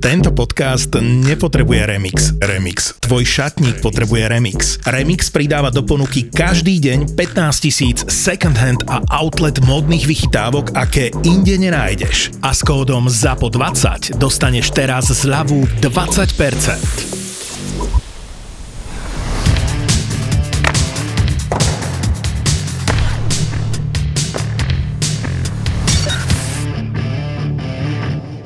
Tento 0.00 0.32
podcast 0.32 0.88
nepotrebuje 0.96 1.84
remix. 1.84 2.32
Remix. 2.40 2.96
Tvoj 3.04 3.20
šatník 3.20 3.84
potrebuje 3.84 4.32
remix. 4.32 4.80
Remix 4.88 5.28
pridáva 5.28 5.68
do 5.68 5.84
ponuky 5.84 6.24
každý 6.32 6.80
deň 6.80 7.12
15 7.12 7.60
tisíc 7.60 8.00
second 8.08 8.56
hand 8.56 8.80
a 8.88 9.04
outlet 9.20 9.60
modných 9.68 10.08
vychytávok, 10.08 10.72
aké 10.72 11.12
inde 11.20 11.52
nenájdeš. 11.60 12.32
A 12.40 12.56
s 12.56 12.64
kódom 12.64 13.12
ZAPO20 13.12 14.16
dostaneš 14.16 14.72
teraz 14.72 15.12
zľavu 15.12 15.68
20%. 15.84 17.19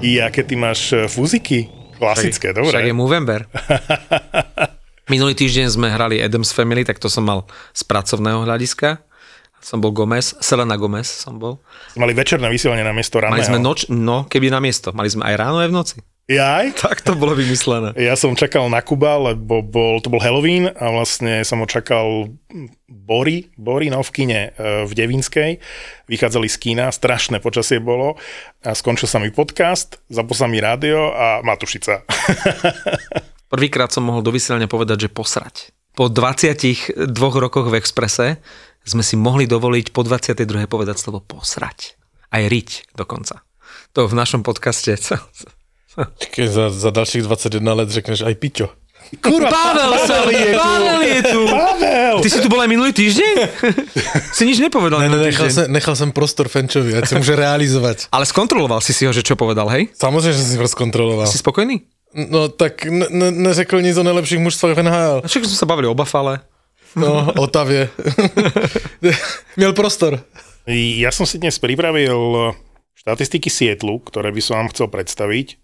I 0.05 0.21
aké 0.21 0.45
ty 0.45 0.52
máš 0.52 0.93
e, 0.93 1.09
fúziky? 1.09 1.73
Klasické, 1.97 2.52
však, 2.52 2.56
dobre. 2.60 2.74
Však 2.77 2.88
je 2.92 2.95
Movember. 2.95 3.41
Minulý 5.12 5.33
týždeň 5.33 5.73
sme 5.73 5.88
hrali 5.88 6.20
Adams 6.20 6.52
Family, 6.52 6.84
tak 6.84 7.01
to 7.01 7.09
som 7.09 7.24
mal 7.24 7.48
z 7.73 7.83
pracovného 7.88 8.45
hľadiska. 8.45 9.01
Som 9.64 9.80
bol 9.80 9.97
Gomez, 9.97 10.37
Selena 10.45 10.77
Gomez 10.77 11.09
som 11.09 11.41
bol. 11.41 11.56
Mali 11.97 12.12
večerné 12.12 12.52
vysielanie 12.52 12.84
na 12.84 12.92
miesto 12.92 13.16
raného. 13.16 13.33
Mali 13.33 13.48
sme 13.48 13.56
noč, 13.56 13.88
no 13.88 14.28
keby 14.28 14.52
na 14.52 14.61
miesto. 14.61 14.92
Mali 14.92 15.09
sme 15.09 15.25
aj 15.25 15.34
ráno, 15.41 15.64
aj 15.64 15.73
v 15.73 15.77
noci. 15.77 15.97
Jaj? 16.24 16.73
Tak 16.84 17.05
to 17.05 17.12
bolo 17.12 17.37
vymyslené. 17.37 17.92
Ja 18.01 18.16
som 18.16 18.33
čakal 18.33 18.64
na 18.73 18.80
Kuba, 18.80 19.20
lebo 19.20 19.60
bol, 19.60 20.01
to 20.01 20.09
bol 20.09 20.20
Halloween 20.20 20.73
a 20.73 20.88
vlastne 20.88 21.45
som 21.45 21.60
ho 21.60 21.69
čakal 21.69 22.33
Bory, 22.88 23.52
Bory 23.60 23.92
no 23.92 24.00
v 24.00 24.10
kine 24.12 24.41
e, 24.56 24.88
v 24.88 24.92
Devinskej. 24.97 25.60
Vychádzali 26.09 26.48
z 26.48 26.56
kína, 26.56 26.88
strašné 26.88 27.45
počasie 27.45 27.77
bolo 27.77 28.16
a 28.64 28.73
skončil 28.73 29.05
sa 29.05 29.20
mi 29.20 29.28
podcast, 29.28 30.00
zapol 30.09 30.33
sa 30.33 30.48
mi 30.48 30.64
rádio 30.64 31.12
a 31.12 31.45
Matušica. 31.45 32.09
Prvýkrát 33.52 33.92
som 33.92 34.08
mohol 34.08 34.25
do 34.25 34.33
vysielania 34.33 34.69
povedať, 34.69 35.08
že 35.08 35.12
posrať. 35.12 35.77
Po 35.95 36.08
22 36.08 37.12
rokoch 37.39 37.69
v 37.69 37.78
Exprese 37.78 38.41
sme 38.83 39.05
si 39.05 39.14
mohli 39.14 39.45
dovoliť 39.45 39.92
po 39.92 40.02
22. 40.02 40.41
povedať 40.67 40.97
slovo 40.97 41.20
posrať. 41.20 42.00
Aj 42.33 42.42
riť 42.48 42.97
dokonca. 42.97 43.45
To 43.92 44.08
v 44.08 44.17
našom 44.17 44.42
podcaste 44.42 44.97
Keď 46.34 46.47
za, 46.50 46.64
za 46.70 46.91
dalších 46.91 47.23
21 47.23 47.62
let 47.78 47.89
řekneš 47.91 48.27
aj 48.27 48.34
Piťo. 48.34 48.69
Kurva, 49.20 49.53
Pavel, 49.53 49.92
Pavel 50.01 50.31
je 50.33 50.45
tu. 50.48 50.59
Pavel 50.59 51.01
je 51.03 51.20
tu. 51.23 51.41
Pavel! 51.47 52.17
Ty 52.25 52.28
si 52.31 52.39
tu 52.41 52.48
bol 52.48 52.61
aj 52.64 52.70
minulý 52.73 52.91
týždeň? 52.97 53.34
si 54.33 54.42
nič 54.48 54.59
nepovedal 54.64 54.97
Ne, 55.05 55.12
ne, 55.12 55.28
nechal, 55.28 55.51
jsem, 55.51 55.69
nechal 55.69 55.95
jsem 55.97 56.09
prostor 56.12 56.48
Fenčovi, 56.48 56.97
ať 56.97 57.12
sa 57.12 57.14
môže 57.20 57.36
realizovať. 57.36 58.09
Ale 58.09 58.25
skontroloval 58.25 58.81
si 58.81 58.97
si 58.97 59.05
ho, 59.05 59.12
že 59.12 59.20
čo 59.20 59.36
povedal, 59.36 59.69
hej? 59.69 59.92
Samozřejmě, 59.92 60.33
že 60.33 60.39
jsem 60.39 60.51
si 60.53 60.56
ho 60.56 60.69
zkontroloval. 60.69 61.27
Si 61.28 61.39
spokojný? 61.39 61.84
No 62.14 62.48
tak 62.48 62.84
ne, 62.86 63.06
ne, 63.11 63.31
neřekl 63.31 63.83
nic 63.83 63.97
o 63.97 64.03
nejlepších 64.03 64.39
mužstvách 64.39 64.75
v 64.79 64.83
NHL. 64.83 65.19
A 65.25 65.29
Však 65.29 65.45
sme 65.45 65.58
sa 65.58 65.67
bavili 65.67 65.86
o 65.91 65.95
Bafale. 65.95 66.41
No, 66.97 67.27
Otavě. 67.36 67.91
Měl 69.56 69.73
prostor. 69.73 70.23
Ja 70.70 71.12
som 71.12 71.29
si 71.29 71.36
dnes 71.36 71.61
pripravil 71.61 72.56
štatistiky 72.97 73.53
Sietlu, 73.53 74.01
ktoré 74.01 74.33
by 74.33 74.41
som 74.41 74.64
vám 74.64 74.73
chcel 74.73 74.89
predstaviť. 74.89 75.61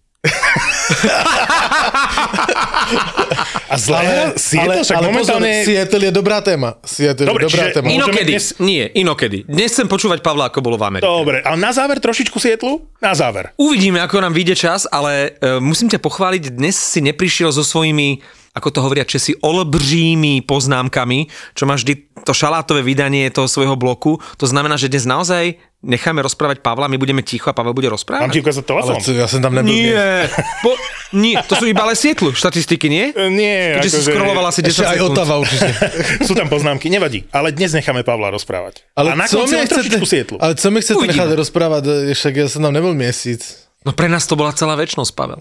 A 3.70 3.74
zle, 3.78 3.98
Sietl 4.34 4.83
však 4.83 4.98
momentálne... 4.98 5.50
pozor, 5.62 5.66
Seattle 5.66 6.05
je 6.10 6.12
dobrá 6.12 6.38
téma. 6.42 6.74
Seattle 6.82 7.27
Dobre, 7.27 7.47
je 7.47 7.48
dobrá 7.48 7.64
téma. 7.70 7.86
Inokedy. 7.88 8.32
dnes- 8.34 8.55
Nie, 8.58 8.84
inokedy. 8.92 9.47
Dnes 9.47 9.70
chcem 9.70 9.86
počúvať 9.86 10.20
Pavla, 10.20 10.50
ako 10.50 10.58
bolo 10.60 10.77
v 10.77 10.84
Amerike. 10.91 11.06
Dobre, 11.06 11.38
ale 11.41 11.56
na 11.56 11.70
záver 11.70 12.02
trošičku 12.02 12.36
Sietlu? 12.36 12.82
Na 12.98 13.14
záver. 13.14 13.55
Uvidíme, 13.55 14.02
ako 14.02 14.20
nám 14.20 14.34
vyjde 14.34 14.58
čas, 14.58 14.84
ale 14.84 15.38
uh, 15.38 15.62
musím 15.62 15.86
ťa 15.86 16.02
pochváliť, 16.02 16.50
dnes 16.50 16.74
si 16.74 16.98
neprišiel 16.98 17.54
so 17.54 17.62
svojimi, 17.62 18.19
ako 18.50 18.69
to 18.69 18.82
hovoria 18.82 19.06
Česi, 19.06 19.38
olbržími 19.38 20.42
poznámkami, 20.42 21.30
čo 21.54 21.64
má 21.64 21.78
vždy 21.78 22.10
to 22.26 22.34
šalátové 22.34 22.82
vydanie 22.82 23.31
toho 23.31 23.47
svojho 23.47 23.78
bloku. 23.78 24.19
To 24.36 24.47
znamená, 24.50 24.75
že 24.75 24.91
dnes 24.91 25.06
naozaj 25.06 25.56
necháme 25.80 26.20
rozprávať 26.20 26.60
Pavla, 26.60 26.86
my 26.86 26.96
budeme 26.96 27.24
ticho 27.24 27.48
a 27.48 27.56
Pavel 27.56 27.72
bude 27.72 27.88
Mám 27.88 27.96
rozprávať. 27.96 28.28
ti 28.30 28.41
ukázať 28.41 28.64
telefón? 28.64 29.00
Ale 29.00 29.16
ja 29.16 29.26
som 29.26 29.41
tam 29.41 29.52
nebyl. 29.56 29.72
Nie, 29.72 30.28
po, 30.60 30.76
nie, 31.12 31.34
to 31.41 31.56
sú 31.56 31.64
iba 31.64 31.82
ale 31.82 31.96
sietlu 31.96 32.30
štatistiky, 32.30 32.86
nie? 32.86 33.04
E, 33.10 33.32
Nie, 33.32 33.80
Keďže 33.80 33.91
si 33.91 34.00
scrolloval 34.12 34.44
asi 34.46 34.60
10 34.60 34.70
Ešte 34.70 34.84
aj. 34.84 34.98
Otava 35.00 35.34
určite. 35.41 35.72
sú 36.28 36.36
tam 36.36 36.46
poznámky, 36.46 36.92
nevadí. 36.92 37.24
Ale 37.32 37.50
dnes 37.50 37.72
necháme 37.72 38.04
Pavla 38.04 38.28
rozprávať. 38.28 38.84
Ale 38.92 39.12
a 39.12 39.14
na 39.16 39.24
co 39.24 39.41
konci 39.41 39.56
chcete, 39.56 39.98
Sietlu. 40.04 40.36
ale 40.36 40.52
co 40.54 40.68
mi 40.68 40.84
chcete 40.84 41.00
Uvidíme. 41.00 41.16
nechat 41.16 41.30
rozprávať, 41.32 41.82
e, 41.88 41.92
však 42.12 42.32
ja 42.36 42.47
som 42.47 42.60
tam 42.60 42.76
nebol 42.76 42.92
měsíc. 42.92 43.68
No 43.80 43.97
pre 43.97 44.12
nás 44.12 44.28
to 44.28 44.36
bola 44.36 44.52
celá 44.52 44.76
väčnosť, 44.76 45.12
Pavel. 45.16 45.41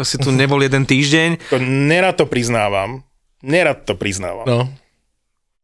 Si 0.00 0.16
tu 0.16 0.32
nebol 0.32 0.56
jeden 0.64 0.88
týždeň. 0.88 1.52
To 1.52 1.60
nerad 1.60 2.16
to 2.16 2.24
priznávam. 2.24 3.04
Nerad 3.44 3.84
to 3.84 3.92
priznávam. 4.00 4.48
No. 4.48 4.58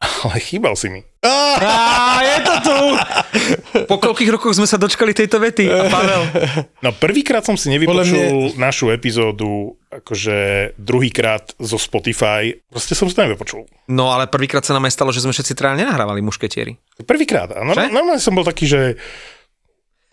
Ale 0.24 0.40
chýbal 0.40 0.72
si 0.76 0.88
mi. 0.88 1.00
Á, 1.20 2.24
je 2.24 2.36
to 2.40 2.54
tu! 2.64 2.76
Po 3.84 4.00
koľkých 4.00 4.32
rokoch 4.32 4.56
sme 4.56 4.64
sa 4.64 4.80
dočkali 4.80 5.12
tejto 5.12 5.36
vety? 5.36 5.68
A 5.68 5.92
Pavel? 5.92 6.22
No 6.80 6.96
prvýkrát 6.96 7.44
som 7.44 7.60
si 7.60 7.68
nevypočul 7.68 8.56
našu 8.56 8.88
epizódu, 8.88 9.76
akože 9.92 10.72
druhýkrát 10.80 11.52
zo 11.60 11.76
Spotify. 11.76 12.56
Proste 12.72 12.96
som 12.96 13.12
si 13.12 13.14
to 13.14 13.28
nevypočul. 13.28 13.68
No 13.92 14.08
ale 14.08 14.24
prvýkrát 14.32 14.64
sa 14.64 14.72
nám 14.72 14.88
aj 14.88 14.96
stalo, 14.96 15.12
že 15.12 15.20
sme 15.20 15.36
všetci 15.36 15.52
traja 15.52 15.76
nenahrávali 15.76 16.24
mušketieri. 16.24 16.80
Prvýkrát. 17.04 17.52
Norm- 17.52 17.92
normálne 17.92 18.22
som 18.24 18.32
bol 18.32 18.44
taký, 18.48 18.64
že... 18.64 18.80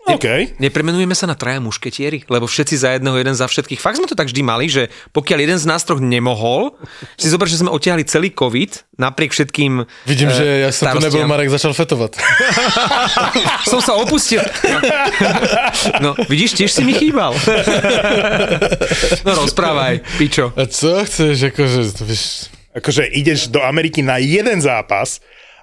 OK. 0.07 0.55
Nepremenujeme 0.63 1.11
sa 1.11 1.27
na 1.27 1.35
traja 1.35 1.59
mušketieri, 1.59 2.23
lebo 2.31 2.47
všetci 2.47 2.75
za 2.79 2.89
jedného, 2.95 3.19
jeden 3.19 3.35
za 3.35 3.43
všetkých. 3.43 3.83
Fakt 3.83 3.99
sme 3.99 4.07
to 4.07 4.15
tak 4.15 4.31
vždy 4.31 4.41
mali, 4.41 4.71
že 4.71 4.87
pokiaľ 5.11 5.39
jeden 5.43 5.59
z 5.59 5.65
nás 5.67 5.83
troch 5.83 5.99
nemohol, 5.99 6.79
si 7.19 7.27
zober, 7.27 7.51
že 7.51 7.59
sme 7.59 7.67
otiahli 7.67 8.07
celý 8.07 8.31
COVID, 8.31 8.95
napriek 8.95 9.35
všetkým 9.35 9.83
Vidím, 10.07 10.29
eh, 10.31 10.35
že 10.35 10.45
ja 10.63 10.69
som 10.71 10.95
tu 10.95 11.03
nebyl, 11.03 11.27
Marek 11.27 11.51
začal 11.51 11.75
fetovať. 11.75 12.17
Som 13.71 13.83
sa 13.83 13.99
opustil. 13.99 14.39
No, 15.99 16.15
vidíš, 16.31 16.55
tiež 16.55 16.71
si 16.71 16.81
mi 16.87 16.95
chýbal. 16.95 17.35
No 19.27 19.31
rozprávaj, 19.43 20.07
pičo. 20.15 20.55
A 20.55 20.65
co 20.65 21.03
chceš, 21.03 21.51
akože, 21.51 21.81
víš, 22.07 22.47
Akože 22.77 23.09
ideš 23.09 23.49
do 23.49 23.57
Ameriky 23.65 24.05
na 24.05 24.21
jeden 24.21 24.61
zápas, 24.61 25.17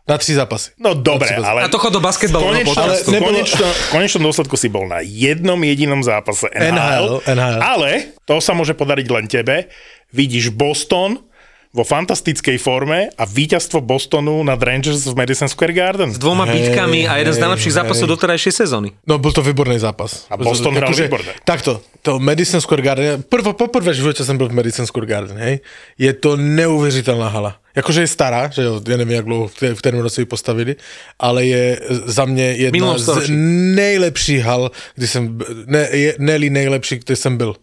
na 0.08 0.18
tři 0.18 0.34
zápasy. 0.34 0.70
no 0.78 0.94
dobre, 0.94 1.32
ale... 1.36 1.64
A 1.64 1.68
to 1.68 1.78
chod 1.80 1.92
do 1.92 2.00
basketbalového 2.00 2.52
Konečno, 2.60 2.74
podcastu. 2.74 3.10
ale 3.10 3.18
v, 3.18 3.24
konečnom, 3.24 3.70
v 3.72 3.88
konečnom 3.90 4.22
dôsledku 4.28 4.54
si 4.60 4.68
bol 4.68 4.84
na 4.84 5.00
jednom 5.00 5.56
jedinom 5.64 6.04
zápase 6.04 6.44
NHL, 6.52 6.76
NHL, 6.76 7.08
NHL. 7.24 7.60
ale 7.64 7.90
to 8.28 8.36
sa 8.40 8.52
môže 8.52 8.76
podariť 8.76 9.06
len 9.08 9.24
tebe. 9.24 9.72
Vidíš 10.12 10.52
Boston 10.52 11.24
vo 11.74 11.82
fantastickej 11.82 12.54
forme 12.62 13.10
a 13.18 13.26
víťazstvo 13.26 13.82
Bostonu 13.82 14.38
nad 14.46 14.62
Rangers 14.62 15.10
v 15.10 15.18
Madison 15.18 15.50
Square 15.50 15.74
Garden. 15.74 16.14
S 16.14 16.22
dvoma 16.22 16.46
bitkami 16.46 17.10
a 17.10 17.18
jeden 17.18 17.34
z 17.34 17.42
najlepších 17.42 17.74
zápasov 17.74 18.06
hej. 18.06 18.12
doterajšej 18.14 18.52
sezóny. 18.62 18.94
No, 19.10 19.18
bol 19.18 19.34
to 19.34 19.42
výborný 19.42 19.82
zápas. 19.82 20.30
A 20.30 20.38
Boston 20.38 20.78
hral 20.78 20.94
Akože, 20.94 21.10
výborne. 21.10 21.34
Takto, 21.42 21.82
to 22.06 22.22
Madison 22.22 22.62
Square 22.62 22.86
Garden, 22.86 23.26
prvo, 23.26 23.58
poprvé 23.58 23.90
v 23.90 24.06
živote 24.06 24.22
som 24.22 24.38
byl 24.38 24.54
v 24.54 24.62
Madison 24.62 24.86
Square 24.86 25.10
Garden, 25.10 25.34
hej, 25.34 25.66
je 25.98 26.12
to 26.14 26.38
neuvěřitelná 26.38 27.26
hala. 27.26 27.58
Jakože 27.74 28.06
je 28.06 28.10
stará, 28.14 28.46
že 28.54 28.62
jo, 28.62 28.78
ja 28.78 28.94
neviem, 28.94 29.18
jak 29.18 29.26
dlouho 29.26 29.50
v 29.50 29.82
té 29.82 29.90
roce 29.90 30.22
ji 30.22 30.30
postavili, 30.30 30.78
ale 31.18 31.42
je 31.42 31.80
za 32.06 32.22
mě 32.22 32.70
Minulom 32.70 33.02
jedna 33.02 33.18
z 33.18 33.26
nejlepších 33.74 34.42
hal, 34.46 34.70
kdy 34.94 35.06
jsem, 35.06 35.22
ne, 35.66 35.88
je, 35.90 36.14
ne 36.22 36.38
nejlepší, 36.38 37.02
kde 37.02 37.16
jsem 37.16 37.34
byl 37.34 37.58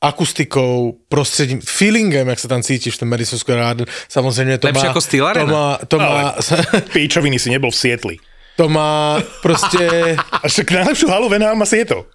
akustikou, 0.00 0.98
prostředím, 1.08 1.60
feelingem, 1.64 2.28
jak 2.28 2.38
se 2.38 2.48
tam 2.48 2.62
cítíš 2.62 2.94
v 2.94 2.98
tom 2.98 3.08
Madison 3.08 3.38
Square 3.38 3.60
Garden, 3.60 3.86
samozřejmě 4.08 4.58
to 4.58 4.66
Lepšie 4.66 4.84
má, 4.84 4.90
ako 4.90 5.00
Steel 5.00 5.24
to 5.24 5.30
Arena. 5.30 5.52
má, 5.52 5.78
to 5.88 5.98
má, 5.98 6.34
Píčoviny 6.92 7.38
si 7.38 7.50
nebol 7.50 7.70
v 7.70 7.76
Sietli. 7.76 8.16
to 8.56 8.68
má 8.68 9.22
prostě 9.42 10.16
A 10.42 10.48
však 10.48 10.70
najlepšiu 10.70 11.08
halu 11.08 11.28
v 11.28 11.38
NHL 11.38 11.54
má 11.54 11.66
Sietl. 11.66 12.06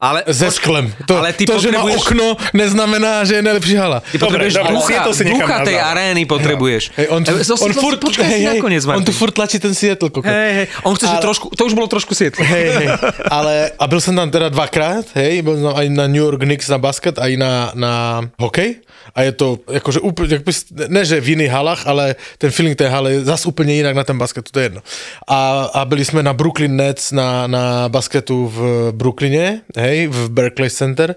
Ale, 0.00 0.24
se 0.32 0.48
sklem. 0.50 0.88
To, 1.04 1.20
ale 1.20 1.36
ty 1.36 1.44
to 1.44 1.60
že 1.60 1.68
má 1.76 1.84
okno, 1.84 2.32
neznamená, 2.56 3.20
že 3.28 3.36
je 3.36 3.42
nejlepší 3.44 3.76
hala. 3.76 4.00
Ty 4.00 4.16
potrebuješ 4.16 4.54
dobre, 4.56 4.72
ducha, 4.72 4.88
Seattle 4.88 5.14
si 5.14 5.24
ducha 5.28 5.56
tej 5.60 5.76
arény 5.76 6.24
potrebuješ. 6.24 6.82
Hej, 6.96 7.06
on, 7.12 7.20
tu, 7.20 7.36
so- 7.44 7.60
on, 7.60 7.72
furt, 7.76 8.00
počkaj 8.00 8.24
hej, 8.24 8.40
hej, 8.40 8.56
nakoniec, 8.56 8.80
on 8.88 9.04
tu 9.04 9.12
furt 9.12 9.36
tlačí 9.36 9.60
ten 9.60 9.76
Seattle. 9.76 10.08
Hej, 10.24 10.52
hej, 10.56 10.66
on 10.88 10.96
chce, 10.96 11.04
že 11.04 11.16
Ale- 11.20 11.24
trošku, 11.28 11.52
to 11.52 11.62
už 11.68 11.76
bolo 11.76 11.84
trošku 11.84 12.16
sietlo. 12.16 12.40
Hej, 12.40 12.66
hej, 12.80 12.86
ale 13.36 13.76
a 13.76 13.84
byl 13.84 14.00
jsem 14.00 14.16
tam 14.16 14.30
teda 14.32 14.48
dvakrát, 14.48 15.04
hej, 15.20 15.44
byl 15.44 15.68
som 15.68 15.76
aj 15.76 15.86
na 15.92 16.08
New 16.08 16.24
York 16.24 16.40
Knicks 16.40 16.72
na 16.72 16.80
basket, 16.80 17.20
aj 17.20 17.36
na, 17.36 17.52
na 17.76 17.92
hokej. 18.40 18.80
A 19.10 19.26
je 19.26 19.32
to 19.34 19.58
akože 19.66 19.98
úplne, 20.06 20.38
ne 20.86 21.02
že 21.02 21.18
v 21.18 21.34
iných 21.34 21.50
halách, 21.50 21.82
ale 21.82 22.14
ten 22.38 22.54
feeling 22.54 22.78
tej 22.78 22.86
hale 22.94 23.18
je 23.18 23.26
zase 23.26 23.42
úplne 23.50 23.74
inak 23.74 23.98
na 23.98 24.04
ten 24.06 24.14
basket, 24.14 24.46
to 24.46 24.54
je 24.54 24.70
jedno. 24.70 24.80
A, 25.26 25.66
a 25.74 25.80
byli 25.82 26.06
sme 26.06 26.22
na 26.22 26.30
Brooklyn 26.30 26.78
Nets 26.78 27.10
na, 27.10 27.50
na 27.50 27.90
basketu 27.90 28.46
v 28.46 28.58
Brooklyne, 28.94 29.66
hej, 29.74 29.89
v 30.06 30.28
Berkeley 30.30 30.70
Center, 30.70 31.14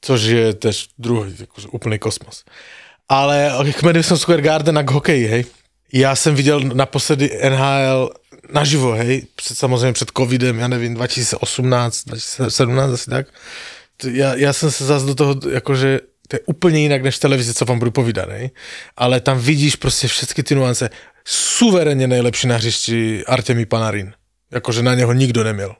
což 0.00 0.22
je 0.22 0.54
tež 0.54 0.88
druhý, 0.98 1.34
akože 1.42 1.68
úplný 1.68 1.98
kosmos. 1.98 2.44
Ale 3.08 3.52
k 3.72 3.82
Madison 3.82 4.18
Square 4.18 4.42
Garden 4.42 4.78
a 4.78 4.82
k 4.82 4.90
hokeji, 4.90 5.26
hej. 5.26 5.44
Já 5.92 6.16
jsem 6.16 6.34
viděl 6.34 6.60
naposledy 6.60 7.30
NHL 7.48 8.10
naživo, 8.52 8.92
hej, 8.92 9.26
před, 9.36 9.58
samozřejmě 9.58 9.92
před 9.92 10.10
covidem, 10.16 10.58
já 10.58 10.68
nevím, 10.68 10.94
2018, 10.94 12.04
2017 12.04 12.92
asi 12.92 13.10
tak. 13.10 13.26
ja, 14.10 14.34
ja 14.34 14.52
jsem 14.52 14.70
se 14.70 14.84
zase 14.84 15.06
do 15.06 15.14
toho, 15.14 15.36
jakože 15.50 16.00
to 16.28 16.36
je 16.36 16.40
úplně 16.46 16.80
jinak 16.80 17.02
než 17.02 17.16
v 17.16 17.20
televizi, 17.20 17.54
co 17.54 17.64
vám 17.64 17.78
budu 17.78 17.90
povídat, 17.90 18.28
ne? 18.28 18.50
ale 18.96 19.20
tam 19.20 19.38
vidíš 19.38 19.76
prostě 19.76 20.08
všechny 20.08 20.42
ty 20.42 20.54
nuance. 20.54 20.90
Suverénně 21.24 22.06
nejlepší 22.06 22.46
na 22.46 22.56
hřišti 22.56 23.24
Artemi 23.26 23.66
Panarin. 23.66 24.12
Jakože 24.50 24.82
na 24.82 24.94
něho 24.94 25.12
nikdo 25.12 25.44
neměl. 25.44 25.76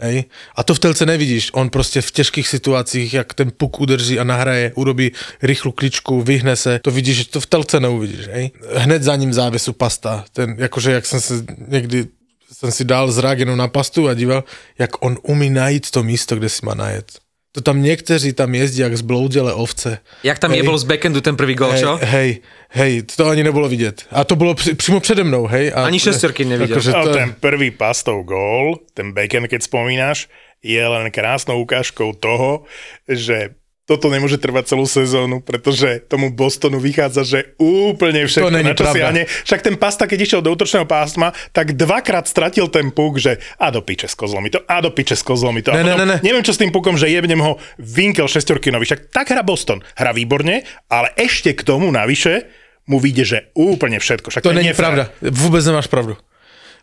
Hej? 0.00 0.24
A 0.56 0.62
to 0.62 0.74
v 0.74 0.78
telce 0.78 1.06
nevidíš. 1.06 1.50
On 1.52 1.70
prostě 1.70 2.00
v 2.00 2.10
těžkých 2.10 2.48
situacích, 2.48 3.14
jak 3.14 3.34
ten 3.34 3.52
puk 3.56 3.80
udrží 3.80 4.18
a 4.18 4.24
nahraje, 4.24 4.72
urobí 4.74 5.12
rychlou 5.42 5.72
kličku, 5.72 6.22
vyhne 6.22 6.56
se, 6.56 6.80
to 6.82 6.90
vidíš, 6.90 7.26
to 7.26 7.40
v 7.40 7.46
telce 7.46 7.80
neuvidíš. 7.80 8.26
Hej? 8.26 8.50
Hned 8.74 9.02
za 9.02 9.16
ním 9.16 9.32
závěsu 9.32 9.72
pasta. 9.72 10.24
Ten, 10.32 10.54
jakože 10.58 10.92
jak 10.92 11.06
jsem 11.06 11.20
se 11.20 11.34
někdy 11.68 12.06
jsem 12.52 12.72
si 12.72 12.84
dal 12.84 13.12
zrak 13.12 13.38
jenom 13.38 13.58
na 13.58 13.68
pastu 13.68 14.08
a 14.08 14.14
díval, 14.14 14.44
jak 14.78 15.04
on 15.04 15.18
umí 15.22 15.50
najít 15.50 15.90
to 15.90 16.02
místo, 16.02 16.36
kde 16.36 16.48
si 16.48 16.66
má 16.66 16.74
najet. 16.74 17.18
To 17.52 17.60
tam 17.60 17.82
někteří 17.82 18.32
tam 18.32 18.54
jezdí 18.54 18.80
jak 18.80 18.96
zbloudělé 18.96 19.54
ovce. 19.54 19.98
Jak 20.22 20.38
tam 20.38 20.50
Hej. 20.50 20.58
jebol 20.58 20.78
z 20.78 20.84
backendu 20.84 21.20
ten 21.20 21.36
prvý 21.36 21.54
gol, 21.54 21.70
Hej, 21.70 21.80
čo? 21.80 21.98
hej, 22.02 22.38
hej, 22.68 23.02
to 23.02 23.26
ani 23.26 23.42
nebylo 23.44 23.68
vidět. 23.68 24.06
A 24.10 24.24
to 24.24 24.36
bylo 24.36 24.54
při, 24.54 24.74
přímo 24.74 25.00
přede 25.00 25.24
mnou, 25.24 25.46
hej. 25.46 25.72
A, 25.74 25.84
Ani 25.84 25.98
šestorky 26.00 26.44
neviděl. 26.44 26.76
Akože 26.76 26.92
to, 26.92 27.12
ten 27.12 27.34
prvý 27.40 27.70
pastov 27.70 28.24
gól, 28.24 28.78
ten 28.94 29.12
bacon, 29.12 29.48
keď 29.48 29.62
spomínaš, 29.62 30.28
je 30.62 30.88
len 30.88 31.10
krásnou 31.10 31.60
ukážkou 31.60 32.12
toho, 32.12 32.62
že 33.08 33.48
toto 33.90 34.06
nemôže 34.06 34.38
trvať 34.38 34.70
celú 34.70 34.86
sezónu, 34.86 35.42
pretože 35.42 35.98
tomu 36.06 36.30
Bostonu 36.30 36.78
vychádza, 36.78 37.26
že 37.26 37.38
úplne 37.58 38.22
všetko 38.22 38.46
To 38.46 38.54
není 38.54 38.70
na 38.70 38.78
siahne. 38.78 39.22
Však 39.26 39.66
ten 39.66 39.74
pasta, 39.74 40.06
keď 40.06 40.18
išiel 40.22 40.40
do 40.46 40.54
útočného 40.54 40.86
pásma, 40.86 41.34
tak 41.50 41.74
dvakrát 41.74 42.30
stratil 42.30 42.70
ten 42.70 42.94
puk, 42.94 43.18
že 43.18 43.42
a 43.58 43.74
do 43.74 43.82
piče 43.82 44.06
skozlo 44.06 44.38
mi 44.38 44.46
to, 44.54 44.62
a 44.62 44.78
do 44.78 44.94
piče 44.94 45.18
skozlo 45.18 45.50
mi 45.50 45.66
to. 45.66 45.74
Ne, 45.74 45.82
ne, 45.82 45.98
potom, 45.98 46.06
ne, 46.06 46.14
ne. 46.14 46.16
Neviem 46.22 46.46
čo 46.46 46.54
s 46.54 46.62
tým 46.62 46.70
pukom, 46.70 46.94
že 46.94 47.10
jebnem 47.10 47.42
ho 47.42 47.58
Winkel 47.82 48.30
šestorkinovi. 48.30 48.86
Však 48.86 49.10
tak 49.10 49.34
hra 49.34 49.42
Boston. 49.42 49.82
Hra 49.98 50.14
výborne, 50.14 50.62
ale 50.86 51.10
ešte 51.18 51.50
k 51.50 51.66
tomu 51.66 51.90
navyše 51.90 52.46
mu 52.86 53.02
vyjde, 53.02 53.24
že 53.26 53.38
úplne 53.58 53.98
všetko. 53.98 54.30
Však 54.30 54.42
To 54.46 54.54
není 54.54 54.70
nefér. 54.70 54.82
pravda. 54.86 55.04
Vůbec 55.18 55.66
nemáš 55.66 55.90
pravdu. 55.90 56.14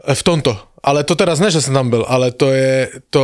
E, 0.03 0.11
V 0.11 0.23
tomto. 0.23 0.59
Ale 0.83 1.03
to 1.07 1.15
teraz 1.15 1.39
ne, 1.39 1.51
že 1.51 1.61
jsem 1.63 1.73
tam 1.73 1.89
byl, 1.89 2.05
ale 2.07 2.31
to 2.31 2.51
je, 2.51 2.89
to 3.09 3.23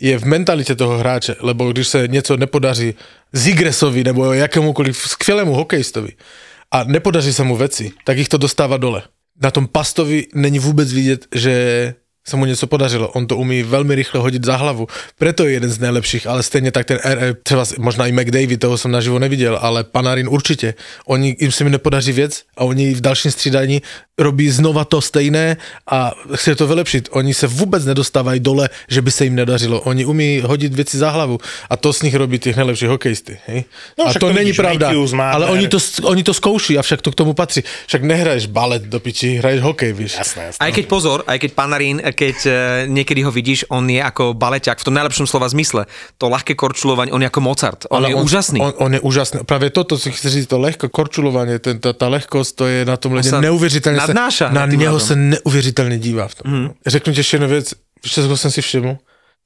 je 0.00 0.18
v 0.18 0.24
mentalitě 0.24 0.74
toho 0.74 0.98
hráče, 0.98 1.36
lebo 1.40 1.72
když 1.72 1.88
se 1.88 2.08
něco 2.08 2.36
nepodaří 2.36 2.94
Zigresovi 3.32 4.04
nebo 4.04 4.32
jakémukoliv 4.32 4.96
skvělému 4.96 5.52
hokejistovi 5.52 6.12
a 6.70 6.84
nepodaří 6.84 7.32
se 7.32 7.44
mu 7.44 7.56
věci, 7.56 7.92
tak 8.04 8.18
jich 8.18 8.28
to 8.28 8.38
dostává 8.38 8.76
dole. 8.76 9.02
Na 9.42 9.50
tom 9.50 9.66
Pastovi 9.66 10.26
není 10.34 10.58
vůbec 10.58 10.92
vidět, 10.92 11.26
že 11.34 11.94
se 12.30 12.36
mu 12.36 12.44
něco 12.44 12.66
podařilo. 12.66 13.08
On 13.08 13.26
to 13.26 13.36
umí 13.36 13.62
velmi 13.62 13.94
rychle 13.94 14.20
hodit 14.20 14.44
za 14.44 14.56
hlavu. 14.56 14.86
Preto 15.18 15.44
je 15.44 15.52
jeden 15.52 15.70
z 15.70 15.78
nejlepších, 15.78 16.26
ale 16.26 16.42
stejně 16.42 16.70
tak 16.70 16.86
ten 16.86 16.98
RR, 17.04 17.34
třeba 17.42 17.64
možná 17.78 18.06
i 18.06 18.12
McDavid, 18.12 18.60
toho 18.60 18.78
jsem 18.78 18.90
naživo 18.90 19.18
neviděl, 19.18 19.58
ale 19.60 19.84
Panarin 19.84 20.28
určitě. 20.28 20.74
Oni, 21.06 21.36
jim 21.40 21.52
se 21.52 21.64
mi 21.64 21.70
nepodaří 21.70 22.12
věc 22.12 22.42
a 22.56 22.64
oni 22.64 22.94
v 22.94 23.00
dalším 23.00 23.30
střídání 23.30 23.82
robí 24.18 24.50
znova 24.50 24.84
to 24.84 25.00
stejné 25.00 25.56
a 25.90 26.12
chce 26.34 26.54
to 26.54 26.66
vylepšit. 26.66 27.08
Oni 27.12 27.34
se 27.34 27.46
vůbec 27.46 27.84
nedostávají 27.84 28.40
dole, 28.40 28.68
že 28.88 29.02
by 29.02 29.10
se 29.10 29.24
jim 29.24 29.34
nedařilo. 29.34 29.80
Oni 29.80 30.04
umí 30.04 30.42
hodit 30.44 30.74
věci 30.74 30.98
za 30.98 31.10
hlavu 31.10 31.38
a 31.70 31.76
to 31.76 31.92
z 31.92 32.02
nich 32.02 32.14
robí 32.14 32.38
těch 32.38 32.56
nejlepší 32.56 32.86
hokejisty. 32.86 33.38
Hej? 33.46 33.64
No, 33.98 34.06
a 34.06 34.12
to, 34.12 34.18
to 34.18 34.32
není 34.32 34.52
pravda, 34.52 34.92
ale 35.32 35.46
oni 35.46 35.68
to, 35.68 35.78
oni 36.02 36.22
to 36.22 36.34
zkouší 36.34 36.78
a 36.78 36.82
však 36.82 37.02
to 37.02 37.10
k 37.12 37.14
tomu 37.14 37.32
patří. 37.34 37.62
Však 37.86 38.02
nehraješ 38.02 38.46
balet 38.46 38.82
do 38.82 39.00
piči, 39.00 39.36
hraješ 39.36 39.60
hokej, 39.60 39.92
víš. 39.92 40.14
Jasné, 40.18 40.44
jasné. 40.44 40.60
Aj 40.60 40.72
keď 40.72 40.84
pozor, 40.86 41.24
aj 41.26 41.38
keď 41.40 41.50
Panarín, 41.56 41.96
keď 42.20 42.36
e, 42.44 42.52
niekedy 42.92 43.24
ho 43.24 43.32
vidíš, 43.32 43.72
on 43.72 43.88
je 43.88 43.96
ako 43.96 44.36
baleťak 44.36 44.76
v 44.76 44.84
tom 44.84 44.92
najlepšom 45.00 45.24
slova 45.24 45.48
zmysle. 45.48 45.88
To 46.20 46.28
ľahké 46.28 46.52
korčulovanie, 46.52 47.16
on 47.16 47.24
je 47.24 47.28
ako 47.32 47.40
Mozart. 47.40 47.80
On 47.88 48.04
je 48.04 48.12
úžasný. 48.12 48.60
On, 48.60 48.72
on 48.76 48.92
je 48.92 49.00
úžasný. 49.00 49.40
Právě 49.48 49.72
toto, 49.72 49.96
co 49.96 50.10
chci 50.12 50.28
říct, 50.28 50.46
to 50.52 50.60
lehko 50.60 50.88
korčulování, 50.92 51.58
ten, 51.58 51.80
ta, 51.80 51.96
ta 51.96 52.08
lehkost, 52.12 52.60
to 52.60 52.68
je 52.68 52.84
na 52.84 52.96
tom 53.00 53.16
ledě 53.16 53.30
sa 53.30 53.40
neuvěřitelně. 53.40 53.98
Nadnáša 53.98 54.52
na 54.52 54.66
něho 54.66 54.96
ľadom. 54.96 55.06
se 55.06 55.16
neuvěřitelně 55.16 55.98
dívá 55.98 56.28
v 56.28 56.34
tom. 56.34 56.52
Mm. 56.52 56.70
Řeknu 56.86 57.12
ti 57.12 57.20
ještě 57.20 57.34
jednu 57.36 57.48
víš, 57.48 57.64
co 58.10 58.36
jsem 58.36 58.50
si 58.50 58.62
všiml? 58.62 58.96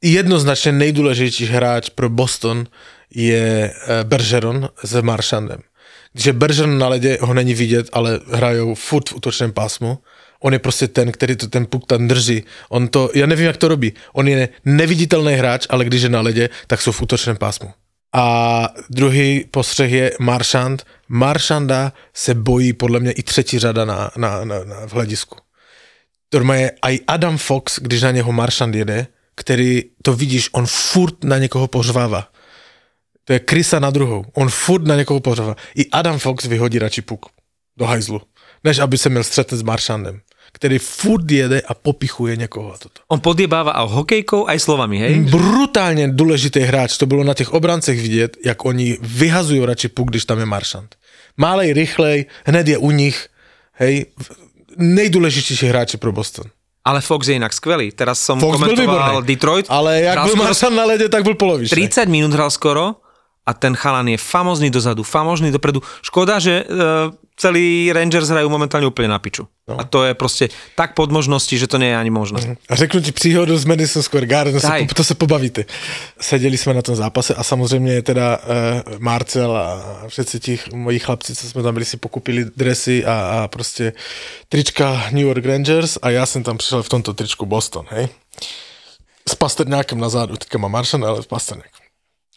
Jednoznačně 0.03 0.73
nejdůležitější 0.73 1.47
hráč 1.47 1.89
pro 1.89 2.11
Boston 2.11 2.67
je 3.15 3.71
eh, 3.71 4.05
Bergeron 4.05 4.69
s 4.85 5.01
Marchandem. 5.01 5.61
Když 6.13 6.27
je 6.27 6.33
Bergeron 6.33 6.79
na 6.79 6.89
ledě, 6.89 7.19
ho 7.21 7.35
není 7.35 7.55
vidět, 7.55 7.87
ale 7.93 8.21
hrajou 8.33 8.75
furt 8.75 9.09
v 9.09 9.15
útočném 9.17 9.53
pásmu. 9.53 9.99
On 10.45 10.53
je 10.53 10.59
prostě 10.59 10.89
ten, 10.89 11.13
který 11.13 11.37
to 11.37 11.49
ten 11.49 11.67
puk 11.67 11.87
tam 11.87 12.09
drží. 12.09 12.45
On 12.69 12.89
to, 12.89 13.11
já 13.15 13.27
nevím, 13.27 13.47
jak 13.47 13.57
to 13.57 13.69
robí. 13.69 13.93
On 14.13 14.29
je 14.29 14.49
neviditelný 14.65 15.35
hráč, 15.35 15.67
ale 15.71 15.85
když 15.85 16.03
je 16.03 16.09
na 16.09 16.21
ledě, 16.21 16.49
tak 16.67 16.83
jsou 16.83 16.93
v 16.93 17.03
útočném 17.03 17.37
pásmu. 17.37 17.73
A 18.15 18.69
druhý 18.91 19.45
postřeh 19.51 19.93
je 19.93 20.13
Marchand. 20.21 20.87
Marchanda 21.09 21.93
se 22.15 22.35
bojí 22.35 22.73
podle 22.73 23.01
mě 23.01 23.13
i 23.13 23.23
třetí 23.23 23.59
řada 23.59 23.85
na, 23.85 24.11
na, 24.17 24.45
na, 24.45 24.65
na 24.65 24.87
v 24.87 24.93
hledisku. 24.93 25.37
Normálně 26.35 26.71
i 26.91 27.01
Adam 27.09 27.39
Fox, 27.39 27.79
když 27.83 28.03
na 28.03 28.11
něho 28.11 28.33
Marchand 28.33 28.75
jede, 28.75 29.07
který 29.37 29.83
to 30.03 30.13
vidíš, 30.13 30.49
on 30.53 30.67
furt 30.67 31.25
na 31.25 31.39
někoho 31.39 31.69
pořvává. 31.69 32.29
To 33.25 33.33
je 33.33 33.39
krysa 33.39 33.79
na 33.79 33.91
druhou. 33.91 34.25
On 34.33 34.49
furt 34.49 34.87
na 34.87 34.97
někoho 34.97 35.21
pořvává. 35.21 35.57
I 35.75 35.91
Adam 35.91 36.19
Fox 36.19 36.45
vyhodí 36.45 36.79
radši 36.79 37.03
puk 37.03 37.27
do 37.77 37.85
hajzlu, 37.85 38.21
než 38.65 38.79
aby 38.79 38.99
se 38.99 39.09
měl 39.09 39.25
střetnout 39.25 39.61
s 39.61 39.63
Marchandem, 39.63 40.21
který 40.55 40.79
furt 40.79 41.31
jede 41.31 41.61
a 41.61 41.75
popichuje 41.75 42.37
někoho 42.37 42.75
a 42.75 42.79
toto. 42.79 43.03
On 43.11 43.19
podjebáva 43.19 43.75
aj 43.75 43.91
hokejkou, 43.91 44.47
aj 44.47 44.59
slovami, 44.63 45.03
hej? 45.03 45.13
Brutálně 45.27 46.09
důležitý 46.15 46.63
hráč, 46.63 46.95
to 46.97 47.07
bylo 47.07 47.27
na 47.27 47.35
těch 47.35 47.51
obrancech 47.53 47.99
vidět, 48.01 48.37
jak 48.45 48.65
oni 48.65 48.99
vyhazují 49.03 49.67
radši 49.67 49.89
puk, 49.89 50.15
když 50.15 50.25
tam 50.25 50.39
je 50.39 50.47
Maršant. 50.47 50.95
Málej, 51.37 51.73
rychlej, 51.75 52.31
hned 52.47 52.69
je 52.69 52.79
u 52.79 52.91
nich, 52.91 53.29
hej, 53.73 54.07
nejdůležitější 54.79 55.67
hráči 55.67 55.97
pro 55.97 56.13
Boston. 56.13 56.47
Ale 56.85 57.01
Fox 57.01 57.29
je 57.29 57.35
inak 57.35 57.53
skvelý. 57.53 57.97
Teraz 57.97 58.21
som 58.21 58.37
Fox 58.37 58.61
komentoval. 58.61 59.25
Detroit. 59.25 59.67
Ale 59.69 60.01
jak 60.01 60.13
Hral 60.13 60.25
byl 60.25 60.37
skoro 60.37 60.45
Maršant 60.45 60.77
na 60.77 60.85
ledě, 60.85 61.09
tak 61.09 61.23
byl 61.23 61.35
polovičný. 61.35 61.89
30 61.89 62.09
minút 62.09 62.33
hral 62.33 62.51
skoro 62.51 62.95
a 63.47 63.53
ten 63.55 63.77
chalan 63.77 64.09
je 64.09 64.17
famozný 64.17 64.73
dozadu, 64.73 65.03
famozný 65.03 65.53
dopredu. 65.53 65.85
Škoda, 66.01 66.41
že 66.41 66.65
uh, 66.65 67.13
celý 67.37 67.93
Rangers 67.93 68.33
hrajú 68.33 68.49
momentálne 68.49 68.89
úplne 68.89 69.13
na 69.13 69.21
piču. 69.21 69.45
No. 69.69 69.77
A 69.77 69.85
to 69.85 70.05
je 70.05 70.17
proste 70.17 70.49
tak 70.77 70.97
pod 70.97 71.13
možnosti, 71.13 71.53
že 71.53 71.69
to 71.69 71.77
nie 71.77 71.93
je 71.93 71.97
ani 71.97 72.09
možnosť. 72.09 72.47
A 72.69 72.75
řeknu 72.77 73.01
ti 73.01 73.13
příhodu 73.13 73.53
z 73.59 73.65
Madison 73.65 74.03
Square 74.03 74.27
Garden, 74.27 74.61
Daj. 74.61 74.87
to 74.97 75.05
se 75.05 75.15
pobavíte. 75.15 75.65
Seděli 76.21 76.57
jsme 76.57 76.75
na 76.75 76.83
tom 76.83 76.97
zápase 76.97 77.35
a 77.35 77.43
samozřejmě 77.45 78.03
teda 78.03 78.39
uh, 78.39 78.99
Marcel 78.99 79.57
a 79.57 79.73
všetci 80.09 80.41
ti 80.41 80.59
moji 80.75 80.99
chlapci, 80.99 81.35
co 81.35 81.49
jsme 81.49 81.63
tam 81.63 81.75
byli, 81.75 81.85
si 81.85 81.97
pokupili 81.97 82.45
dresy 82.57 83.05
a, 83.05 83.13
a 83.45 83.49
prostě 83.49 83.93
trička 84.49 85.05
New 85.11 85.27
York 85.27 85.45
Rangers 85.45 85.99
a 86.03 86.11
já 86.11 86.27
jsem 86.27 86.43
tam 86.43 86.59
přišel 86.59 86.83
v 86.83 86.89
tomto 86.89 87.15
tričku 87.15 87.47
Boston, 87.47 87.85
hej. 87.91 88.09
S 89.29 89.35
Pasterňákem 89.35 90.01
na 90.01 90.09
zádu, 90.09 90.37
teďka 90.37 90.59
má 90.59 90.69
Maršan, 90.69 91.05
ale 91.05 91.23
s 91.23 91.27
Pasterňákem. 91.27 91.84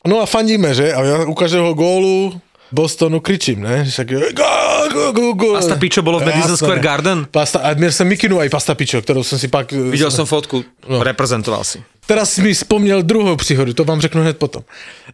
No 0.07 0.21
a 0.21 0.25
fandíme, 0.25 0.73
že? 0.73 0.93
A 0.93 1.03
já 1.03 1.25
u 1.25 1.33
každého 1.33 1.73
gólu 1.73 2.41
Bostonu 2.71 3.19
kričím, 3.19 3.61
ne? 3.61 3.85
Však, 3.85 4.07
go, 4.07 4.89
go, 4.93 5.11
go, 5.11 5.33
go. 5.33 5.53
Pasta 5.53 5.75
Pičo 5.75 6.01
bolo 6.01 6.19
v 6.19 6.25
Madison 6.25 6.51
Jasné. 6.51 6.57
Square 6.57 6.79
Garden? 6.79 7.27
Pasta, 7.31 7.59
a 7.59 7.73
měl 7.73 7.91
jsem 7.91 8.07
mikinu 8.07 8.39
aj 8.39 8.49
Pasta 8.49 8.75
Pičo, 8.75 9.01
kterou 9.01 9.23
jsem 9.23 9.39
si 9.39 9.47
pak... 9.47 9.71
Videl 9.71 10.11
som 10.11 10.25
fotku, 10.25 10.63
no. 10.89 11.03
reprezentoval 11.03 11.63
si. 11.63 11.83
Teraz 12.05 12.37
mi 12.37 12.53
vzpomněl 12.53 13.01
druhou 13.01 13.35
příhodu, 13.35 13.73
to 13.73 13.83
vám 13.83 14.01
řeknu 14.01 14.21
hned 14.21 14.37
potom. 14.37 14.63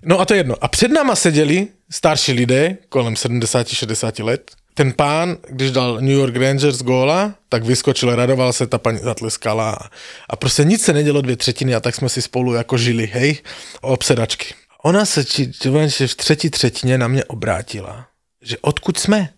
No 0.03 0.19
a 0.19 0.25
to 0.25 0.33
je 0.33 0.39
jedno. 0.39 0.55
A 0.61 0.67
před 0.67 0.91
náma 0.91 1.15
seděli 1.15 1.67
starší 1.91 2.31
lidé, 2.31 2.77
kolem 2.89 3.13
70-60 3.13 4.23
let. 4.23 4.51
Ten 4.73 4.93
pán, 4.93 5.37
když 5.49 5.71
dal 5.71 5.97
New 6.01 6.17
York 6.17 6.35
Rangers 6.35 6.81
góla, 6.81 7.33
tak 7.49 7.63
vyskočil, 7.63 8.15
radoval 8.15 8.53
se, 8.53 8.67
ta 8.67 8.77
paní 8.77 8.97
zatleskala 8.97 9.71
a, 9.71 9.89
a 10.29 10.35
prostě 10.35 10.63
nic 10.63 10.83
se 10.83 10.93
nedělo 10.93 11.21
dvě 11.21 11.35
třetiny 11.35 11.75
a 11.75 11.79
tak 11.79 11.95
jsme 11.95 12.09
si 12.09 12.21
spolu 12.21 12.53
jako 12.53 12.77
žili, 12.77 13.09
hej, 13.13 13.37
obsedačky. 13.81 14.53
Ona 14.85 15.05
se 15.05 15.25
či, 15.25 15.51
či, 15.89 16.07
v 16.07 16.15
třetí 16.15 16.49
třetině 16.49 16.97
na 16.97 17.07
mě 17.07 17.23
obrátila, 17.25 18.07
že 18.41 18.57
odkud 18.61 18.99
jsme? 18.99 19.29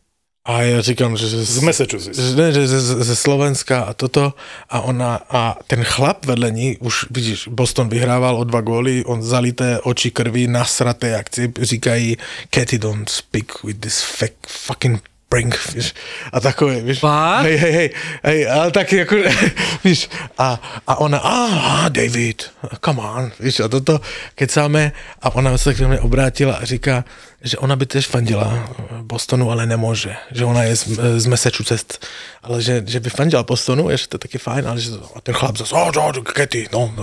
A 0.45 0.61
já 0.61 0.81
říkám, 0.81 1.17
že, 1.17 1.29
že 1.29 1.45
Z 1.45 1.59
Massachusetts. 1.59 2.19
že, 2.19 2.35
ne, 2.35 2.51
že 2.51 2.67
ze, 2.67 3.03
ze 3.03 3.15
Slovenska 3.15 3.81
a 3.81 3.93
toto 3.93 4.33
a 4.69 4.81
ona 4.81 5.15
a 5.29 5.57
ten 5.67 5.83
chlap 5.83 6.25
vedle 6.25 6.51
ní, 6.51 6.77
už 6.77 7.05
vidíš, 7.09 7.47
Boston 7.47 7.89
vyhrával 7.89 8.35
o 8.35 8.43
dva 8.43 8.61
góly, 8.61 9.05
on 9.05 9.23
zalité 9.23 9.79
oči 9.79 10.11
krví, 10.11 10.47
nasraté, 10.47 11.07
jak 11.07 11.35
si 11.35 11.53
říkají, 11.61 12.17
Katy 12.49 12.77
don't 12.77 13.09
speak 13.09 13.63
with 13.63 13.79
this 13.79 14.01
fake 14.01 14.47
fucking 14.47 15.01
prank, 15.35 15.73
víš, 15.75 15.93
a 16.31 16.39
takové, 16.39 16.81
víš. 16.81 16.99
Fakt? 16.99 17.43
Hej, 17.43 17.57
hej, 17.57 17.71
hej, 17.71 17.89
hej, 18.23 18.49
ale 18.51 18.71
tak 18.71 18.93
jako, 18.93 19.15
víš, 19.83 20.09
a, 20.37 20.61
a 20.87 20.95
ona, 20.95 21.17
ah, 21.17 21.89
David, 21.89 22.43
come 22.85 23.01
on, 23.01 23.31
víš, 23.39 23.59
a 23.59 23.67
toto 23.67 24.01
kecáme 24.35 24.91
a 25.21 25.35
ona 25.35 25.57
se 25.57 25.73
k 25.73 25.79
mě 25.79 25.99
obrátila 25.99 26.55
a 26.55 26.65
říká, 26.65 27.03
že 27.41 27.57
ona 27.57 27.75
by 27.75 27.85
tež 27.85 28.07
fandila 28.07 28.69
Bostonu, 29.01 29.51
ale 29.51 29.65
nemůže, 29.65 30.15
že 30.31 30.45
ona 30.45 30.63
je 30.63 30.75
z, 30.75 30.87
z 31.17 31.25
Massachusetts 31.25 31.99
ale 32.45 32.61
že, 32.61 32.83
že 32.85 32.99
by 32.99 33.09
fandila 33.09 33.43
Bostonu, 33.43 33.89
je, 33.89 33.97
že 33.97 34.07
to 34.07 34.15
je 34.15 34.21
taky 34.29 34.37
fajn, 34.37 34.63
ale 34.67 34.77
že 34.77 34.93
to, 34.93 35.01
a 35.15 35.21
ten 35.21 35.33
chlap 35.33 35.57
zase, 35.57 35.73
oh, 35.75 35.89
no, 35.95 36.13
Kety, 36.21 36.69
no. 36.73 36.93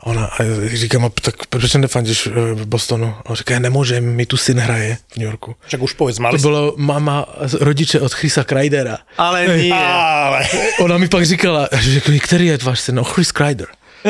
A 0.00 0.06
ona, 0.06 0.24
a 0.24 0.38
říkám, 0.74 1.10
tak 1.20 1.46
proč 1.46 1.74
nefandíš 1.74 2.26
v 2.52 2.66
Bostonu? 2.66 3.14
A 3.24 3.30
on 3.30 3.36
říká, 3.36 3.58
nemůžem, 3.58 4.04
mi 4.04 4.26
tu 4.26 4.36
syn 4.36 4.58
hraje 4.60 4.98
v 5.12 5.16
New 5.16 5.26
Yorku. 5.26 5.56
Však 5.66 5.82
už 5.82 5.92
povedz, 5.92 6.16
To 6.16 6.22
mali 6.22 6.38
si... 6.38 6.42
bylo 6.42 6.74
mama, 6.76 7.26
rodiče 7.60 8.00
od 8.00 8.12
Chrisa 8.12 8.44
Kreidera. 8.44 8.98
Ale 9.18 9.46
nie. 9.56 9.74
Ale... 9.74 10.48
Ona 10.80 10.98
mi 10.98 11.08
pak 11.08 11.26
říkala, 11.26 11.68
že 11.80 12.00
který 12.00 12.46
je 12.46 12.58
váš 12.62 12.80
syn? 12.80 12.94
No, 12.94 13.04
Chris 13.04 13.32
Kreider. 13.32 13.66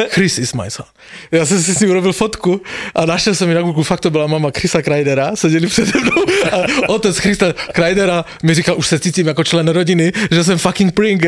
Chris 0.09 0.39
is 0.39 0.53
my 0.53 0.71
son. 0.71 0.87
Já 1.31 1.47
jsem 1.47 1.63
si 1.63 1.75
s 1.75 1.81
ním 1.81 1.91
urobil 1.91 2.13
fotku 2.13 2.61
a 2.95 3.07
našel 3.07 3.35
jsem 3.35 3.49
ji 3.49 3.55
na 3.55 3.61
Google, 3.63 3.85
fakt 3.85 4.01
to 4.01 4.11
byla 4.11 4.27
mama 4.27 4.51
Chrisa 4.59 4.83
Kreidera, 4.83 5.37
seděli 5.37 5.67
přede 5.67 5.93
mnou 6.01 6.25
a 6.53 6.89
otec 6.89 7.19
Chrisa 7.19 7.53
Kreidera 7.73 8.25
mi 8.43 8.55
říkal, 8.55 8.75
už 8.79 8.87
se 8.87 8.99
cítím 8.99 9.27
jako 9.27 9.45
člen 9.45 9.69
rodiny, 9.69 10.13
že 10.31 10.45
jsem 10.45 10.59
fucking 10.59 10.95
pring. 10.95 11.23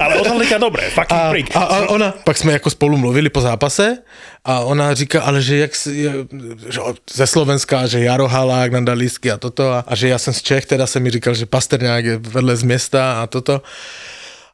Ale 0.00 0.16
odhalíka 0.20 0.58
dobre, 0.58 0.90
fucking 0.90 1.12
A, 1.12 1.30
freak. 1.30 1.46
a, 1.56 1.60
a 1.60 1.88
ona, 1.88 2.14
pak 2.24 2.36
jsme 2.36 2.52
jako 2.52 2.70
spolu 2.70 2.96
mluvili 2.96 3.30
po 3.30 3.40
zápase 3.40 3.98
a 4.44 4.60
ona 4.60 4.94
říká, 4.94 5.22
ale 5.22 5.42
že 5.42 5.56
jak 5.56 5.70
že 6.68 6.80
ze 7.14 7.26
Slovenska, 7.26 7.86
že 7.86 8.00
Jaro 8.00 8.28
Halák 8.28 8.72
nám 8.72 8.84
dal 8.84 8.96
lístky 8.96 9.30
a 9.30 9.36
toto 9.36 9.72
a, 9.72 9.84
a 9.86 9.94
že 9.94 10.08
já 10.08 10.18
jsem 10.18 10.34
z 10.34 10.42
Čech, 10.42 10.66
teda 10.66 10.86
jsem 10.86 11.02
mi 11.02 11.10
říkal, 11.10 11.34
že 11.34 11.46
Pasterňák 11.46 12.04
je 12.04 12.16
vedle 12.16 12.56
z 12.56 12.62
města 12.62 13.22
a 13.22 13.26
toto. 13.26 13.62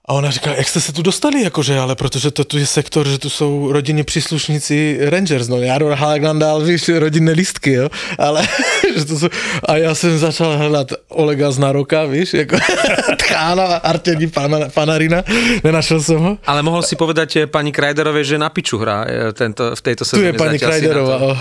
A 0.09 0.13
ona 0.13 0.31
říká, 0.31 0.55
jak 0.55 0.69
jste 0.69 0.81
se 0.81 0.93
tu 0.93 1.03
dostali, 1.03 1.43
jakože, 1.43 1.79
ale 1.79 1.97
protože 1.97 2.31
to 2.31 2.45
tu 2.45 2.59
je 2.59 2.67
sektor, 2.67 3.09
že 3.09 3.19
tu 3.19 3.31
jsou 3.31 3.73
rodinní 3.73 4.05
příslušníci 4.05 4.99
Rangers, 5.01 5.49
no 5.49 5.61
Jaro 5.61 5.97
Halák 5.97 6.23
nám 6.23 6.39
dal, 6.39 6.61
víš, 6.61 6.89
rodinné 6.89 7.33
lístky, 7.33 7.73
jo, 7.73 7.89
ale, 8.19 8.49
že 8.97 9.05
to 9.05 9.19
jsou, 9.19 9.29
a 9.69 9.77
já 9.77 9.95
jsem 9.95 10.19
začal 10.19 10.57
hledat 10.57 10.89
Olega 11.09 11.51
z 11.51 11.59
Naroka, 11.59 12.05
víš, 12.05 12.35
jako 12.35 12.57
tchána, 13.17 13.65
Artení 13.65 14.27
pana, 14.27 14.59
Panarina, 14.75 15.23
nenašel 15.65 16.01
jsem 16.01 16.19
ho. 16.19 16.39
Ale 16.47 16.63
mohol 16.63 16.83
si 16.83 16.97
povedať 16.97 17.45
pani 17.53 17.73
Krajderovej, 17.73 18.25
že 18.25 18.41
na 18.41 18.49
piču 18.49 18.79
hrá 18.81 19.05
eh, 19.05 19.33
tento, 19.37 19.77
v 19.77 19.81
Tu 19.83 20.05
sezóne. 20.05 20.27
je 20.27 20.33
pani 20.33 20.59
Krajderová, 20.59 21.37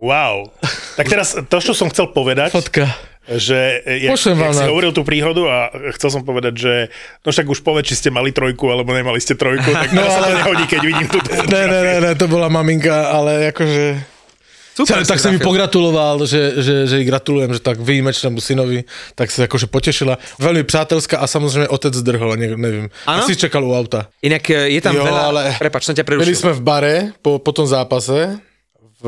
Wow. 0.00 0.48
Tak 0.96 1.12
teraz 1.12 1.36
to, 1.36 1.56
čo 1.60 1.76
som 1.76 1.92
chcel 1.92 2.08
povedať, 2.08 2.56
fotka. 2.56 2.88
Že 3.30 3.58
jak, 3.86 4.10
Pošlem 4.10 4.34
jak 4.34 4.42
vám 4.42 4.54
si 4.54 4.60
na- 4.60 4.68
hovoril 4.68 4.90
tú 4.90 5.02
príhodu 5.02 5.42
a 5.46 5.56
chcel 5.92 6.10
som 6.10 6.22
povedať, 6.22 6.54
že 6.56 6.72
no 7.20 7.30
však 7.30 7.46
už 7.46 7.60
povedz, 7.60 7.86
či 7.86 7.94
ste 7.96 8.10
mali 8.10 8.30
trojku 8.30 8.66
alebo 8.66 8.90
nemali 8.90 9.18
ste 9.18 9.34
trojku, 9.34 9.70
tak 9.76 9.92
no, 9.92 10.02
sa 10.02 10.26
to 10.26 10.34
nehodí, 10.34 10.64
keď 10.66 10.80
vidím 10.82 11.06
tú 11.06 11.18
Ne, 11.46 11.62
ne, 11.64 11.80
ne, 11.80 11.96
ne, 12.00 12.10
to 12.14 12.26
byla 12.26 12.48
maminka, 12.48 13.06
ale 13.08 13.54
jakože... 13.54 14.02
Super, 14.70 15.04
tak 15.06 15.20
jsem 15.20 15.32
mi 15.32 15.38
pogratuloval, 15.38 16.24
že, 16.26 16.62
že, 16.62 16.86
že 16.86 16.98
jí 16.98 17.04
gratulujem, 17.04 17.52
že 17.52 17.60
tak 17.60 17.80
výjimečnému 17.80 18.40
synovi, 18.40 18.84
tak 19.14 19.30
se 19.30 19.42
jakože 19.42 19.66
potešila. 19.66 20.16
Velmi 20.38 20.64
přátelská 20.64 21.18
a 21.18 21.26
samozřejmě 21.26 21.68
otec 21.68 21.94
zdrhol, 21.94 22.36
ne, 22.36 22.56
nevím. 22.56 22.88
Ano? 23.06 23.22
Asi 23.24 23.36
čekal 23.36 23.64
u 23.64 23.76
auta. 23.76 24.06
Inak 24.22 24.50
eh, 24.50 24.72
je 24.72 24.80
tam 24.80 24.96
Jo, 24.96 25.04
veľa... 25.04 25.20
ale- 25.26 25.52
Prepač, 25.58 25.84
som 25.84 25.92
ťa 25.92 26.02
Byli 26.02 26.16
prerušil. 26.24 26.36
jsme 26.36 26.52
v 26.56 26.62
bare 26.62 26.94
po, 27.22 27.36
po 27.38 27.52
tom 27.52 27.66
zápase, 27.68 28.40
v, 29.00 29.04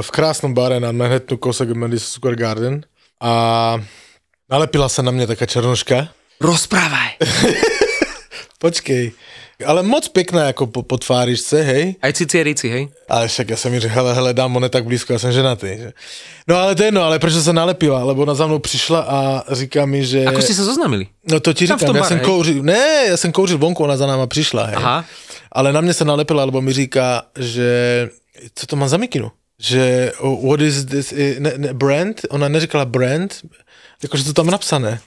v 0.00 0.10
krásnom 0.10 0.54
bare 0.54 0.80
na 0.80 0.92
Manhattanu 0.92 1.36
kousek 1.36 1.68
Madison 1.76 2.08
Square 2.16 2.36
Garden 2.36 2.80
a 3.22 3.32
nalepila 4.50 4.88
se 4.88 5.02
na 5.02 5.10
mě 5.10 5.26
taká 5.26 5.46
černoška. 5.46 6.08
Rozprávaj. 6.40 7.08
Počkej. 8.58 9.12
Ale 9.66 9.82
moc 9.82 10.08
pěkná 10.08 10.44
jako 10.44 10.66
po, 10.66 10.82
po 10.82 10.98
tvářičce, 10.98 11.62
hej. 11.62 11.94
Aj 12.02 12.12
cicierici, 12.12 12.68
hej? 12.68 12.88
Ale 13.08 13.28
však 13.28 13.50
já 13.50 13.56
jsem 13.56 13.72
mi 13.72 13.80
řekl, 13.80 13.94
hele, 13.94 14.14
hele, 14.14 14.34
dám, 14.34 14.56
on 14.56 14.62
je 14.62 14.68
tak 14.68 14.84
blízko, 14.84 15.12
já 15.12 15.18
jsem 15.18 15.32
ženatý. 15.32 15.66
Že? 15.78 15.92
No 16.48 16.56
ale 16.56 16.74
to 16.74 16.82
je 16.82 16.86
jedno, 16.86 17.02
ale 17.02 17.18
proč 17.18 17.32
se 17.34 17.52
nalepila? 17.52 18.04
Lebo 18.04 18.22
ona 18.22 18.34
za 18.34 18.46
mnou 18.46 18.58
přišla 18.58 19.00
a 19.00 19.44
říká 19.54 19.86
mi, 19.86 20.04
že... 20.04 20.26
Ako 20.26 20.42
ste 20.42 20.54
sa 20.54 20.66
zoznamili? 20.66 21.06
No 21.30 21.38
to 21.38 21.54
ti 21.54 21.66
Tam 21.70 21.78
říkám, 21.78 22.04
jsem 22.04 22.18
hej? 22.18 22.26
kouřil, 22.26 22.62
ne, 22.62 23.06
já 23.08 23.16
jsem 23.16 23.32
kouřil 23.32 23.58
vonku, 23.58 23.84
ona 23.84 23.96
za 23.96 24.06
náma 24.06 24.26
přišla, 24.26 24.66
hej. 24.66 24.76
Aha. 24.82 25.04
Ale 25.52 25.72
na 25.72 25.80
mě 25.80 25.94
se 25.94 26.04
nalepila, 26.04 26.44
lebo 26.44 26.58
mi 26.62 26.72
říká, 26.72 27.22
že 27.38 28.08
co 28.54 28.66
to 28.66 28.76
má 28.76 28.88
za 28.88 28.96
mikinu? 28.96 29.30
Že 29.62 30.12
oh, 30.18 30.50
what 30.50 30.60
is 30.60 30.84
this, 30.84 31.14
ne, 31.38 31.52
ne, 31.56 31.74
brand? 31.74 32.20
Ona 32.30 32.48
neříkala 32.48 32.84
brand, 32.84 33.34
jakože 34.02 34.24
to 34.24 34.32
tam 34.32 34.46
napsané. 34.50 35.00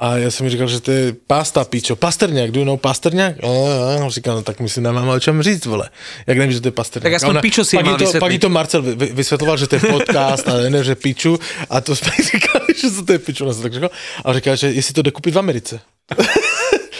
A 0.00 0.16
já 0.16 0.30
jsem 0.30 0.44
mi 0.44 0.50
říkal, 0.50 0.68
že 0.68 0.80
to 0.80 0.90
je 0.90 1.12
pasta, 1.26 1.64
pičo. 1.64 1.96
Pasterňák, 1.96 2.50
do 2.50 2.60
you 2.60 2.66
know 2.66 2.76
Pasterňák? 2.76 3.42
No, 3.42 3.66
no, 4.00 4.10
říkal, 4.10 4.36
no 4.36 4.42
tak 4.42 4.60
my 4.60 4.68
si 4.68 4.80
nemáme 4.80 5.10
o 5.12 5.20
čem 5.20 5.42
říct, 5.42 5.66
vole. 5.66 5.90
Jak 6.26 6.38
nevíš, 6.38 6.54
že 6.54 6.60
to 6.60 6.68
je 6.68 6.72
Pasterňák. 6.72 7.04
Tak 7.12 7.14
aspoň 7.14 7.36
A 7.36 7.40
pičo 7.40 7.64
si 7.64 7.76
pak 7.76 7.84
to, 7.84 7.90
Pak 7.90 8.00
vysvetliť. 8.00 8.32
jí 8.32 8.38
to 8.38 8.48
Marcel 8.48 8.82
vy- 8.82 8.94
vy- 8.94 9.12
vysvětloval, 9.12 9.56
že 9.56 9.66
to 9.66 9.74
je 9.74 9.80
podcast, 9.80 10.48
ale 10.48 10.70
ne, 10.70 10.84
že 10.84 10.94
piču. 10.94 11.38
A 11.70 11.80
to 11.80 11.96
jsme 11.96 12.10
říkali, 12.32 12.66
že 12.80 13.02
to 13.06 13.12
je 13.12 13.18
piču. 13.18 13.44
A 14.24 14.32
říká, 14.32 14.54
že 14.54 14.70
jestli 14.70 14.94
to 14.94 15.02
jde 15.02 15.10
koupit 15.10 15.34
v 15.34 15.38
Americe. 15.38 15.80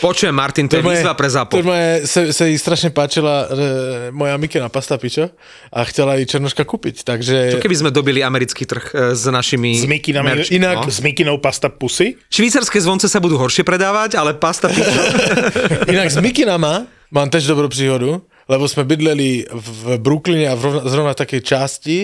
Počujem, 0.01 0.35
Martin, 0.35 0.69
to 0.69 0.77
je 0.79 0.83
výzva 0.83 1.15
pre 1.15 1.27
to 1.27 1.33
zápo. 1.35 1.63
moje, 1.63 2.07
se, 2.07 2.33
se 2.33 2.49
jí 2.49 2.59
strašně 2.59 2.91
páčila 2.91 3.47
e, 3.51 4.11
moja 4.11 4.37
mikina 4.37 4.69
pasta 4.69 4.99
pičo 4.99 5.31
a 5.73 5.85
chtěla 5.85 6.15
ji 6.15 6.27
Černoška 6.27 6.65
koupit, 6.65 7.03
takže... 7.03 7.51
Čo 7.53 7.59
keby 7.59 7.77
sme 7.77 7.91
dobili 7.91 8.23
americký 8.23 8.63
trh 8.63 8.85
eh, 8.95 9.17
s 9.19 9.27
našimi... 9.27 9.75
S 9.75 9.85
Mikinami, 9.91 10.29
merch? 10.31 10.51
Inak- 10.55 10.87
No. 10.87 10.91
s 10.91 11.01
Mikinou 11.03 11.39
pasta 11.43 11.69
pusy. 11.69 12.15
Švýcarské 12.31 12.79
zvonce 12.79 13.09
sa 13.11 13.19
budú 13.19 13.35
horšie 13.43 13.67
predávať, 13.67 14.15
ale 14.15 14.39
pasta 14.39 14.71
pičo. 14.71 14.87
Jinak 15.91 16.11
s 16.15 16.23
mikinama 16.23 16.87
mám 17.11 17.27
tež 17.31 17.47
dobrou 17.51 17.67
příhodu, 17.69 18.23
lebo 18.49 18.69
jsme 18.69 18.85
bydleli 18.85 19.47
v 19.53 19.99
Brooklyne 19.99 20.49
a 20.49 20.55
v 20.55 20.63
rovna, 20.65 20.83
zrovna 20.87 21.13
v 21.13 21.21
takej 21.27 21.41
části, 21.41 21.97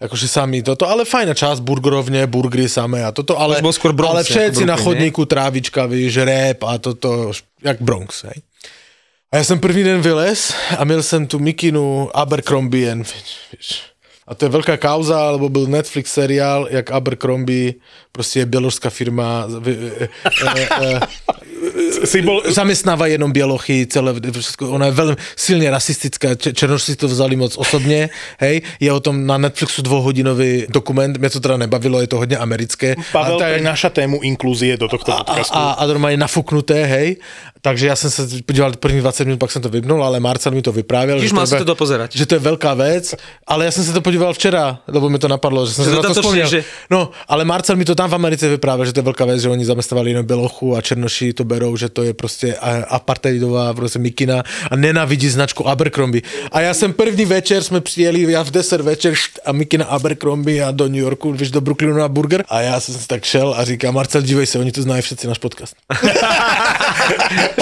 akože 0.00 0.26
sami 0.26 0.62
toto, 0.62 0.86
ale 0.90 1.06
fajná 1.06 1.34
časť, 1.34 1.62
burgerovne, 1.62 2.26
burgery 2.26 2.66
samé 2.68 3.06
a 3.06 3.14
toto, 3.14 3.38
ale, 3.38 3.62
skôr 3.70 3.94
Bronx, 3.94 4.10
ale 4.10 4.22
všetci 4.26 4.66
na 4.66 4.74
Brooklyn, 4.74 4.84
chodníku 4.84 5.22
trávička, 5.26 5.86
víš, 5.86 6.22
rap 6.26 6.66
a 6.66 6.78
toto, 6.78 7.30
jak 7.62 7.78
Bronx, 7.80 8.24
hej. 8.24 8.42
A 9.32 9.36
já 9.36 9.44
jsem 9.44 9.58
první 9.58 9.82
den 9.82 10.00
vylez 10.00 10.54
a 10.78 10.84
měl 10.84 11.02
jsem 11.02 11.26
tu 11.26 11.38
mikinu 11.38 12.10
Abercrombie 12.14 12.92
and 12.92 13.04
Fitch. 13.04 13.94
A 14.24 14.32
to 14.32 14.48
je 14.48 14.56
veľká 14.56 14.80
kauza, 14.80 15.36
lebo 15.36 15.52
byl 15.52 15.68
Netflix 15.68 16.12
seriál, 16.16 16.68
jak 16.70 16.90
Abercrombie, 16.90 17.74
prostě 18.12 18.40
je 18.40 18.46
běložská 18.46 18.90
firma, 18.90 19.44
e, 19.66 19.70
e, 19.70 20.68
e, 20.80 21.00
Si 22.04 22.22
bol, 22.22 22.42
zamestnáva 22.48 23.06
jenom 23.06 23.32
bělochy, 23.32 23.86
celé, 23.86 24.14
všetko, 24.40 24.70
ona 24.70 24.86
je 24.86 24.92
velmi 24.92 25.16
silně 25.36 25.70
rasistická, 25.70 26.28
Černoši 26.34 26.84
si 26.92 26.96
to 26.96 27.08
vzali 27.08 27.36
moc 27.36 27.56
osobně, 27.56 28.10
hej, 28.40 28.62
je 28.80 28.92
o 28.92 29.00
tom 29.00 29.26
na 29.26 29.38
Netflixu 29.38 29.82
dvouhodinový 29.82 30.66
dokument, 30.68 31.16
mě 31.18 31.30
to 31.30 31.40
teda 31.40 31.56
nebavilo, 31.56 32.00
je 32.00 32.06
to 32.06 32.16
hodně 32.16 32.36
americké. 32.38 32.94
Pavel 33.12 33.36
a, 33.36 33.38
ta- 33.38 33.52
prináša 33.54 33.90
tému 33.90 34.20
inklúzie 34.22 34.76
do 34.76 34.88
tohto 34.88 35.12
a, 35.12 35.24
podcastu. 35.24 35.54
a, 35.56 35.72
a 35.72 35.86
normálně 35.86 36.16
nafuknuté, 36.16 36.84
hej, 36.84 37.16
takže 37.62 37.86
já 37.86 37.96
jsem 37.96 38.10
se 38.10 38.22
podíval 38.46 38.72
první 38.76 39.00
20 39.00 39.24
minut, 39.24 39.38
pak 39.40 39.52
jsem 39.52 39.62
to 39.62 39.68
vypnul, 39.68 40.04
ale 40.04 40.20
Marcel 40.20 40.52
mi 40.52 40.62
to 40.62 40.72
vyprávěl. 40.72 41.20
Čiž 41.20 41.28
že 41.28 41.34
mal 41.34 41.42
je 41.42 41.46
si 41.46 41.54
ve- 41.54 41.58
to 41.58 41.64
dopozerať. 41.64 42.16
Že 42.16 42.26
to 42.26 42.34
je 42.34 42.38
velká 42.38 42.74
věc, 42.74 43.14
ale 43.46 43.64
já 43.64 43.70
jsem 43.70 43.84
se 43.84 43.92
to 43.92 44.00
podíval 44.00 44.32
včera, 44.32 44.78
lebo 44.88 45.08
mi 45.08 45.18
to 45.18 45.28
napadlo, 45.28 45.66
že 45.66 45.72
jsem 45.72 45.84
Že 45.84 45.90
se 45.90 45.96
na 45.96 46.02
to 46.02 46.14
vzpomněl. 46.14 46.48
že- 46.48 46.64
No, 46.90 47.10
ale 47.28 47.44
Marcel 47.44 47.76
mi 47.76 47.84
to 47.84 47.94
tam 47.94 48.10
v 48.10 48.14
Americe 48.14 48.48
vyprávěl, 48.48 48.86
že 48.86 48.92
to 48.92 48.98
je 49.00 49.04
velká 49.04 49.24
věc, 49.24 49.40
že 49.40 49.48
oni 49.48 49.64
zaměstnávali 49.64 50.10
jenom 50.10 50.26
Belochu 50.26 50.76
a 50.76 50.80
Černoši 50.80 51.32
to 51.32 51.44
berou, 51.44 51.73
že 51.76 51.88
to 51.88 52.02
je 52.02 52.14
prostě 52.14 52.54
a- 52.56 52.84
apartheidová 52.88 53.74
prostě 53.74 53.98
mikina 53.98 54.42
a 54.70 54.76
nenávidí 54.76 55.28
značku 55.28 55.68
Abercrombie. 55.68 56.22
A 56.52 56.60
já 56.60 56.74
jsem 56.74 56.92
první 56.92 57.24
večer, 57.24 57.62
jsme 57.62 57.80
přijeli, 57.80 58.32
já 58.32 58.42
v 58.42 58.50
10 58.50 58.80
večer 58.80 59.14
št, 59.14 59.38
a 59.44 59.52
mikina 59.52 59.84
Abercrombie 59.84 60.64
a 60.64 60.70
do 60.70 60.84
New 60.88 61.00
Yorku, 61.02 61.32
víš, 61.32 61.50
do 61.50 61.60
Brooklynu 61.60 61.96
na 61.96 62.08
burger. 62.08 62.44
A 62.48 62.60
já 62.60 62.80
jsem 62.80 62.94
si 62.94 63.08
tak 63.08 63.24
šel 63.24 63.54
a 63.58 63.64
říkám, 63.64 63.94
Marcel, 63.94 64.22
dívej 64.22 64.46
se, 64.46 64.58
oni 64.58 64.72
to 64.72 64.82
znají 64.82 65.02
všetci 65.02 65.26
náš 65.26 65.38
podcast. 65.38 65.74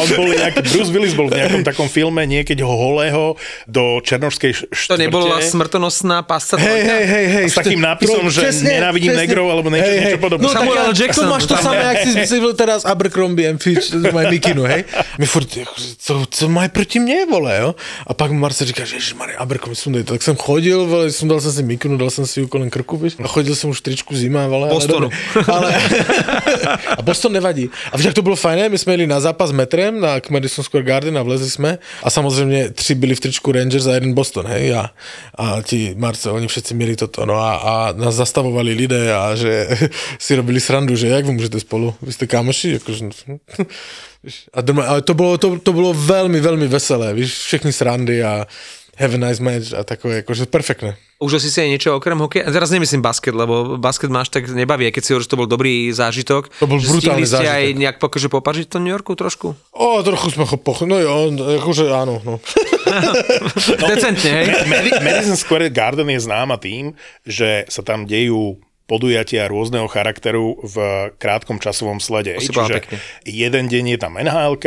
On 0.02 0.09
bol 0.16 0.28
inak, 0.33 0.54
Bruce 0.62 0.90
Willis 0.92 1.14
bol 1.14 1.28
v 1.31 1.38
nejakom 1.38 1.62
takom 1.62 1.87
filme, 1.88 2.23
niekedy 2.26 2.62
ho 2.62 2.71
holého 2.73 3.37
do 3.66 4.00
černošskej 4.02 4.50
š- 4.50 4.66
To 4.71 4.75
štvrte. 4.75 5.02
nebola 5.02 5.37
smrtonosná 5.42 6.23
pasta 6.23 6.57
Hej, 6.59 6.83
hej, 6.83 7.04
hej, 7.07 7.26
hej. 7.28 7.45
S 7.50 7.54
takým 7.59 7.81
nápisom, 7.83 8.26
že 8.31 8.50
nenávidím 8.62 9.14
negrov, 9.14 9.50
alebo 9.50 9.69
niečo- 9.71 9.92
niečo 9.92 10.19
podobné. 10.21 10.42
No, 10.47 10.52
Samuel 10.52 10.90
ja, 10.90 10.95
Jackson, 10.95 11.26
to 11.26 11.31
máš 11.31 11.45
to 11.47 11.57
samé, 11.59 11.83
jak 11.83 11.99
si 12.02 12.11
myslel 12.19 12.52
teraz 12.54 12.81
Abercrombie 12.85 13.47
and 13.50 13.59
Fitch, 13.62 13.91
mají 14.12 14.30
mikinu, 14.30 14.62
hej? 14.62 14.84
My 15.18 15.26
furt, 15.26 15.58
co, 15.99 16.26
co 16.30 16.49
mají 16.49 16.68
proti 16.68 16.99
mně, 16.99 17.26
vole, 17.26 17.58
jo? 17.61 17.75
A 18.06 18.14
pak 18.14 18.30
Marce 18.30 18.64
říká, 18.64 18.84
že 18.84 18.96
ježišmarja, 18.96 19.38
Abercrombie, 19.38 19.76
sundej. 19.76 20.04
Tak 20.04 20.22
jsem 20.22 20.37
chodil, 20.37 20.87
vole, 20.87 21.12
sundal 21.12 21.40
jsem 21.40 21.52
si 21.52 21.62
mikinu, 21.62 21.96
dal 21.96 22.11
jsem 22.11 22.26
si 22.26 22.40
ji 22.40 22.46
kolem 22.46 22.70
krku, 22.70 22.96
víš? 22.96 23.14
A 23.25 23.28
chodil 23.28 23.56
jsem 23.56 23.70
už 23.70 23.80
tričku 23.80 24.16
zima, 24.16 24.46
vole. 24.46 24.68
Bostonu. 24.68 25.11
Ale, 25.52 25.75
a 26.99 27.02
Boston 27.02 27.32
nevadí. 27.32 27.70
A 27.92 27.99
však 27.99 28.14
to 28.14 28.22
bylo 28.22 28.37
fajné, 28.37 28.68
my 28.68 28.78
jsme 28.78 28.92
jeli 28.92 29.06
na 29.06 29.20
zápas 29.20 29.52
metrem 29.52 30.00
na 30.00 30.20
Madison 30.30 30.64
Square 30.64 30.84
Garden 30.84 31.18
a 31.18 31.22
vlezli 31.22 31.50
jsme 31.50 31.78
a 32.02 32.11
samozřejmě 32.11 32.70
tři 32.70 32.94
byli 32.94 33.14
v 33.14 33.20
tričku 33.20 33.52
Rangers 33.52 33.87
a 33.87 33.94
jeden 33.94 34.14
Boston, 34.14 34.46
hej, 34.46 34.68
já. 34.68 34.90
A 35.38 35.62
ti 35.62 35.94
Marce, 35.99 36.30
oni 36.30 36.49
všetci 36.49 36.75
měli 36.75 36.96
toto, 36.96 37.26
no 37.26 37.34
a, 37.34 37.54
a 37.54 37.92
nás 37.92 38.14
zastavovali 38.14 38.72
lidé 38.72 39.14
a 39.14 39.34
že 39.34 39.68
si 40.18 40.34
robili 40.34 40.61
srandu, 40.61 40.96
že 40.96 41.08
jak 41.08 41.25
vy 41.25 41.32
můžete 41.32 41.61
spolu, 41.61 41.94
vy 42.02 42.12
jste 42.12 42.26
kámoši, 42.26 42.72
jakože, 42.72 43.08
a, 44.54 44.60
doma, 44.60 44.84
ale 44.86 45.02
to 45.02 45.14
bylo, 45.14 45.38
to, 45.38 45.58
to 45.58 45.72
bylo 45.72 45.94
velmi, 45.94 46.40
velmi 46.40 46.66
veselé, 46.66 47.14
víš, 47.14 47.34
všechny 47.38 47.72
srandy 47.72 48.24
a 48.24 48.46
have 48.98 49.14
a 49.14 49.18
nice 49.18 49.42
match 49.42 49.72
a 49.74 49.84
takové, 49.84 50.20
jakože 50.22 50.46
perfektné. 50.46 50.96
Užil 51.22 51.40
si 51.40 51.54
si 51.54 51.62
aj 51.62 51.70
niečo 51.70 51.94
okrem 51.96 52.18
hokeja? 52.18 52.50
Teraz 52.50 52.68
nemyslím 52.74 52.98
basket, 52.98 53.30
lebo 53.30 53.78
basket 53.78 54.10
máš 54.10 54.28
tak 54.28 54.50
nebaví, 54.50 54.90
aj 54.90 54.94
keď 54.98 55.02
si 55.02 55.10
hovoríš, 55.14 55.26
že 55.26 55.32
to 55.32 55.40
bol 55.40 55.48
dobrý 55.48 55.88
zážitok. 55.94 56.50
To 56.58 56.66
bol 56.66 56.82
brutálny 56.82 57.24
ste 57.24 57.38
aj 57.38 57.46
zážitok. 57.46 57.78
nejak 57.78 57.96
akože 58.02 58.28
popažiť 58.28 58.66
to 58.66 58.82
New 58.82 58.90
Yorku 58.90 59.14
trošku? 59.14 59.54
O, 59.70 60.02
trochu 60.02 60.34
sme 60.34 60.44
ho 60.44 60.56
poch... 60.58 60.82
No 60.82 60.98
jo, 60.98 61.30
akože 61.62 61.88
áno, 61.94 62.18
no. 62.26 62.42
Decentne, 63.90 64.30
hej? 64.34 64.46
Madi- 64.66 64.98
Madison 64.98 65.38
Square 65.38 65.70
Garden 65.70 66.10
je 66.10 66.20
známa 66.20 66.58
tým, 66.58 66.92
že 67.22 67.64
sa 67.70 67.86
tam 67.86 68.02
dejú 68.04 68.58
podujatia 68.86 69.46
rôzneho 69.46 69.86
charakteru 69.86 70.58
v 70.62 70.76
krátkom 71.16 71.62
časovom 71.62 72.02
slede. 72.02 72.36
Čiže 72.38 72.82
pekne. 72.82 72.98
jeden 73.24 73.64
deň 73.70 73.84
je 73.96 73.98
tam 73.98 74.18
nhl 74.18 74.58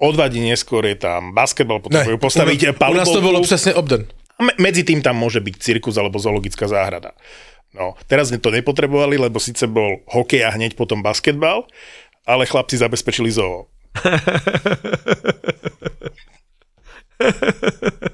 o 0.00 0.08
dva 0.14 0.26
dní 0.30 0.54
neskôr 0.54 0.86
je 0.86 0.96
tam 0.96 1.36
basketbal, 1.36 1.82
potrebujú 1.82 2.16
postaviť 2.16 2.78
u 2.78 2.96
nás 2.96 3.10
to 3.10 3.20
bolo 3.20 3.42
presne 3.42 3.74
obden. 3.76 4.08
A 4.40 4.48
me- 4.48 4.56
medzi 4.56 4.86
tým 4.86 5.04
tam 5.04 5.20
môže 5.20 5.44
byť 5.44 5.54
cirkus 5.60 6.00
alebo 6.00 6.16
zoologická 6.16 6.64
záhrada. 6.64 7.12
No, 7.70 7.94
teraz 8.10 8.34
to 8.34 8.50
nepotrebovali, 8.50 9.20
lebo 9.20 9.38
síce 9.38 9.70
bol 9.70 10.02
hokej 10.10 10.42
a 10.42 10.50
hneď 10.50 10.74
potom 10.74 11.06
basketbal, 11.06 11.70
ale 12.26 12.48
chlapci 12.48 12.80
zabezpečili 12.80 13.30
zoo. 13.30 13.70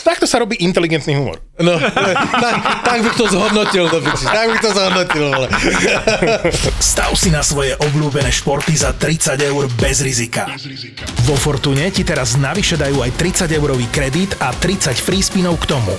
Takto 0.00 0.24
sa 0.24 0.40
robí 0.40 0.56
inteligentný 0.64 1.12
humor. 1.12 1.44
No, 1.60 1.76
tak, 2.44 2.56
tak 2.88 2.98
bych 3.04 3.16
to 3.20 3.28
zhodnotil, 3.28 3.84
do 3.92 4.00
piči, 4.00 4.24
tak 4.24 4.46
bych 4.48 4.62
to 4.64 4.70
zhodnotil, 4.72 5.24
vole. 5.28 5.48
Stav 6.80 7.12
si 7.12 7.28
na 7.28 7.44
svoje 7.44 7.76
obľúbené 7.76 8.32
športy 8.32 8.72
za 8.72 8.96
30 8.96 9.36
eur 9.36 9.68
bez 9.76 10.00
rizika. 10.00 10.48
Vo 11.28 11.36
Fortune 11.36 11.84
ti 11.92 12.00
teraz 12.00 12.40
navyše 12.40 12.80
dajú 12.80 13.04
aj 13.04 13.12
30 13.20 13.52
eurový 13.52 13.84
kredit 13.92 14.40
a 14.40 14.56
30 14.56 14.96
free 14.96 15.20
spinov 15.20 15.60
k 15.60 15.76
tomu. 15.76 15.92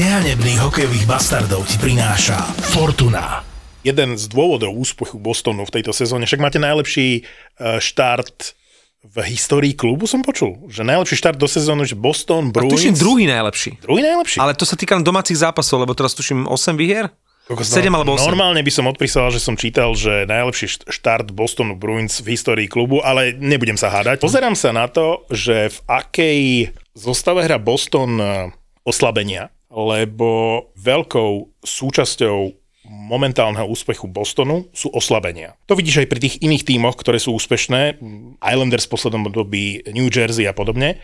Nehanebných 0.00 0.64
hokejových 0.64 1.04
bastardov 1.04 1.68
ti 1.68 1.76
prináša 1.76 2.40
Fortuna. 2.72 3.44
jeden 3.84 4.16
z 4.16 4.24
dôvodov 4.32 4.72
úspechu 4.76 5.20
Bostonu 5.20 5.68
v 5.68 5.72
tejto 5.76 5.92
sezóne, 5.92 6.24
však 6.24 6.40
máte 6.40 6.60
najlepší 6.60 7.20
eh, 7.20 7.80
štart 7.80 8.59
v 9.00 9.16
histórii 9.32 9.72
klubu, 9.72 10.04
som 10.04 10.20
počul, 10.20 10.60
že 10.68 10.84
najlepší 10.84 11.16
štart 11.16 11.40
do 11.40 11.48
sezóny, 11.48 11.88
že 11.88 11.96
Boston, 11.96 12.52
Bruins. 12.52 12.76
Tuším 12.76 12.94
druhý 13.00 13.24
najlepší. 13.24 13.80
Druhý 13.80 14.04
najlepší. 14.04 14.36
Ale 14.36 14.52
to 14.52 14.68
sa 14.68 14.76
týka 14.76 15.00
domácich 15.00 15.40
zápasov, 15.40 15.80
lebo 15.80 15.96
teraz 15.96 16.12
tuším 16.12 16.44
8 16.44 16.76
výhier? 16.76 17.08
7 17.50 17.90
alebo 17.90 18.14
8. 18.14 18.30
Normálne 18.30 18.62
by 18.62 18.70
som 18.70 18.86
odpísal, 18.86 19.32
že 19.34 19.42
som 19.42 19.58
čítal, 19.58 19.90
že 19.98 20.28
najlepší 20.28 20.66
št- 20.70 20.84
štart 20.86 21.34
Bostonu 21.34 21.74
Bruins 21.74 22.22
v 22.22 22.38
histórii 22.38 22.70
klubu, 22.70 23.02
ale 23.02 23.34
nebudem 23.34 23.74
sa 23.74 23.90
hádať. 23.90 24.22
Pozerám 24.22 24.54
sa 24.54 24.70
na 24.70 24.86
to, 24.86 25.26
že 25.32 25.72
v 25.74 25.78
akej 25.90 26.40
zostave 26.94 27.42
hra 27.42 27.58
Boston 27.58 28.20
eh, 28.22 28.54
oslabenia, 28.86 29.50
lebo 29.72 30.62
veľkou 30.78 31.64
súčasťou 31.66 32.59
momentálneho 32.90 33.70
úspechu 33.70 34.10
Bostonu 34.10 34.66
sú 34.74 34.90
oslabenia. 34.90 35.54
To 35.70 35.78
vidíš 35.78 36.02
aj 36.02 36.08
pri 36.10 36.20
tých 36.20 36.36
iných 36.42 36.66
tímoch, 36.66 36.98
ktoré 36.98 37.22
sú 37.22 37.38
úspešné, 37.38 38.02
Islanders 38.42 38.90
v 38.90 38.92
poslednom 38.98 39.30
období, 39.30 39.86
New 39.94 40.10
Jersey 40.10 40.50
a 40.50 40.52
podobne. 40.52 40.98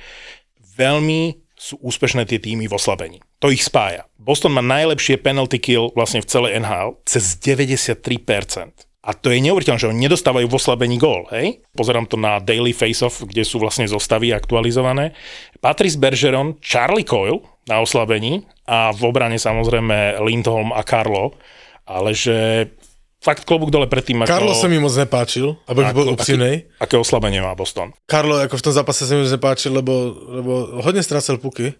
Veľmi 0.74 1.46
sú 1.56 1.78
úspešné 1.80 2.28
tie 2.28 2.42
týmy 2.42 2.68
v 2.68 2.76
oslabení. 2.76 3.18
To 3.40 3.48
ich 3.48 3.64
spája. 3.64 4.04
Boston 4.20 4.52
má 4.52 4.60
najlepšie 4.60 5.22
penalty 5.22 5.56
kill 5.56 5.94
vlastne 5.96 6.20
v 6.20 6.28
celej 6.28 6.60
NHL 6.60 7.00
cez 7.08 7.38
93%. 7.40 8.84
A 9.06 9.14
to 9.14 9.30
je 9.30 9.38
neuveriteľné, 9.38 9.78
že 9.78 9.86
oni 9.86 10.02
nedostávajú 10.10 10.50
v 10.50 10.58
oslabení 10.58 10.98
gól, 10.98 11.30
hej? 11.30 11.62
Pozerám 11.78 12.10
to 12.10 12.18
na 12.18 12.42
Daily 12.42 12.74
Face-Off, 12.74 13.22
kde 13.22 13.46
sú 13.46 13.62
vlastne 13.62 13.86
zostavy 13.86 14.34
aktualizované. 14.34 15.14
Patrice 15.62 15.94
Bergeron, 15.94 16.58
Charlie 16.58 17.06
Coyle 17.06 17.38
na 17.70 17.78
oslabení 17.78 18.42
a 18.66 18.90
v 18.90 19.00
obrane 19.06 19.38
samozrejme 19.38 20.18
Lindholm 20.26 20.74
a 20.74 20.82
Carlo, 20.82 21.38
ale 21.86 22.12
že 22.12 22.68
fakt 23.22 23.46
klobúk 23.48 23.72
dole 23.72 23.86
pred 23.86 24.04
tým, 24.04 24.22
ako... 24.22 24.28
Karlo 24.28 24.52
sa 24.52 24.66
mi 24.66 24.76
moc 24.76 24.92
nepáčil, 24.92 25.56
aby 25.70 25.80
bol 25.94 26.12
upřímnej. 26.12 26.68
Aké 26.82 27.00
oslabenie 27.00 27.40
má 27.40 27.54
Boston? 27.56 27.94
Karlo 28.04 28.42
ako 28.42 28.58
v 28.58 28.64
tom 28.66 28.74
zápase 28.74 29.06
sa 29.06 29.14
mi 29.16 29.24
moc 29.24 29.32
nepáčil, 29.32 29.72
lebo, 29.72 29.94
lebo 30.28 30.52
hodne 30.84 31.00
strácel 31.00 31.40
puky, 31.40 31.72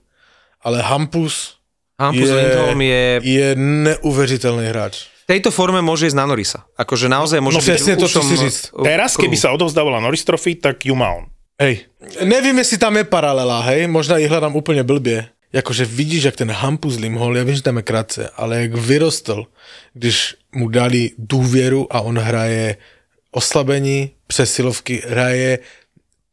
ale 0.63 0.81
Hampus 0.81 1.61
Hampus 1.97 2.29
je, 2.29 2.33
Lindholm 2.33 2.81
je... 2.81 3.05
je 3.25 3.47
neuveriteľný 3.57 4.69
hráč. 4.69 5.09
V 5.27 5.35
tejto 5.35 5.51
forme 5.51 5.83
môže 5.83 6.07
ísť 6.07 6.19
na 6.23 6.29
Norisa. 6.29 6.69
Akože 6.79 7.11
naozaj 7.11 7.40
môže 7.42 7.59
No 7.59 7.64
byť 7.64 7.73
presne 7.73 7.95
to, 7.99 8.07
čo 8.07 8.21
si 8.23 8.37
říct. 8.38 8.71
Teraz, 8.79 9.19
keby 9.19 9.35
sa 9.35 9.51
odovzdávala 9.51 9.99
Norris 9.99 10.23
Trophy, 10.23 10.61
tak 10.61 10.87
ju 10.87 10.95
má 10.95 11.11
on. 11.19 11.27
Hej. 11.57 11.88
Neviem, 12.21 12.53
jestli 12.61 12.77
tam 12.77 13.01
je 13.01 13.05
paralela, 13.09 13.64
hej, 13.73 13.88
možno 13.88 14.21
ich 14.21 14.29
hľadám 14.29 14.53
úplne 14.53 14.85
blbie. 14.85 15.25
Jakože 15.57 15.88
vidíš, 15.88 16.23
jak 16.29 16.37
ten 16.37 16.53
Hampus 16.53 17.01
Limhol, 17.01 17.40
ja 17.40 17.45
vím, 17.49 17.57
že 17.57 17.64
tam 17.64 17.81
je 17.81 17.88
krátce, 17.88 18.23
ale 18.37 18.69
jak 18.69 18.77
vyrostl, 18.77 19.49
když 19.97 20.37
mu 20.53 20.69
dali 20.69 21.16
důvěru 21.16 21.88
a 21.88 22.05
on 22.05 22.21
hraje 22.21 22.77
oslabení, 23.33 24.12
přesilovky, 24.29 25.01
hraje 25.09 25.59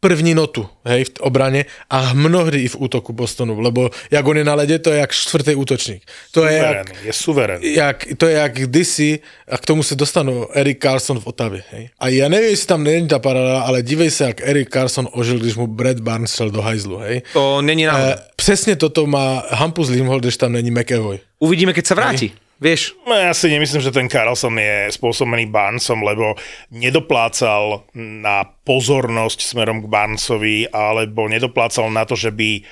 první 0.03 0.35
notu, 0.35 0.67
hej, 0.83 1.07
v 1.07 1.23
obrane 1.23 1.63
a 1.87 2.11
mnohdy 2.11 2.59
i 2.59 2.67
v 2.67 2.75
útoku 2.75 3.15
Bostonu, 3.15 3.55
lebo 3.63 3.87
jak 4.11 4.19
on 4.27 4.35
je 4.37 4.43
na 4.43 4.55
lede, 4.59 4.75
to 4.83 4.91
je 4.91 4.99
jak 4.99 5.11
čtvrtý 5.15 5.55
útočník. 5.55 6.03
To 6.35 6.43
je 6.43 6.57
jak, 6.59 6.87
je 7.07 7.13
suverénny. 7.15 7.63
jak, 7.73 7.97
to 8.19 8.27
je 8.27 8.35
jak 8.35 8.53
kdysi, 8.67 9.19
a 9.47 9.55
k 9.57 9.65
tomu 9.65 9.83
se 9.83 9.95
dostanú 9.95 10.47
Erik 10.51 10.83
Carlson 10.83 11.19
v 11.23 11.27
Otavě. 11.31 11.63
Hej. 11.71 11.89
A 11.99 12.11
ja 12.11 12.27
neviem, 12.27 12.51
jestli 12.51 12.67
tam 12.67 12.83
není 12.83 13.07
ta 13.07 13.19
paralela, 13.23 13.61
ale 13.63 13.79
dívej 13.79 14.11
se, 14.11 14.23
jak 14.35 14.41
Erik 14.43 14.69
Carlson 14.69 15.07
ožil, 15.15 15.39
když 15.39 15.55
mu 15.55 15.67
Brad 15.67 15.99
Barnes 16.03 16.35
šel 16.35 16.51
do 16.51 16.61
hajzlu. 16.61 16.97
Hej. 16.97 17.21
To 17.33 17.61
není 17.61 17.83
E, 17.83 17.87
náhoda. 17.87 18.15
přesně 18.35 18.75
toto 18.75 19.05
má 19.07 19.43
Hampus 19.49 19.89
Limhol, 19.89 20.19
když 20.19 20.37
tam 20.37 20.51
není 20.51 20.71
McAvoy. 20.71 21.19
Uvidíme, 21.39 21.71
keď 21.75 21.85
sa 21.87 21.95
vráti. 21.95 22.31
Vieš, 22.61 22.95
No, 23.03 23.13
ja 23.17 23.33
si 23.35 23.51
nemyslím, 23.51 23.81
že 23.83 23.91
ten 23.91 24.07
Carlson 24.07 24.55
je 24.55 24.93
spôsobený 24.93 25.51
Barnesom, 25.51 25.99
lebo 25.99 26.37
nedoplácal 26.71 27.83
na 27.97 28.47
pozornosť 28.63 29.39
smerom 29.43 29.83
k 29.83 29.89
Barnesovi, 29.91 30.69
alebo 30.71 31.27
nedoplácal 31.27 31.91
na 31.91 32.07
to, 32.07 32.15
že 32.15 32.31
by 32.31 32.63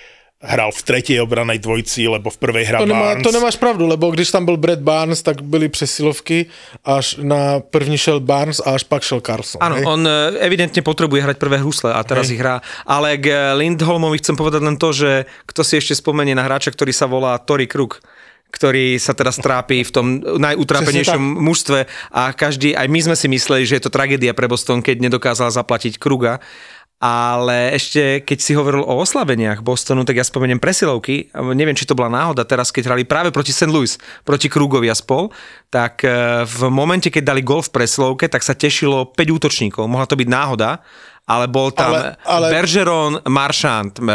hral 0.42 0.74
v 0.74 0.82
tretej 0.82 1.22
obranej 1.22 1.62
dvojci, 1.62 2.10
lebo 2.10 2.34
v 2.34 2.38
prvej 2.42 2.66
hra 2.66 2.82
To, 2.82 2.90
nemá, 2.90 3.14
Barnes. 3.14 3.22
to 3.22 3.32
nemáš 3.32 3.62
pravdu, 3.62 3.86
lebo 3.86 4.10
když 4.10 4.32
tam 4.34 4.46
byl 4.46 4.58
Brad 4.58 4.82
Barnes, 4.82 5.22
tak 5.22 5.42
byly 5.46 5.70
přesilovky, 5.70 6.46
až 6.82 7.22
na 7.22 7.60
první 7.60 7.98
šel 7.98 8.20
Barnes 8.20 8.58
a 8.60 8.74
až 8.74 8.84
pak 8.84 9.06
šel 9.06 9.22
Carlson. 9.22 9.62
Áno, 9.62 9.78
hej. 9.78 9.86
on 9.86 10.02
e, 10.02 10.42
evidentne 10.42 10.82
potrebuje 10.82 11.22
hrať 11.22 11.38
prvé 11.38 11.62
husle 11.62 11.94
a 11.94 12.02
teraz 12.02 12.34
ich 12.34 12.42
hrá. 12.42 12.58
Ale 12.90 13.22
k 13.22 13.54
Lindholmovi 13.54 14.18
chcem 14.18 14.34
povedať 14.34 14.66
len 14.66 14.82
to, 14.82 14.90
že 14.90 15.30
kto 15.46 15.62
si 15.62 15.78
ešte 15.78 15.94
spomenie 15.94 16.34
na 16.34 16.42
hráča, 16.42 16.74
ktorý 16.74 16.90
sa 16.90 17.06
volá 17.06 17.38
Tory 17.38 17.70
Kruk 17.70 18.02
ktorý 18.52 19.00
sa 19.00 19.16
teraz 19.16 19.40
trápi 19.40 19.88
v 19.88 19.92
tom 19.92 20.06
najutrápenejšom 20.20 21.24
mužstve 21.40 21.88
a 22.12 22.36
každý, 22.36 22.76
aj 22.76 22.88
my 22.92 23.00
sme 23.00 23.16
si 23.16 23.28
mysleli, 23.32 23.64
že 23.64 23.80
je 23.80 23.84
to 23.88 23.96
tragédia 23.96 24.36
pre 24.36 24.52
Boston, 24.52 24.84
keď 24.84 25.08
nedokázal 25.08 25.50
zaplatiť 25.50 25.96
Kruga. 25.98 26.44
Ale 27.02 27.74
ešte, 27.74 28.22
keď 28.22 28.38
si 28.38 28.54
hovoril 28.54 28.86
o 28.86 29.02
oslabeniach 29.02 29.66
Bostonu, 29.66 30.06
tak 30.06 30.22
ja 30.22 30.26
spomeniem 30.26 30.62
presilovky. 30.62 31.34
Neviem, 31.34 31.74
či 31.74 31.90
to 31.90 31.98
bola 31.98 32.14
náhoda 32.14 32.46
teraz, 32.46 32.70
keď 32.70 32.94
hrali 32.94 33.10
práve 33.10 33.34
proti 33.34 33.50
St. 33.50 33.74
Louis, 33.74 33.98
proti 34.22 34.46
Krugovi 34.46 34.86
a 34.86 34.94
spol, 34.94 35.34
tak 35.74 36.06
e, 36.06 36.46
v 36.46 36.70
momente, 36.70 37.10
keď 37.10 37.34
dali 37.34 37.42
gol 37.42 37.66
v 37.66 37.74
presilovke, 37.74 38.30
tak 38.30 38.46
sa 38.46 38.54
tešilo 38.54 39.18
5 39.18 39.18
útočníkov. 39.18 39.90
Mohla 39.90 40.06
to 40.06 40.14
byť 40.14 40.30
náhoda, 40.30 40.86
ale 41.26 41.50
bol 41.50 41.74
tam 41.74 41.90
Ale- 41.90 42.22
ale- 42.22 42.50
Bergeron, 42.54 43.26
Marchand, 43.26 43.98
e, 43.98 44.06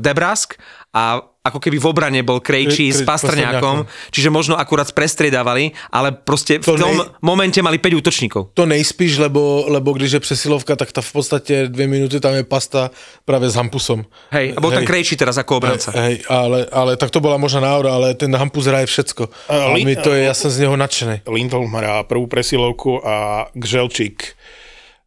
Debrask 0.00 0.56
a 0.96 1.20
ako 1.40 1.56
keby 1.56 1.80
v 1.80 1.86
obrane 1.88 2.20
bol 2.20 2.36
Krejčí 2.44 2.92
Kre- 2.92 2.96
s 2.96 3.00
Pastrňákom, 3.00 3.88
čiže 4.12 4.28
možno 4.28 4.60
akurát 4.60 4.92
prestriedávali, 4.92 5.72
ale 5.88 6.12
proste 6.12 6.60
v 6.60 6.68
To 6.68 6.76
tom 6.76 6.92
nej- 6.92 7.08
momente 7.24 7.56
mali 7.64 7.80
5 7.80 7.96
útočníkov. 7.96 8.52
To 8.52 8.68
nejspíš, 8.68 9.16
lebo, 9.24 9.64
lebo 9.72 9.96
když 9.96 10.12
je 10.12 10.20
přesilovka, 10.20 10.76
tak 10.76 10.92
ta 10.92 11.00
v 11.00 11.12
podstatě 11.12 11.68
dvě 11.72 11.86
minuty 11.88 12.20
tam 12.20 12.36
je 12.36 12.44
pasta 12.44 12.90
právě 13.24 13.48
s 13.48 13.54
Hampusom. 13.56 14.04
Hej, 14.36 14.52
a 14.52 14.60
bol 14.60 14.68
tam 14.68 14.84
Hej. 14.84 14.92
Krejčí 14.92 15.16
teraz 15.16 15.40
ako 15.40 15.56
obranca. 15.56 15.88
Hej, 15.96 16.28
ale, 16.28 16.68
ale 16.68 17.00
tak 17.00 17.08
to 17.08 17.24
bola 17.24 17.40
možná 17.40 17.60
náhoda, 17.64 17.96
ale 17.96 18.12
ten 18.12 18.28
Hampus 18.36 18.68
hraje 18.68 18.84
všecko. 18.84 19.32
A 19.48 19.72
Ali- 19.72 19.88
mi 19.88 19.96
to 19.96 20.12
je, 20.12 20.28
ja 20.28 20.36
som 20.36 20.52
z 20.52 20.68
neho 20.68 20.76
nadšený. 20.76 21.24
Lindholm 21.24 21.72
hrá 21.72 22.04
prvú 22.04 22.28
presilovku 22.28 23.00
a 23.00 23.48
Gželčík, 23.56 24.36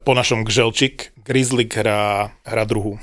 po 0.01 0.17
našom 0.17 0.41
Gželčík, 0.49 1.13
Grizzlik 1.21 1.77
hrá, 1.77 2.33
hrá 2.41 2.63
druhú. 2.65 2.97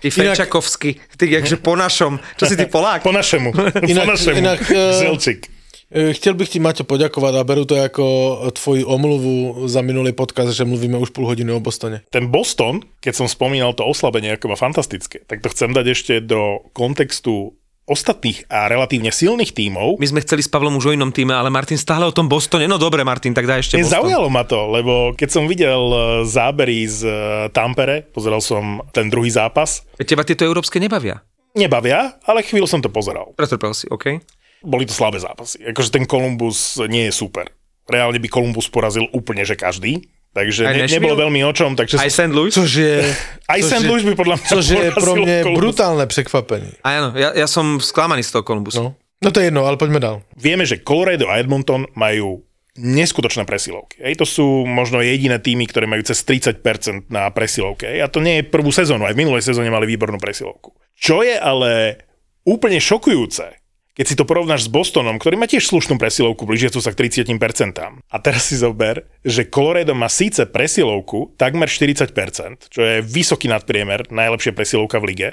Ty 0.00 0.08
Inak- 0.08 0.38
Fečakovsky, 0.38 0.90
ty 1.16 1.24
jakže 1.30 1.56
po 1.58 1.74
našom, 1.74 2.18
čo 2.38 2.46
si 2.46 2.54
ty 2.54 2.66
Polák? 2.66 3.02
Po 3.02 3.10
našemu, 3.12 3.50
po 3.50 3.62
Inak- 3.82 4.06
našemu, 4.06 4.36
inak, 4.38 4.58
eh, 4.70 4.94
Gželčík. 5.02 5.40
E, 5.88 6.12
Chtěl 6.12 6.34
bych 6.36 6.48
ti, 6.48 6.58
Maťo, 6.60 6.84
poďakovať 6.84 7.34
a 7.34 7.48
beru 7.48 7.64
to 7.64 7.72
ako 7.80 8.04
tvoji 8.52 8.84
omluvu 8.84 9.64
za 9.72 9.80
minulý 9.80 10.12
podcast, 10.12 10.52
že 10.52 10.68
mluvíme 10.68 11.00
už 11.00 11.10
půl 11.16 11.26
hodiny 11.26 11.48
o 11.52 11.60
Bostone. 11.64 12.04
Ten 12.12 12.28
Boston, 12.28 12.84
keď 13.00 13.14
som 13.16 13.28
spomínal 13.28 13.72
to 13.72 13.88
oslabenie, 13.88 14.36
ako 14.36 14.52
má 14.52 14.56
fantastické, 14.60 15.24
tak 15.24 15.40
to 15.40 15.48
chcem 15.48 15.72
dať 15.72 15.86
ešte 15.88 16.12
do 16.20 16.60
kontextu 16.76 17.56
ostatných 17.88 18.44
a 18.46 18.68
relatívne 18.68 19.08
silných 19.08 19.56
tímov. 19.56 19.96
My 19.96 20.06
sme 20.06 20.20
chceli 20.20 20.44
s 20.44 20.52
Pavlom 20.52 20.76
už 20.76 20.92
o 20.92 20.94
inom 20.94 21.08
týme, 21.08 21.32
ale 21.32 21.48
Martin 21.48 21.80
stále 21.80 22.04
o 22.04 22.12
tom 22.12 22.28
Bostone. 22.28 22.68
No 22.68 22.76
dobre, 22.76 23.02
Martin, 23.02 23.32
tak 23.32 23.48
daj 23.48 23.64
ešte 23.64 23.80
Boston. 23.80 24.04
zaujalo 24.04 24.28
ma 24.28 24.44
to, 24.44 24.68
lebo 24.68 25.16
keď 25.16 25.28
som 25.32 25.48
videl 25.48 25.82
e, 25.88 25.98
zábery 26.28 26.84
z 26.84 27.00
e, 27.02 27.12
Tampere, 27.50 28.04
pozeral 28.04 28.44
som 28.44 28.84
ten 28.92 29.08
druhý 29.08 29.32
zápas, 29.32 29.88
Veď 29.96 30.14
Teba 30.14 30.22
tieto 30.22 30.44
európske 30.44 30.76
nebavia. 30.78 31.24
nebavia, 31.56 32.20
ale 32.28 32.44
chvíľu 32.44 32.68
som 32.68 32.78
to 32.78 32.92
pozeral. 32.92 33.32
Pretrpel 33.34 33.72
si, 33.72 33.88
OK? 33.88 34.20
boli 34.58 34.82
to 34.82 34.90
slabé 34.90 35.22
zápasy. 35.22 35.62
Akože 35.70 35.94
ten 35.94 36.02
Columbus 36.02 36.82
nie 36.90 37.06
je 37.06 37.14
super. 37.14 37.46
Reálne 37.86 38.18
by 38.18 38.28
Columbus 38.28 38.66
porazil 38.66 39.06
úplne, 39.14 39.46
že 39.46 39.54
každý. 39.54 40.02
Takže 40.32 40.60
ne, 40.68 40.86
nebolo 40.86 41.16
veľmi 41.18 41.40
o 41.42 41.52
čom. 41.56 41.74
Takže 41.74 41.98
Aj 41.98 42.10
St. 42.12 42.30
Louis? 42.30 42.52
Což 42.52 42.68
je... 42.68 42.94
aj 43.52 43.60
což 43.64 43.70
St. 43.74 43.84
Louis 43.88 44.04
by 44.04 44.14
podľa 44.14 44.36
mňa 44.38 44.48
Což 44.48 44.64
je 44.68 44.88
pro 44.94 45.12
mňa 45.16 45.36
Columbus. 45.42 45.58
brutálne 45.58 46.04
překvapenie. 46.06 46.72
Áno, 46.84 47.08
ja, 47.16 47.34
ja 47.34 47.46
som 47.50 47.82
sklamaný 47.82 48.22
z 48.22 48.38
toho 48.38 48.42
Columbusu. 48.44 48.82
No. 48.82 48.90
no 49.24 49.28
to 49.34 49.40
je 49.42 49.50
jedno, 49.50 49.66
ale 49.66 49.80
poďme 49.80 49.98
dál. 49.98 50.16
Vieme, 50.36 50.68
že 50.68 50.84
Colorado 50.84 51.26
a 51.26 51.40
Edmonton 51.40 51.88
majú 51.96 52.44
neskutočné 52.78 53.42
presilovky. 53.42 53.98
Hej, 53.98 54.22
to 54.22 54.26
sú 54.28 54.46
možno 54.62 55.02
jediné 55.02 55.42
týmy, 55.42 55.66
ktoré 55.66 55.90
majú 55.90 56.06
cez 56.06 56.22
30% 56.22 57.10
na 57.10 57.26
presilovke. 57.34 57.90
Hej, 57.90 58.06
a 58.06 58.08
to 58.08 58.22
nie 58.22 58.40
je 58.40 58.46
prvú 58.46 58.70
sezónu, 58.70 59.02
aj 59.02 59.18
v 59.18 59.26
minulej 59.26 59.42
sezóne 59.42 59.74
mali 59.74 59.90
výbornú 59.90 60.22
presilovku. 60.22 60.70
Čo 60.94 61.26
je 61.26 61.34
ale 61.34 61.98
úplne 62.46 62.78
šokujúce, 62.78 63.57
keď 63.98 64.06
si 64.06 64.14
to 64.14 64.22
porovnáš 64.22 64.70
s 64.70 64.72
Bostonom, 64.72 65.18
ktorý 65.18 65.34
má 65.34 65.50
tiež 65.50 65.66
slušnú 65.66 65.98
presilovku, 65.98 66.46
blížiacu 66.46 66.78
sa 66.78 66.94
k 66.94 67.10
30%. 67.10 67.34
A 67.82 68.16
teraz 68.22 68.46
si 68.46 68.54
zober, 68.54 69.10
že 69.26 69.50
Colorado 69.50 69.90
má 69.98 70.06
síce 70.06 70.46
presilovku 70.46 71.34
takmer 71.34 71.66
40%, 71.66 72.70
čo 72.70 72.80
je 72.86 73.02
vysoký 73.02 73.50
nadpriemer, 73.50 74.06
najlepšia 74.06 74.54
presilovka 74.54 75.02
v 75.02 75.04
lige, 75.10 75.28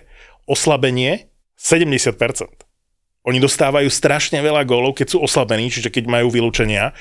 oslabenie 0.49 1.30
70%. 1.62 2.17
Oni 3.30 3.38
dostávajú 3.38 3.86
strašne 3.86 4.41
veľa 4.41 4.65
gólov, 4.65 4.97
keď 4.97 5.13
sú 5.13 5.17
oslabení, 5.21 5.69
čiže 5.69 5.93
keď 5.93 6.10
majú 6.10 6.34
vylúčenia. 6.34 6.97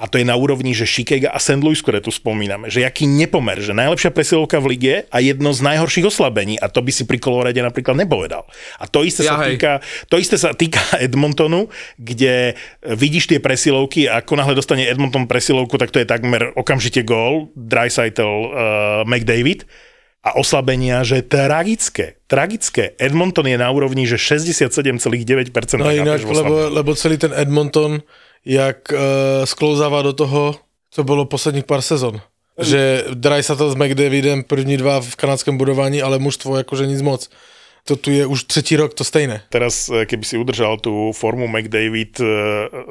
A 0.00 0.08
to 0.08 0.16
je 0.16 0.24
na 0.24 0.32
úrovni, 0.32 0.72
že 0.72 0.88
Chicago 0.88 1.28
a 1.28 1.36
St. 1.36 1.60
Louis, 1.60 1.76
ktoré 1.76 2.00
tu 2.00 2.08
spomíname, 2.08 2.72
že 2.72 2.80
jaký 2.80 3.04
nepomer, 3.04 3.60
že 3.60 3.76
najlepšia 3.76 4.08
presilovka 4.08 4.56
v 4.56 4.66
lige 4.72 4.94
a 5.12 5.20
jedno 5.20 5.52
z 5.52 5.60
najhorších 5.60 6.08
oslabení 6.08 6.56
a 6.56 6.72
to 6.72 6.80
by 6.80 6.88
si 6.88 7.04
pri 7.04 7.20
Colorade 7.20 7.60
napríklad 7.60 8.00
nepovedal. 8.00 8.48
A 8.80 8.88
to 8.88 9.04
isté, 9.04 9.28
Ja, 9.28 9.36
sa 9.36 9.44
hej. 9.44 9.60
týka, 9.60 9.84
to 10.08 10.16
isté 10.16 10.40
sa 10.40 10.56
týka 10.56 10.80
Edmontonu, 11.04 11.68
kde 12.00 12.56
vidíš 12.80 13.28
tie 13.28 13.38
presilovky 13.44 14.08
a 14.08 14.24
ako 14.24 14.40
náhle 14.40 14.56
dostane 14.56 14.88
Edmonton 14.88 15.28
presilovku, 15.28 15.76
tak 15.76 15.92
to 15.92 16.00
je 16.00 16.08
takmer 16.08 16.56
okamžite 16.56 17.04
gól, 17.04 17.52
Dreisaitl, 17.52 18.24
uh, 18.24 18.50
McDavid 19.04 19.68
a 20.20 20.36
oslabenia, 20.36 21.00
že 21.00 21.24
tragické, 21.24 22.20
tragické. 22.28 22.92
Edmonton 23.00 23.48
je 23.48 23.56
na 23.56 23.72
úrovni, 23.72 24.04
že 24.04 24.20
67,9% 24.20 25.80
No 25.80 25.88
inak, 25.88 26.20
lebo, 26.28 26.68
lebo 26.68 26.92
celý 26.92 27.16
ten 27.16 27.32
Edmonton, 27.32 28.04
jak 28.44 28.92
uh, 28.92 28.98
sklouzává 29.44 30.02
do 30.02 30.12
toho, 30.12 30.54
co 30.90 31.04
bylo 31.04 31.24
posledních 31.24 31.64
pár 31.64 31.82
sezon. 31.82 32.20
Že 32.58 33.04
Dreisaitl 33.14 33.70
s 33.70 33.74
McDavidem 33.74 34.44
první 34.44 34.76
dva 34.76 35.00
v 35.00 35.16
kanadském 35.16 35.56
budování, 35.56 36.02
ale 36.02 36.18
mužstvo 36.18 36.56
jakože 36.56 36.86
nic 36.86 37.02
moc. 37.02 37.30
To 37.84 37.96
tu 37.96 38.10
je 38.10 38.26
už 38.26 38.44
třetí 38.44 38.76
rok 38.76 38.94
to 38.94 39.04
stejné. 39.04 39.42
Teraz, 39.48 39.88
e, 39.88 40.04
keby 40.04 40.24
si 40.24 40.36
udržal 40.36 40.76
tú 40.76 41.16
formu 41.16 41.48
McDavid 41.48 42.20
e, 42.20 42.24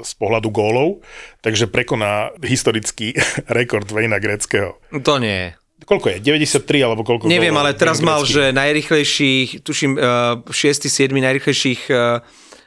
z 0.01 0.12
pohľadu 0.17 0.49
gólov, 0.49 1.05
takže 1.45 1.69
prekoná 1.69 2.33
historický 2.41 3.13
rekord 3.57 3.85
Vejna 3.91 4.17
Greckého. 4.17 4.81
To 4.89 5.21
nie 5.21 5.38
je. 5.38 5.49
Koľko 5.85 6.09
je? 6.09 6.17
93 6.19 6.83
alebo 6.83 7.05
koľko? 7.05 7.29
Neviem, 7.29 7.55
ale 7.55 7.77
teraz 7.77 8.01
mal, 8.01 8.25
že 8.25 8.51
najrychlejších, 8.51 9.63
tuším, 9.63 9.95
uh, 9.95 10.43
6. 10.51 10.89
7. 10.91 11.13
najrychlejších, 11.15 11.88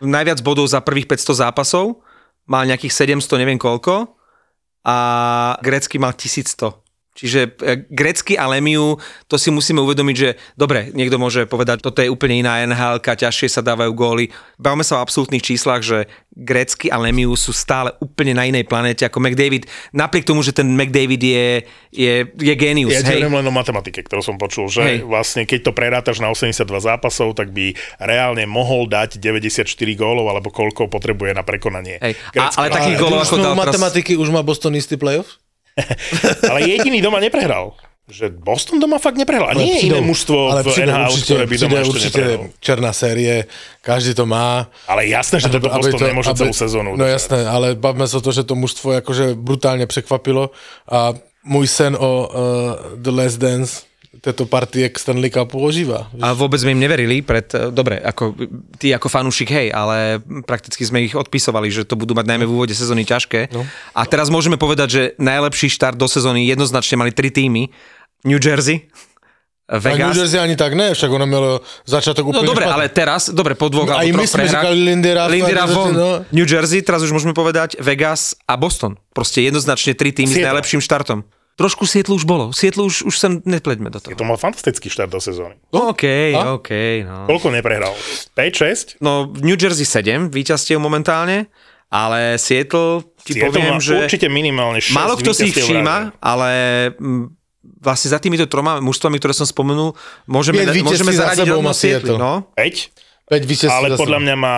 najviac 0.00 0.40
bodov 0.40 0.64
za 0.72 0.80
prvých 0.80 1.10
500 1.10 1.44
zápasov. 1.44 2.00
Mal 2.52 2.68
nejakých 2.68 3.16
700, 3.16 3.40
neviem 3.40 3.56
koľko. 3.56 4.12
A 4.84 4.96
Grecky 5.64 5.96
mal 5.96 6.12
1100. 6.12 6.81
Čiže 7.12 7.40
e, 7.60 7.84
Grecky 7.92 8.40
a 8.40 8.48
Lemiu, 8.48 8.96
to 9.28 9.36
si 9.36 9.52
musíme 9.52 9.84
uvedomiť, 9.84 10.16
že 10.16 10.40
dobre, 10.56 10.88
niekto 10.96 11.20
môže 11.20 11.44
povedať, 11.44 11.84
toto 11.84 12.00
je 12.00 12.08
úplne 12.08 12.40
iná 12.40 12.64
NHL, 12.64 13.04
ťažšie 13.04 13.52
sa 13.52 13.60
dávajú 13.60 13.92
góly. 13.92 14.32
Bavme 14.56 14.80
sa 14.80 14.96
o 14.96 15.04
absolútnych 15.04 15.44
číslach, 15.44 15.84
že 15.84 16.08
Grecky 16.32 16.88
a 16.88 16.96
Lemiu 16.96 17.36
sú 17.36 17.52
stále 17.52 17.92
úplne 18.00 18.32
na 18.32 18.48
inej 18.48 18.64
planete 18.64 19.04
ako 19.04 19.20
McDavid. 19.20 19.68
Napriek 19.92 20.24
tomu, 20.24 20.40
že 20.40 20.56
ten 20.56 20.64
McDavid 20.72 21.20
je, 21.20 21.46
je, 21.92 22.14
je 22.32 22.54
genius. 22.56 22.96
Ja 22.96 23.04
hej. 23.04 23.28
len 23.28 23.44
o 23.44 23.52
matematike, 23.52 24.00
ktorú 24.00 24.24
som 24.24 24.40
počul, 24.40 24.72
že 24.72 24.80
Hej. 24.80 24.98
vlastne 25.04 25.44
keď 25.44 25.68
to 25.68 25.72
prerátaš 25.76 26.24
na 26.24 26.32
82 26.32 26.64
zápasov, 26.80 27.36
tak 27.36 27.52
by 27.52 27.76
reálne 28.00 28.48
mohol 28.48 28.88
dať 28.88 29.20
94 29.20 29.68
gólov, 29.92 30.32
alebo 30.32 30.48
koľko 30.48 30.88
potrebuje 30.88 31.36
na 31.36 31.44
prekonanie. 31.44 32.00
Hej. 32.00 32.16
A, 32.40 32.48
ale 32.56 32.72
takých 32.72 32.96
gólov 32.96 33.28
ako 33.28 33.36
dal 33.36 33.52
teraz... 33.52 33.62
matematiky 33.68 34.16
už 34.16 34.32
má 34.32 34.40
Boston 34.40 34.72
istý 34.72 34.96
playoff? 34.96 35.41
ale 36.50 36.58
jediný 36.68 37.00
doma 37.00 37.18
neprehral. 37.20 37.76
Že 38.10 38.34
Boston 38.34 38.82
doma 38.82 38.98
fakt 38.98 39.14
neprehral. 39.14 39.54
A 39.54 39.54
nie 39.54 39.78
je 39.78 39.80
iné 39.88 40.02
mužstvo 40.02 40.50
ale 40.50 40.66
v 40.66 40.74
NHL, 40.74 41.06
určite, 41.06 41.32
ktoré 41.32 41.44
by 41.46 41.56
doma 41.56 41.78
ešte 41.78 41.90
určite 41.94 42.22
neprehral. 42.22 42.58
černá 42.58 42.90
série, 42.90 43.34
každý 43.78 44.12
to 44.18 44.24
má. 44.26 44.66
Ale 44.90 45.06
jasné, 45.06 45.38
že 45.38 45.48
toto 45.48 45.70
Boston 45.70 46.10
nemôže 46.10 46.34
celú 46.34 46.52
sezónu. 46.52 46.98
No 46.98 47.06
jasné, 47.06 47.46
ale 47.46 47.78
bavme 47.78 48.04
sa 48.10 48.18
o 48.18 48.24
to, 48.24 48.34
že 48.34 48.42
to 48.42 48.58
mužstvo 48.58 49.00
akože 49.00 49.38
brutálne 49.38 49.86
překvapilo 49.86 50.50
a 50.90 51.14
môj 51.46 51.66
sen 51.70 51.94
o 51.94 52.10
uh, 52.10 52.26
The 52.98 53.12
Last 53.14 53.38
Dance 53.38 53.86
tejto 54.14 54.44
partie 54.44 54.84
k 54.84 54.94
Stanley 54.94 55.28
Cupu 55.28 55.56
ožíva. 55.56 56.12
A 56.18 56.32
vôbec 56.32 56.58
sme 56.58 56.70
im 56.70 56.80
neverili 56.80 57.20
pred, 57.20 57.48
e, 57.48 57.70
dobre, 57.70 57.96
ako 57.96 58.36
ty 58.76 58.90
ako 58.90 59.08
fanúšik, 59.08 59.48
hej, 59.48 59.68
ale 59.68 60.16
prakticky 60.42 60.82
sme 60.82 61.00
ich 61.00 61.14
odpisovali, 61.14 61.66
že 61.66 61.82
to 61.82 61.94
budú 61.94 62.12
mať 62.12 62.26
najmä 62.26 62.44
v 62.44 62.52
úvode 62.52 62.70
sezóny 62.70 63.02
ťažké. 63.02 63.48
No. 63.48 63.64
A 63.90 64.04
teraz 64.04 64.28
môžeme 64.28 64.54
povedať, 64.54 64.88
že 64.90 65.02
najlepší 65.16 65.70
štart 65.70 65.94
do 65.94 66.04
sezóny 66.04 66.44
jednoznačne 66.44 66.96
mali 66.96 67.10
tri 67.10 67.30
týmy. 67.30 67.72
New 68.22 68.36
Jersey, 68.36 68.86
A 69.64 69.74
New 69.74 69.82
Vegas. 69.82 70.12
Jersey 70.12 70.36
ani 70.36 70.52
tak 70.52 70.74
ne, 70.74 70.92
však 70.92 71.08
ono 71.08 71.24
malo 71.24 71.50
začiatok 71.82 72.28
No 72.28 72.36
úplne 72.36 72.46
dobre, 72.46 72.64
špatný. 72.66 72.76
ale 72.76 72.86
teraz, 72.92 73.22
dobre, 73.26 73.56
po 73.56 73.66
dvoch 73.66 73.88
Aj 73.88 74.04
alebo 74.04 74.20
my 74.20 74.26
sme 74.26 74.44
prehrách. 74.44 74.62
říkali 74.62 74.78
Lindy 74.84 75.10
Ruff 75.10 75.24
a 75.24 75.30
Lindy 75.30 75.54
Ruff 75.54 75.64
New 75.64 75.72
von. 75.72 75.88
Jersey, 75.88 75.96
no. 75.96 76.10
New 76.30 76.46
Jersey, 76.46 76.78
teraz 76.82 77.00
už 77.00 77.10
môžeme 77.10 77.32
povedať 77.32 77.80
Vegas 77.80 78.36
a 78.44 78.54
Boston. 78.54 79.00
Proste 79.10 79.40
jednoznačne 79.40 79.96
tri 79.96 80.12
týmy 80.12 80.28
s 80.28 80.36
Seattle. 80.36 80.48
najlepším 80.52 80.78
štartom. 80.78 81.18
Trošku 81.52 81.84
Sietlu 81.84 82.16
už 82.16 82.24
bolo. 82.24 82.48
Sietlu 82.50 82.88
už, 82.88 83.04
už 83.04 83.14
sa 83.14 83.28
nepleďme 83.28 83.92
do 83.92 84.00
toho. 84.00 84.16
To 84.16 84.24
mal 84.24 84.40
fantastický 84.40 84.88
štart 84.88 85.12
do 85.12 85.20
sezóny. 85.20 85.60
OK, 85.68 86.32
A? 86.32 86.56
OK, 86.56 86.70
no. 87.04 87.28
Koľko 87.28 87.52
neprehral? 87.52 87.92
5-6? 88.32 89.04
No, 89.04 89.28
New 89.28 89.60
Jersey 89.60 89.84
7 89.84 90.32
víťazstiev 90.32 90.80
momentálne, 90.80 91.52
ale 91.92 92.40
Seattle, 92.40 93.04
ti 93.20 93.36
Seattle 93.36 93.52
poviem, 93.52 93.76
že 93.84 94.08
určite 94.08 94.32
minimálne 94.32 94.80
6 94.80 94.96
málo 94.96 95.20
kto 95.20 95.36
si 95.36 95.52
ich 95.52 95.56
všíma, 95.60 96.16
ale 96.24 96.50
mm, 96.96 97.24
vlastne 97.84 98.08
za 98.08 98.18
týmito 98.18 98.48
troma 98.48 98.80
mužstvami, 98.80 99.20
ktoré 99.20 99.36
som 99.36 99.44
spomenul, 99.44 99.92
môžeme, 100.24 100.64
môžeme 100.64 101.12
za 101.12 101.36
zaradiť 101.36 101.52
sebou 101.52 101.60
rovno 101.60 101.72
Seattle. 101.76 102.16
No? 102.16 102.48
5? 102.56 103.28
5 103.28 103.44
víťazství 103.44 103.92
Ale 103.92 104.00
podľa 104.00 104.18
mňa 104.24 104.36
má 104.40 104.56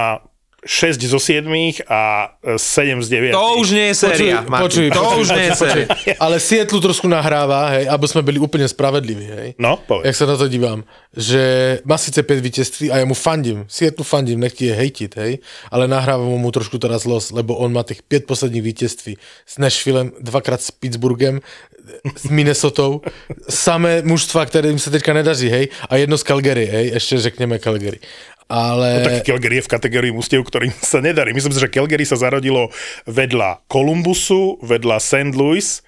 6 0.64 0.96
zo 1.12 1.20
7 1.20 1.44
a 1.88 2.32
7 2.56 3.04
z 3.04 3.08
9. 3.08 3.36
To 3.36 3.60
už 3.60 3.68
nie 3.76 3.86
je 3.92 3.94
séria, 3.94 4.40
Počuj, 4.40 4.60
počuj, 4.64 4.86
to 4.90 5.00
počuj, 5.04 5.20
už 5.20 5.28
nie 5.36 5.44
je 5.44 5.52
séria. 5.54 5.86
Ale 6.16 6.40
Seattle 6.40 6.80
trošku 6.80 7.04
nahráva, 7.04 7.76
hej, 7.76 7.84
aby 7.92 8.06
sme 8.08 8.24
byli 8.24 8.40
úplne 8.40 8.64
spravedliví, 8.64 9.26
hej. 9.28 9.48
No, 9.60 9.76
povedz. 9.76 10.08
Jak 10.08 10.16
sa 10.16 10.24
na 10.24 10.36
to 10.40 10.48
dívam, 10.48 10.88
že 11.12 11.42
má 11.84 12.00
síce 12.00 12.24
5 12.24 12.40
víťazství 12.40 12.86
a 12.88 13.00
ja 13.00 13.06
mu 13.06 13.12
fandím, 13.12 13.68
Seattle 13.68 14.08
fandím, 14.08 14.40
nech 14.40 14.56
ti 14.56 14.72
je 14.72 14.74
hejtiť, 14.74 15.12
hej, 15.20 15.44
ale 15.68 15.84
nahrávam 15.84 16.32
mu 16.32 16.48
trošku 16.48 16.80
teraz 16.80 17.04
los, 17.04 17.28
lebo 17.28 17.60
on 17.60 17.68
má 17.68 17.84
tých 17.84 18.00
5 18.00 18.24
posledních 18.24 18.64
víťazství 18.64 19.12
s 19.44 19.54
Nashvillem, 19.60 20.16
dvakrát 20.16 20.64
s 20.64 20.72
Pittsburghem, 20.72 21.44
s 22.16 22.32
Minnesotou, 22.32 23.04
samé 23.44 24.00
mužstva, 24.00 24.48
ktorým 24.48 24.80
sa 24.80 24.88
teďka 24.88 25.12
nedaří, 25.12 25.52
hej, 25.52 25.64
a 25.68 26.00
jedno 26.00 26.16
z 26.16 26.24
Calgary, 26.24 26.64
hej, 26.64 26.96
ešte 26.96 27.28
řekneme 27.28 27.60
Calgary. 27.60 28.00
Ale... 28.46 28.88
No, 28.94 29.00
tak 29.02 29.24
Calgary 29.24 29.58
je 29.58 29.66
v 29.66 29.72
kategórii 29.72 30.12
mústiev, 30.12 30.42
ktorým 30.42 30.72
sa 30.94 30.98
nedarí. 30.98 31.32
Myslím 31.32 31.52
si, 31.52 31.60
že 31.60 31.68
Calgary 31.68 32.04
sa 32.04 32.16
zarodilo 32.16 32.68
vedľa 33.04 33.64
Columbusu, 33.66 34.60
vedľa 34.60 34.96
St. 34.98 35.32
Louis 35.32 35.80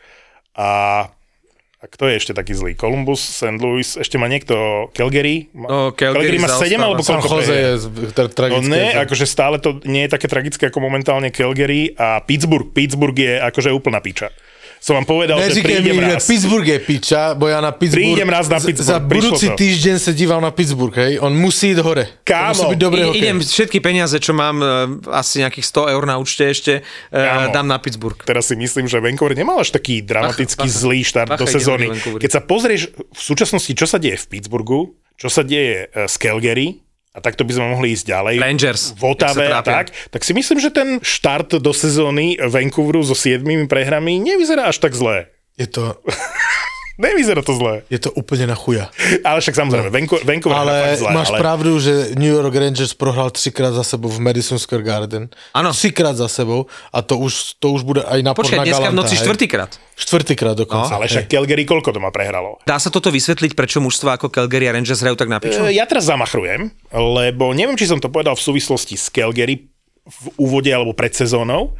a 0.54 0.70
a 1.76 1.92
kto 1.92 2.08
je 2.08 2.16
ešte 2.16 2.32
taký 2.32 2.56
zlý? 2.56 2.72
Columbus, 2.72 3.20
St. 3.20 3.60
Louis, 3.60 3.84
ešte 3.84 4.16
má 4.16 4.26
niekto 4.26 4.56
Calgary? 4.90 5.52
No, 5.52 5.92
Calgary 5.92 6.40
má 6.40 6.48
7 6.48 6.72
zaostáva. 6.72 6.82
alebo 6.82 7.02
San 7.04 7.20
koľko 7.20 7.36
Jose 7.36 7.52
je 7.52 7.70
tra- 8.10 8.26
No 8.26 8.32
tragické. 8.32 8.64
ne, 8.66 8.84
akože 8.96 9.26
stále 9.28 9.56
to 9.60 9.84
nie 9.84 10.08
je 10.08 10.10
také 10.10 10.26
tragické 10.26 10.62
ako 10.66 10.80
momentálne 10.80 11.28
Calgary 11.28 11.92
a 11.92 12.18
Pittsburgh. 12.18 12.72
Pittsburgh 12.72 13.12
je 13.14 13.38
akože 13.38 13.70
úplná 13.70 14.00
piča. 14.00 14.32
Som 14.86 15.02
vám 15.02 15.06
povedal, 15.18 15.42
že 15.42 15.50
Neříkej 15.50 15.82
prídem 15.82 15.98
mi, 15.98 16.06
že 16.06 16.14
raz. 16.14 16.30
Pittsburgh 16.30 16.62
je 16.62 16.78
piča, 16.78 17.34
bo 17.34 17.50
ja 17.50 17.58
na 17.58 17.74
Pittsburgh... 17.74 18.06
Prídem 18.06 18.30
raz 18.30 18.46
na 18.46 18.62
Pittsburgh, 18.62 18.86
Za 18.86 19.02
budúci 19.02 19.50
to. 19.50 19.58
týždeň 19.58 19.96
sa 19.98 20.14
díval 20.14 20.38
na 20.38 20.54
Pittsburgh, 20.54 20.94
hej. 20.94 21.18
On 21.18 21.34
musí 21.34 21.74
ísť 21.74 21.82
hore. 21.82 22.06
Kámo, 22.22 22.54
to 22.54 22.54
musí 22.54 22.66
byť 22.70 22.80
dobrý 22.86 23.00
I, 23.02 23.06
hokej. 23.10 23.18
idem 23.18 23.36
všetky 23.42 23.78
peniaze, 23.82 24.14
čo 24.22 24.30
mám, 24.30 24.62
e, 24.62 24.66
asi 25.10 25.42
nejakých 25.42 25.66
100 25.66 25.90
eur 25.90 26.02
na 26.06 26.22
účte 26.22 26.46
ešte, 26.46 26.72
e, 26.86 27.18
Kámo. 27.18 27.50
dám 27.50 27.66
na 27.66 27.82
Pittsburgh. 27.82 28.22
Teraz 28.22 28.46
si 28.46 28.54
myslím, 28.54 28.86
že 28.86 29.02
Vancouver 29.02 29.34
nemal 29.34 29.58
až 29.58 29.74
taký 29.74 30.06
dramatický 30.06 30.70
Bacha, 30.70 30.78
zlý 30.78 31.02
štart 31.02 31.34
bacha, 31.34 31.42
do 31.42 31.46
sezóny. 31.50 31.90
Keď 32.22 32.30
sa 32.30 32.38
pozrieš 32.46 32.94
v 32.94 33.20
súčasnosti, 33.26 33.74
čo 33.74 33.90
sa 33.90 33.98
deje 33.98 34.22
v 34.22 34.38
Pittsburghu, 34.38 34.94
čo 35.18 35.26
sa 35.26 35.42
deje 35.42 35.90
z 35.90 36.14
Calgary, 36.14 36.85
a 37.16 37.18
takto 37.24 37.48
by 37.48 37.56
sme 37.56 37.72
mohli 37.72 37.96
ísť 37.96 38.12
ďalej. 38.12 38.34
Rangers, 38.36 38.82
V 38.92 39.16
Otave 39.16 39.48
a 39.48 39.64
tak. 39.64 39.88
Tak 40.12 40.20
si 40.20 40.36
myslím, 40.36 40.60
že 40.60 40.68
ten 40.68 41.00
štart 41.00 41.56
do 41.56 41.72
sezóny 41.72 42.36
Vancouveru 42.36 43.00
so 43.00 43.16
siedmými 43.16 43.64
prehrami 43.64 44.20
nevyzerá 44.20 44.68
až 44.68 44.84
tak 44.84 44.92
zlé. 44.92 45.32
Je 45.56 45.64
to... 45.64 45.96
Nevyzerá 46.96 47.44
to 47.44 47.52
zle. 47.52 47.84
Je 47.92 48.00
to 48.00 48.08
úplne 48.16 48.48
na 48.48 48.56
chuja. 48.56 48.88
Ale 49.20 49.44
však 49.44 49.52
samozrejme, 49.52 49.88
Vancouver, 49.92 50.24
Vancouver 50.24 50.56
Ale 50.56 50.96
zle, 50.96 51.12
máš 51.12 51.28
ale... 51.28 51.38
pravdu, 51.44 51.76
že 51.76 52.16
New 52.16 52.32
York 52.32 52.56
Rangers 52.56 52.96
prohral 52.96 53.28
třikrát 53.28 53.76
za 53.76 53.84
sebou 53.84 54.08
v 54.08 54.16
Madison 54.16 54.56
Square 54.56 54.80
Garden. 54.80 55.28
Áno. 55.52 55.76
Třikrát 55.76 56.16
za 56.16 56.24
sebou 56.28 56.72
a 56.88 56.98
to 57.04 57.20
už, 57.20 57.60
to 57.60 57.76
už 57.76 57.84
bude 57.84 58.00
aj 58.00 58.24
na 58.24 58.32
Počkaj, 58.32 58.64
dneska 58.64 58.88
v 58.90 58.96
noci 58.96 59.14
štvrtýkrát. 59.20 59.76
Štvrtýkrát 59.96 60.56
dokonca. 60.56 60.96
Ale 60.96 61.04
však 61.08 61.28
Calgary 61.28 61.68
koľko 61.68 61.92
doma 61.92 62.08
prehralo? 62.08 62.64
Dá 62.64 62.80
sa 62.80 62.88
toto 62.88 63.12
vysvetliť, 63.12 63.52
prečo 63.52 63.84
mužstva 63.84 64.16
ako 64.16 64.32
Calgary 64.32 64.64
a 64.68 64.72
Rangers 64.72 65.04
hrajú 65.04 65.20
tak 65.20 65.28
na 65.28 65.36
piču? 65.36 65.68
E, 65.68 65.76
Ja 65.76 65.84
teraz 65.84 66.08
zamachrujem, 66.08 66.72
lebo 66.96 67.52
neviem, 67.52 67.76
či 67.76 67.84
som 67.84 68.00
to 68.00 68.08
povedal 68.08 68.32
v 68.36 68.44
súvislosti 68.44 68.96
s 68.96 69.12
Calgary 69.12 69.68
v 70.06 70.24
úvode 70.40 70.72
alebo 70.72 70.96
pred 70.96 71.12
sezónou. 71.12 71.76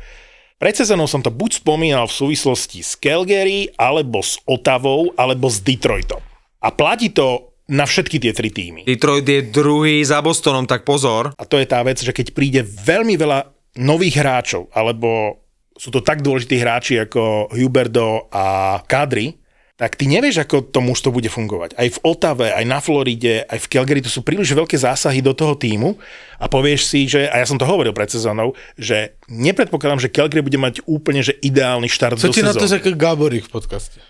Pred 0.57 0.73
sezónou 0.73 1.05
som 1.05 1.21
to 1.21 1.29
buď 1.29 1.61
spomínal 1.61 2.09
v 2.09 2.17
súvislosti 2.17 2.81
s 2.81 2.97
Calgary, 2.97 3.69
alebo 3.77 4.25
s 4.25 4.41
Otavou, 4.49 5.13
alebo 5.13 5.53
s 5.53 5.61
Detroitom. 5.61 6.25
A 6.65 6.73
platí 6.73 7.13
to 7.13 7.53
na 7.69 7.85
všetky 7.85 8.17
tie 8.17 8.33
tri 8.33 8.49
týmy. 8.49 8.89
Detroit 8.89 9.29
je 9.29 9.53
druhý 9.53 10.01
za 10.01 10.25
Bostonom, 10.25 10.65
tak 10.65 10.89
pozor. 10.89 11.37
A 11.37 11.45
to 11.45 11.61
je 11.61 11.69
tá 11.69 11.85
vec, 11.85 12.01
že 12.01 12.09
keď 12.09 12.33
príde 12.33 12.65
veľmi 12.65 13.21
veľa 13.21 13.53
nových 13.85 14.17
hráčov, 14.17 14.73
alebo 14.73 15.45
sú 15.77 15.93
to 15.93 16.01
tak 16.01 16.25
dôležití 16.25 16.57
hráči 16.57 17.05
ako 17.05 17.53
Huberdo 17.53 18.33
a 18.33 18.81
Kadri, 18.89 19.37
tak 19.77 19.93
ty 19.93 20.09
nevieš, 20.09 20.41
ako 20.41 20.65
to 20.65 20.81
mužstvo 20.81 21.13
bude 21.13 21.29
fungovať. 21.29 21.77
Aj 21.77 21.85
v 21.87 21.99
Otave, 22.03 22.49
aj 22.49 22.65
na 22.65 22.81
Floride, 22.81 23.45
aj 23.45 23.61
v 23.61 23.69
Calgary, 23.69 24.01
to 24.01 24.09
sú 24.09 24.25
príliš 24.25 24.51
veľké 24.51 24.73
zásahy 24.73 25.21
do 25.21 25.37
toho 25.37 25.53
týmu 25.53 26.01
a 26.37 26.49
povieš 26.49 26.81
si, 26.83 27.05
že, 27.05 27.29
a 27.29 27.37
ja 27.37 27.47
som 27.47 27.55
to 27.55 27.65
hovoril 27.65 27.93
pred 27.93 28.09
sezónou, 28.09 28.57
že 28.75 29.21
nepredpokladám, 29.29 30.01
že 30.01 30.09
Calgary 30.09 30.41
bude 30.41 30.57
mať 30.57 30.81
úplne 30.85 31.21
že 31.21 31.37
ideálny 31.37 31.87
štart 31.87 32.17
Co 32.17 32.29
do 32.29 32.33
ti 32.33 32.41
na 32.41 32.51
to 32.51 32.65
sezóny. 32.65 32.73
řekl 32.75 32.91
Gáborík 32.97 33.45
v 33.45 33.53
podcaste? 33.53 34.01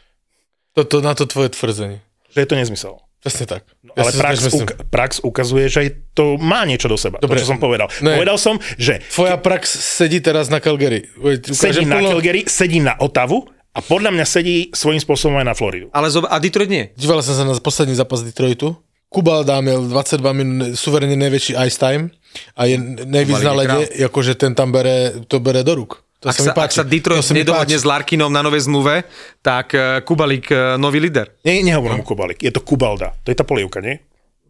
Toto, 0.71 1.03
na 1.03 1.13
to 1.13 1.27
tvoje 1.27 1.51
tvrzenie. 1.51 1.99
Že 2.31 2.39
je 2.39 2.49
to 2.49 2.57
nezmysel. 2.57 2.95
Presne 3.19 3.49
tak. 3.49 3.67
Ale 3.91 4.07
si 4.07 4.15
to 4.15 4.23
prax, 4.23 4.35
tiež 4.37 4.45
myslím. 4.47 4.63
uk- 4.63 4.77
prax 4.87 5.11
ukazuje, 5.19 5.67
že 5.67 5.81
to 6.15 6.39
má 6.39 6.63
niečo 6.63 6.87
do 6.87 6.95
seba. 6.95 7.19
Dobre. 7.19 7.41
To, 7.41 7.43
čo 7.43 7.49
som 7.49 7.59
povedal. 7.59 7.91
Ne. 7.99 8.15
Povedal 8.15 8.39
som, 8.39 8.55
že 8.79 9.03
Tvoja 9.03 9.35
prax 9.35 9.67
sedí 9.67 10.23
teraz 10.23 10.47
na 10.47 10.63
Calgary. 10.63 11.11
Ukážem 11.19 11.51
sedím 11.51 11.91
na 11.91 11.99
plno- 11.99 12.11
Calgary, 12.13 12.41
sedím 12.47 12.85
na 12.87 12.95
Otavu 13.03 13.51
a 13.77 13.85
podľa 13.85 14.11
mňa 14.11 14.25
sedí 14.25 14.73
svojím 14.73 14.99
spôsobom 14.99 15.37
aj 15.37 15.47
na 15.47 15.53
Floridu. 15.53 15.93
Ale 15.93 16.09
zob- 16.09 16.25
a 16.25 16.41
Detroit 16.41 16.67
nie. 16.67 16.89
Díval 16.97 17.21
som 17.21 17.37
sa 17.37 17.45
na 17.45 17.53
posledný 17.55 17.93
zápas 17.93 18.25
Detroitu. 18.25 18.73
Kubalda 19.07 19.61
měl 19.61 19.87
22 19.87 20.33
minút 20.33 20.75
suverene 20.75 21.15
najväčší 21.15 21.55
ice 21.57 21.79
time 21.79 22.11
a 22.57 22.65
je 22.65 22.75
nejvíc 23.07 23.39
na 23.39 23.53
lede, 23.55 23.87
akože 24.03 24.35
ten 24.35 24.51
tam 24.53 24.73
bere, 24.73 25.23
to 25.25 25.39
bere 25.39 25.63
do 25.63 25.75
ruk. 25.75 26.03
To 26.21 26.33
Ak 26.33 26.37
sa, 26.37 26.51
ak 26.51 26.73
sa 26.73 26.83
Detroit 26.83 27.21
to 27.21 27.37
nedohodne 27.37 27.71
páči. 27.71 27.81
s 27.81 27.87
Larkinom 27.87 28.33
na 28.33 28.41
novej 28.41 28.65
zmluve, 28.65 29.05
tak 29.41 29.73
eh, 29.73 30.01
Kubalík 30.01 30.49
eh, 30.49 30.75
nový 30.75 30.99
líder. 30.99 31.29
Nie, 31.45 31.61
nehovorím 31.63 32.01
mu 32.01 32.05
Kubalik, 32.05 32.41
je 32.41 32.49
to 32.51 32.65
Kubalda. 32.65 33.13
To 33.21 33.29
je 33.29 33.37
tá 33.37 33.45
polievka, 33.45 33.79
nie? 33.79 34.01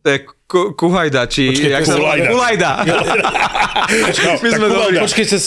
To 0.06 0.10
je 0.14 0.18
Ku- 0.46 0.78
Kuhajda, 0.78 1.26
či... 1.26 1.50
Počkej, 1.50 1.70
jak 1.74 1.82
sa 1.90 1.98
volá? 1.98 2.14
Kulajda. 2.22 2.70
Kulajda. 2.86 3.26
No, 4.22 4.32
My 4.38 4.48
sme. 4.54 4.66
Počkej, 5.02 5.24
se, 5.26 5.38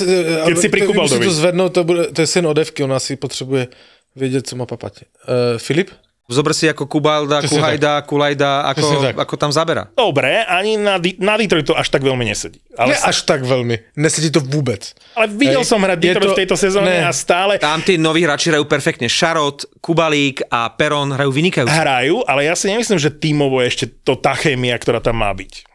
Keď 0.44 0.58
si 0.60 0.68
pri 0.68 0.82
Kubaldovi. 0.84 1.24
to 1.24 1.32
zvednout, 1.32 1.72
to, 1.72 1.88
bude, 1.88 2.12
to 2.12 2.20
je 2.20 2.28
syn 2.28 2.44
odevky, 2.44 2.84
on 2.84 2.92
asi 2.92 3.16
potřebuje 3.16 3.68
vědět, 4.16 4.48
co 4.48 4.56
má 4.60 4.66
papať. 4.68 4.94
Uh, 5.24 5.56
Filip? 5.58 5.96
Zober 6.30 6.54
si 6.54 6.70
ako 6.70 6.86
Kubalda, 6.86 7.42
Presne 7.42 7.58
Kuhajda, 7.58 8.06
Kulajda, 8.06 8.70
ako, 8.70 8.86
ako 9.18 9.34
tam 9.34 9.50
zabera. 9.50 9.90
Dobre, 9.90 10.46
ani 10.46 10.78
na, 10.78 11.02
na 11.18 11.34
Detroit 11.36 11.66
to 11.66 11.74
až 11.74 11.90
tak 11.90 12.06
veľmi 12.06 12.22
nesedí. 12.22 12.62
Ale, 12.78 12.94
Ne 12.94 13.02
až 13.02 13.26
tak 13.26 13.42
veľmi. 13.42 13.98
Nesedí 13.98 14.30
to 14.30 14.38
vůbec. 14.40 14.94
ale 15.18 15.26
videl 15.28 15.66
Hej, 15.66 15.68
som 15.68 15.82
hrať 15.82 15.98
Detroit 15.98 16.30
to- 16.30 16.36
v 16.38 16.42
tejto 16.46 16.56
sezóne 16.56 17.02
ne. 17.02 17.02
a 17.02 17.10
stále 17.10 17.58
Tam 17.58 17.82
tí 17.82 17.98
noví 17.98 18.22
hráči 18.22 18.54
hrajú 18.54 18.64
perfektne. 18.64 19.10
Šarot, 19.10 19.82
Kubalík 19.82 20.46
a 20.48 20.70
Peron 20.70 21.10
hrajú 21.10 21.34
vynikajúco. 21.34 21.74
hrajú, 21.74 22.22
ale 22.24 22.46
ja 22.46 22.54
si 22.54 22.70
nemyslím, 22.70 23.02
že 23.02 23.10
tímovo 23.10 23.58
je 23.60 23.68
ešte 23.68 23.86
to 24.00 24.14
tá 24.14 24.38
chémia, 24.38 24.78
ktorá 24.78 25.02
tam 25.02 25.18
má 25.18 25.34
byť. 25.34 25.66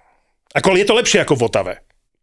Ako 0.54 0.70
je 0.72 0.86
to 0.86 0.94
lepšie 0.94 1.18
ako 1.20 1.34
v 1.34 1.42
Otave. 1.44 1.74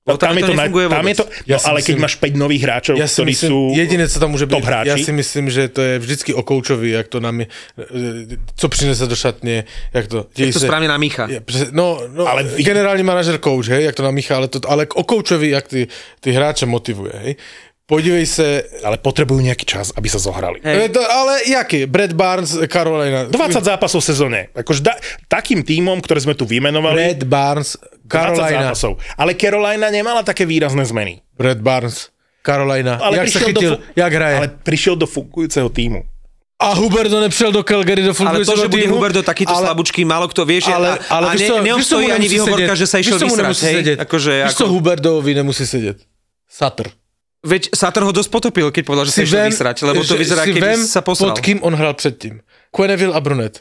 V 0.02 0.18
Otave 0.18 0.42
to 0.42 0.54
na- 0.58 0.66
tam 0.90 1.08
je 1.08 1.16
to, 1.16 1.24
no, 1.24 1.30
Ja 1.46 1.58
ale 1.62 1.86
keď 1.86 1.94
myslím- 1.94 2.02
máš 2.02 2.16
5 2.18 2.34
nových 2.34 2.62
hráčov, 2.66 2.98
Ja 2.98 3.06
ktorí 3.06 3.38
myslím, 3.38 3.52
sú... 3.54 3.60
jediné, 3.78 4.10
co 4.10 4.18
tam 4.20 4.32
může 4.34 4.50
top 4.50 4.60
být, 4.60 4.66
hráči. 4.66 4.90
já 4.90 4.98
si 4.98 5.12
myslím, 5.14 5.46
že 5.50 5.68
to 5.70 5.82
je 5.82 6.00
vždycky 6.00 6.34
o 6.34 6.42
koučovi, 6.44 6.90
jak 6.90 7.08
to 7.08 7.20
nám 7.22 7.40
je, 7.40 7.48
co 8.56 8.66
přinese 8.70 9.06
do 9.08 9.16
šatně, 9.16 9.64
jak 9.94 10.08
to... 10.08 10.26
Jak 10.38 10.54
to 10.54 10.60
se- 10.60 10.66
správne 10.66 10.88
namícha. 10.88 11.28
Je, 11.30 11.42
no, 11.72 12.02
no 12.18 12.28
Ale 12.28 12.44
generální 12.58 13.04
manažer 13.04 13.38
coach, 13.38 13.68
hej, 13.70 13.84
jak 13.86 13.96
to 13.96 14.04
namíchá, 14.04 14.36
ale, 14.36 14.48
to, 14.48 14.60
ale 14.66 14.88
o 14.96 15.04
koučovi, 15.04 15.50
jak 15.50 15.68
ty, 15.68 15.88
ty 16.20 16.32
hráče 16.32 16.66
motivuje, 16.66 17.14
hej. 17.22 17.36
Podívej 17.92 18.24
se, 18.24 18.48
Ale 18.88 18.96
potrebujú 18.96 19.44
nejaký 19.44 19.68
čas, 19.68 19.92
aby 19.92 20.08
sa 20.08 20.16
zohrali. 20.16 20.64
Hej. 20.64 20.88
e, 20.88 20.96
to, 20.96 21.04
ale 21.04 21.44
jaký? 21.44 21.84
Brad 21.92 22.16
Barnes, 22.16 22.56
Carolina. 22.72 23.28
20 23.28 23.36
zápasov 23.68 24.00
v 24.00 24.08
sezóne. 24.08 24.40
Akože 24.56 24.80
da, 24.80 24.96
takým 25.28 25.60
tímom, 25.60 26.00
ktoré 26.00 26.24
sme 26.24 26.32
tu 26.32 26.48
vymenovali, 26.48 26.96
Brad 26.96 27.24
Barnes, 27.28 27.76
20 27.76 28.08
Carolina. 28.08 28.72
zápasov. 28.72 28.96
Ale 29.20 29.36
Carolina 29.36 29.92
nemala 29.92 30.24
také 30.24 30.48
výrazné 30.48 30.88
zmeny. 30.88 31.20
Brad 31.36 31.60
Barnes, 31.60 32.08
Carolina. 32.40 32.96
Ale 33.04 33.20
jak 33.22 33.28
do 33.28 33.40
chytil, 33.44 33.72
fu- 33.76 33.82
jak 33.92 34.12
hraje. 34.16 34.36
Ale 34.40 34.48
prišiel 34.64 34.96
do 34.96 35.04
fungujúceho 35.04 35.68
týmu. 35.68 36.08
A 36.62 36.78
Huberdo 36.78 37.20
nepřišel 37.20 37.52
do 37.52 37.64
Calgary 37.66 38.06
do 38.08 38.14
Ale 38.24 38.46
to, 38.46 38.54
že 38.56 38.70
bude 38.72 38.86
týmu, 38.88 38.96
Huberdo 38.96 39.20
takýto 39.26 39.52
ale- 39.52 39.66
slabúčky, 39.68 40.06
málo 40.08 40.30
kto 40.32 40.46
vie, 40.46 40.62
že 40.62 40.70
ale, 40.72 40.96
ale 41.10 41.26
a 41.28 41.34
ne, 41.34 41.42
co, 41.42 41.42
víš, 41.42 41.50
co 41.50 41.58
mu 41.58 41.66
neobstojí 41.66 42.08
ani 42.14 42.28
výhovorka, 42.30 42.72
že 42.78 42.86
sa 42.88 43.02
išiel 43.02 43.18
víš, 43.18 43.22
co 43.22 43.28
mu 43.28 43.36
vysrať. 43.36 43.44
nemusí 43.50 43.66
Hej? 43.66 43.76
sedět? 43.76 43.98
Akože, 44.00 44.32
víš, 44.46 44.54
co 44.56 44.66
ako, 44.66 44.74
Huberdovi 44.78 45.32
nemusí 45.34 45.66
sedět? 45.68 45.98
Sutter. 46.46 46.88
Veď 47.42 47.74
Satr 47.74 48.02
ho 48.06 48.12
dosť 48.14 48.30
potopil, 48.30 48.70
keď 48.72 48.84
povedal, 48.86 49.06
že 49.06 49.14
sa 49.14 49.22
išiel 49.26 49.50
vysrať, 49.50 49.78
lebo 49.84 50.02
to 50.06 50.14
že 50.14 50.22
vyzerá, 50.22 50.44
si 50.46 50.54
keby 50.54 50.62
vem, 50.62 50.80
sa 50.86 51.02
posral. 51.02 51.34
pod 51.34 51.42
kým 51.42 51.60
on 51.66 51.74
hrál 51.74 51.94
předtím. 51.94 52.42
Quenneville 52.70 53.14
a 53.14 53.20
Brunet. 53.20 53.60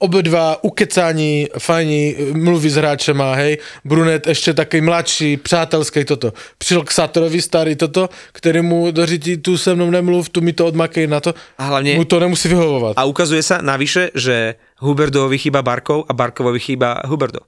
Obidva 0.00 0.64
ukecání, 0.64 1.46
fajní, 1.58 2.16
mluví 2.32 2.70
s 2.70 2.76
hráčema, 2.80 3.34
hej. 3.34 3.58
Brunet 3.84 4.26
ještě 4.26 4.54
taky 4.54 4.80
mladší, 4.80 5.36
přátelský 5.36 6.04
toto. 6.04 6.32
Přišel 6.58 6.82
k 6.84 6.90
Satorovi 6.90 7.42
starý 7.42 7.76
toto, 7.76 8.08
který 8.32 8.62
mu 8.62 8.90
doříti 8.90 9.36
tu 9.36 9.58
se 9.58 9.74
mnou 9.74 9.90
nemluv, 9.90 10.28
tu 10.28 10.40
mi 10.40 10.52
to 10.52 10.66
odmakej 10.66 11.06
na 11.06 11.20
to. 11.20 11.34
A 11.58 11.64
hlavne- 11.64 11.94
Mu 11.94 12.04
to 12.04 12.20
nemusí 12.20 12.48
vyhovovat. 12.48 12.96
A 12.96 13.04
ukazuje 13.04 13.42
sa 13.44 13.60
navyše, 13.60 14.10
že 14.16 14.54
Huberdovi 14.80 15.38
chýba 15.38 15.60
Barkov 15.62 16.08
a 16.08 16.12
Barkovovi 16.16 16.60
chýba 16.60 17.04
Huberdo. 17.04 17.40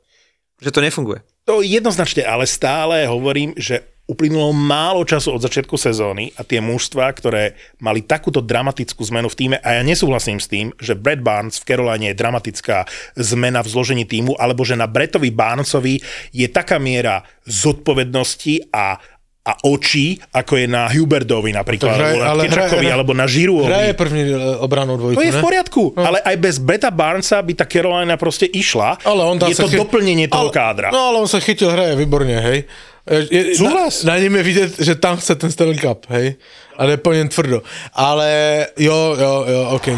Že 0.60 0.70
to 0.70 0.80
nefunguje. 0.80 1.18
To 1.48 1.64
jednoznačne, 1.64 2.22
ale 2.28 2.46
stále 2.46 3.06
hovorím, 3.08 3.56
že 3.56 3.80
uplynulo 4.02 4.50
málo 4.50 5.06
času 5.06 5.32
od 5.32 5.40
začiatku 5.40 5.78
sezóny 5.78 6.34
a 6.34 6.42
tie 6.42 6.58
mužstva, 6.58 7.06
ktoré 7.14 7.54
mali 7.78 8.02
takúto 8.02 8.42
dramatickú 8.42 8.98
zmenu 9.08 9.30
v 9.30 9.38
týme, 9.38 9.56
a 9.62 9.78
ja 9.78 9.82
nesúhlasím 9.82 10.42
s 10.42 10.50
tým, 10.50 10.74
že 10.76 10.98
Brad 10.98 11.22
Barnes 11.22 11.62
v 11.62 11.66
Caroline 11.70 12.10
je 12.10 12.18
dramatická 12.18 12.84
zmena 13.14 13.62
v 13.62 13.70
zložení 13.70 14.04
týmu, 14.04 14.34
alebo 14.36 14.66
že 14.66 14.74
na 14.74 14.90
Bretovi 14.90 15.30
Barnesovi 15.30 16.02
je 16.34 16.46
taká 16.50 16.82
miera 16.82 17.22
zodpovednosti 17.46 18.74
a 18.74 18.98
a 19.42 19.58
očí, 19.66 20.22
ako 20.38 20.54
je 20.54 20.70
na 20.70 20.86
Huberdovi 20.86 21.50
napríklad, 21.50 21.98
hraje- 21.98 22.22
alebo 22.22 22.46
na 22.46 22.46
Kečakovi, 22.46 22.78
hraje- 22.78 22.94
alebo 22.94 23.10
na 23.10 23.26
Žiruovi. 23.26 23.70
Hraje 23.74 23.92
první 23.98 24.22
e, 24.30 24.38
obranou 24.62 24.94
dvojku, 24.94 25.18
To 25.18 25.26
je 25.26 25.34
v 25.34 25.40
ne? 25.42 25.42
poriadku, 25.42 25.82
no. 25.98 26.02
ale 26.06 26.22
aj 26.22 26.36
bez 26.38 26.62
Breta 26.62 26.94
Barnesa 26.94 27.42
by 27.42 27.52
tá 27.58 27.66
Carolina 27.66 28.14
proste 28.14 28.46
išla. 28.46 29.02
Ale 29.02 29.26
on 29.26 29.42
je 29.42 29.58
to 29.58 29.66
chy- 29.66 29.82
doplnenie 29.82 30.30
toho 30.30 30.46
ale, 30.46 30.54
kádra. 30.54 30.94
No 30.94 31.10
ale 31.10 31.18
on 31.18 31.26
sa 31.26 31.42
chytil, 31.42 31.74
hraje 31.74 31.98
výborne, 31.98 32.38
hej. 32.38 32.70
Je, 33.10 33.54
Súhlas. 33.58 34.04
Na, 34.04 34.12
na 34.14 34.18
ním 34.18 34.36
je 34.36 34.42
vidět, 34.42 34.72
že 34.80 34.94
tam 34.94 35.16
chce 35.16 35.34
ten 35.34 35.50
Stanley 35.50 35.78
Cup, 35.78 36.06
hej. 36.08 36.34
Ale 36.78 36.92
je 36.92 36.96
plně 36.96 37.24
tvrdo. 37.28 37.62
Ale 37.94 38.66
jo, 38.78 39.16
jo, 39.20 39.44
jo, 39.48 39.68
OK. 39.70 39.88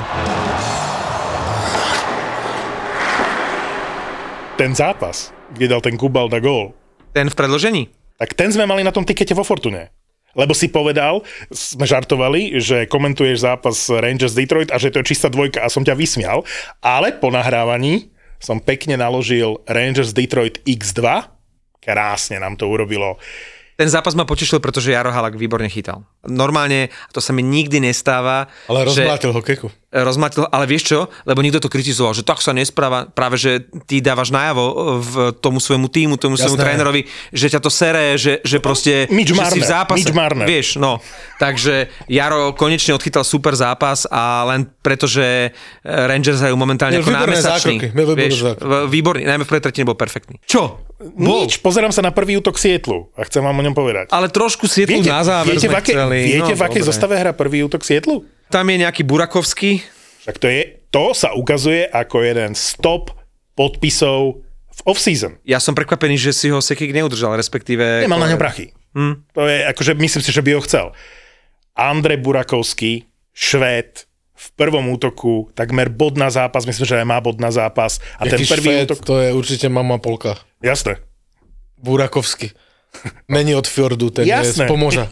Ten 4.56 4.74
zápas, 4.74 5.34
kde 5.50 5.68
dal 5.68 5.80
ten 5.82 5.98
Kubalda 5.98 6.38
gól, 6.38 6.72
Ten 7.12 7.30
v 7.30 7.34
predložení. 7.34 7.88
tak 8.18 8.34
ten 8.34 8.52
sme 8.52 8.66
mali 8.66 8.86
na 8.86 8.94
tom 8.94 9.04
tikete 9.04 9.34
vo 9.34 9.42
Fortune. 9.42 9.90
Lebo 10.34 10.54
si 10.54 10.66
povedal, 10.66 11.22
sme 11.54 11.86
žartovali, 11.86 12.58
že 12.58 12.86
komentuješ 12.90 13.38
zápas 13.46 13.86
Rangers 13.90 14.34
Detroit 14.34 14.70
a 14.74 14.78
že 14.82 14.90
to 14.90 14.98
je 15.02 15.10
čistá 15.14 15.30
dvojka 15.30 15.62
a 15.62 15.70
som 15.70 15.86
ťa 15.86 15.94
vysmial, 15.94 16.42
ale 16.82 17.14
po 17.14 17.30
nahrávaní 17.30 18.10
som 18.42 18.58
pekne 18.58 18.98
naložil 18.98 19.62
Rangers 19.66 20.10
Detroit 20.10 20.58
X2, 20.66 21.02
krásne 21.84 22.36
nám 22.36 22.56
to 22.56 22.66
urobilo. 22.66 23.20
Ten 23.74 23.90
zápas 23.90 24.14
ma 24.14 24.22
potešil, 24.22 24.62
pretože 24.62 24.94
Jaro 24.94 25.10
Halak 25.10 25.34
výborne 25.34 25.66
chytal. 25.66 26.06
Normálne, 26.22 26.94
to 27.10 27.18
sa 27.18 27.34
mi 27.34 27.42
nikdy 27.42 27.82
nestáva. 27.82 28.46
Ale 28.64 28.86
že- 28.86 29.02
rozmlátil 29.02 29.34
hokejku. 29.34 29.66
rozmatil, 29.92 30.46
ale 30.48 30.64
vieš 30.64 30.90
čo? 30.90 30.98
Lebo 31.22 31.38
niekto 31.38 31.58
to 31.58 31.66
kritizoval, 31.66 32.14
že 32.14 32.22
tak 32.22 32.38
sa 32.38 32.50
nespráva, 32.50 33.06
práve 33.06 33.34
že 33.34 33.62
ty 33.84 33.98
dávaš 33.98 34.30
najavo 34.30 34.62
v 34.98 35.14
tomu 35.38 35.58
svojmu 35.58 35.86
týmu, 35.86 36.14
tomu 36.16 36.34
svojmu 36.34 36.54
Jasné. 36.54 36.66
trénerovi, 36.66 37.00
že 37.30 37.46
ťa 37.48 37.58
to 37.58 37.70
sere, 37.70 38.14
že, 38.14 38.42
že 38.42 38.58
proste 38.58 39.06
Mitch 39.08 39.30
že 39.30 39.42
si 39.50 39.58
v 39.58 39.66
zápase. 39.66 40.02
Mitch 40.02 40.14
Marner. 40.14 40.46
Vieš, 40.46 40.78
no. 40.78 40.98
Takže 41.36 41.90
Jaro 42.06 42.54
konečne 42.54 42.90
odchytal 42.90 43.22
super 43.22 43.54
zápas 43.54 44.02
a 44.04 44.42
len 44.48 44.66
preto, 44.80 45.06
že 45.06 45.22
eh, 45.22 45.50
Rangers 45.82 46.38
hrajú 46.38 46.54
momentálne 46.54 46.98
Miel 46.98 47.06
ako 47.06 47.10
v- 48.56 48.86
výborný, 48.88 49.22
najmä 49.24 49.42
v 49.42 49.50
prvej 49.50 49.62
tretine 49.62 49.82
bol 49.84 49.94
perfektný. 49.94 50.38
Čo? 50.42 50.78
Bol. 51.12 51.44
Nič, 51.44 51.60
pozerám 51.60 51.92
sa 51.92 52.00
na 52.00 52.08
prvý 52.16 52.40
útok 52.40 52.56
Sietlu 52.56 53.12
a 53.12 53.28
chcem 53.28 53.44
vám 53.44 53.52
o 53.52 53.62
ňom 53.62 53.76
povedať. 53.76 54.08
Ale 54.08 54.32
trošku 54.32 54.64
sietlu 54.64 55.04
Viete, 55.04 55.12
na 55.12 55.20
záver 55.20 55.52
viete, 55.52 55.68
v 55.68 55.76
sme 55.76 55.80
aké, 55.84 55.92
chceli. 55.92 56.18
viete 56.32 56.54
no, 56.54 56.58
v 56.58 56.62
akej 56.64 56.80
dobre. 56.80 56.90
zostave 56.90 57.14
hra 57.20 57.32
prvý 57.36 57.60
útok 57.60 57.84
Sietlu? 57.84 58.24
Tam 58.48 58.64
je 58.64 58.76
nejaký 58.80 59.04
Burakovský, 59.04 59.84
Tak 60.24 60.40
to 60.40 60.48
je, 60.48 60.80
to 60.88 61.12
sa 61.12 61.36
ukazuje 61.36 61.84
ako 61.84 62.24
jeden 62.24 62.56
z 62.56 62.80
top 62.80 63.12
podpisov 63.52 64.40
v 64.72 64.80
off-season. 64.88 65.36
Ja 65.44 65.60
som 65.60 65.76
prekvapený, 65.76 66.16
že 66.16 66.32
si 66.32 66.48
ho 66.48 66.64
Sekik 66.64 66.90
neudržal, 66.96 67.36
respektíve... 67.36 68.00
Nemal 68.02 68.18
na 68.24 68.32
ňo 68.32 68.40
prachy. 68.40 68.72
Hm. 68.96 69.28
To 69.36 69.44
je, 69.44 69.68
akože 69.68 69.92
myslím 69.94 70.22
si, 70.24 70.30
že 70.32 70.40
by 70.40 70.50
ho 70.56 70.64
chcel. 70.64 70.86
Andrej 71.76 72.24
Burakovský, 72.24 73.04
Švéd, 73.34 74.06
v 74.34 74.46
prvom 74.58 74.90
útoku, 74.90 75.48
takmer 75.54 75.86
bod 75.86 76.18
na 76.18 76.26
zápas, 76.26 76.66
myslím, 76.66 76.86
že 76.86 76.98
aj 76.98 77.06
má 77.06 77.22
bod 77.22 77.38
na 77.38 77.54
zápas. 77.54 78.02
A 78.18 78.26
ten 78.26 78.42
Jaký 78.42 78.50
prvý 78.50 78.66
Švéd, 78.66 78.86
útok... 78.90 79.00
to 79.06 79.14
je 79.22 79.30
určite 79.30 79.66
mama 79.70 80.02
Polka. 80.02 80.34
Jasné. 80.58 80.98
Burakovsky. 81.78 82.50
Není 83.30 83.54
od 83.54 83.66
Fjordu, 83.66 84.10
ten 84.10 84.26
Jasné. 84.26 84.66
je 84.66 84.66
z 84.66 84.70
Pomoža. 84.70 85.04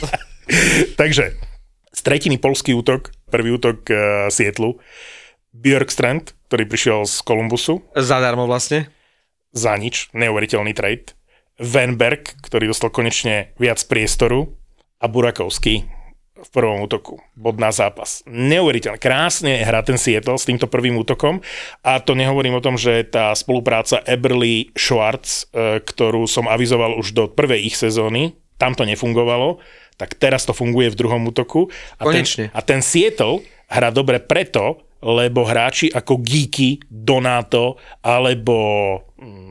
Takže, 1.00 1.36
z 1.92 2.00
tretiny 2.00 2.40
polský 2.40 2.72
útok, 2.72 3.12
prvý 3.28 3.52
útok 3.56 3.84
uh, 3.92 3.98
Sietlu, 4.32 4.80
Björkstrand, 5.52 6.32
ktorý 6.48 6.64
prišiel 6.64 6.98
z 7.04 7.20
Kolumbusu, 7.20 7.84
Zadarmo 7.92 8.48
vlastne. 8.48 8.88
za 9.52 9.76
nič, 9.76 10.08
neuveriteľný 10.16 10.72
trade. 10.72 11.12
Venberg, 11.60 12.40
ktorý 12.40 12.72
dostal 12.72 12.88
konečne 12.88 13.52
viac 13.60 13.84
priestoru 13.84 14.56
a 14.96 15.06
Burakovský 15.12 15.99
v 16.40 16.50
prvom 16.50 16.84
útoku. 16.84 17.20
Bod 17.36 17.60
na 17.60 17.68
zápas. 17.70 18.24
Neuveriteľné. 18.24 18.96
Krásne 18.96 19.60
hrá 19.60 19.84
ten 19.84 20.00
Seattle 20.00 20.40
s 20.40 20.48
týmto 20.48 20.66
prvým 20.66 20.96
útokom 20.96 21.44
a 21.84 22.00
to 22.00 22.16
nehovorím 22.16 22.58
o 22.58 22.64
tom, 22.64 22.80
že 22.80 23.04
tá 23.06 23.32
spolupráca 23.36 24.00
Eberly 24.08 24.72
Schwartz, 24.72 25.48
e, 25.52 25.78
ktorú 25.84 26.24
som 26.24 26.48
avizoval 26.48 26.96
už 26.96 27.12
do 27.12 27.24
prvej 27.28 27.70
ich 27.72 27.76
sezóny, 27.76 28.36
tam 28.60 28.76
to 28.76 28.84
nefungovalo, 28.84 29.60
tak 30.00 30.16
teraz 30.16 30.48
to 30.48 30.56
funguje 30.56 30.92
v 30.92 30.98
druhom 30.98 31.22
útoku. 31.28 31.68
A 32.00 32.08
Konečne. 32.08 32.48
Ten, 32.48 32.56
a 32.56 32.60
ten 32.64 32.80
Seattle 32.80 33.44
hrá 33.68 33.92
dobre 33.92 34.20
preto, 34.20 34.84
lebo 35.00 35.48
hráči 35.48 35.88
ako 35.88 36.20
Geeky, 36.20 36.80
Donato 36.88 37.80
alebo 38.04 38.56
mm, 39.16 39.49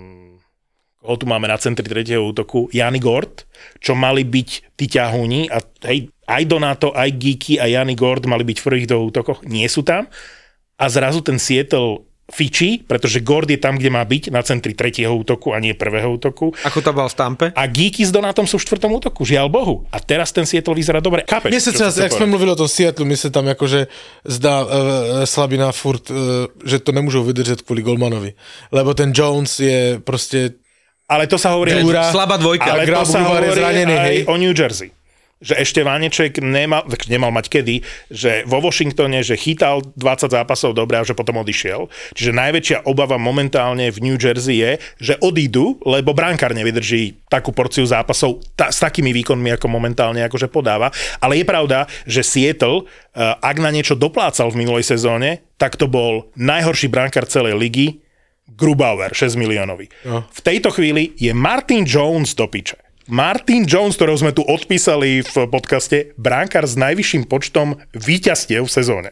koho 0.99 1.15
tu 1.15 1.25
máme 1.25 1.47
na 1.47 1.55
centri 1.55 1.87
tretieho 1.87 2.27
útoku, 2.27 2.67
Jany 2.75 2.99
Gord, 2.99 3.47
čo 3.79 3.95
mali 3.95 4.27
byť 4.27 4.75
tí 4.75 4.85
ťahúni 4.91 5.47
a 5.47 5.63
hej, 5.87 6.11
aj 6.27 6.43
Donato, 6.43 6.91
aj 6.91 7.15
Geeky 7.15 7.55
a 7.55 7.71
Jany 7.71 7.95
Gord 7.95 8.27
mali 8.27 8.43
byť 8.43 8.57
v 8.59 8.65
prvých 8.67 8.87
dvoch 8.91 9.07
útokoch, 9.07 9.39
nie 9.47 9.65
sú 9.71 9.87
tam 9.87 10.11
a 10.79 10.85
zrazu 10.91 11.23
ten 11.23 11.39
Seattle 11.39 12.07
fičí, 12.29 12.85
pretože 12.85 13.25
Gord 13.25 13.49
je 13.49 13.57
tam, 13.57 13.75
kde 13.75 13.89
má 13.89 14.05
byť, 14.05 14.29
na 14.29 14.45
centri 14.45 14.77
tretieho 14.77 15.09
útoku 15.09 15.49
a 15.51 15.57
nie 15.57 15.73
prvého 15.73 16.13
útoku. 16.13 16.53
Ako 16.61 16.79
to 16.85 16.93
bol 16.93 17.09
v 17.09 17.15
Tampe? 17.17 17.45
A 17.57 17.65
Geeky 17.65 18.05
s 18.05 18.13
Donatom 18.13 18.45
sú 18.45 18.61
v 18.61 18.69
štvrtom 18.69 19.01
útoku, 19.01 19.25
žiaľ 19.25 19.49
Bohu. 19.49 19.89
A 19.89 19.97
teraz 19.97 20.29
ten 20.29 20.45
Seattle 20.45 20.77
vyzerá 20.77 21.01
dobre. 21.01 21.25
Chápeš? 21.25 21.49
Mne 21.49 21.61
sa 21.61 21.71
teraz, 21.73 21.97
jak 21.97 22.13
sme 22.13 22.29
mluvili 22.29 22.53
o 22.53 22.59
tom 22.59 22.69
Seattle, 22.69 23.09
mi 23.09 23.17
sa 23.17 23.33
tam 23.33 23.49
akože 23.49 23.89
zdá 24.29 24.55
e, 24.61 24.67
slabina 25.25 25.73
furt, 25.73 26.05
e, 26.13 26.45
že 26.69 26.77
to 26.85 26.93
nemôžu 26.93 27.25
vydržať 27.25 27.65
kvôli 27.65 27.81
Golmanovi. 27.81 28.37
Lebo 28.69 28.93
ten 28.93 29.09
Jones 29.09 29.57
je 29.57 29.97
proste... 29.97 30.61
Ale 31.09 31.25
to 31.25 31.41
sa 31.41 31.57
hovorí... 31.57 31.73
Dura. 31.81 32.13
Slabá 32.13 32.37
dvojka. 32.37 32.69
Ale 32.69 32.85
to 32.85 33.01
sa 33.01 33.25
hovorí 33.25 33.49
zranený, 33.49 33.95
aj 33.97 34.13
hej. 34.13 34.17
o 34.29 34.37
New 34.37 34.53
Jersey. 34.53 34.93
Že 35.39 35.55
ešte 35.55 35.79
Váneček 35.87 36.43
nemal, 36.43 36.83
nemal 37.07 37.31
mať 37.31 37.47
kedy, 37.47 37.79
že 38.11 38.43
vo 38.43 38.59
Washingtone, 38.59 39.23
že 39.23 39.39
chytal 39.39 39.79
20 39.95 40.35
zápasov 40.35 40.75
dobre 40.75 40.99
a 40.99 41.07
že 41.07 41.15
potom 41.15 41.39
odišiel. 41.39 41.87
Čiže 42.11 42.35
najväčšia 42.35 42.77
obava 42.83 43.15
momentálne 43.15 43.87
v 43.87 44.03
New 44.03 44.19
Jersey 44.19 44.59
je, 44.59 44.71
že 44.99 45.15
odídu, 45.23 45.79
lebo 45.87 46.11
bránkár 46.11 46.51
nevydrží 46.51 47.23
takú 47.31 47.55
porciu 47.55 47.87
zápasov 47.87 48.43
ta, 48.59 48.67
s 48.67 48.83
takými 48.83 49.15
výkonmi, 49.15 49.55
ako 49.55 49.71
momentálne 49.71 50.27
akože 50.27 50.51
podáva. 50.51 50.91
Ale 51.23 51.39
je 51.39 51.45
pravda, 51.47 51.87
že 52.03 52.19
Seattle, 52.19 52.83
eh, 52.83 53.23
ak 53.39 53.57
na 53.63 53.71
niečo 53.71 53.95
doplácal 53.95 54.51
v 54.51 54.59
minulej 54.59 54.83
sezóne, 54.83 55.39
tak 55.55 55.79
to 55.79 55.87
bol 55.87 56.27
najhorší 56.35 56.91
bránkár 56.91 57.23
celej 57.31 57.55
ligy, 57.55 58.03
Grubauer, 58.57 59.13
6 59.13 59.37
miliónový. 59.37 59.91
No. 60.05 60.25
V 60.29 60.41
tejto 60.41 60.73
chvíli 60.73 61.13
je 61.17 61.33
Martin 61.35 61.85
Jones 61.85 62.33
do 62.33 62.49
piče. 62.49 62.77
Martin 63.09 63.65
Jones, 63.65 63.97
ktorého 63.97 64.21
sme 64.21 64.37
tu 64.37 64.45
odpísali 64.45 65.25
v 65.25 65.35
podcaste, 65.49 66.13
bránkar 66.13 66.69
s 66.69 66.77
najvyšším 66.77 67.25
počtom 67.25 67.81
víťazstiev 67.97 68.69
v 68.69 68.71
sezóne. 68.71 69.09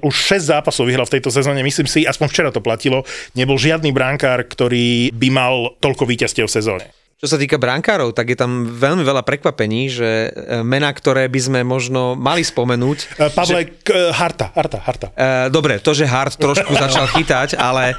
Už 0.00 0.12
6 0.12 0.52
zápasov 0.52 0.88
vyhral 0.88 1.04
v 1.08 1.20
tejto 1.20 1.28
sezóne, 1.28 1.60
myslím 1.60 1.88
si, 1.88 2.08
aspoň 2.08 2.26
včera 2.32 2.50
to 2.52 2.64
platilo, 2.64 3.04
nebol 3.36 3.60
žiadny 3.60 3.92
bránkár, 3.92 4.44
ktorý 4.44 5.12
by 5.12 5.28
mal 5.28 5.54
toľko 5.84 6.08
víťazstiev 6.08 6.48
v 6.48 6.56
sezóne. 6.56 6.86
Čo 7.16 7.32
sa 7.32 7.40
týka 7.40 7.56
brankárov, 7.56 8.12
tak 8.12 8.28
je 8.28 8.36
tam 8.36 8.68
veľmi 8.76 9.00
veľa 9.00 9.24
prekvapení, 9.24 9.88
že 9.88 10.28
e, 10.28 10.60
mená, 10.60 10.92
ktoré 10.92 11.32
by 11.32 11.40
sme 11.40 11.60
možno 11.64 12.12
mali 12.12 12.44
spomenúť. 12.44 12.98
E, 13.16 13.32
Pavle, 13.32 13.60
že... 13.64 13.72
k, 13.80 13.88
Harta, 14.12 14.52
Harta, 14.52 14.78
Harta. 14.84 15.08
E, 15.16 15.48
dobre, 15.48 15.80
to, 15.80 15.96
že 15.96 16.04
Hart 16.04 16.36
trošku 16.36 16.76
začal 16.76 17.08
chytať, 17.16 17.56
ale... 17.56 17.96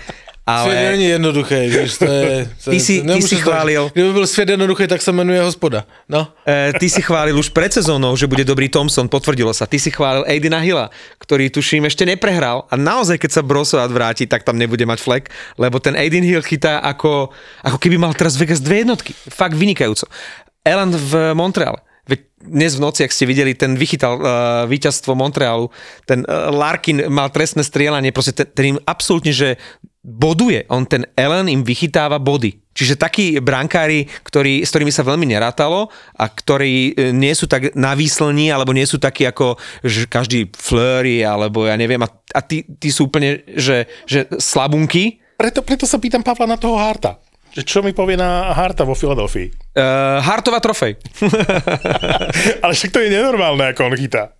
Svět 0.47 0.77
ale 0.79 0.91
není 0.91 1.05
jednoduché, 1.05 1.67
víš, 1.67 1.97
to 1.97 2.05
je... 2.07 2.47
To, 2.63 2.71
Ty 2.71 2.79
si- 2.79 3.03
to, 3.03 3.03
ty 3.03 3.03
si 3.03 3.03
nemůžeš 3.03 3.29
to- 3.29 3.43
chválil. 3.43 3.91
Kdyby 3.93 4.13
byl 4.13 4.27
svět 4.27 4.49
jednoduchý, 4.49 4.87
tak 4.87 5.01
se 5.01 5.11
jmenuje 5.11 5.41
hospoda. 5.41 5.83
No. 6.09 6.27
E, 6.47 6.71
ty 6.79 6.87
si 6.89 7.01
chválil 7.01 7.35
už 7.35 7.49
pred 7.49 7.73
sezónou, 7.73 8.15
že 8.15 8.31
bude 8.31 8.47
dobrý 8.47 8.71
Thompson, 8.71 9.11
potvrdilo 9.11 9.51
sa. 9.51 9.67
Ty 9.67 9.75
si 9.75 9.91
chválil 9.91 10.23
Aidina 10.23 10.63
Hilla, 10.63 10.87
ktorý 11.19 11.51
tuším 11.51 11.91
ešte 11.91 12.07
neprehral 12.07 12.63
a 12.71 12.79
naozaj, 12.79 13.19
keď 13.19 13.31
sa 13.31 13.41
Brosovat 13.43 13.91
vráti, 13.91 14.23
tak 14.23 14.47
tam 14.47 14.55
nebude 14.55 14.87
mať 14.87 14.99
flek, 15.03 15.23
lebo 15.59 15.83
ten 15.83 15.99
Aidin 15.99 16.23
Hill 16.23 16.39
chytá 16.47 16.79
ako, 16.79 17.35
ako 17.67 17.77
keby 17.77 17.99
mal 17.99 18.15
teraz 18.15 18.39
Vegas 18.39 18.63
dve 18.63 18.87
jednotky. 18.87 19.11
Fakt 19.27 19.51
vynikajúco. 19.51 20.07
Elan 20.63 20.95
v 20.95 21.35
Montreale. 21.35 21.83
Veď 22.07 22.19
dnes 22.39 22.79
v 22.79 22.87
noci, 22.87 23.03
ak 23.03 23.11
ste 23.11 23.27
videli, 23.27 23.51
ten 23.51 23.75
vychytal 23.75 24.15
uh, 24.15 24.23
víťazstvo 24.63 25.11
Montrealu, 25.11 25.67
ten 26.07 26.23
uh, 26.23 26.47
Larkin 26.55 27.11
mal 27.11 27.27
trestné 27.27 27.67
strieľanie, 27.67 28.15
proste 28.15 28.31
ten, 28.31 28.47
ten 28.47 28.65
im 28.75 28.79
absolútne, 28.87 29.35
že 29.35 29.59
boduje. 30.05 30.63
On 30.69 30.85
ten 30.85 31.05
Ellen 31.17 31.51
im 31.51 31.61
vychytáva 31.65 32.21
body. 32.21 32.55
Čiže 32.77 33.01
takí 33.01 33.41
brankári, 33.41 34.05
ktorí, 34.21 34.61
s 34.61 34.69
ktorými 34.69 34.93
sa 34.93 35.01
veľmi 35.01 35.25
nerátalo 35.25 35.89
a 36.13 36.25
ktorí 36.29 36.93
e, 36.93 37.09
nie 37.09 37.33
sú 37.33 37.49
tak 37.49 37.73
navýslní, 37.73 38.53
alebo 38.53 38.69
nie 38.69 38.85
sú 38.85 39.01
takí 39.01 39.25
ako 39.25 39.57
že 39.81 40.05
každý 40.05 40.53
flurry, 40.53 41.25
alebo 41.25 41.65
ja 41.65 41.73
neviem, 41.73 41.97
a, 42.05 42.09
a 42.37 42.39
tí, 42.45 42.61
tí 42.77 42.93
sú 42.93 43.09
úplne, 43.09 43.41
že, 43.57 43.89
že 44.05 44.29
slabunky. 44.37 45.17
Preto, 45.41 45.65
preto 45.65 45.89
sa 45.89 45.97
pýtam 45.97 46.21
Pavla 46.21 46.45
na 46.45 46.61
toho 46.61 46.77
Harta. 46.77 47.17
Čo 47.57 47.81
mi 47.81 47.89
povie 47.89 48.13
na 48.13 48.53
Harta 48.53 48.85
vo 48.85 48.93
Filadelfii? 48.93 49.73
Uh, 49.73 50.21
Hartová 50.21 50.61
trofej. 50.61 51.01
Ale 52.63 52.73
však 52.77 52.93
to 52.93 53.01
je 53.01 53.09
nenormálne, 53.09 53.73
ako 53.73 53.89
on 53.89 53.97
chytá. 53.97 54.37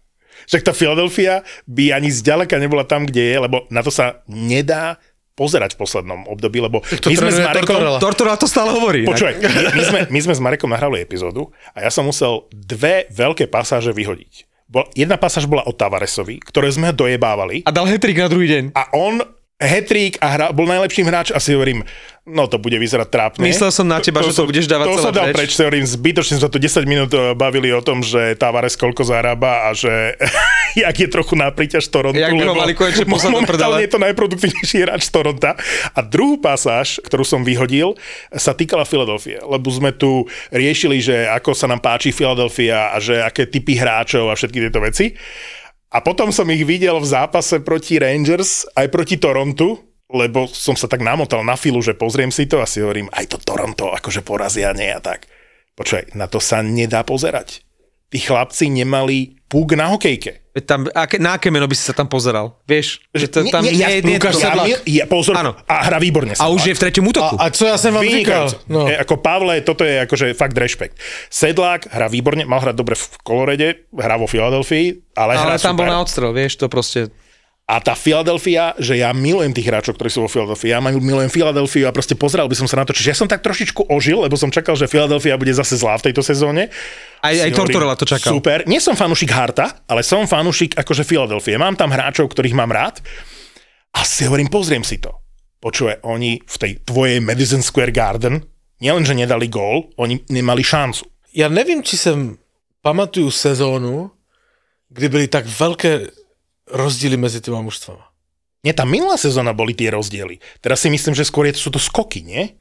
Však 0.48 0.64
tá 0.64 0.72
Philadelphia 0.72 1.44
by 1.68 1.92
ani 1.92 2.08
zďaleka 2.08 2.56
nebola 2.56 2.88
tam, 2.88 3.04
kde 3.04 3.20
je, 3.20 3.36
lebo 3.36 3.68
na 3.68 3.84
to 3.84 3.92
sa 3.92 4.24
nedá 4.32 4.96
pozerať 5.38 5.78
v 5.78 5.86
poslednom 5.86 6.26
období, 6.26 6.58
lebo 6.58 6.82
to 6.98 7.14
my 7.14 7.16
sme 7.16 7.30
s 7.30 7.40
Marekom... 7.46 7.78
Tortorella. 7.78 8.00
Tortora 8.02 8.34
to 8.42 8.50
stále 8.50 8.74
hovorí. 8.74 9.06
Počúvaj, 9.06 9.38
my, 9.38 9.62
my, 9.78 9.84
sme, 9.86 10.00
my 10.10 10.20
sme 10.26 10.34
s 10.34 10.42
Marekom 10.42 10.74
nahrali 10.74 11.06
epizódu 11.06 11.54
a 11.78 11.86
ja 11.86 11.94
som 11.94 12.10
musel 12.10 12.50
dve 12.50 13.06
veľké 13.14 13.46
pasáže 13.46 13.94
vyhodiť. 13.94 14.50
Bol, 14.68 14.84
jedna 14.98 15.16
pasáž 15.16 15.48
bola 15.48 15.64
o 15.64 15.72
Tavaresovi, 15.72 16.44
ktoré 16.44 16.68
sme 16.68 16.92
dojebávali 16.92 17.64
A 17.64 17.72
dal 17.72 17.88
hetrik 17.88 18.20
na 18.20 18.28
druhý 18.28 18.52
deň. 18.52 18.64
a 18.76 18.92
on 18.92 19.24
hetrík 19.58 20.22
a 20.22 20.28
hra, 20.38 20.46
bol 20.54 20.70
najlepším 20.70 21.10
hráč 21.10 21.34
a 21.34 21.42
si 21.42 21.58
hovorím, 21.58 21.82
no 22.30 22.46
to 22.46 22.62
bude 22.62 22.78
vyzerať 22.78 23.10
trápne. 23.10 23.42
Myslel 23.42 23.74
som 23.74 23.90
na 23.90 23.98
teba, 23.98 24.22
že 24.22 24.38
to 24.38 24.46
budeš 24.46 24.70
dávať 24.70 24.86
To 24.86 25.02
som 25.02 25.10
dal 25.10 25.34
preč. 25.34 25.50
preč, 25.50 25.52
hovorím, 25.58 25.86
zbytočne 25.90 26.38
sme 26.38 26.50
tu 26.54 26.62
10 26.62 26.86
minút 26.86 27.12
eh, 27.18 27.34
bavili 27.34 27.74
o 27.74 27.82
tom, 27.82 28.06
že 28.06 28.38
Tavares 28.38 28.78
koľko 28.78 29.02
zarába 29.02 29.66
a 29.66 29.74
že 29.74 30.14
jak 30.86 30.94
je 30.94 31.08
trochu 31.10 31.34
na 31.34 31.50
príťaž 31.50 31.90
Torontu. 31.90 32.22
Jak 32.22 32.38
by 32.38 32.46
ho 32.46 32.54
mali 32.54 32.78
konečne 32.78 33.10
momentálne 33.10 33.82
je 33.82 33.90
to 33.90 33.98
najproduktívnejší 33.98 34.78
hráč 34.86 35.10
Toronta. 35.10 35.58
A 35.98 36.00
druhú 36.06 36.38
pasáž, 36.38 37.02
ktorú 37.02 37.26
som 37.26 37.42
vyhodil, 37.42 37.98
sa 38.38 38.54
týkala 38.54 38.86
Filadelfie, 38.86 39.42
lebo 39.42 39.74
sme 39.74 39.90
tu 39.90 40.30
riešili, 40.54 41.02
že 41.02 41.26
ako 41.34 41.58
sa 41.58 41.66
nám 41.66 41.82
páči 41.82 42.14
Filadelfia 42.14 42.94
a 42.94 43.02
že 43.02 43.26
aké 43.26 43.50
typy 43.50 43.74
hráčov 43.74 44.30
a 44.30 44.38
všetky 44.38 44.70
tieto 44.70 44.86
veci. 44.86 45.18
A 45.88 46.04
potom 46.04 46.36
som 46.36 46.48
ich 46.52 46.68
videl 46.68 47.00
v 47.00 47.08
zápase 47.08 47.64
proti 47.64 47.96
Rangers 47.96 48.68
aj 48.76 48.92
proti 48.92 49.16
Torontu, 49.16 49.80
lebo 50.12 50.48
som 50.48 50.76
sa 50.76 50.88
tak 50.88 51.04
namotal 51.04 51.44
na 51.44 51.56
filu, 51.56 51.80
že 51.80 51.96
pozriem 51.96 52.32
si 52.32 52.48
to 52.48 52.60
a 52.60 52.68
si 52.68 52.84
hovorím, 52.84 53.12
aj 53.12 53.36
to 53.36 53.38
Toronto 53.40 53.92
akože 53.96 54.24
porazia 54.24 54.76
nie 54.76 54.92
a 54.92 55.00
tak. 55.00 55.28
Počkaj, 55.76 56.16
na 56.16 56.28
to 56.28 56.44
sa 56.44 56.60
nedá 56.64 57.04
pozerať. 57.08 57.64
Tí 58.08 58.24
chlapci 58.24 58.72
nemali 58.72 59.40
púk 59.52 59.76
na 59.76 59.92
hokejke. 59.92 60.47
Veď 60.58 60.64
Tam, 60.66 60.90
aké, 60.90 61.22
na 61.22 61.38
aké 61.38 61.54
meno 61.54 61.70
by 61.70 61.76
si 61.78 61.86
sa 61.86 61.94
tam 61.94 62.10
pozeral? 62.10 62.58
Vieš, 62.66 63.06
že 63.14 63.30
to, 63.30 63.46
Nie, 63.46 63.54
tam 63.54 63.62
nie, 63.62 63.78
ja, 63.78 63.94
nie, 63.94 64.02
nie, 64.02 64.18
Lukáš 64.18 64.42
ja, 64.42 64.50
Sedlák. 64.50 64.68
ja, 64.90 65.06
pozor, 65.06 65.38
Áno. 65.38 65.54
a 65.70 65.76
hra 65.86 66.02
výborne. 66.02 66.34
A 66.34 66.50
už 66.50 66.66
je 66.66 66.74
v 66.74 66.82
treťom 66.82 67.06
útoku. 67.14 67.38
A, 67.38 67.46
a 67.46 67.54
co 67.54 67.70
ja 67.70 67.78
som 67.78 67.94
vám 67.94 68.02
říkal? 68.02 68.50
No. 68.66 68.90
E, 68.90 68.98
ako 68.98 69.22
Pavle, 69.22 69.62
toto 69.62 69.86
je 69.86 70.02
akože 70.02 70.34
fakt 70.34 70.58
rešpekt. 70.58 70.98
Sedlák 71.30 71.94
hrá 71.94 72.10
výborne, 72.10 72.42
mal 72.50 72.58
hrať 72.58 72.74
dobre 72.74 72.98
v 72.98 73.06
Kolorede, 73.22 73.86
hrá 73.94 74.18
vo 74.18 74.26
Filadelfii, 74.26 75.14
ale, 75.14 75.38
ale 75.38 75.46
hrá 75.46 75.56
tam 75.62 75.78
super. 75.78 75.86
bol 75.86 75.94
na 75.94 76.02
odstrel, 76.02 76.32
vieš, 76.34 76.58
to 76.58 76.66
proste... 76.66 77.14
A 77.68 77.84
tá 77.84 78.00
Philadelphia, 78.00 78.72
že 78.80 78.96
ja 78.96 79.12
milujem 79.12 79.52
tých 79.52 79.68
hráčov, 79.68 80.00
ktorí 80.00 80.08
sú 80.08 80.24
vo 80.24 80.32
Philadelphia, 80.32 80.80
ja 80.80 80.82
milujem 80.82 81.28
Philadelphia 81.28 81.92
a 81.92 81.96
proste 81.96 82.16
pozrel 82.16 82.48
by 82.48 82.56
som 82.56 82.64
sa 82.64 82.80
na 82.80 82.88
to. 82.88 82.96
Čiže 82.96 83.12
ja 83.12 83.18
som 83.20 83.28
tak 83.28 83.44
trošičku 83.44 83.92
ožil, 83.92 84.24
lebo 84.24 84.40
som 84.40 84.48
čakal, 84.48 84.80
že 84.80 84.88
Philadelphia 84.88 85.36
bude 85.36 85.52
zase 85.52 85.76
zlá 85.76 86.00
v 86.00 86.08
tejto 86.08 86.24
sezóne. 86.24 86.72
Aj, 87.20 87.36
aj 87.36 87.52
Tortorella 87.52 88.00
to 88.00 88.08
čakal. 88.08 88.40
Super. 88.40 88.64
Nie 88.72 88.80
som 88.80 88.96
fanúšik 88.96 89.28
Harta, 89.36 89.84
ale 89.84 90.00
som 90.00 90.24
fanúšik 90.24 90.80
akože 90.80 91.04
Philadelphia. 91.04 91.60
Mám 91.60 91.76
tam 91.76 91.92
hráčov, 91.92 92.32
ktorých 92.32 92.56
mám 92.56 92.72
rád. 92.72 93.04
A 93.92 94.08
si 94.08 94.24
hovorím, 94.24 94.48
pozriem 94.48 94.88
si 94.88 95.04
to. 95.04 95.12
Počuje, 95.60 96.00
oni 96.08 96.40
v 96.40 96.56
tej 96.56 96.72
tvojej 96.88 97.20
Madison 97.20 97.60
Square 97.60 97.92
Garden 97.92 98.48
nielenže 98.80 99.12
nedali 99.12 99.52
gól, 99.52 99.92
oni 100.00 100.24
nemali 100.30 100.64
šancu. 100.64 101.04
Já 101.34 101.50
nevím, 101.50 101.84
či 101.84 101.98
jsem 101.98 102.38
pamatuju 102.82 103.32
sezónu, 103.32 104.12
kdy 104.90 105.10
byly 105.10 105.28
tak 105.28 105.46
velké 105.60 106.08
rozdíly 106.72 107.18
mezi 107.18 107.42
těma 107.42 107.62
mužstvama. 107.62 108.04
Nie, 108.66 108.74
tá 108.74 108.84
minulá 108.84 109.16
sezóna 109.16 109.54
boli 109.54 109.72
tie 109.78 109.88
rozdiely. 109.94 110.42
Teraz 110.60 110.82
si 110.84 110.90
myslím, 110.92 111.16
že 111.16 111.24
skôr 111.24 111.48
sú 111.56 111.70
to 111.72 111.80
skoky, 111.80 112.26
nie? 112.26 112.58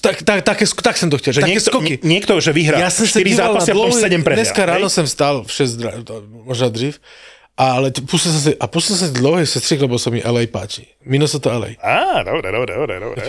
Tak, 0.00 0.22
tak, 0.22 0.40
tak, 0.46 0.56
tak 0.62 0.96
jsem 0.96 1.10
to 1.10 1.18
chtěl, 1.18 1.32
Že 1.34 1.40
také 1.42 1.50
niekto, 1.52 1.70
skoky. 1.74 1.94
nie- 2.00 2.06
niekto, 2.06 2.32
že 2.40 2.52
vyhrá 2.54 2.90
se 2.90 3.04
4 3.10 3.24
díval 3.26 3.54
na 3.54 3.60
zápasy 3.60 3.70
a 3.70 3.74
potom 3.74 3.90
dlouhý, 3.90 4.02
7 4.02 4.22
prehrá. 4.22 4.36
dneska 4.42 4.62
ráno 4.66 4.86
hej? 4.86 4.90
jsem 4.94 5.06
stál 5.06 5.44
v 5.44 5.50
6, 5.52 5.70
dra- 5.76 6.04
to, 6.04 6.22
možná 6.30 6.68
dřív, 6.68 7.00
ale 7.58 7.90
pustil 7.90 8.32
jsem 8.32 8.40
si, 8.40 8.52
a 8.56 8.66
pustil 8.66 8.96
jsem 8.96 9.08
si 9.08 9.14
dlouhý 9.20 9.46
sestřih, 9.46 9.80
lebo 9.80 9.98
se 9.98 10.10
mi 10.10 10.22
LA 10.24 10.46
páči. 10.46 10.86
Minnesota 11.04 11.58
LA. 11.58 11.66
Á, 11.82 12.22
dobre, 12.22 12.52
dobre, 12.52 12.74
dobre, 12.74 13.00
dobre. 13.00 13.22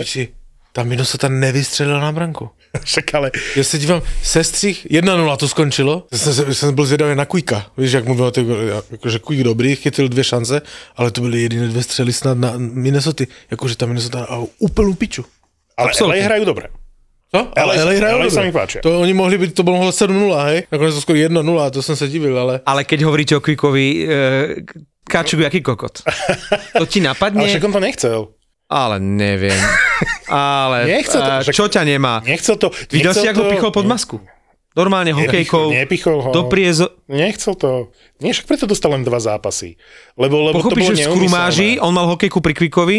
Ta 0.72 0.82
Minnesota 0.82 1.28
nevystřelila 1.28 2.00
na 2.00 2.12
branku. 2.12 2.50
Však 2.84 3.14
ale 3.14 3.30
Já 3.56 3.64
se 3.64 3.78
dívám, 3.78 4.02
sestřih, 4.22 4.86
1-0 4.86 5.36
to 5.36 5.48
skončilo. 5.48 6.06
Já 6.12 6.18
jsem, 6.18 6.34
se- 6.34 6.54
jsem 6.54 6.74
byl 6.74 6.84
zvědavý 6.86 7.14
na 7.16 7.24
Quicka. 7.24 7.66
Víš, 7.78 7.92
jak 7.92 8.04
mluvil, 8.04 8.30
ty, 8.30 8.46
jakože 8.90 9.18
Quick 9.18 9.42
dobrý, 9.42 9.76
chytil 9.76 10.08
dvě 10.08 10.24
šance, 10.24 10.62
ale 10.96 11.10
to 11.10 11.20
byly 11.20 11.42
jediné 11.42 11.68
dvě 11.68 11.82
střely 11.82 12.12
snad 12.12 12.38
na 12.38 12.52
Minnesota. 12.56 13.24
Jakože 13.50 13.76
ta 13.76 13.86
Minnesota 13.86 14.24
a 14.24 14.42
úplnou 14.58 14.94
piču. 14.94 15.24
ale 15.76 15.88
Absolútne. 15.90 16.20
LA 16.20 16.24
hrajú 16.28 16.44
dobre. 16.44 16.68
No, 17.32 17.48
ale 17.56 17.80
LA 17.80 17.84
LA 17.84 17.92
hrajú 17.96 18.16
LA 18.20 18.28
sa 18.28 18.42
mi. 18.44 18.52
To 18.84 19.00
oni 19.00 19.14
mohli 19.16 19.40
byť, 19.40 19.50
to 19.56 19.64
bolo 19.64 19.80
mohlo 19.80 19.92
7-0, 19.92 20.36
hej? 20.52 20.58
Nakonec 20.68 20.92
to 20.94 21.00
skoro 21.00 21.16
1-0, 21.16 21.70
to 21.72 21.80
jsem 21.82 21.96
se 21.96 22.08
divil, 22.08 22.36
ale... 22.36 22.60
Ale 22.66 22.84
keď 22.84 23.08
hovoríte 23.08 23.32
o 23.36 23.40
Kvikovi, 23.40 23.86
e, 24.04 24.08
Kačuk, 25.08 25.40
jaký 25.40 25.60
kokot. 25.64 26.04
To 26.78 26.84
ti 26.86 27.00
Ale 27.00 27.08
napadne? 27.16 27.48
však 27.48 27.64
on 27.64 27.72
to 27.72 27.80
nechcel. 27.80 28.18
Ale 28.72 28.96
neviem. 28.96 29.60
Ale 30.26 30.88
Nechcel 30.88 31.20
to, 31.20 31.30
a 31.30 31.44
čo 31.44 31.68
ťa 31.68 31.84
nemá? 31.84 32.24
Nechcel 32.24 32.56
to. 32.56 32.72
Videl 32.88 33.12
si, 33.12 33.20
nechcel 33.20 33.28
ako 33.28 33.38
ho 33.38 33.44
to- 33.44 33.52
pichol 33.52 33.70
pod 33.70 33.84
masku? 33.84 34.16
Normálne 34.72 35.12
hokejkou 35.12 35.68
nepichol 35.68 36.16
ho. 36.18 36.30
do 36.32 36.48
priezo... 36.48 36.96
Nechcel 37.04 37.52
to. 37.54 37.92
Nie, 38.18 38.32
však 38.32 38.48
preto 38.48 38.64
dostal 38.64 38.88
len 38.90 39.04
dva 39.04 39.20
zápasy. 39.20 39.76
Lebo, 40.16 40.40
lebo 40.42 40.56
to 40.58 40.72
Pochopíš, 40.72 40.80
bolo 40.82 40.96
že 40.96 41.04
v 41.04 41.08
skrumáži, 41.12 41.68
on 41.76 41.92
mal 41.92 42.08
hokejku 42.08 42.40
pri 42.40 42.56
Kvikovi, 42.56 42.98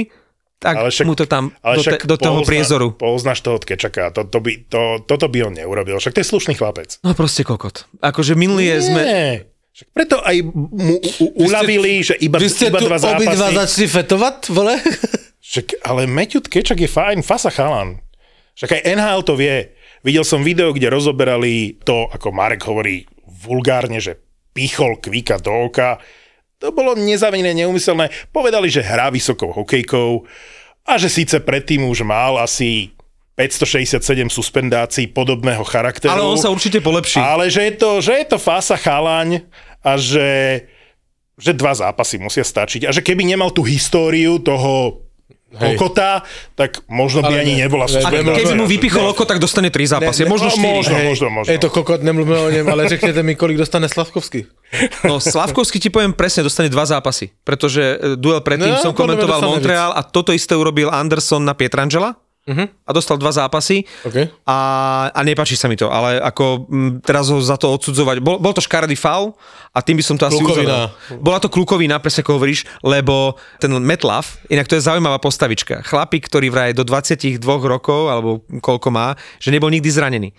tak 0.61 0.77
Ale 0.77 0.93
však- 0.93 1.01
mu 1.03 1.17
to 1.17 1.25
tam 1.25 1.49
Ale 1.59 1.75
do, 1.75 1.83
te, 1.83 1.97
do 1.97 2.15
toho 2.15 2.37
pozna- 2.37 2.45
priezoru. 2.45 2.87
Poznáš 2.93 3.41
toho 3.41 3.57
od 3.57 3.65
Kečaka. 3.65 4.13
To, 4.13 4.21
to 4.23 4.37
by, 4.37 4.51
to, 4.63 4.81
toto 5.01 5.25
by 5.25 5.49
on 5.49 5.57
neurobil. 5.57 5.97
Však 5.97 6.13
to 6.13 6.21
je 6.21 6.29
slušný 6.29 6.53
chlapec. 6.53 7.01
No 7.01 7.11
proste 7.11 7.41
kokot. 7.41 7.89
Akože 7.99 8.37
minulý 8.37 8.69
je 8.69 8.77
sme... 8.83 9.01
Však 9.73 9.87
preto 9.89 10.21
aj 10.21 10.35
mu 10.45 10.69
u, 10.93 11.09
u, 11.17 11.27
uľavili, 11.41 12.05
že 12.05 12.13
iba, 12.15 12.37
Vy 12.37 12.45
ste 12.45 12.69
iba 12.69 12.77
tu 12.77 12.85
dva 12.85 13.01
zápasy. 13.01 13.25
obidva 13.25 13.47
začali 13.57 13.87
fetovat, 13.89 14.45
vole? 14.47 14.77
Však, 15.53 15.85
ale 15.85 16.09
Matthew 16.09 16.49
Kečak 16.49 16.81
je 16.81 16.89
fajn, 16.89 17.21
fasa 17.21 17.53
chalan. 17.53 18.01
Však 18.57 18.73
aj 18.73 18.81
NHL 18.89 19.21
to 19.21 19.37
vie. 19.37 19.69
Videl 20.01 20.25
som 20.25 20.41
video, 20.41 20.73
kde 20.73 20.89
rozoberali 20.89 21.77
to, 21.85 22.09
ako 22.09 22.33
Marek 22.33 22.65
hovorí 22.65 23.05
vulgárne, 23.45 24.01
že 24.01 24.17
pichol 24.57 24.97
kvíka 24.97 25.37
do 25.37 25.69
oka. 25.69 26.01
To 26.57 26.73
bolo 26.73 26.97
nezavinené, 26.97 27.53
neumyselné. 27.53 28.09
Povedali, 28.33 28.65
že 28.65 28.81
hrá 28.81 29.13
vysokou 29.13 29.53
hokejkou 29.53 30.25
a 30.89 30.97
že 30.97 31.13
síce 31.13 31.37
predtým 31.37 31.85
už 31.85 32.01
mal 32.01 32.41
asi 32.41 32.89
567 33.37 34.01
suspendácií 34.33 35.05
podobného 35.13 35.61
charakteru. 35.69 36.17
Ale 36.17 36.25
on 36.25 36.41
sa 36.41 36.49
určite 36.49 36.81
polepší. 36.81 37.21
Ale 37.21 37.53
že 37.53 37.69
je 37.69 37.73
to, 37.77 38.01
že 38.01 38.13
je 38.17 38.25
to 38.25 38.41
fasa 38.41 38.73
chalaň 38.73 39.45
a 39.85 40.01
že, 40.01 40.65
že 41.37 41.53
dva 41.53 41.77
zápasy 41.77 42.17
musia 42.17 42.41
stačiť. 42.41 42.89
A 42.89 42.91
že 42.93 43.05
keby 43.05 43.21
nemal 43.21 43.53
tú 43.53 43.61
históriu 43.61 44.41
toho 44.41 45.03
Hej. 45.53 45.77
kokota, 45.77 46.25
tak 46.57 46.81
možno 46.89 47.21
by 47.21 47.33
Ale 47.33 47.45
ani 47.45 47.53
ne, 47.61 47.69
nebola 47.69 47.85
suspendácia. 47.85 48.41
keby 48.41 48.53
mu 48.57 48.65
vypichol 48.65 49.05
oko, 49.13 49.21
tak 49.21 49.37
dostane 49.37 49.69
tri 49.69 49.85
zápasy. 49.85 50.25
Ne, 50.25 50.25
ne, 50.25 50.33
možno 50.33 50.49
no, 50.49 50.55
štyri. 50.57 50.73
možno. 50.73 50.95
Hej, 50.97 51.05
možno. 51.29 51.49
Je 51.53 51.59
to 51.61 51.69
kokot, 51.69 52.01
nemluvíme 52.01 52.39
o 52.39 52.49
něm, 52.49 52.65
ale 52.69 52.89
řekněte 52.89 53.23
mi, 53.23 53.35
kolik 53.35 53.57
dostane 53.57 53.89
Slavkovský. 53.89 54.45
No 55.05 55.21
Slavkovský 55.21 55.77
ti 55.77 55.93
poviem 55.93 56.17
presne, 56.17 56.41
dostane 56.41 56.65
dva 56.65 56.81
zápasy. 56.89 57.29
Pretože 57.45 58.01
e, 58.01 58.17
duel 58.17 58.41
predtým 58.41 58.73
No, 58.73 58.81
som 58.81 58.93
komentoval 58.97 59.45
Montreal 59.45 59.93
a 59.93 60.01
toto 60.01 60.33
isté 60.33 60.57
urobil 60.57 60.89
Anderson 60.89 61.45
na 61.45 61.53
Pietrangela. 61.53 62.17
Mhm. 62.43 62.65
A 62.83 62.91
dostal 62.91 63.15
dva 63.15 63.31
zápasy 63.31 63.87
OK. 64.03 64.27
a, 64.43 64.57
a 65.15 65.19
nepáči 65.23 65.55
sa 65.55 65.71
mi 65.71 65.79
to, 65.79 65.87
ale 65.87 66.19
ako 66.19 66.67
m, 66.67 66.99
teraz 66.99 67.31
ho 67.31 67.39
za 67.39 67.55
to 67.55 67.71
odsudzovať, 67.71 68.19
bol, 68.19 68.35
bol 68.35 68.51
to 68.51 68.59
škaredý 68.59 68.99
faul 68.99 69.31
a 69.71 69.79
tým 69.79 69.95
by 69.95 70.03
som 70.03 70.19
to 70.19 70.27
asi 70.27 70.43
Klukovina. 70.43 70.91
uzavrel. 70.91 71.23
Bola 71.23 71.39
to 71.39 71.47
klukovina, 71.47 72.03
presne 72.03 72.19
ako 72.21 72.35
hovoríš, 72.35 72.67
lebo 72.83 73.39
ten 73.63 73.71
Metlav, 73.79 74.27
inak 74.51 74.67
to 74.67 74.75
je 74.75 74.83
zaujímavá 74.83 75.23
postavička. 75.23 75.87
Chlapík, 75.87 76.27
ktorý 76.27 76.51
vraj 76.51 76.75
do 76.75 76.83
22 76.83 77.39
rokov, 77.63 78.11
alebo 78.11 78.43
koľko 78.59 78.91
má, 78.91 79.15
že 79.39 79.47
nebol 79.47 79.71
nikdy 79.71 79.87
zranený. 79.87 80.29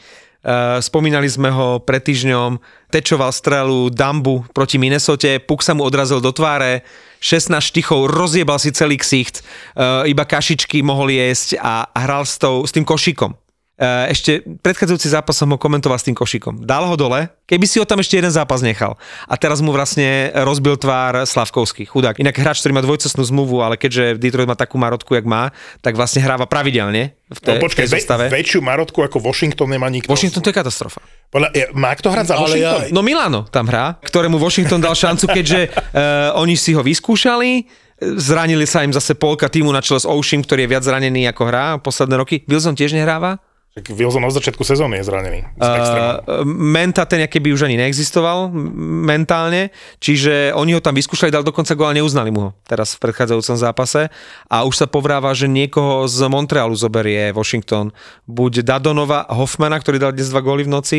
Uh, 0.44 0.76
spomínali 0.84 1.24
sme 1.24 1.48
ho 1.48 1.80
pred 1.80 2.04
týždňom, 2.04 2.60
tečoval 2.92 3.32
strelu 3.32 3.88
Dambu 3.88 4.44
proti 4.52 4.76
Minnesote, 4.76 5.40
puk 5.40 5.64
sa 5.64 5.72
mu 5.72 5.80
odrazil 5.88 6.20
do 6.20 6.36
tváre, 6.36 6.84
16 7.24 7.56
štichov, 7.64 8.12
rozjebal 8.12 8.60
si 8.60 8.68
celý 8.68 9.00
ksicht, 9.00 9.40
uh, 9.40 10.04
iba 10.04 10.28
kašičky 10.28 10.84
mohol 10.84 11.16
jesť 11.16 11.56
a 11.64 11.88
hral 11.96 12.28
s, 12.28 12.36
tou, 12.36 12.60
s 12.60 12.76
tým 12.76 12.84
košikom. 12.84 13.32
Uh, 13.74 14.06
ešte 14.06 14.38
predchádzajúci 14.62 15.10
zápas 15.10 15.34
som 15.34 15.50
ho 15.50 15.58
komentoval 15.58 15.98
s 15.98 16.06
tým 16.06 16.14
košikom. 16.14 16.62
Dal 16.62 16.86
ho 16.86 16.94
dole, 16.94 17.26
keby 17.42 17.66
si 17.66 17.82
ho 17.82 17.84
tam 17.84 17.98
ešte 17.98 18.14
jeden 18.14 18.30
zápas 18.30 18.62
nechal. 18.62 18.94
A 19.26 19.34
teraz 19.34 19.58
mu 19.58 19.74
vlastne 19.74 20.30
rozbil 20.32 20.78
tvár 20.78 21.26
Slavkovský, 21.26 21.82
chudák. 21.82 22.22
Inak 22.22 22.38
hráč, 22.38 22.62
ktorý 22.62 22.70
má 22.70 22.86
dvojcestnú 22.86 23.26
zmluvu, 23.26 23.66
ale 23.66 23.74
keďže 23.74 24.14
Detroit 24.14 24.46
má 24.46 24.54
takú 24.54 24.78
marotku, 24.78 25.18
jak 25.18 25.26
má, 25.26 25.50
tak 25.82 25.98
vlastne 25.98 26.22
hráva 26.22 26.46
pravidelne 26.46 27.18
v 27.26 27.38
tej, 27.42 27.58
No, 27.58 27.66
počkaj, 27.66 27.82
v 27.82 27.90
tej 27.90 27.94
zostave. 27.98 28.24
ve, 28.30 28.38
väčšiu 28.38 28.62
marotku 28.62 28.98
ako 29.00 29.18
Washington 29.18 29.66
nemá 29.66 29.90
nikto. 29.90 30.06
Washington 30.06 30.38
to 30.38 30.54
je 30.54 30.56
katastrofa. 30.56 31.02
Podľa, 31.34 31.48
je, 31.50 31.64
má 31.74 31.90
kto 31.92 32.14
hrať 32.14 32.26
za 32.30 32.34
Ale 32.38 32.42
Washington? 32.46 32.82
ja- 32.86 32.94
No 32.94 33.02
Milano 33.02 33.42
tam 33.50 33.66
hrá, 33.66 33.98
ktorému 33.98 34.38
Washington 34.38 34.78
dal 34.78 34.94
šancu, 34.94 35.26
keďže 35.26 35.66
uh, 35.66 36.38
oni 36.38 36.54
si 36.54 36.78
ho 36.78 36.82
vyskúšali, 36.86 37.66
zranili 37.98 38.70
sa 38.70 38.86
im 38.86 38.94
zase 38.94 39.18
polka 39.18 39.50
týmu 39.50 39.74
na 39.74 39.82
čele 39.82 39.98
s 39.98 40.06
Oshim, 40.06 40.46
ktorý 40.46 40.62
je 40.62 40.70
viac 40.70 40.86
zranený 40.86 41.26
ako 41.26 41.42
hrá 41.42 41.64
posledné 41.78 42.14
roky. 42.14 42.46
Wilson 42.46 42.78
tiež 42.78 42.94
nehráva. 42.94 43.42
Tak 43.74 43.90
Wilson 43.90 44.22
od 44.22 44.30
začiatku 44.30 44.62
sezóny 44.62 45.02
je 45.02 45.10
zranený. 45.10 45.50
Uh, 45.58 46.46
Menta 46.46 47.02
ten 47.10 47.26
keby 47.26 47.58
už 47.58 47.66
ani 47.66 47.74
neexistoval 47.74 48.46
mentálne, 49.02 49.74
čiže 49.98 50.54
oni 50.54 50.78
ho 50.78 50.80
tam 50.80 50.94
vyskúšali, 50.94 51.34
dal 51.34 51.42
dokonca 51.42 51.74
gól 51.74 51.90
a 51.90 51.98
neuznali 51.98 52.30
mu 52.30 52.40
ho 52.46 52.50
teraz 52.70 52.94
v 52.94 53.02
predchádzajúcom 53.02 53.58
zápase 53.58 54.14
a 54.46 54.62
už 54.62 54.78
sa 54.78 54.86
povráva, 54.86 55.34
že 55.34 55.50
niekoho 55.50 56.06
z 56.06 56.22
Montrealu 56.30 56.78
zoberie 56.78 57.34
Washington. 57.34 57.90
Buď 58.30 58.62
Dadonova, 58.62 59.26
Hoffmana, 59.26 59.82
ktorý 59.82 59.98
dal 59.98 60.14
dnes 60.14 60.30
dva 60.30 60.38
góly 60.38 60.62
v 60.62 60.70
noci, 60.70 60.98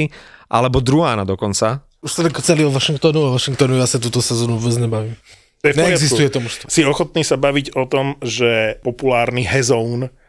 alebo 0.51 0.83
Druána 0.83 1.23
dokonca. 1.23 1.79
Už 2.03 2.11
to 2.11 2.27
celý 2.43 2.67
o 2.67 2.75
Washingtonu, 2.75 3.31
o 3.31 3.39
Washingtonu 3.39 3.79
ja 3.79 3.87
sa 3.87 4.03
túto 4.03 4.19
sezónu 4.19 4.59
vôbec 4.59 4.75
nebavím. 4.75 5.15
To 5.63 5.71
je 5.71 5.79
v. 5.79 5.95
Neexistuje 5.95 6.27
to 6.27 6.43
mužstvo. 6.43 6.67
Si 6.67 6.83
ochotný 6.83 7.23
sa 7.23 7.39
baviť 7.39 7.71
o 7.79 7.87
tom, 7.87 8.19
že 8.19 8.83
populárny 8.83 9.47
Hezone 9.47 10.11
uh, 10.11 10.24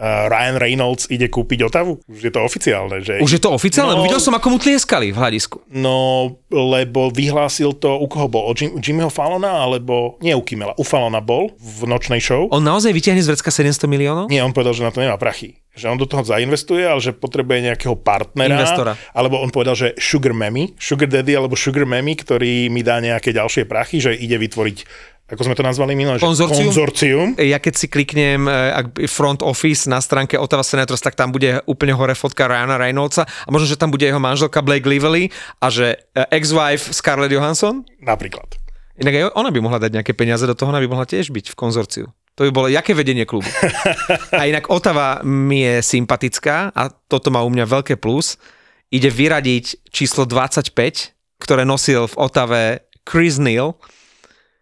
Ryan 0.00 0.56
Reynolds 0.56 1.12
ide 1.12 1.28
kúpiť 1.28 1.68
Otavu? 1.68 2.00
Už 2.08 2.24
je 2.24 2.32
to 2.32 2.40
oficiálne, 2.40 3.04
že... 3.04 3.20
Už 3.20 3.36
je 3.36 3.42
to 3.44 3.52
oficiálne? 3.52 4.00
No. 4.00 4.04
Videl 4.08 4.16
som, 4.16 4.32
ako 4.32 4.56
mu 4.56 4.58
tlieskali 4.58 5.12
v 5.12 5.20
hľadisku. 5.20 5.60
No, 5.68 6.40
lebo 6.48 7.12
vyhlásil 7.12 7.76
to, 7.76 8.00
u 8.00 8.08
koho 8.08 8.24
bol? 8.32 8.48
Jim, 8.56 8.80
Jimmyho 8.80 9.12
Fallona, 9.12 9.60
alebo... 9.60 10.16
Nie 10.24 10.32
u 10.32 10.40
Kimmela, 10.40 10.72
u 10.80 10.84
Fallona 10.88 11.20
bol 11.20 11.52
v 11.60 11.84
nočnej 11.84 12.24
show. 12.24 12.48
On 12.48 12.64
naozaj 12.64 12.96
vyťahne 12.96 13.20
z 13.20 13.28
vrecka 13.28 13.52
700 13.52 13.84
miliónov? 13.92 14.32
Nie, 14.32 14.40
on 14.40 14.56
povedal, 14.56 14.72
že 14.72 14.88
na 14.88 14.90
to 14.90 15.04
nemá 15.04 15.20
prachy. 15.20 15.60
Že 15.76 15.92
on 15.92 15.98
do 16.00 16.08
toho 16.08 16.24
zainvestuje, 16.24 16.82
ale 16.82 17.04
že 17.04 17.12
potrebuje 17.12 17.68
nejakého 17.68 17.94
partnera. 18.00 18.56
Investora. 18.56 18.96
Alebo 19.12 19.36
on 19.38 19.52
povedal, 19.52 19.76
že 19.76 19.92
sugar 20.00 20.32
mammy, 20.32 20.72
sugar 20.80 21.12
daddy 21.12 21.36
alebo 21.36 21.54
sugar 21.60 21.84
mammy, 21.84 22.16
ktorý 22.16 22.72
mi 22.72 22.80
dá 22.80 22.98
nejaké 22.98 23.36
ďalšie 23.36 23.68
prachy, 23.68 24.00
že 24.02 24.16
ide 24.16 24.40
vytvoriť, 24.40 24.78
ako 25.30 25.46
sme 25.46 25.54
to 25.54 25.62
nazvali 25.62 25.94
minulé, 25.94 26.18
Konzorcium? 26.18 26.74
konzorcium. 26.74 27.28
Ja 27.38 27.62
keď 27.62 27.74
si 27.78 27.86
kliknem 27.86 28.50
eh, 28.50 28.74
ak 28.74 29.06
front 29.06 29.46
office 29.46 29.86
na 29.86 30.02
stránke 30.02 30.34
Ottawa 30.34 30.66
Senators, 30.66 30.98
tak 30.98 31.14
tam 31.14 31.30
bude 31.30 31.62
úplne 31.70 31.94
hore 31.94 32.18
fotka 32.18 32.50
Ryana 32.50 32.74
Reynoldsa 32.74 33.24
a 33.24 33.48
možno, 33.48 33.70
že 33.70 33.78
tam 33.78 33.94
bude 33.94 34.02
jeho 34.02 34.18
manželka 34.18 34.58
Blake 34.58 34.90
Lively 34.90 35.30
a 35.62 35.70
že 35.70 35.94
eh, 35.94 36.34
ex-wife 36.34 36.90
Scarlett 36.90 37.30
Johansson. 37.30 37.86
Napríklad. 38.02 38.58
Inak 39.00 39.14
aj 39.16 39.24
ona 39.38 39.48
by 39.54 39.60
mohla 39.62 39.78
dať 39.80 39.96
nejaké 39.96 40.12
peniaze 40.12 40.44
do 40.44 40.52
toho, 40.52 40.68
ona 40.74 40.82
by 40.82 40.90
mohla 40.90 41.06
tiež 41.08 41.32
byť 41.32 41.54
v 41.54 41.56
konzorciu. 41.56 42.06
To 42.36 42.48
by 42.48 42.50
bolo 42.52 42.68
jaké 42.72 42.92
vedenie 42.92 43.24
klubu. 43.28 43.48
A 44.40 44.48
inak 44.48 44.68
Otava 44.72 45.20
mi 45.24 45.60
je 45.60 45.84
sympatická 45.84 46.72
a 46.72 46.88
toto 46.88 47.28
má 47.28 47.44
u 47.44 47.50
mňa 47.52 47.68
veľké 47.68 48.00
plus. 48.00 48.40
Ide 48.88 49.12
vyradiť 49.12 49.92
číslo 49.92 50.24
25, 50.24 50.72
ktoré 51.36 51.62
nosil 51.68 52.08
v 52.08 52.14
Otave 52.16 52.62
Chris 53.04 53.36
Neal, 53.36 53.76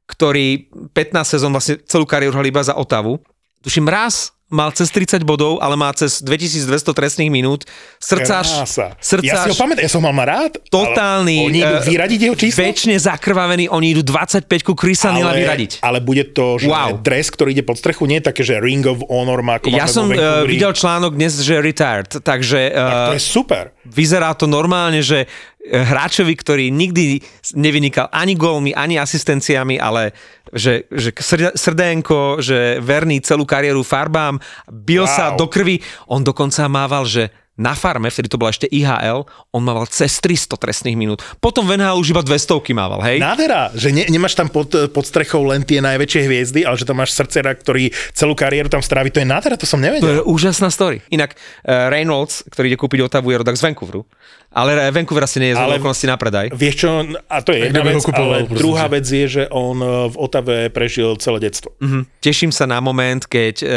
ktorý 0.08 0.66
15 0.96 1.34
sezón 1.36 1.52
vlastne 1.52 1.76
celú 1.84 2.08
kariéru 2.08 2.32
hral 2.32 2.48
iba 2.48 2.64
za 2.64 2.74
Otavu. 2.74 3.20
Tuším 3.60 3.86
raz 3.86 4.32
mal 4.48 4.72
cez 4.72 4.88
30 4.88 5.28
bodov, 5.28 5.60
ale 5.60 5.76
má 5.76 5.92
cez 5.92 6.24
2200 6.24 6.80
trestných 6.96 7.28
minút. 7.28 7.68
Srdcáč, 8.00 8.48
Krása. 8.48 8.96
srdcáč, 8.96 9.28
Ja 9.28 9.44
si 9.44 9.52
ho 9.52 9.56
pamätám, 9.60 9.84
ja 9.84 9.92
som 9.92 10.00
mal 10.00 10.16
rád. 10.24 10.56
totálny, 10.72 11.44
oni 11.44 11.60
idú 11.60 11.76
eh, 11.76 11.84
vyradiť 11.84 12.18
jeho 12.24 12.36
číslo? 12.36 12.64
väčšine 12.64 12.96
zakrvavený, 12.96 13.68
oni 13.68 13.92
idú 13.92 14.00
25 14.00 14.48
ku 14.64 14.72
Chrisa 14.72 15.12
Nila 15.12 15.36
vyradiť. 15.36 15.84
ale 15.84 16.00
bude 16.00 16.32
to 16.32 16.56
že 16.56 16.64
Wow. 16.64 16.96
dres, 16.96 17.28
ktorý 17.28 17.52
ide 17.52 17.60
pod 17.60 17.76
strechu, 17.76 18.08
nie 18.08 18.24
je 18.24 18.32
také, 18.32 18.40
že 18.40 18.56
Ring 18.56 18.80
of 18.88 19.04
Honor 19.12 19.44
má 19.44 19.60
ako 19.60 19.68
Ja 19.68 19.84
som 19.84 20.08
uh, 20.08 20.48
videl 20.48 20.72
článok 20.72 21.12
dnes, 21.12 21.36
že 21.44 21.60
retired, 21.60 22.08
takže 22.08 22.72
To 22.72 23.12
uh, 23.12 23.16
je 23.16 23.20
super. 23.20 23.76
vyzerá 23.84 24.32
to 24.32 24.48
normálne, 24.48 25.04
že 25.04 25.28
eh, 25.28 25.57
hráčovi, 25.68 26.34
ktorý 26.34 26.64
nikdy 26.72 27.20
nevynikal 27.54 28.08
ani 28.10 28.34
gólmi, 28.34 28.72
ani 28.72 28.96
asistenciami, 28.96 29.76
ale 29.76 30.16
že, 30.52 30.88
že 30.88 31.12
srd- 31.12 31.54
srdénko, 31.54 32.40
že 32.40 32.80
verný 32.80 33.20
celú 33.20 33.44
kariéru 33.44 33.84
farbám, 33.84 34.40
bil 34.68 35.04
wow. 35.04 35.12
sa 35.12 35.24
do 35.36 35.46
krvi. 35.46 35.80
On 36.08 36.24
dokonca 36.24 36.64
mával, 36.66 37.04
že 37.04 37.28
na 37.58 37.74
farme, 37.74 38.06
vtedy 38.06 38.30
to 38.30 38.38
bola 38.38 38.54
ešte 38.54 38.70
IHL, 38.70 39.26
on 39.50 39.62
mával 39.66 39.90
cez 39.90 40.22
300 40.22 40.54
trestných 40.54 40.94
minút. 40.94 41.20
Potom 41.42 41.66
v 41.66 41.74
NHL 41.74 41.98
už 41.98 42.14
iba 42.14 42.22
200 42.22 42.62
mával, 42.72 43.02
hej? 43.02 43.18
Nádhera, 43.18 43.74
že 43.74 43.90
ne, 43.90 44.06
nemáš 44.06 44.38
tam 44.38 44.46
pod, 44.46 44.70
pod 44.94 45.04
strechou 45.04 45.42
len 45.42 45.66
tie 45.66 45.82
najväčšie 45.82 46.20
hviezdy, 46.24 46.60
ale 46.62 46.78
že 46.78 46.86
tam 46.86 47.02
máš 47.02 47.18
srdcera, 47.18 47.50
ktorý 47.52 47.90
celú 48.14 48.38
kariéru 48.38 48.70
tam 48.70 48.78
strávi. 48.78 49.10
To 49.10 49.18
je 49.18 49.26
nádhera, 49.26 49.58
to 49.58 49.66
som 49.66 49.82
To 49.82 49.90
nevedel. 49.90 50.22
je 50.22 50.24
úžasná 50.24 50.70
story. 50.70 51.02
Inak 51.10 51.34
uh, 51.34 51.90
Reynolds, 51.90 52.46
ktorý 52.46 52.70
ide 52.70 52.78
kúpiť 52.78 53.10
Otavu, 53.10 53.34
je 53.34 53.42
rodak 53.42 53.58
z 53.58 53.66
Vancouveru. 53.66 54.06
Ale 54.48 54.88
Vancouver 54.96 55.28
asi 55.28 55.44
nie 55.44 55.52
je 55.52 55.56
z 55.56 55.60
Ale- 55.60 55.76
okolností 55.76 56.08
na 56.08 56.16
predaj. 56.16 56.48
Vieš 56.56 56.74
čo, 56.80 56.88
a 57.28 57.36
to 57.44 57.52
je 57.52 57.68
jedna 57.68 57.84
vec, 57.84 58.00
ale 58.16 58.48
druhá 58.48 58.88
vec 58.88 59.04
je, 59.04 59.26
že 59.28 59.42
on 59.52 59.76
eh, 59.76 59.88
v 60.08 60.16
Otave 60.16 60.56
prežil 60.72 61.20
celé 61.20 61.50
detstvo. 61.50 61.76
Mhm. 61.84 62.08
Teším 62.24 62.52
sa 62.52 62.64
na 62.64 62.80
moment, 62.80 63.24
keď 63.24 63.54
uh, 63.60 63.68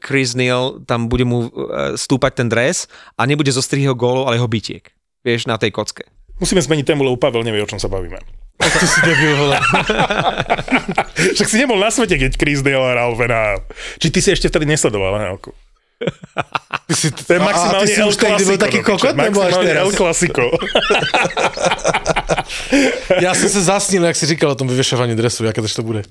Chris 0.00 0.32
Neal 0.36 0.80
tam 0.84 1.08
bude 1.08 1.24
mu 1.24 1.48
uh, 1.48 1.96
stúpať 1.96 2.44
ten 2.44 2.48
dres 2.48 2.86
a 3.16 3.27
nebude 3.28 3.52
zo 3.52 3.60
strihého 3.60 3.92
gólov, 3.92 4.32
ale 4.32 4.40
jeho 4.40 4.48
bytiek. 4.48 4.84
Vieš, 5.22 5.44
na 5.44 5.60
tej 5.60 5.70
kocke. 5.70 6.08
Musíme 6.40 6.62
zmeniť 6.62 6.88
tému, 6.88 7.04
lebo 7.04 7.20
Pavel 7.20 7.44
nevie, 7.44 7.60
o 7.60 7.68
čom 7.68 7.76
sa 7.76 7.90
bavíme. 7.90 8.16
Ty 8.58 8.86
si 8.86 9.00
debil, 9.06 9.34
vole. 9.38 9.58
Však 11.36 11.48
si 11.50 11.56
nebol 11.62 11.78
na 11.78 11.90
svete, 11.94 12.18
keď 12.18 12.34
Chris 12.34 12.62
Dale 12.62 12.94
hral. 12.94 13.14
Či 14.02 14.10
ty 14.10 14.18
si 14.18 14.34
ešte 14.34 14.50
vtedy 14.50 14.66
nesledoval 14.66 15.18
NHL? 15.18 15.38
Ty 16.88 16.94
si, 16.94 17.10
To 17.10 17.32
je 17.34 17.40
maximálne 17.42 17.82
a, 17.82 17.82
a 17.82 17.88
ty 17.88 17.94
si 17.98 18.02
už 18.06 18.16
tehdy 18.16 18.42
bol 18.46 18.58
taký 18.58 18.80
kokot, 18.86 19.14
nebo 19.18 19.42
až 19.42 19.60
teraz? 19.60 19.82
El 19.82 19.92
Clasico. 19.92 20.44
Ja 23.20 23.32
som 23.36 23.48
sa 23.48 23.76
zasnil, 23.76 24.04
jak 24.04 24.16
si 24.16 24.24
říkal 24.26 24.52
o 24.52 24.56
tom 24.56 24.68
vyvešovaní 24.68 25.16
dresu, 25.16 25.44
aké 25.48 25.60
to 25.60 25.82
bude. 25.84 26.04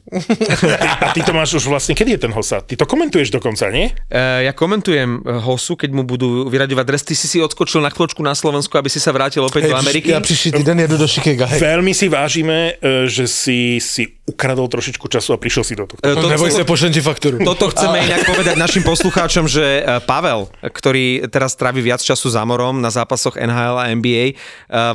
A 1.05 1.13
ty 1.13 1.21
to 1.21 1.33
máš 1.33 1.57
už 1.57 1.65
vlastne, 1.69 1.93
kedy 1.97 2.17
je 2.17 2.19
ten 2.29 2.33
hosa? 2.33 2.61
Ty 2.61 2.77
to 2.77 2.85
komentuješ 2.85 3.29
dokonca, 3.33 3.69
nie? 3.69 3.93
Uh, 4.09 4.45
ja 4.45 4.53
komentujem 4.53 5.21
eh, 5.21 5.41
Hosu, 5.41 5.77
keď 5.77 5.89
mu 5.93 6.03
budú 6.05 6.45
vyraďovať 6.49 6.85
dres. 6.85 7.01
Ty 7.05 7.13
si 7.17 7.27
si 7.29 7.37
odskočil 7.41 7.81
na 7.81 7.89
chvíľočku 7.93 8.21
na 8.21 8.33
Slovensku, 8.33 8.73
aby 8.77 8.89
si 8.89 9.01
sa 9.01 9.13
vrátil 9.13 9.45
opäť 9.45 9.69
do 9.69 9.77
Ameriky. 9.77 10.13
Ja 10.13 10.21
příští 10.21 10.51
týden 10.51 10.77
jedu 10.79 10.97
do 10.97 11.07
Chicaga, 11.07 11.45
hej. 11.47 11.59
Veľmi 11.61 11.93
si 11.93 12.09
vážime, 12.09 12.77
e, 12.81 13.05
že 13.09 13.29
si 13.29 13.77
si 13.81 14.17
ukradol 14.27 14.67
trošičku 14.67 15.07
času 15.07 15.33
a 15.33 15.37
prišiel 15.39 15.63
si 15.63 15.73
do 15.77 15.87
tohto. 15.87 16.03
Eh, 16.03 16.15
to- 16.17 16.27
Neboj 16.27 16.51
sa, 16.51 16.67
pošlem 16.67 16.91
ti 16.91 16.99
faktúru. 16.99 17.39
Toto 17.41 17.71
chceme 17.71 18.03
inak 18.03 18.27
povedať 18.27 18.55
našim 18.59 18.83
poslucháčom, 18.83 19.47
že 19.47 19.76
eh, 19.81 20.01
Pavel, 20.03 20.49
ktorý 20.61 21.27
teraz 21.29 21.53
trávi 21.53 21.81
viac 21.83 22.01
času 22.01 22.31
za 22.31 22.41
morom 22.43 22.81
na 22.81 22.89
zápasoch 22.89 23.37
NHL 23.37 23.75
a 23.77 23.85
NBA, 23.93 24.25
eh, 24.31 24.35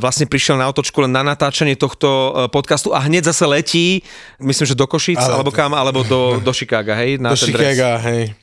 vlastne 0.03 0.27
prišiel 0.27 0.59
na 0.59 0.67
otočku 0.67 0.99
len 1.05 1.13
na 1.13 1.23
natáčanie 1.23 1.79
tohto 1.79 2.09
eh, 2.09 2.31
podcastu 2.51 2.91
a 2.91 3.03
hneď 3.05 3.31
zase 3.31 3.45
letí, 3.47 3.87
myslím, 4.43 4.67
že 4.67 4.79
do 4.79 4.87
Košic, 4.89 5.21
Ale- 5.21 5.39
alebo 5.39 5.51
kam, 5.55 5.73
alebo 5.77 6.03
do, 6.03 6.43
do 6.43 6.53
Chicaga, 6.59 6.99
hej? 6.99 7.23
Na 7.23 7.33
Do. 7.33 7.39
Chicaga, 7.39 7.99
hej. 8.03 8.35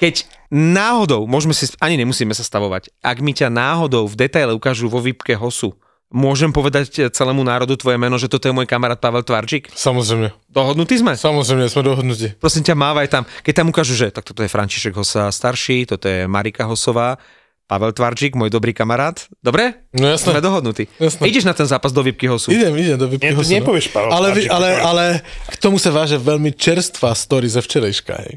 Keď 0.00 0.26
náhodou, 0.50 1.24
môžeme 1.30 1.54
si, 1.54 1.70
ani 1.78 1.94
nemusíme 2.00 2.34
sa 2.34 2.42
stavovať, 2.42 2.90
ak 3.00 3.16
mi 3.22 3.32
ťa 3.36 3.52
náhodou 3.52 4.04
v 4.08 4.18
detaile 4.26 4.52
ukážu 4.52 4.90
vo 4.90 4.98
výpke 4.98 5.32
Hosu, 5.36 5.72
môžem 6.12 6.52
povedať 6.52 7.08
celému 7.10 7.40
národu 7.42 7.74
tvoje 7.80 7.96
meno, 7.96 8.20
že 8.20 8.28
toto 8.28 8.46
je 8.46 8.54
môj 8.54 8.68
kamarát 8.68 9.00
Pavel 9.00 9.24
Tvarčík? 9.24 9.72
Samozrejme. 9.72 10.30
Dohodnutí 10.52 11.00
sme? 11.00 11.16
Samozrejme, 11.16 11.66
sme 11.72 11.82
dohodnutí. 11.82 12.36
Prosím 12.36 12.62
ťa, 12.68 12.74
mávaj 12.76 13.08
tam. 13.08 13.22
Keď 13.42 13.54
tam 13.56 13.66
ukážu, 13.72 13.96
že 13.96 14.12
tak 14.12 14.28
toto 14.28 14.44
je 14.44 14.52
František 14.52 14.92
Hosa 14.92 15.32
starší, 15.32 15.88
toto 15.88 16.06
je 16.06 16.28
Marika 16.28 16.68
Hosová, 16.68 17.16
Pavel 17.64 17.96
Tvarčík, 17.96 18.36
môj 18.36 18.52
dobrý 18.52 18.76
kamarát. 18.76 19.16
Dobre? 19.40 19.88
No 19.96 20.04
jasné. 20.12 20.36
Sme 20.36 20.44
dohodnutí. 20.44 20.92
Jasné. 21.00 21.24
Ideš 21.24 21.48
na 21.48 21.56
ten 21.56 21.64
zápas 21.64 21.88
do 21.88 22.04
výpky 22.04 22.28
Hosu. 22.28 22.52
Idem, 22.52 22.76
idem 22.76 23.00
do 23.00 23.08
Nie, 23.08 23.32
to 23.32 23.40
hosu, 23.40 23.48
no. 23.48 23.58
nepovieš, 23.64 23.86
Pavel 23.88 24.10
ale, 24.12 24.28
Tvarčík, 24.36 24.50
ale, 24.52 24.68
ale 24.84 25.04
k 25.48 25.56
tomu 25.56 25.80
sa 25.80 25.88
váže 25.88 26.20
veľmi 26.20 26.52
čerstvá 26.52 27.16
story 27.16 27.48
ze 27.48 27.64
včerejška, 27.64 28.14
hej. 28.28 28.36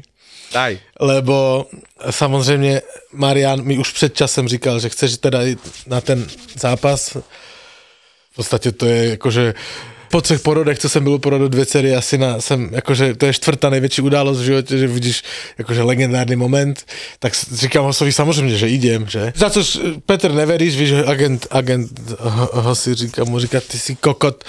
Daj. 0.52 0.78
Lebo 1.00 1.66
samozřejmě 2.10 2.82
Marian 3.12 3.62
mi 3.62 3.78
už 3.78 3.92
před 3.92 4.16
časem 4.16 4.48
říkal, 4.48 4.80
že 4.80 4.88
chceš 4.88 5.18
teda 5.18 5.38
na 5.86 6.00
ten 6.00 6.26
zápas. 6.58 7.16
V 8.36 8.36
podstatě 8.36 8.72
to 8.72 8.86
je 8.86 9.08
jakože 9.10 9.54
po 10.10 10.20
třech 10.20 10.40
porodech, 10.40 10.78
co 10.78 10.88
jsem 10.88 11.04
byl 11.04 11.12
u 11.12 11.18
porodu 11.18 11.48
dvě 11.48 11.66
dcery 11.66 11.94
a 11.96 12.00
syna, 12.00 12.40
jsem, 12.40 12.68
jakože 12.72 13.14
to 13.14 13.26
je 13.26 13.32
čtvrtá 13.34 13.70
největší 13.70 14.02
událost 14.02 14.38
v 14.38 14.44
životě, 14.44 14.78
že 14.78 14.86
vidíš 14.86 15.22
jakože 15.58 15.82
legendární 15.82 16.36
moment, 16.36 16.84
tak 17.18 17.32
říkám 17.52 17.84
Hosovi 17.84 18.12
samozřejmě, 18.12 18.56
že 18.58 18.68
idem, 18.68 19.06
že? 19.08 19.32
Za 19.36 19.50
což 19.50 19.76
eh, 19.76 20.00
Petr 20.06 20.32
neveríš, 20.32 20.76
víš, 20.76 20.92
agent, 21.06 21.46
agent 21.50 22.10
Ho- 22.20 22.50
Hosi 22.52 22.94
říká, 22.94 23.24
mu 23.24 23.38
říká, 23.40 23.60
ty 23.60 23.78
jsi 23.78 23.96
kokot, 23.96 24.44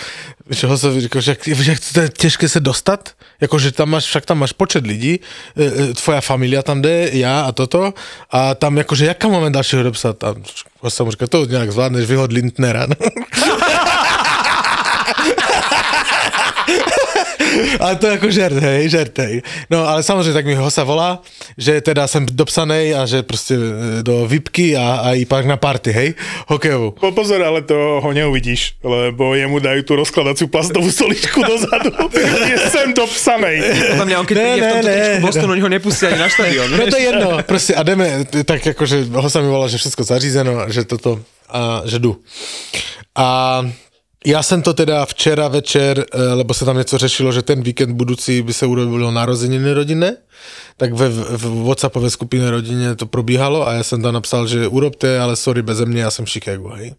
víš, 0.49 0.63
Hosovi 0.63 1.01
říká, 1.01 1.19
že, 1.19 1.35
jak- 1.65 1.79
to 1.93 1.99
je 2.01 2.09
těžké 2.17 2.49
se 2.49 2.59
dostat, 2.59 3.09
jakože 3.41 3.71
tam 3.71 3.89
máš, 3.89 4.05
však 4.05 4.25
tam 4.25 4.39
máš 4.39 4.51
počet 4.51 4.87
lidí, 4.87 5.19
e, 5.57 5.65
e, 5.89 5.93
tvoja 5.93 6.21
familia 6.21 6.61
tam 6.63 6.81
jde, 6.81 7.09
já 7.13 7.41
a 7.41 7.51
toto, 7.51 7.93
a 8.31 8.55
tam 8.55 8.77
jakože, 8.77 9.05
jaká 9.05 9.27
máme 9.27 9.49
dalšího 9.49 9.83
dopsat? 9.83 10.23
A 10.23 10.35
Hosa 10.79 11.03
mu 11.03 11.11
říká, 11.11 11.27
to 11.27 11.45
nějak 11.45 11.71
zvládneš, 11.71 12.05
vyhod 12.05 12.31
Lindnera. 12.31 12.87
ale 17.79 17.95
to 17.95 18.05
je 18.07 18.11
jako 18.11 18.31
žert, 18.31 18.53
hej, 18.59 18.89
žert, 18.89 19.17
hej. 19.19 19.41
No, 19.69 19.87
ale 19.87 20.03
samozřejmě 20.03 20.33
tak 20.33 20.45
mi 20.45 20.55
Hosa 20.55 20.83
volá, 20.83 21.21
že 21.57 21.81
teda 21.81 22.07
jsem 22.07 22.25
dopsanej 22.31 22.95
a 22.95 23.05
že 23.05 23.23
prostě 23.23 23.53
e, 23.99 24.03
do 24.03 24.27
VIPky 24.27 24.77
a, 24.77 24.99
a 25.03 25.13
i 25.13 25.25
pak 25.25 25.45
na 25.45 25.57
party, 25.57 25.91
hej, 25.91 26.13
hokejovou. 26.47 26.91
Po- 26.91 27.11
Pozor, 27.11 27.43
ale 27.43 27.61
to 27.61 27.73
ho 28.03 28.13
neuvidíš, 28.13 28.73
lebo 28.83 29.33
jemu 29.35 29.57
dajú 29.59 29.81
tú 29.83 29.95
rozkladaciu 29.97 30.47
plastovú 30.53 30.91
stoličku 30.91 31.41
dozadu. 31.41 31.89
Je 32.45 32.57
sem 32.69 32.93
dopsanej. 32.93 33.57
Podľa 33.97 34.05
mňa, 34.05 34.15
on 34.21 34.25
keď 34.29 34.35
Ne, 34.37 34.43
príde 34.45 34.61
v 34.61 34.61
ne, 34.61 34.69
tomto 34.69 34.87
ne, 34.87 34.93
tričku 34.93 35.17
ne. 35.17 35.25
Bostonu, 35.25 35.51
oni 35.57 35.61
ho 35.65 35.69
nepustia 35.71 36.05
ani 36.13 36.19
na 36.21 36.29
štadión. 36.29 36.67
No 36.77 36.85
to 36.87 36.97
je 36.97 37.03
jedno, 37.03 37.27
prostě 37.43 37.71
a 37.75 37.83
jdeme, 37.83 38.05
tak 38.45 38.65
jakože 38.65 38.97
Hosa 39.17 39.41
mi 39.41 39.47
volá, 39.49 39.67
že 39.67 39.77
všechno 39.77 40.03
zařízeno, 40.05 40.59
a 40.59 40.69
že 40.69 40.83
toto, 40.85 41.19
a 41.49 41.81
že 41.85 41.99
jdu. 41.99 42.21
A 43.15 43.65
já 44.25 44.43
jsem 44.43 44.61
to 44.61 44.73
teda 44.73 45.05
včera 45.05 45.47
večer, 45.47 46.05
eh, 46.13 46.33
lebo 46.33 46.53
se 46.53 46.65
tam 46.65 46.77
něco 46.77 46.97
řešilo, 46.97 47.31
že 47.31 47.41
ten 47.41 47.61
víkend 47.61 47.93
budoucí 47.93 48.41
by 48.41 48.53
se 48.53 48.65
urobilo 48.65 49.11
narozeniny 49.11 49.73
rodinné, 49.73 50.17
tak 50.77 50.93
ve, 50.93 51.09
v 51.09 51.63
Whatsappové 51.65 52.09
skupině 52.09 52.51
rodině 52.51 52.95
to 52.95 53.05
probíhalo 53.05 53.67
a 53.67 53.73
já 53.73 53.83
jsem 53.83 54.01
tam 54.01 54.13
napsal, 54.13 54.47
že 54.47 54.67
urobte, 54.67 55.19
ale 55.19 55.35
sorry, 55.35 55.61
beze 55.61 55.85
mě, 55.85 56.01
já 56.01 56.11
jsem 56.11 56.25
v 56.25 56.29
Chicagu, 56.29 56.67
hej. 56.67 56.95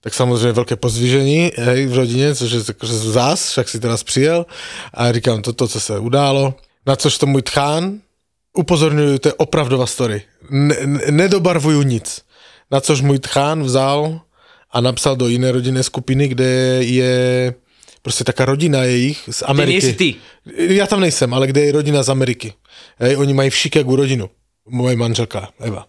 Tak 0.00 0.14
samozřejmě 0.14 0.52
velké 0.52 0.76
pozdvižení 0.76 1.52
hej, 1.56 1.86
v 1.86 1.94
rodině, 1.94 2.34
což 2.34 2.52
je 2.52 2.60
jakože 2.68 2.92
zás, 2.92 3.50
však 3.50 3.68
si 3.68 3.80
teraz 3.80 4.02
přijel 4.02 4.46
a 4.94 5.12
říkám 5.12 5.42
toto, 5.42 5.68
co 5.68 5.80
se 5.80 5.98
událo. 5.98 6.54
Na 6.86 6.96
což 6.96 7.18
to 7.18 7.26
můj 7.26 7.42
tchán, 7.42 7.98
upozorňuju, 8.54 9.18
to 9.18 9.28
je 9.28 9.32
opravdová 9.32 9.86
story. 9.86 10.22
Ne, 10.50 10.76
nedobarvuju 11.10 11.82
nic. 11.82 12.20
Na 12.70 12.80
což 12.80 13.00
můj 13.00 13.18
tchán 13.18 13.62
vzal 13.62 14.20
a 14.74 14.80
napsal 14.80 15.16
do 15.16 15.28
jiné 15.28 15.52
rodinné 15.52 15.82
skupiny, 15.82 16.28
kde 16.28 16.78
je 16.82 17.54
prostě 18.02 18.24
taká 18.24 18.44
rodina 18.44 18.84
jejich 18.84 19.28
z 19.30 19.42
Ameriky. 19.46 19.72
nejsi 19.72 19.92
ty. 19.92 20.14
Já 20.74 20.86
tam 20.86 21.00
nejsem, 21.00 21.34
ale 21.34 21.46
kde 21.46 21.60
je 21.60 21.72
rodina 21.72 22.02
z 22.02 22.08
Ameriky. 22.08 22.52
Hej, 22.98 23.16
oni 23.16 23.34
mají 23.34 23.50
v 23.50 23.56
Chicagu 23.56 23.96
rodinu. 23.96 24.30
Moje 24.68 24.96
manželka 24.96 25.48
Eva. 25.60 25.86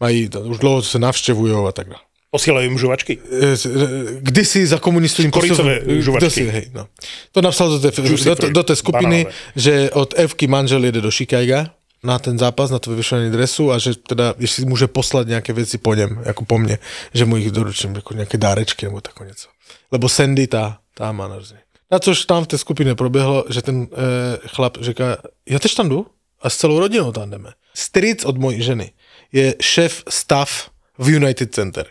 Mají, 0.00 0.30
už 0.44 0.58
dlouho 0.58 0.82
se 0.82 0.98
navštěvují 0.98 1.66
a 1.68 1.72
tak 1.72 1.88
dále. 1.88 2.02
Posielajú 2.32 2.64
im 2.64 2.80
žuvačky. 2.80 3.20
Eh, 3.20 3.52
eh, 3.52 4.24
kdysi 4.24 4.64
za 4.64 4.80
Koricové 4.80 5.84
posou- 5.84 6.00
žuvačky. 6.00 6.30
si, 6.30 6.44
hej, 6.48 6.66
no. 6.72 6.88
To 7.32 7.44
napsal 7.44 7.68
do 7.68 7.90
té, 7.90 7.92
Juicy 8.08 8.24
do, 8.24 8.50
do 8.50 8.62
té 8.62 8.76
skupiny, 8.76 9.28
banánové. 9.28 9.52
že 9.56 9.90
od 9.92 10.14
Evky 10.16 10.46
manžel 10.46 10.84
jede 10.84 11.00
do 11.00 11.10
Chicaga 11.10 11.68
na 12.02 12.18
ten 12.18 12.38
zápas, 12.38 12.70
na 12.70 12.78
to 12.78 12.90
vyvěšení 12.90 13.30
dresu 13.30 13.72
a 13.72 13.78
že 13.78 13.94
teda, 13.94 14.34
jestli 14.38 14.64
může 14.64 14.86
poslat 14.86 15.26
nějaké 15.26 15.52
věci 15.52 15.78
po 15.78 15.94
něm, 15.94 16.22
jako 16.24 16.44
po 16.44 16.58
mně, 16.58 16.78
že 17.14 17.24
mu 17.24 17.36
jich 17.36 17.50
doručím, 17.50 17.94
jako 17.94 18.14
nějaké 18.14 18.38
dárečky 18.38 18.86
nebo 18.86 19.00
tako 19.00 19.24
něco. 19.24 19.48
Lebo 19.92 20.08
Sandy, 20.08 20.46
tá, 20.46 20.78
tá 20.94 21.12
má 21.12 21.28
narozeniny. 21.28 21.62
Na 21.90 21.98
což 21.98 22.24
tam 22.24 22.44
v 22.44 22.46
té 22.46 22.58
skupině 22.58 22.94
proběhlo, 22.94 23.44
že 23.50 23.62
ten 23.62 23.86
eh, 23.92 24.48
chlap 24.48 24.78
říká, 24.80 25.16
já 25.48 25.58
tež 25.58 25.74
tam 25.74 25.88
jdu 25.88 26.06
a 26.42 26.50
s 26.50 26.56
celou 26.56 26.78
rodinou 26.78 27.12
tam 27.12 27.30
jdeme. 27.30 27.52
Stric 27.74 28.24
od 28.24 28.36
mojí 28.36 28.62
ženy 28.62 28.92
je 29.32 29.54
šéf 29.60 30.02
stav 30.08 30.70
v 30.98 31.08
United 31.08 31.54
Center. 31.54 31.86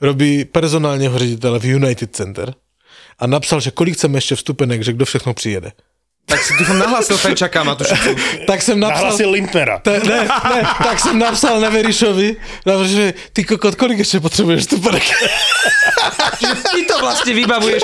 Robí 0.00 0.44
personálního 0.44 1.18
ředitele 1.18 1.58
v 1.58 1.64
United 1.64 2.16
Center 2.16 2.54
a 3.18 3.26
napsal, 3.26 3.60
že 3.60 3.70
kolik 3.70 3.94
chceme 3.94 4.18
ještě 4.18 4.36
vstupenek, 4.36 4.84
že 4.84 4.92
kdo 4.92 5.04
všechno 5.04 5.34
přijede. 5.34 5.72
Tak 6.30 6.40
si 6.46 6.54
dúfam 6.54 6.78
nahlásil 6.78 7.18
Fenčaka 7.18 7.66
Matušicu. 7.66 8.10
Tak 8.46 8.62
som 8.62 8.78
napsal... 8.78 9.10
Nahlasil 9.10 9.28
Lindnera. 9.34 9.82
Te, 9.82 9.98
ne, 10.06 10.30
ne, 10.30 10.60
tak 10.62 10.96
som 11.02 11.18
napsal 11.18 11.58
Neverišovi, 11.58 12.28
že 12.86 13.18
ty 13.34 13.42
kokot, 13.42 13.74
kolik 13.74 13.98
ešte 13.98 14.22
potrebuješ 14.22 14.70
tu 14.70 14.76
park? 14.78 15.02
Ty 16.40 16.80
to 16.88 16.96
vlastne 17.02 17.32
vybavuješ. 17.36 17.82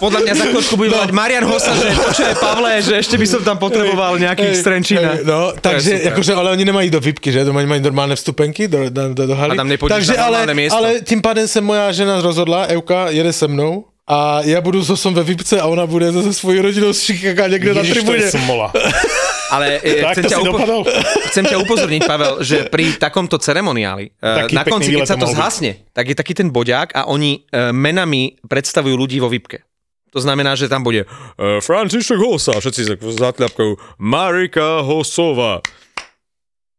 Podľa 0.00 0.18
mňa 0.24 0.32
za 0.32 0.44
chvíľku 0.48 0.74
bude 0.80 0.90
volať 0.94 1.10
Marian 1.12 1.44
Hosa, 1.44 1.76
že 1.76 1.92
počuje 1.92 2.32
Pavle, 2.40 2.80
že 2.80 2.94
ešte 2.96 3.20
by 3.20 3.26
som 3.28 3.40
tam 3.44 3.56
potreboval 3.60 4.16
nejakých 4.16 4.54
strenčína. 4.56 5.10
No, 5.26 5.52
takže, 5.52 6.08
akože, 6.14 6.32
ale 6.32 6.56
oni 6.56 6.64
nemají 6.64 6.88
do 6.88 7.00
VIPky, 7.02 7.28
že? 7.28 7.44
Doma 7.44 7.60
mají 7.66 7.84
normálne 7.84 8.16
vstupenky 8.16 8.70
do, 8.70 8.88
do, 8.88 9.12
do, 9.12 9.22
do 9.28 9.34
haly. 9.36 9.52
A 9.52 9.60
tam 9.60 9.68
takže, 9.68 10.16
na 10.16 10.24
ale, 10.24 10.38
miesto. 10.56 10.78
ale 10.78 11.04
tím 11.04 11.20
pádem 11.20 11.48
se 11.48 11.60
moja 11.60 11.92
žena 11.92 12.20
rozhodla, 12.20 12.66
Euka 12.72 13.10
jede 13.10 13.32
se 13.32 13.48
mnou 13.48 13.84
a 14.06 14.42
já 14.44 14.60
budu 14.60 14.82
zosom 14.82 15.14
ve 15.14 15.22
VIPce 15.22 15.60
a 15.60 15.66
ona 15.66 15.86
bude 15.86 16.12
zase 16.12 16.34
svojí 16.34 16.60
rodinou 16.60 16.92
z 16.92 17.00
Chicaga 17.00 17.46
někde 17.48 17.74
na 17.74 17.80
Ježiš, 17.80 17.94
to 17.94 18.00
tribuně. 18.00 18.24
je 18.24 18.30
smola. 18.30 18.72
Ale 19.50 19.80
e, 19.84 20.02
Tak 20.02 20.12
chcem, 20.12 20.22
to 20.24 20.28
ťa 20.28 20.38
dopadol. 20.44 20.82
chcem 21.30 21.44
ťa 21.46 21.56
upozorniť, 21.62 22.02
Pavel, 22.08 22.34
že 22.42 22.56
pri 22.72 22.96
takomto 22.96 23.38
ceremoniáli, 23.38 24.10
e, 24.10 24.34
Taký 24.48 24.54
na 24.56 24.64
konci, 24.64 24.90
keď 24.96 25.06
sa 25.06 25.14
to 25.14 25.20
to 25.20 25.26
mohol 25.28 25.36
byť. 25.36 25.40
zhasne, 25.40 25.72
tak 25.92 26.04
je 26.10 26.14
taký 26.16 26.32
ten 26.34 26.48
boďák 26.50 26.96
a 26.96 27.06
oni 27.06 27.44
e, 27.44 27.70
menami 27.70 28.40
predstavujú 28.40 28.96
ľudí 28.96 29.20
vo 29.20 29.28
VIPke. 29.28 29.62
To 30.10 30.20
znamená, 30.20 30.54
že 30.54 30.70
tam 30.70 30.86
bude 30.86 31.10
uh, 31.10 31.58
František 31.58 32.14
Hosa, 32.22 32.54
všetci 32.54 32.82
sa 32.86 32.94
zatľapkajú 32.94 33.98
Marika 33.98 34.86
Hosova, 34.86 35.58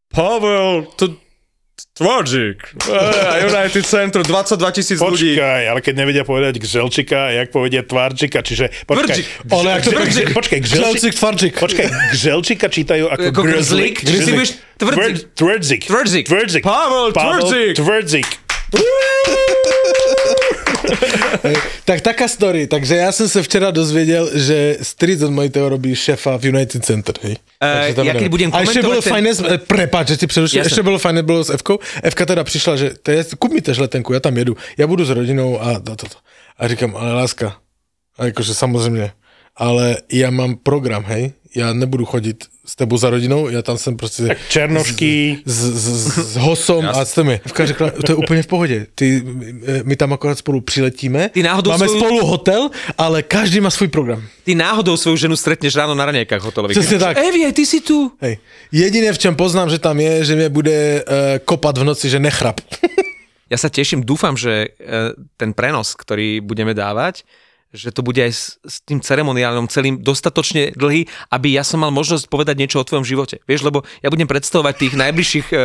Pavel 0.07 0.87
T- 0.95 1.19
A 2.91 3.39
United 3.43 3.83
Center, 3.83 4.19
22 4.23 4.71
tisíc 4.75 4.99
ľudí. 4.99 5.35
Počkaj, 5.35 5.61
ale 5.71 5.79
keď 5.79 5.93
nevedia 5.95 6.23
povedať 6.27 6.59
Gželčika, 6.59 7.31
jak 7.31 7.51
povedia 7.51 7.83
Tvardžika, 7.83 8.43
čiže... 8.43 8.71
Počkaj, 8.83 9.15
Tvrdžik. 9.15 9.25
Ale 9.47 9.67
jak 9.69 9.81
to 9.83 9.91
Gžel- 9.91 10.31
Počkaj, 10.35 10.59
Gželčik, 10.59 11.13
Tvarčik. 11.15 11.53
počkaj, 11.55 11.87
Gželčika 12.15 12.67
čítajú 12.67 13.05
ako 13.11 13.27
Ako 13.31 13.41
Grzlik, 13.43 14.03
Grzlik. 14.03 14.59
Tvrdzik. 14.75 15.31
Tvrdzik. 15.87 16.23
Tvrdzik. 16.27 16.63
Pavel 16.63 17.11
Tvrdzik. 17.15 17.75
Tvrdzik. 17.79 18.27
Tak 21.85 22.01
taká 22.01 22.27
story, 22.27 22.67
takže 22.67 22.95
já 22.95 23.11
jsem 23.11 23.29
se 23.29 23.43
včera 23.43 23.71
dozvěděl, 23.71 24.29
že 24.33 24.77
Street 24.81 25.21
od 25.21 25.31
Mojiteho 25.31 25.69
robí 25.69 25.95
šefa 25.95 26.37
v 26.37 26.45
United 26.45 26.85
Center, 26.85 27.15
hej. 27.21 27.35
Tam 27.95 28.05
ja 28.05 28.13
keď 28.13 28.29
budem 28.29 28.49
A 28.53 28.59
ještě 28.61 28.81
komentovať 28.81 28.85
bylo 28.85 29.01
ten- 29.01 29.13
fajné, 29.13 29.31
ten... 29.35 29.59
prepáč, 29.67 30.07
že 30.07 30.17
ti 30.17 30.27
přerušil, 30.27 30.57
Jasne. 30.59 30.67
ještě 30.67 30.83
bylo 30.83 30.99
fajné, 30.99 31.23
bylo 31.23 31.43
s 31.43 31.49
Evkou. 31.49 31.79
Evka 32.03 32.25
teda 32.25 32.43
přišla, 32.43 32.75
že 32.75 32.91
to 33.03 33.11
je, 33.11 33.25
kup 33.39 33.53
mi 33.53 33.61
tež 33.61 33.77
letenku, 33.77 34.13
já 34.13 34.19
tam 34.19 34.37
jedu, 34.37 34.57
já 34.77 34.87
budu 34.87 35.05
s 35.05 35.09
rodinou 35.09 35.61
a 35.61 35.79
to, 35.79 35.95
to, 35.95 36.05
to. 36.09 36.17
A 36.59 36.67
říkám, 36.67 36.95
ale 36.95 37.13
láska, 37.13 37.57
a 38.17 38.25
jakože 38.25 38.53
samozřejmě, 38.53 39.11
ale 39.57 39.97
já 40.11 40.29
mám 40.29 40.55
program, 40.55 41.03
hej, 41.03 41.33
já 41.55 41.73
nebudu 41.73 42.05
chodit 42.05 42.45
s 42.65 42.75
tebou 42.75 42.97
za 42.97 43.09
rodinou, 43.09 43.49
já 43.49 43.61
tam 43.61 43.77
jsem 43.77 43.97
prostě... 43.97 44.27
Tak 44.27 44.37
Černošky. 44.49 45.37
s, 45.45 45.55
s, 45.55 45.85
s, 45.85 46.33
s 46.33 46.35
Hosom 46.35 46.85
a 46.85 47.05
s 47.05 47.13
těmi. 47.13 47.39
Evka 47.45 47.65
řekla, 47.65 47.91
to 47.91 48.11
je 48.11 48.15
úplně 48.15 48.43
v 48.43 48.47
pohodě. 48.47 48.87
Ty, 48.95 49.23
my 49.83 49.95
tam 49.95 50.13
akorát 50.13 50.37
spolu 50.37 50.61
přiletíme. 50.61 51.29
Ty 51.29 51.43
náhodou 51.43 51.71
Máme 51.71 51.85
svoju- 51.85 51.99
spolu 51.99 52.25
hotel, 52.25 52.69
ale 52.97 53.23
každý 53.23 53.59
má 53.59 53.69
svůj 53.69 53.87
program. 53.87 54.23
Ty 54.43 54.55
náhodou 54.55 54.97
svoju 54.97 55.17
ženu 55.17 55.35
stretneš 55.35 55.75
ráno 55.75 55.95
na 55.95 56.05
raňajkách 56.05 56.41
hotelových. 56.41 56.77
Přesně 56.77 56.99
tak. 56.99 57.17
Evi, 57.17 57.45
aj 57.45 57.53
ty 57.53 57.65
si 57.65 57.81
tu. 57.81 58.11
Hej. 58.21 58.37
Jediné, 58.71 59.13
v 59.13 59.17
čem 59.17 59.35
poznám, 59.35 59.69
že 59.69 59.79
tam 59.79 59.99
je, 59.99 60.25
že 60.25 60.35
mě 60.35 60.49
bude 60.49 61.03
uh, 61.07 61.13
kopat 61.45 61.77
v 61.77 61.83
noci, 61.83 62.09
že 62.09 62.19
nechrap. 62.19 62.61
Ja 63.45 63.61
sa 63.61 63.69
teším, 63.69 64.01
dúfam, 64.01 64.33
že 64.33 64.73
e, 64.73 65.13
ten 65.37 65.53
prenos, 65.53 65.93
ktorý 65.93 66.41
budeme 66.41 66.73
dávať, 66.73 67.21
že 67.75 67.91
to 67.91 68.01
bude 68.01 68.17
aj 68.17 68.31
s, 68.31 68.43
s 68.63 68.81
tým 68.81 69.03
ceremoniálom 69.03 69.67
celým 69.67 69.99
dostatočne 69.99 70.73
dlhý, 70.73 71.05
aby 71.29 71.53
ja 71.53 71.63
som 71.67 71.83
mal 71.83 71.91
možnosť 71.91 72.31
povedať 72.31 72.55
niečo 72.55 72.81
o 72.81 72.87
tvojom 72.87 73.03
živote. 73.03 73.43
Vieš, 73.45 73.67
lebo 73.67 73.83
ja 73.99 74.09
budem 74.09 74.25
predstavovať 74.25 74.73
tých 74.79 74.93
najbližších 74.95 75.47
e, 75.51 75.55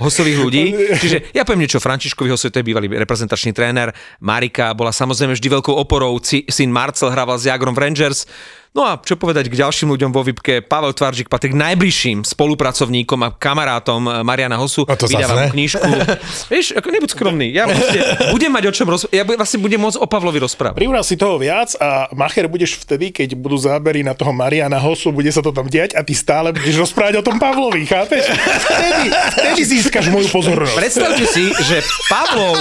hosových 0.00 0.38
ľudí, 0.40 0.64
čiže 0.98 1.30
ja 1.36 1.44
poviem 1.44 1.68
niečo 1.68 1.78
o 1.78 1.84
Františkovi 1.84 2.32
Hosovi, 2.32 2.50
to 2.50 2.60
je 2.64 2.68
bývalý 2.72 2.88
reprezentačný 2.90 3.52
tréner, 3.52 3.92
Marika 4.18 4.72
bola 4.72 4.90
samozrejme 4.90 5.36
vždy 5.36 5.48
veľkou 5.60 5.74
oporou, 5.76 6.16
Ci, 6.18 6.48
syn 6.48 6.72
Marcel 6.72 7.12
hrával 7.12 7.36
s 7.38 7.46
Jagrom 7.46 7.76
v 7.76 7.86
Rangers, 7.86 8.26
No 8.70 8.86
a 8.86 8.94
čo 9.02 9.18
povedať 9.18 9.50
k 9.50 9.58
ďalším 9.58 9.98
ľuďom 9.98 10.14
vo 10.14 10.22
VIPke, 10.22 10.62
Pavel 10.62 10.94
Tvaržik 10.94 11.26
patrí 11.26 11.50
k 11.50 11.58
najbližším 11.58 12.22
spolupracovníkom 12.22 13.18
a 13.26 13.34
kamarátom 13.34 13.98
eh, 14.06 14.12
Mariana 14.22 14.62
Hosu. 14.62 14.86
A 14.86 14.94
to 14.94 15.10
Vydávam 15.10 15.42
ne. 15.42 15.50
knižku. 15.50 15.82
Vieš, 16.54 16.78
ako 16.78 16.86
nebuď 16.94 17.10
skromný. 17.10 17.50
Ja 17.50 17.66
vlastne 17.66 18.30
budem 18.30 18.54
mať 18.54 18.70
o 18.70 18.72
čom 18.72 18.86
roz... 18.86 19.10
Ja 19.10 19.26
vlastne 19.26 19.58
budem 19.58 19.82
môcť 19.82 19.98
o 19.98 20.06
Pavlovi 20.06 20.38
rozprávať. 20.38 20.78
Privral 20.78 21.02
si 21.02 21.18
toho 21.18 21.34
viac 21.42 21.74
a 21.82 22.14
Macher 22.14 22.46
budeš 22.46 22.78
vtedy, 22.78 23.10
keď 23.10 23.34
budú 23.34 23.58
zábery 23.58 24.06
na 24.06 24.14
toho 24.14 24.30
Mariana 24.30 24.78
Hosu, 24.78 25.10
bude 25.10 25.34
sa 25.34 25.42
to 25.42 25.50
tam 25.50 25.66
diať 25.66 25.98
a 25.98 26.06
ty 26.06 26.14
stále 26.14 26.54
budeš 26.54 26.86
rozprávať 26.86 27.18
o 27.18 27.26
tom 27.26 27.42
Pavlovi, 27.42 27.90
chápeš? 27.90 28.22
Vtedy, 28.70 29.10
vtedy 29.34 29.60
získaš 29.66 30.14
moju 30.14 30.30
pozornosť. 30.30 30.78
Predstavte 30.78 31.24
si, 31.26 31.50
že 31.66 31.82
Pavlov, 32.06 32.54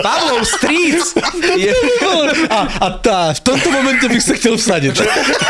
Pavlov 0.00 0.40
Streets 0.48 1.12
je... 1.68 1.68
A, 2.48 2.60
a 2.80 2.86
tá, 2.96 3.36
v 3.36 3.40
tomto 3.44 3.68
momente 3.68 4.08
bych 4.08 4.24
se 4.24 4.34
chtěl 4.40 4.56
vsadit. 4.56 4.96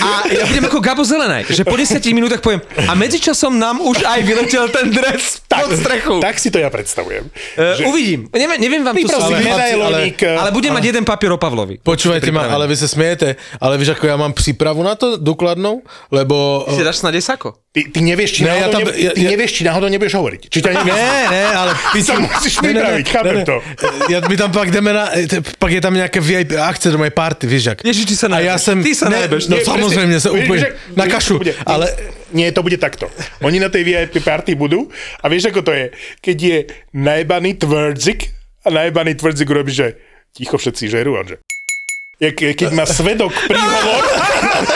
A 0.00 0.08
ja 0.26 0.44
budem 0.44 0.64
ako 0.64 0.78
Gabo 0.80 1.02
Zelenaj, 1.02 1.48
že 1.48 1.62
po 1.62 1.76
10 1.76 2.00
minútach 2.10 2.40
poviem 2.40 2.60
a 2.76 2.92
medzičasom 2.92 3.54
nám 3.54 3.78
už 3.78 4.02
aj 4.02 4.20
vyletel 4.22 4.66
ten 4.68 4.88
dres 4.88 5.40
pod 5.44 5.70
strechu. 5.72 6.18
Tak 6.18 6.36
si 6.36 6.48
to 6.48 6.56
ja 6.56 6.68
predstavujem. 6.68 7.28
Uh, 7.54 7.88
uvidím. 7.88 8.28
Neviem, 8.32 8.58
neviem 8.58 8.82
vám 8.82 8.94
tu 8.94 9.04
si 9.04 9.12
ale, 9.12 9.38
medailoník. 9.40 10.18
ale 10.24 10.48
budem 10.50 10.72
mať 10.72 10.84
jeden 10.88 11.04
papier 11.04 11.32
o 11.32 11.38
Pavlovi. 11.38 11.78
Počúvajte 11.78 12.30
ma, 12.30 12.48
ale 12.48 12.64
vy 12.64 12.76
se 12.76 12.88
smiete, 12.88 13.36
ale 13.58 13.76
víš, 13.76 13.92
ako 13.92 14.04
ja 14.06 14.16
mám 14.16 14.32
prípravu 14.32 14.80
na 14.80 14.96
to 14.96 15.16
dokladnou, 15.16 15.84
lebo... 16.08 16.64
Si 16.68 16.80
dáš 16.80 17.04
snad 17.04 17.12
desako. 17.12 17.60
Ty, 17.72 17.88
ty 17.88 18.04
nevieš, 18.04 18.30
či 18.36 18.40
Ne, 18.44 18.52
ja 18.52 18.68
tam- 18.68 18.84
ne, 18.84 18.92
ja- 18.92 19.16
ty 19.16 19.24
ja- 19.24 19.32
nevieš, 19.32 19.56
či 19.56 19.62
náhodou 19.64 19.88
nebudeš 19.88 20.12
hovoriť. 20.12 20.40
Či 20.44 20.58
ťa 20.60 20.70
nevieš. 20.76 20.92
Ne, 20.92 21.16
ne, 21.32 21.44
ale... 21.56 21.70
Ty 21.72 22.00
sa 22.08 22.14
musíš 22.20 22.54
pripraviť, 22.60 23.06
chápem 23.08 23.36
to. 23.48 23.56
Ja, 24.12 24.20
my 24.20 24.36
tam 24.36 24.52
pak 24.52 24.68
jdeme 24.68 24.92
na, 24.92 25.08
pak 25.56 25.70
je 25.72 25.80
tam 25.80 25.96
nejaké 25.96 26.20
VIP 26.20 26.52
akce 26.52 26.92
do 26.92 27.00
mojej 27.00 27.16
party, 27.16 27.48
víš 27.48 27.72
jak. 27.72 27.78
Ježiš, 27.80 28.04
ty 28.04 28.14
sa 28.14 28.28
A 28.28 28.44
ja 28.44 28.52
najebeš. 28.52 28.60
som... 28.60 28.76
Ty 28.76 28.92
sa 28.92 29.06
ne, 29.08 29.16
najebeš. 29.16 29.41
No 29.48 29.56
Nie, 29.58 29.64
samozrejme, 29.64 30.12
presne. 30.14 30.24
sa 30.24 30.30
Vieš, 30.30 30.40
úplne 30.44 30.60
že- 30.62 30.72
na 30.94 31.04
kašu, 31.08 31.34
bude- 31.38 31.56
ale... 31.66 31.86
Nie, 32.32 32.48
to 32.48 32.64
bude 32.64 32.80
takto. 32.80 33.12
Oni 33.44 33.60
na 33.60 33.68
tej 33.68 33.84
VIP 33.84 34.24
party 34.24 34.56
budú 34.56 34.88
a 35.20 35.28
vieš, 35.28 35.52
ako 35.52 35.60
to 35.68 35.72
je? 35.76 35.92
Keď 36.24 36.36
je 36.40 36.58
najbaný 36.96 37.60
tvrdzik 37.60 38.32
a 38.64 38.72
najbaný 38.72 39.20
tvrdzik 39.20 39.48
urobí, 39.52 39.68
že 39.68 40.00
ticho 40.32 40.56
všetci 40.56 40.88
žerú 40.88 41.12
že 41.28 41.36
keď 42.22 42.70
má 42.70 42.86
svedok 42.86 43.34
príhovor, 43.34 44.02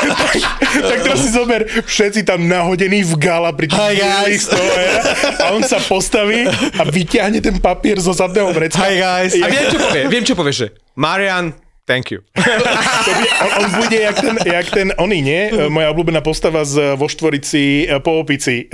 tak 0.91 0.99
teraz 1.07 1.23
si 1.23 1.31
zober, 1.31 1.63
všetci 1.87 2.27
tam 2.27 2.43
nahodení 2.51 3.07
v 3.07 3.15
gala 3.23 3.55
pri 3.55 3.71
tých 3.71 4.03
guys. 4.03 4.51
ja, 4.51 4.99
a 5.47 5.55
on 5.55 5.63
sa 5.63 5.79
postaví 5.79 6.43
a 6.51 6.83
vyťahne 6.83 7.39
ten 7.39 7.63
papier 7.63 8.03
zo 8.03 8.11
zadného 8.11 8.51
vrecka. 8.51 8.83
Hi, 8.83 8.99
guys. 8.99 9.39
A 9.39 9.47
viem, 9.47 9.65
čo 9.71 9.79
povie, 9.79 10.03
viem, 10.11 10.25
čo 10.27 10.35
povie, 10.35 10.53
že 10.59 10.67
Marian, 10.99 11.55
thank 11.87 12.11
you. 12.11 12.21
To 12.37 13.11
bude, 13.15 13.31
on, 13.41 13.51
on 13.65 13.71
bude 13.81 13.97
jak 13.97 14.17
ten, 14.21 14.37
jak 14.45 14.67
ten, 14.71 14.89
oný, 14.99 15.23
nie? 15.23 15.43
E, 15.51 15.71
Moja 15.71 15.89
obľúbená 15.95 16.21
postava 16.21 16.67
z 16.67 16.99
vo 16.99 17.07
štvorici 17.07 17.87
e, 17.87 17.97
po 18.03 18.19
opici. 18.21 18.67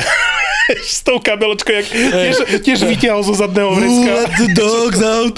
S 0.73 1.03
tou 1.03 1.19
kabelečkou, 1.19 1.75
jak 1.75 1.89
tiež, 1.91 2.37
tiež 2.63 2.79
vytiahol 2.87 3.27
zo 3.27 3.35
zadného 3.35 3.75
vrecka. 3.75 4.11
Let 4.15 4.33
the 4.39 4.49
dogs 4.55 5.01
out. 5.03 5.35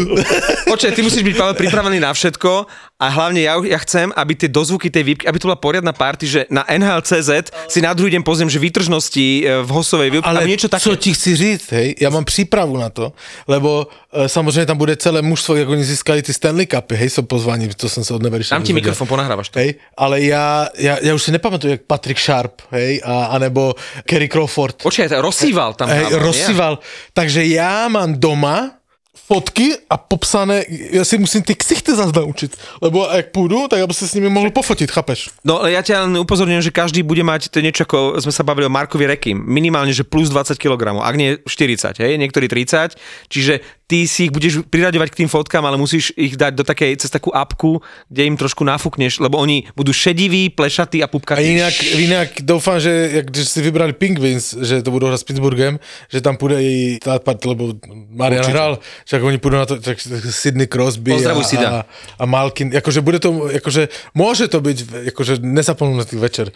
Počkaj, 0.72 0.96
ty 0.96 1.04
musíš 1.04 1.20
byť, 1.28 1.34
Pavel, 1.36 1.54
pripravený 1.60 2.00
na 2.00 2.16
všetko 2.16 2.64
a 2.96 3.12
hlavne 3.12 3.44
ja, 3.44 3.60
ja 3.60 3.76
chcem, 3.84 4.08
aby 4.16 4.32
tie 4.32 4.48
dozvuky 4.48 4.88
tej 4.88 5.04
výpky, 5.04 5.28
aby 5.28 5.36
to 5.36 5.52
bola 5.52 5.60
poriadna 5.60 5.92
party, 5.92 6.24
že 6.24 6.40
na 6.48 6.64
NHL.cz 6.64 7.52
si 7.68 7.84
na 7.84 7.92
druhý 7.92 8.08
deň 8.16 8.24
pozriem, 8.24 8.48
že 8.48 8.56
výtržnosti 8.56 9.44
e, 9.44 9.60
v 9.60 9.68
hosovej 9.68 10.08
výpky, 10.16 10.24
Ale 10.24 10.48
niečo 10.48 10.72
také. 10.72 10.80
co 10.80 10.96
ti 10.96 11.12
chci 11.12 11.36
říct, 11.36 11.68
hej, 11.76 11.92
já 12.00 12.08
mám 12.08 12.24
přípravu 12.24 12.80
na 12.80 12.88
to, 12.88 13.12
lebo 13.44 13.92
e, 14.12 14.28
samozřejmě 14.28 14.66
tam 14.66 14.80
bude 14.80 14.96
celé 14.96 15.20
mužstvo, 15.20 15.56
jak 15.56 15.68
oni 15.68 15.84
získali 15.84 16.22
ty 16.24 16.32
Stanley 16.32 16.66
Cupy, 16.66 16.96
hej, 16.96 17.10
jsou 17.10 17.22
pozvaní, 17.22 17.68
to 17.68 17.88
jsem 17.88 18.04
se 18.04 18.14
od 18.14 18.22
Neveriša 18.22 18.54
Dám 18.54 18.64
ti 18.64 18.72
mikrofon, 18.72 19.08
ponahrávaš 19.08 19.48
to. 19.48 19.58
Hej, 19.58 19.74
ale 19.96 20.20
já, 20.20 20.68
já, 20.78 20.96
já 21.02 21.14
už 21.14 21.22
si 21.22 21.32
nepamatuju, 21.32 21.70
jak 21.70 21.80
Patrick 21.84 22.20
Sharp, 22.20 22.62
hej, 22.70 23.00
a, 23.04 23.24
anebo 23.24 23.74
Kerry 24.08 24.28
Crawford. 24.28 24.82
Počkaj, 24.82 25.08
to 25.08 25.20
rozsýval 25.20 25.74
tam. 25.76 25.88
Hej, 25.88 26.08
nie? 26.10 26.18
rozsýval. 26.18 26.78
Takže 27.12 27.44
já 27.44 27.88
mám 27.88 28.16
doma 28.16 28.75
fotky 29.16 29.74
a 29.90 29.96
popsané, 29.96 30.64
já 30.68 31.04
si 31.04 31.18
musím 31.18 31.42
ty 31.42 31.54
ksichty 31.54 31.96
zase 31.96 32.12
naučit, 32.16 32.56
lebo 32.82 33.08
jak 33.12 33.30
půjdu, 33.30 33.68
tak 33.68 33.80
aby 33.80 33.94
se 33.94 34.08
s 34.08 34.14
nimi 34.14 34.28
mohl 34.28 34.50
pofotit, 34.50 34.90
chápeš? 34.90 35.30
No 35.44 35.64
ja 35.64 35.80
ťa 35.82 36.06
len 36.06 36.14
upozorňujem, 36.20 36.62
že 36.62 36.70
každý 36.70 37.00
bude 37.02 37.24
mať 37.24 37.48
to 37.48 37.64
niečo 37.64 37.86
ako 37.86 38.18
sme 38.18 38.34
sa 38.34 38.42
bavili 38.42 38.66
o 38.66 38.72
Markovi 38.72 39.06
Rekim, 39.06 39.38
minimálne, 39.38 39.94
že 39.94 40.02
plus 40.02 40.28
20 40.28 40.58
kg, 40.58 40.98
ak 40.98 41.14
nie 41.16 41.38
40, 41.46 42.02
hej, 42.02 42.12
niektorí 42.18 42.50
30, 42.50 42.98
čiže 43.30 43.62
ty 43.86 44.02
si 44.10 44.26
ich 44.26 44.34
budeš 44.34 44.66
priraďovať 44.66 45.08
k 45.14 45.18
tým 45.22 45.30
fotkám, 45.30 45.62
ale 45.62 45.78
musíš 45.78 46.10
ich 46.18 46.34
dať 46.34 46.58
do 46.58 46.64
takej, 46.66 46.98
cez 46.98 47.10
takú 47.10 47.30
apku, 47.30 47.78
kde 48.10 48.22
im 48.26 48.36
trošku 48.36 48.66
nafúkneš, 48.66 49.22
lebo 49.22 49.38
oni 49.38 49.70
budú 49.78 49.94
šediví, 49.94 50.50
plešatí 50.50 51.02
a 51.02 51.06
A 51.06 51.08
pupkatí. 51.08 51.42
jinak, 51.54 51.74
jinak 51.82 52.28
doufám, 52.42 52.80
že 52.80 53.10
jak, 53.12 53.26
když 53.30 53.48
si 53.48 53.62
vybrali 53.62 53.92
Penguins, 53.92 54.54
že 54.58 54.82
to 54.82 54.90
budou 54.90 55.06
hrát 55.06 55.18
s 55.18 55.24
Pittsburghem, 55.24 55.78
že 56.10 56.20
tam 56.20 56.36
půjde 56.36 56.62
i 56.62 56.98
ta 57.02 57.18
part, 57.18 57.44
lebo 57.44 57.74
Marian 58.10 58.40
Určite. 58.42 58.52
hrál, 58.52 58.78
že 59.08 59.22
oni 59.22 59.38
půjdou 59.38 59.56
na 59.56 59.66
to, 59.66 59.80
tak 59.80 59.98
Sidney 60.30 60.66
Crosby 60.66 61.10
Pozdravuj, 61.12 61.44
a, 61.44 61.46
Sida. 61.46 61.68
a, 61.70 61.84
a 62.18 62.24
Malkin, 62.26 62.74
akože 62.76 63.00
bude 63.00 63.18
to, 63.22 63.46
akože 63.54 63.88
môže 64.14 64.48
to 64.50 64.58
byť, 64.60 64.78
akože 65.14 65.38
nezapomnutý 65.46 66.16
večer. 66.18 66.50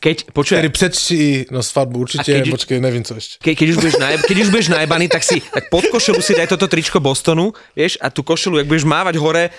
Keď, 0.00 0.16
počuj, 0.32 0.56
Tedy 0.56 0.68
předčí, 0.68 1.46
no 1.50 1.62
svatbu 1.62 1.98
určite, 1.98 2.28
keď- 2.32 2.50
počkej, 2.50 2.80
nevím 2.80 3.04
co 3.04 3.14
ešte. 3.16 3.40
Ke, 3.42 3.54
keď, 3.54 3.66
už 3.70 3.76
budeš 3.76 3.96
najeb, 3.98 4.20
keď 4.28 4.36
už 4.42 4.48
budeš 4.50 4.68
najebaný, 4.68 5.06
tak 5.08 5.22
si 5.24 5.40
tak 5.40 5.70
pod 5.70 5.84
košelu 5.88 6.20
si 6.22 6.32
daj 6.36 6.46
toto 6.52 6.68
tričko 6.68 7.00
Bostonu, 7.00 7.52
vieš, 7.76 7.98
a 8.00 8.10
tú 8.10 8.22
košelu, 8.22 8.62
ak 8.62 8.66
budeš 8.66 8.84
mávať 8.84 9.14
hore 9.16 9.44
e, 9.48 9.50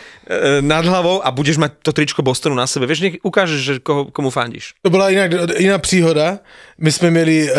nad 0.61 0.85
hlavou 0.85 1.21
a 1.25 1.29
budeš 1.31 1.57
mať 1.57 1.71
to 1.81 1.91
tričko 1.93 2.21
Bostonu 2.21 2.55
na 2.55 2.67
sebe, 2.67 2.85
vieš, 2.85 3.01
nech 3.01 3.15
ukážeš, 3.23 3.59
že 3.59 3.73
koho, 3.79 4.11
komu 4.13 4.29
fandíš. 4.29 4.73
To 4.81 4.89
byla 4.89 5.09
jinak, 5.09 5.31
jiná 5.59 5.77
příhoda. 5.77 6.39
My 6.77 6.91
jsme 6.91 7.11
měli, 7.11 7.51
uh, 7.51 7.57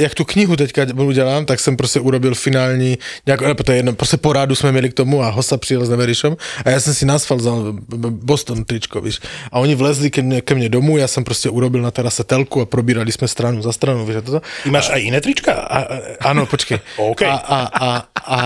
jak 0.00 0.14
tu 0.14 0.24
knihu 0.24 0.56
teďka 0.56 0.86
udělám, 0.94 1.46
tak 1.46 1.60
jsem 1.60 1.76
prostě 1.76 2.00
urobil 2.00 2.34
finální, 2.34 2.98
nějak, 3.26 3.40
ne, 3.40 3.54
to 3.54 3.72
je 3.72 3.78
jedno, 3.78 3.92
prostě 3.92 4.16
porádu 4.16 4.54
jsme 4.54 4.72
měli 4.72 4.90
k 4.90 4.94
tomu 4.94 5.22
a 5.22 5.30
hosta 5.30 5.56
přijel 5.56 5.86
s 5.86 5.90
Neverišom 5.90 6.36
a 6.64 6.70
já 6.70 6.80
jsem 6.80 6.94
si 6.94 7.06
na 7.06 7.14
asfalt 7.14 7.40
vzal 7.40 7.76
Boston 8.10 8.64
tričko, 8.64 9.00
víš. 9.00 9.20
A 9.52 9.58
oni 9.58 9.74
vlezli 9.74 10.10
ke 10.10 10.22
mně, 10.22 10.40
ke 10.40 10.54
mně 10.54 10.68
domů, 10.68 10.98
já 10.98 11.08
jsem 11.08 11.24
prostě 11.24 11.48
urobil 11.50 11.82
na 11.82 11.90
terase 11.90 12.24
telku 12.24 12.60
a 12.60 12.66
probírali 12.66 13.12
jsme 13.12 13.28
stranu 13.28 13.62
za 13.62 13.72
stranu, 13.72 14.06
víš, 14.06 14.16
a 14.16 14.20
toto. 14.20 14.40
Ty 14.62 14.70
máš 14.70 14.90
aj 14.90 15.02
iné 15.02 15.20
trička? 15.20 15.52
A, 15.52 15.78
a, 15.78 15.98
ano, 16.20 16.46
počkej. 16.46 16.78
OK. 16.96 17.22
A, 17.22 17.34
a, 17.34 17.60
a, 17.66 17.90
a, 18.26 18.38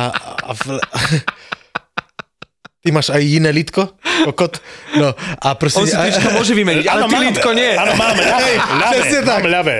a 0.43 0.55
v... 0.55 0.81
Ty 2.89 2.97
máš 2.97 3.13
aj 3.13 3.21
jiné 3.21 3.53
lítko? 3.53 3.85
Kokot? 4.25 4.65
No 4.97 5.13
a 5.45 5.55
prostě... 5.55 5.81
On 5.81 5.87
si 5.87 5.93
tričko 5.93 6.33
môže 6.33 6.57
vymeniť, 6.57 6.89
ale 6.89 7.05
ty 7.05 7.17
lítko 7.21 7.53
nie. 7.53 7.77
Áno, 7.77 7.93
máme, 8.01 8.25
ľavé, 8.25 8.53
ľavé, 8.57 8.99
tak. 9.29 9.43
ľavé. 9.45 9.77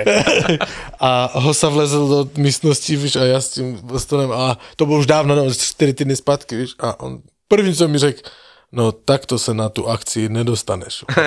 A 1.09 1.25
Hosa 1.41 1.73
vlezl 1.73 2.05
do 2.05 2.19
místnosti, 2.37 2.93
víš, 2.93 3.15
a 3.15 3.25
já 3.25 3.41
s 3.41 3.49
tím 3.49 3.81
Bostonem, 3.81 4.31
a 4.31 4.61
to 4.75 4.85
bylo 4.85 4.99
už 4.99 5.09
dávno, 5.09 5.35
no, 5.35 5.49
4 5.49 5.93
týdny 5.93 6.15
zpátky, 6.15 6.55
víš, 6.55 6.71
a 6.79 6.99
on 6.99 7.21
první, 7.47 7.73
co 7.73 7.87
mi 7.87 7.97
řekl, 7.97 8.21
no 8.71 8.91
takto 8.91 9.39
se 9.39 9.53
na 9.53 9.69
tu 9.69 9.89
akci 9.89 10.29
nedostaneš. 10.29 11.09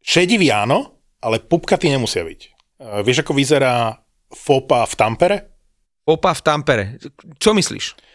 Šedivý 0.00 0.56
áno, 0.56 0.96
ale 1.20 1.44
pupkaty 1.44 1.92
nemusia 1.92 2.24
byť. 2.24 2.40
Uh, 2.80 3.04
vieš, 3.04 3.28
ako 3.28 3.36
vyzerá 3.36 3.92
FOPA 4.32 4.88
v 4.88 4.94
Tampere? 4.96 5.38
Opa 6.06 6.38
v 6.38 6.42
Tampere. 6.42 6.84
Čo 7.42 7.50
myslíš? 7.50 8.05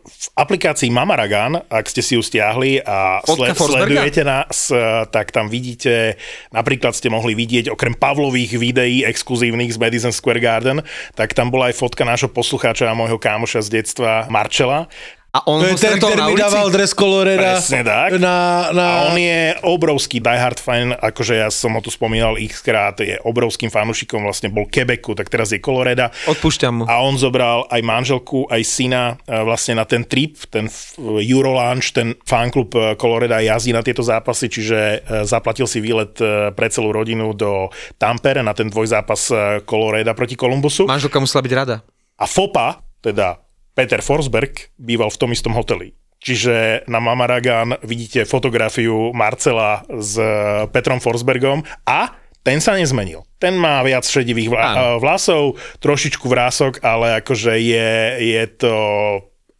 V 0.00 0.26
aplikácii 0.40 0.88
Mamaragan, 0.88 1.60
ak 1.68 1.84
ste 1.84 2.00
si 2.00 2.16
ju 2.16 2.24
stiahli 2.24 2.80
a 2.80 3.20
Fotka 3.20 3.52
sle- 3.52 3.58
Forsberga? 3.60 3.84
sledujete 3.84 4.22
nás, 4.24 4.56
uh, 4.72 5.04
tak 5.04 5.36
tam 5.36 5.52
vidíte, 5.52 6.16
napríklad 6.48 6.96
ste 6.96 7.12
mohli 7.12 7.36
vidieť, 7.36 7.68
okrem 7.68 7.92
Pavlových 7.92 8.56
videí 8.56 9.04
exkluzívnych 9.04 9.68
z 9.68 9.78
Madison 9.78 10.14
Square 10.16 10.40
Garden, 10.40 10.78
tak 11.12 11.36
tam 11.36 11.52
bola 11.52 11.68
aj 11.68 11.76
fotka 11.76 12.08
nášho 12.08 12.32
poslucháča 12.32 12.88
a 12.88 12.96
môjho 12.96 13.20
kámoša 13.20 13.60
z 13.68 13.84
detstva, 13.84 14.24
Marčela. 14.32 14.88
A 15.30 15.46
on 15.46 15.62
To 15.62 15.70
ho 15.70 15.78
je 15.78 15.78
ten, 15.78 15.94
na 16.18 16.26
mi 16.26 16.34
ulici? 16.34 16.42
dával 16.42 16.66
dres 16.74 16.90
Coloreda 16.90 17.62
Presne 17.62 17.86
tak. 17.86 18.18
na, 18.18 18.66
na... 18.74 18.86
A 18.86 18.94
on 19.14 19.18
je 19.18 19.54
obrovský 19.62 20.18
diehard 20.18 20.58
fan, 20.58 20.90
akože 20.90 21.38
ja 21.38 21.46
som 21.54 21.70
ho 21.78 21.78
tu 21.78 21.86
spomínal 21.86 22.34
x 22.34 22.58
krát, 22.66 22.98
je 22.98 23.14
obrovským 23.22 23.70
fanúšikom, 23.70 24.26
vlastne 24.26 24.50
bol 24.50 24.66
Quebecu, 24.66 25.14
tak 25.14 25.30
teraz 25.30 25.54
je 25.54 25.62
Coloreda. 25.62 26.10
Odpúšťam 26.26 26.82
mu. 26.82 26.84
A 26.90 26.98
on 27.06 27.14
zobral 27.14 27.62
aj 27.70 27.78
manželku, 27.78 28.50
aj 28.50 28.62
syna 28.66 29.14
e, 29.22 29.38
vlastne 29.46 29.78
na 29.78 29.86
ten 29.86 30.02
trip, 30.02 30.34
ten 30.50 30.66
Eurolaunch, 30.98 31.94
ten 31.94 32.18
fanklub 32.26 32.74
e, 32.74 32.98
Coloreda 32.98 33.38
jazdí 33.38 33.70
na 33.70 33.86
tieto 33.86 34.02
zápasy, 34.02 34.50
čiže 34.50 34.78
e, 34.78 34.98
zaplatil 35.30 35.70
si 35.70 35.78
výlet 35.78 36.10
pre 36.58 36.66
celú 36.74 36.90
rodinu 36.90 37.38
do 37.38 37.70
Tampere 38.02 38.42
na 38.42 38.50
ten 38.50 38.66
dvojzápas 38.66 39.30
Coloreda 39.62 40.10
proti 40.10 40.34
Columbusu. 40.34 40.90
Manželka 40.90 41.22
musela 41.22 41.46
byť 41.46 41.52
rada. 41.54 41.86
A 42.18 42.26
FOPA, 42.26 42.82
teda 42.98 43.38
Peter 43.74 44.02
Forsberg, 44.02 44.74
býval 44.76 45.10
v 45.10 45.20
tom 45.20 45.30
istom 45.32 45.54
hoteli. 45.54 45.94
Čiže 46.20 46.84
na 46.84 47.00
Mamaragan 47.00 47.80
vidíte 47.80 48.28
fotografiu 48.28 49.16
Marcela 49.16 49.88
s 49.88 50.20
eh, 50.20 50.68
Petrom 50.68 51.00
Forsbergom 51.00 51.64
a 51.88 52.12
ten 52.44 52.60
sa 52.60 52.76
nezmenil. 52.76 53.24
Ten 53.40 53.56
má 53.56 53.80
viac 53.80 54.04
šedivých 54.04 54.52
vla- 54.52 54.68
eh, 54.76 54.78
vlasov, 55.00 55.56
trošičku 55.80 56.28
vrások, 56.28 56.84
ale 56.84 57.24
akože 57.24 57.56
je, 57.56 57.90
je 58.20 58.44
to 58.52 58.74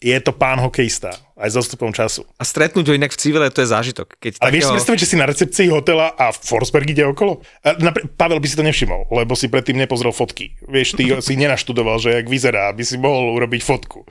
je 0.00 0.16
to 0.16 0.32
pán 0.32 0.56
hokejista, 0.56 1.12
aj 1.40 1.48
s 1.48 1.56
odstupom 1.56 1.90
času. 1.90 2.28
A 2.36 2.44
stretnúť 2.44 2.84
ho 2.84 2.94
inak 2.94 3.10
v 3.10 3.18
civile, 3.18 3.48
to 3.48 3.60
je 3.60 3.68
zážitok. 3.68 4.14
Keď 4.14 4.32
Ale 4.38 4.50
vieš 4.50 4.60
si 4.60 4.62
takého- 4.62 4.74
predstaviť, 4.76 4.98
že 4.98 5.08
si 5.08 5.16
na 5.16 5.26
recepcii 5.26 5.66
hotela 5.68 6.06
a 6.10 6.30
Forsberg 6.30 6.86
ide 6.86 7.02
okolo? 7.02 7.40
A 7.62 7.74
napr- 7.74 8.04
Pavel 8.06 8.36
by 8.36 8.46
si 8.46 8.54
to 8.54 8.62
nevšimol, 8.62 9.08
lebo 9.10 9.32
si 9.32 9.48
predtým 9.48 9.74
nepozrel 9.74 10.10
fotky. 10.10 10.52
Vieš, 10.62 10.94
ty 10.94 11.08
si 11.26 11.34
nenaštudoval, 11.34 11.96
že 11.96 12.12
jak 12.12 12.26
vyzerá, 12.26 12.68
aby 12.68 12.82
si 12.82 12.94
mohol 12.94 13.34
urobiť 13.34 13.60
fotku. 13.60 14.04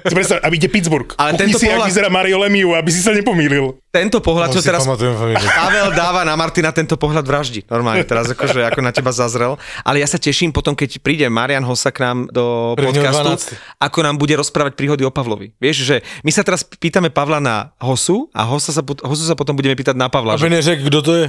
Si 0.00 0.10
predstav, 0.10 0.40
aby 0.40 0.56
ide 0.56 0.66
Pittsburgh. 0.66 1.12
Ale 1.14 1.34
Kuchni 1.34 1.42
tento 1.44 1.58
si, 1.58 1.66
jak 1.66 1.76
pohľad- 1.76 1.88
vyzerá 1.92 2.08
Mario 2.08 2.40
Lemieux, 2.40 2.72
aby 2.72 2.88
si 2.88 3.00
sa 3.00 3.12
nepomýlil. 3.12 3.76
Tento 3.90 4.18
pohľad, 4.18 4.50
čo 4.50 4.58
si 4.58 4.66
teraz. 4.66 4.82
Pavel 4.84 5.88
dáva 5.92 6.22
na 6.22 6.34
Martina 6.34 6.70
tento 6.70 6.94
pohľad 6.94 7.22
vraždi. 7.22 7.62
Normálne 7.64 8.02
teraz 8.02 8.26
akože 8.28 8.64
ako 8.64 8.80
na 8.80 8.90
teba 8.90 9.10
zazrel. 9.10 9.54
Ale 9.82 9.98
ja 9.98 10.08
sa 10.08 10.16
teším 10.16 10.50
potom, 10.50 10.74
keď 10.74 10.98
príde 10.98 11.26
Marian 11.26 11.62
Hosa 11.62 11.90
k 11.90 12.02
nám 12.02 12.26
do 12.28 12.74
podcastu, 12.74 13.54
12. 13.58 13.80
ako 13.80 13.98
nám 14.00 14.16
bude 14.16 14.34
rozprávať 14.34 14.74
príhody 14.74 15.02
o 15.02 15.10
Pavlovi. 15.10 15.54
Vieš, 15.56 15.76
že 15.84 15.96
my 16.22 16.30
sa 16.30 16.42
teraz 16.42 16.53
pýtame 16.62 17.10
Pavla 17.10 17.42
na 17.42 17.74
Hosu 17.82 18.30
a 18.30 18.46
Hosa 18.46 18.70
sa, 18.70 18.86
Hosu 18.86 19.24
sa 19.26 19.34
potom 19.34 19.58
budeme 19.58 19.74
pýtať 19.74 19.98
na 19.98 20.06
Pavla. 20.06 20.38
Aby 20.38 20.46
Že, 20.46 20.54
neřekl, 20.54 20.82
kdo 20.86 21.00
to 21.02 21.12
je. 21.18 21.26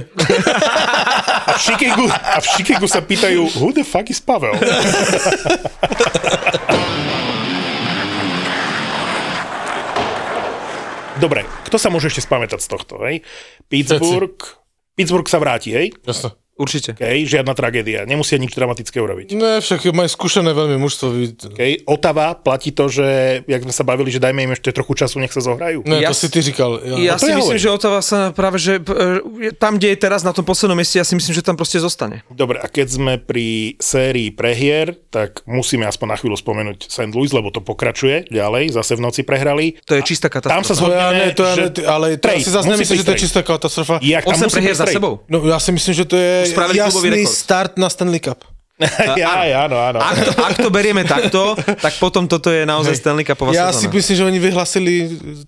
A 1.46 1.52
v 1.56 1.60
Chicagu, 1.62 2.06
a 2.06 2.38
v 2.38 2.46
Chicagu 2.54 2.86
sa 2.86 3.02
pýtajú, 3.02 3.42
who 3.58 3.74
the 3.74 3.82
fuck 3.82 4.06
is 4.06 4.22
Pavel? 4.22 4.54
Dobre, 11.16 11.48
kto 11.64 11.80
sa 11.80 11.88
môže 11.88 12.12
ešte 12.12 12.28
spamätať 12.28 12.60
z 12.60 12.68
tohto, 12.68 13.00
hej? 13.08 13.24
Pittsburgh, 13.72 14.36
Pittsburgh 14.92 15.24
sa 15.26 15.40
vráti, 15.40 15.72
hej? 15.72 15.96
Jasno. 16.04 16.36
Určite. 16.56 16.96
Okay, 16.96 17.28
žiadna 17.28 17.52
tragédia, 17.52 18.08
nemusia 18.08 18.40
nič 18.40 18.56
dramatické 18.56 18.96
urobiť. 18.96 19.36
Ne, 19.36 19.60
však 19.60 19.92
majú 19.92 20.08
skúšané 20.08 20.56
veľmi 20.56 20.76
mužstvo. 20.80 21.06
Okay. 21.52 21.84
Otava 21.84 22.32
platí 22.36 22.72
to, 22.72 22.88
že, 22.88 23.40
jak 23.44 23.62
sme 23.62 23.72
sa 23.72 23.84
bavili, 23.84 24.08
že 24.08 24.18
dajme 24.18 24.40
im 24.42 24.52
ešte 24.56 24.72
trochu 24.72 24.96
času, 24.96 25.20
nech 25.20 25.32
sa 25.32 25.44
zohrajú. 25.44 25.84
Ne, 25.84 26.00
Ja 26.00 26.10
to 26.10 26.18
si 26.18 26.32
ty 26.32 26.40
říkal. 26.40 26.80
Ja 27.00 27.20
to 27.20 27.28
si 27.28 27.32
ja 27.32 27.36
myslím, 27.38 27.56
hovorím. 27.56 27.62
že 27.62 27.68
Otava 27.70 28.00
sa 28.00 28.32
práve, 28.32 28.56
že 28.56 28.80
e, 28.80 29.52
tam, 29.56 29.76
kde 29.76 29.94
je 29.94 29.98
teraz 30.00 30.24
na 30.24 30.32
tom 30.32 30.42
poslednom 30.48 30.76
mieste, 30.76 30.96
ja 30.96 31.06
si 31.06 31.12
myslím, 31.14 31.36
že 31.36 31.44
tam 31.44 31.54
proste 31.60 31.76
zostane. 31.76 32.24
Dobre, 32.32 32.56
a 32.58 32.66
keď 32.66 32.86
sme 32.88 33.12
pri 33.20 33.76
sérii 33.76 34.32
prehier, 34.32 34.96
tak 35.12 35.44
musíme 35.44 35.84
aspoň 35.84 36.06
na 36.08 36.16
chvíľu 36.16 36.36
spomenúť 36.40 36.88
St. 36.88 37.12
Louis, 37.12 37.30
lebo 37.30 37.52
to 37.52 37.60
pokračuje 37.60 38.32
ďalej, 38.32 38.72
zase 38.72 38.96
v 38.96 39.04
noci 39.04 39.20
prehrali. 39.22 39.76
To 39.84 39.92
je 39.92 40.02
čistá 40.02 40.32
Tam 40.32 40.64
sa 40.64 40.72
katastrofa. 40.72 40.72
ja 40.72 40.74
zhodneme, 40.76 41.16
ne, 41.20 41.26
to 41.36 41.42
ja 41.44 41.54
že 41.54 41.64
ale 41.84 42.06
to 42.16 42.24
trade, 42.24 42.40
ja 42.40 42.46
si 42.46 42.52
zase 42.52 42.66
nemyslím, 42.72 42.96
že 42.96 43.06
to 43.06 43.12
je 43.12 43.20
čistá 43.20 43.40
katastrofa. 43.44 43.94
Jak 44.00 44.24
tam 44.24 44.38
8 44.38 44.46
musí 44.48 44.54
prehier 44.56 44.76
za 44.76 44.86
sebou. 44.88 45.12
No 45.28 45.44
ja 45.44 45.58
si 45.60 45.70
myslím, 45.74 45.94
že 45.94 46.04
to 46.08 46.16
je 46.16 46.45
Spravili 46.52 46.78
jasný 46.78 47.08
rekord. 47.10 47.32
start 47.32 47.72
na 47.80 47.88
Stanley 47.88 48.22
Cup. 48.22 48.44
ja, 49.16 49.64
áno, 49.64 49.80
áno. 49.80 49.98
Ak 50.04 50.16
to, 50.20 50.30
ak 50.36 50.56
to 50.60 50.68
berieme 50.68 51.00
takto, 51.08 51.56
tak 51.56 51.96
potom 51.96 52.28
toto 52.28 52.52
je 52.52 52.68
naozaj 52.68 53.00
Stanley 53.00 53.24
Cupová 53.24 53.48
Ja 53.48 53.72
si 53.72 53.88
sezóna. 53.88 53.96
myslím, 53.96 54.14
že 54.20 54.24
oni 54.28 54.38
vyhlasili 54.40 54.92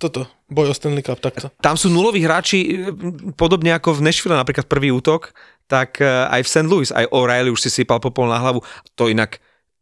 toto, 0.01 0.25
boj 0.49 0.73
o 0.73 0.75
Stanley 0.75 1.05
Cup 1.05 1.21
takto. 1.21 1.53
Tam 1.61 1.77
sú 1.77 1.93
nuloví 1.93 2.25
hráči, 2.25 2.89
podobne 3.37 3.77
ako 3.77 4.01
v 4.01 4.09
Nashville 4.09 4.33
napríklad 4.33 4.65
prvý 4.65 4.89
útok, 4.97 5.37
tak 5.69 6.01
e, 6.01 6.09
aj 6.09 6.41
v 6.41 6.49
St. 6.49 6.69
Louis, 6.73 6.89
aj 6.89 7.05
O'Reilly 7.13 7.53
už 7.53 7.69
si 7.69 7.69
sypal 7.69 8.01
popol 8.01 8.33
na 8.33 8.41
hlavu. 8.41 8.65
To 8.97 9.13
inak 9.13 9.37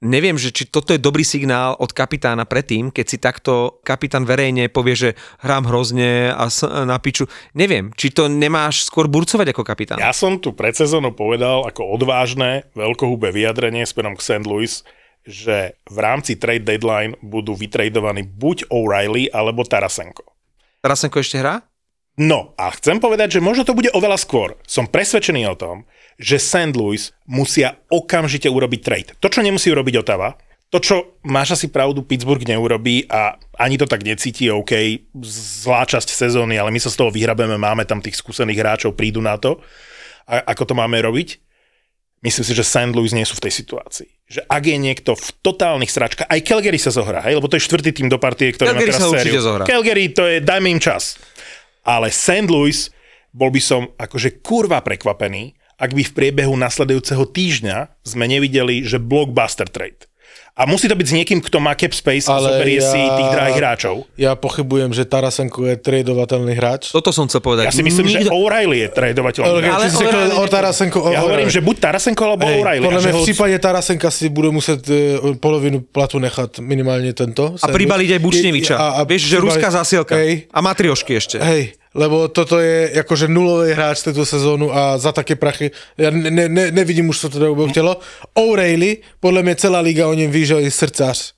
neviem, 0.05 0.37
že 0.37 0.53
či 0.53 0.69
toto 0.69 0.93
je 0.93 1.01
dobrý 1.01 1.25
signál 1.25 1.77
od 1.81 1.93
kapitána 1.93 2.45
predtým, 2.45 2.93
keď 2.93 3.07
si 3.09 3.17
takto 3.17 3.81
kapitán 3.81 4.29
verejne 4.29 4.69
povie, 4.69 4.95
že 4.97 5.11
hrám 5.41 5.69
hrozne 5.69 6.33
a 6.33 6.49
na 6.85 7.01
piču. 7.01 7.25
Neviem, 7.57 7.93
či 7.97 8.13
to 8.13 8.29
nemáš 8.29 8.89
skôr 8.89 9.09
burcovať 9.09 9.57
ako 9.57 9.63
kapitán. 9.65 9.99
Ja 10.01 10.13
som 10.13 10.37
tu 10.37 10.53
pred 10.53 10.77
sezónou 10.77 11.17
povedal 11.17 11.65
ako 11.65 11.97
odvážne, 11.97 12.69
veľkohubé 12.77 13.33
vyjadrenie 13.33 13.89
smerom 13.89 14.17
k 14.19 14.25
St. 14.25 14.45
Louis, 14.45 14.85
že 15.27 15.75
v 15.91 15.99
rámci 15.99 16.39
trade 16.39 16.63
deadline 16.63 17.19
budú 17.19 17.59
vytradovaní 17.59 18.23
buď 18.23 18.71
O'Reilly 18.71 19.27
alebo 19.35 19.67
Tarasenko. 19.67 20.23
Tarasenko 20.85 21.19
ešte 21.19 21.43
hrá? 21.43 21.67
No 22.17 22.57
a 22.57 22.73
chcem 22.73 22.97
povedať, 22.97 23.37
že 23.37 23.45
možno 23.45 23.69
to 23.69 23.77
bude 23.77 23.93
oveľa 23.93 24.17
skôr. 24.17 24.57
Som 24.65 24.89
presvedčený 24.89 25.53
o 25.53 25.59
tom, 25.59 25.77
že 26.17 26.41
St. 26.41 26.73
Louis 26.73 27.13
musia 27.29 27.77
okamžite 27.93 28.49
urobiť 28.49 28.81
trade. 28.81 29.11
To, 29.21 29.29
čo 29.29 29.45
nemusí 29.45 29.69
urobiť 29.69 30.01
Otava, 30.01 30.37
to, 30.67 30.83
čo 30.83 30.97
máš 31.23 31.55
asi 31.55 31.71
pravdu, 31.71 32.03
Pittsburgh 32.03 32.43
neurobí 32.43 33.07
a 33.07 33.39
ani 33.55 33.79
to 33.79 33.87
tak 33.87 34.03
necíti, 34.03 34.51
OK, 34.51 34.75
zlá 35.63 35.87
časť 35.87 36.11
sezóny, 36.11 36.59
ale 36.59 36.75
my 36.75 36.81
sa 36.83 36.91
z 36.91 36.99
toho 36.99 37.15
vyhrabeme, 37.15 37.55
máme 37.55 37.87
tam 37.87 38.03
tých 38.03 38.19
skúsených 38.19 38.61
hráčov, 38.61 38.99
prídu 38.99 39.23
na 39.23 39.39
to, 39.39 39.63
a, 40.27 40.43
ako 40.43 40.69
to 40.69 40.75
máme 40.75 40.99
robiť. 40.99 41.39
Myslím 42.25 42.45
si, 42.45 42.53
že 42.59 42.67
St. 42.67 42.91
Louis 42.91 43.15
nie 43.15 43.23
sú 43.23 43.39
v 43.39 43.47
tej 43.47 43.55
situácii. 43.63 44.11
Že 44.27 44.41
ak 44.51 44.63
je 44.67 44.77
niekto 44.81 45.15
v 45.15 45.29
totálnych 45.39 45.93
sračkách, 45.93 46.27
aj 46.27 46.41
Calgary 46.43 46.81
sa 46.83 46.91
zohrá, 46.91 47.23
hej, 47.23 47.39
lebo 47.39 47.47
to 47.47 47.55
je 47.61 47.63
štvrtý 47.63 47.95
tým 47.95 48.11
do 48.11 48.19
partie, 48.19 48.51
ktorý 48.51 48.75
Calgary 48.75 48.91
má 48.91 48.99
teraz 48.99 49.01
sa 49.01 49.17
sériu. 49.23 49.41
zohrá. 49.41 49.65
Calgary, 49.65 50.05
to 50.11 50.27
je, 50.27 50.37
dajme 50.43 50.67
im 50.67 50.81
čas. 50.83 51.17
Ale 51.87 52.11
St. 52.13 52.51
Louis, 52.51 52.91
bol 53.31 53.49
by 53.49 53.61
som 53.63 53.89
akože 53.97 54.45
kurva 54.45 54.85
prekvapený, 54.85 55.56
ak 55.77 55.91
by 55.93 56.03
v 56.03 56.13
priebehu 56.13 56.55
nasledujúceho 56.55 57.25
týždňa 57.27 57.77
sme 58.03 58.25
nevideli, 58.25 58.81
že 58.83 58.97
blockbuster 58.97 59.67
trade. 59.67 60.09
A 60.57 60.65
musí 60.65 60.89
to 60.89 60.97
byť 60.97 61.05
s 61.05 61.13
niekým, 61.13 61.45
kto 61.45 61.61
má 61.61 61.77
cap 61.77 61.93
space 61.93 62.25
a 62.27 62.41
Ale 62.41 62.49
zoberie 62.49 62.81
ja- 62.81 62.89
si 62.89 62.97
tých 62.97 63.29
drahých 63.29 63.59
hráčov. 63.61 63.95
Ja 64.17 64.33
pochybujem, 64.33 64.89
že 64.89 65.05
Tarasenko 65.05 65.69
je 65.69 65.77
tradovateľný 65.77 66.57
hráč. 66.57 66.89
Toto 66.89 67.13
som 67.13 67.29
chcel 67.29 67.45
povedať. 67.45 67.69
Ja 67.69 67.77
si 67.77 67.85
myslím, 67.85 68.09
že 68.09 68.25
Nikto- 68.25 68.33
O'Reilly 68.33 68.79
je 68.79 68.89
tradovateľný. 68.89 69.45
Ale, 69.45 69.61
Ale 69.61 69.85
ale 69.93 70.33
o 70.33 70.45
Tarasenko, 70.49 70.99
o, 70.99 71.13
Ja 71.13 71.21
hovorím, 71.21 71.53
že 71.53 71.61
buď 71.61 71.77
Tarasenko 71.77 72.23
alebo 72.25 72.49
Hej, 72.49 72.57
O'Reilly. 72.57 72.85
podľa 72.89 72.97
a 72.97 73.05
že 73.05 73.09
mňa 73.13 73.21
v 73.21 73.27
prípade 73.29 73.57
Tarasenka 73.61 74.09
si 74.09 74.27
budú 74.33 74.49
muset 74.51 74.81
e, 74.89 74.97
polovinu 75.37 75.85
platu 75.85 76.17
nechat 76.17 76.57
minimálne 76.57 77.13
tento. 77.13 77.53
A 77.61 77.67
pribaliť 77.69 78.17
aj 78.17 78.21
Bučneviča. 78.25 78.75
Vieš, 79.05 79.23
že 79.29 79.37
ruská 79.37 79.69
zásielka. 79.69 80.17
Hej, 80.17 80.49
A 80.49 80.65
matriošky 80.65 81.21
ešte. 81.21 81.37
hej, 81.37 81.77
lebo 81.97 82.29
toto 82.29 82.61
je 82.61 82.93
akože 83.01 83.27
nulový 83.27 83.73
hráč 83.73 84.05
tejto 84.05 84.29
sezónu 84.29 84.69
a 84.69 85.01
za 85.01 85.17
také 85.17 85.35
prachy, 85.35 85.73
ja 85.97 86.13
ne, 86.13 86.29
ne, 86.31 86.45
ne, 86.49 86.65
nevidím 86.71 87.09
už, 87.09 87.27
co 87.27 87.29
to 87.29 87.55
bude 87.55 87.73
chtělo. 87.73 87.97
O'Reilly, 88.37 89.01
podľa 89.21 89.43
mňa 89.43 89.55
celá 89.57 89.81
liga 89.81 90.05
o 90.05 90.15
něm 90.15 90.31
ví, 90.31 90.45
že 90.47 90.55
je 90.61 90.71
srdcař 90.71 91.36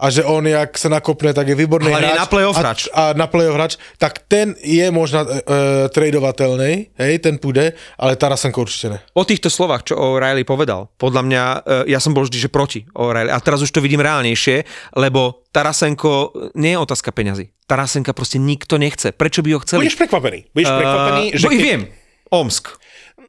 a 0.00 0.10
že 0.10 0.24
on 0.24 0.48
jak 0.48 0.72
se 0.74 0.88
nakopne, 0.88 1.36
tak 1.36 1.44
je 1.44 1.54
výborný 1.54 1.92
Ale 1.92 2.00
je 2.00 2.06
hráč. 2.08 2.18
na 2.18 2.26
playoff 2.26 2.56
a, 2.56 2.60
hráč. 2.60 2.80
A 2.90 3.02
na 3.12 3.26
playoff 3.28 3.54
hráč, 3.54 3.72
tak 4.00 4.24
ten 4.24 4.56
je 4.58 4.88
možná 4.88 5.22
e, 5.22 5.44
tradovatelný, 5.92 6.96
hej, 6.96 7.18
ten 7.18 7.38
půjde, 7.38 7.72
ale 7.98 8.16
Tarasenko 8.16 8.60
určite 8.60 8.88
ne. 8.90 8.98
Po 9.12 9.24
týchto 9.24 9.52
slovách, 9.52 9.92
čo 9.92 9.94
O'Reilly 9.94 10.42
povedal, 10.42 10.88
podľa 10.96 11.22
mňa, 11.22 11.42
e, 11.44 11.92
ja 11.92 12.00
som 12.00 12.16
bol 12.16 12.24
vždy, 12.24 12.38
že 12.40 12.48
proti 12.48 12.88
O'Reilly. 12.96 13.28
A 13.28 13.38
teraz 13.38 13.60
už 13.60 13.68
to 13.68 13.78
vidím 13.78 14.00
reálnejšie, 14.00 14.64
lebo 14.96 15.44
Tarasenko 15.52 16.32
nie 16.56 16.72
je 16.72 16.78
otázka 16.80 17.12
peňazí. 17.12 17.52
Tarasenka 17.68 18.10
proste 18.10 18.40
nikto 18.40 18.80
nechce. 18.80 19.12
Prečo 19.12 19.44
by 19.44 19.52
ho 19.52 19.60
chceli? 19.60 19.84
Budeš 19.84 20.00
prekvapený. 20.00 20.38
Budeš 20.50 20.70
prekvapený, 20.72 21.24
Uh, 21.28 21.36
že 21.36 21.44
bo 21.44 21.52
ich 21.52 21.58
keď- 21.58 21.68
viem. 21.68 21.82
Omsk. 22.30 22.64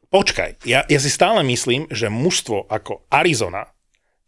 Počkaj, 0.07 0.67
ja, 0.67 0.83
ja 0.83 0.99
si 0.99 1.07
stále 1.07 1.39
myslím, 1.41 1.87
že 1.87 2.07
mužstvo 2.07 2.67
ako 2.67 3.07
Arizona, 3.07 3.65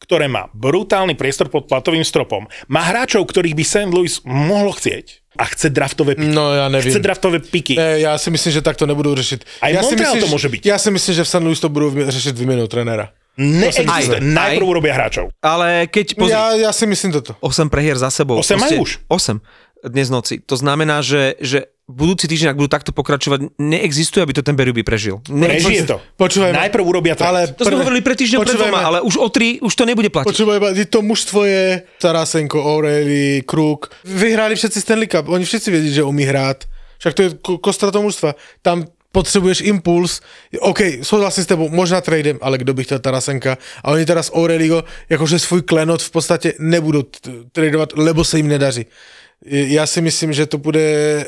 ktoré 0.04 0.28
má 0.28 0.52
brutálny 0.52 1.16
priestor 1.16 1.48
pod 1.48 1.72
platovým 1.72 2.04
stropom, 2.04 2.44
má 2.68 2.84
hráčov, 2.84 3.24
ktorých 3.24 3.56
by 3.56 3.64
St. 3.64 3.90
Louis 3.90 4.20
mohlo 4.28 4.76
chcieť 4.76 5.24
a 5.34 5.48
chce 5.50 5.72
draftové 5.72 6.14
piky. 6.14 6.30
No 6.30 6.54
ja 6.54 6.68
nevím. 6.70 6.92
Chce 6.94 7.00
draftové 7.02 7.40
piky. 7.40 7.74
Ne, 7.80 8.00
já 8.06 8.14
si 8.18 8.30
myslím, 8.30 8.54
že 8.54 8.62
tak 8.62 8.76
to 8.78 8.86
nebudou 8.86 9.16
řešit. 9.16 9.46
Aj 9.62 9.74
já 9.74 9.82
si 9.82 9.96
Montreal 9.96 10.14
myslím, 10.14 10.22
to 10.22 10.28
že- 10.28 10.32
môže 10.36 10.50
byť. 10.50 10.62
Já 10.66 10.78
si 10.78 10.90
myslím, 10.92 11.14
že 11.16 11.24
v 11.24 11.30
St. 11.30 11.44
Louis 11.44 11.60
to 11.60 11.70
budou 11.70 11.90
vy- 11.90 12.12
řešit 12.12 12.38
výměnou 12.38 12.68
trenéra. 12.68 13.10
Neexistuje. 13.38 13.90
Aj, 13.90 14.22
Najprv 14.22 14.62
aj. 14.62 14.70
urobia 14.70 14.94
hráčov. 14.94 15.34
Ale 15.42 15.90
keď... 15.90 16.14
Pozri, 16.22 16.32
Já, 16.38 16.70
já 16.70 16.72
si 16.74 16.86
myslím 16.86 17.12
toto. 17.18 17.34
8 17.42 17.70
prehier 17.70 17.98
za 17.98 18.14
sebou. 18.14 18.38
Osem 18.38 18.60
majú 18.62 18.86
už. 18.86 19.02
8 19.10 19.42
dnes 19.90 20.10
noci. 20.14 20.38
To 20.46 20.54
znamená, 20.54 21.02
že, 21.02 21.34
že 21.42 21.66
budúci 21.84 22.32
týždeň, 22.32 22.56
ak 22.56 22.60
budú 22.60 22.72
takto 22.72 22.92
pokračovať, 22.96 23.60
neexistuje, 23.60 24.24
aby 24.24 24.34
to 24.34 24.42
ten 24.42 24.56
Berube 24.56 24.84
prežil. 24.88 25.20
Prežije 25.28 25.84
to. 25.84 26.00
Počúvaj 26.16 26.56
ma. 26.56 26.64
Najprv 26.66 26.84
urobia 26.84 27.16
trade. 27.16 27.30
Ale 27.30 27.42
To 27.54 27.68
sme 27.68 27.84
hovorili 27.84 28.00
pred 28.00 28.16
týždňom, 28.16 28.40
pred 28.40 28.56
dvoma, 28.56 28.80
ma. 28.80 28.82
ale 28.88 28.98
už 29.04 29.20
o 29.20 29.28
tri 29.28 29.60
už 29.60 29.74
to 29.76 29.84
nebude 29.84 30.08
platiť. 30.08 30.28
Počúvaj, 30.32 30.58
ma, 30.64 30.70
to 30.72 31.00
mužstvo 31.04 31.40
je 31.44 31.64
Tarasenko, 32.00 32.56
O'Reilly, 32.64 33.44
Kruk. 33.44 33.92
Vyhráli 34.08 34.56
všetci 34.56 34.80
Stanley 34.80 35.08
Cup, 35.12 35.28
oni 35.28 35.44
všetci 35.46 35.68
vědí, 35.72 35.90
že 35.94 36.04
umí 36.04 36.24
hrát. 36.24 36.64
Však 37.04 37.14
to 37.14 37.22
je 37.22 37.30
ko- 37.44 37.60
kostra 37.60 37.92
toho 37.92 38.04
mužstva. 38.08 38.36
Tam 38.64 38.88
potřebuješ 39.12 39.62
impuls. 39.62 40.22
OK, 40.60 40.80
souhlasím 41.04 41.44
s 41.44 41.48
tebou, 41.48 41.70
možná 41.70 42.02
tradem, 42.02 42.40
ale 42.42 42.58
kdo 42.58 42.74
by 42.74 42.84
chtěl 42.84 43.00
Tarasenka? 43.00 43.58
A 43.84 43.92
oni 43.92 44.06
teraz 44.06 44.32
Aureligo, 44.34 44.84
jakože 45.10 45.40
svůj 45.40 45.62
klenot 45.62 46.02
v 46.02 46.12
podstatě 46.12 46.54
nebudou 46.60 47.02
t- 47.04 47.30
tradovat, 47.52 47.90
lebo 47.96 48.24
se 48.24 48.38
jim 48.38 48.48
nedaří. 48.48 48.86
Já 49.46 49.88
si 49.88 50.02
myslím, 50.02 50.34
že 50.34 50.46
to 50.46 50.58
bude 50.58 50.80
e, 50.80 51.26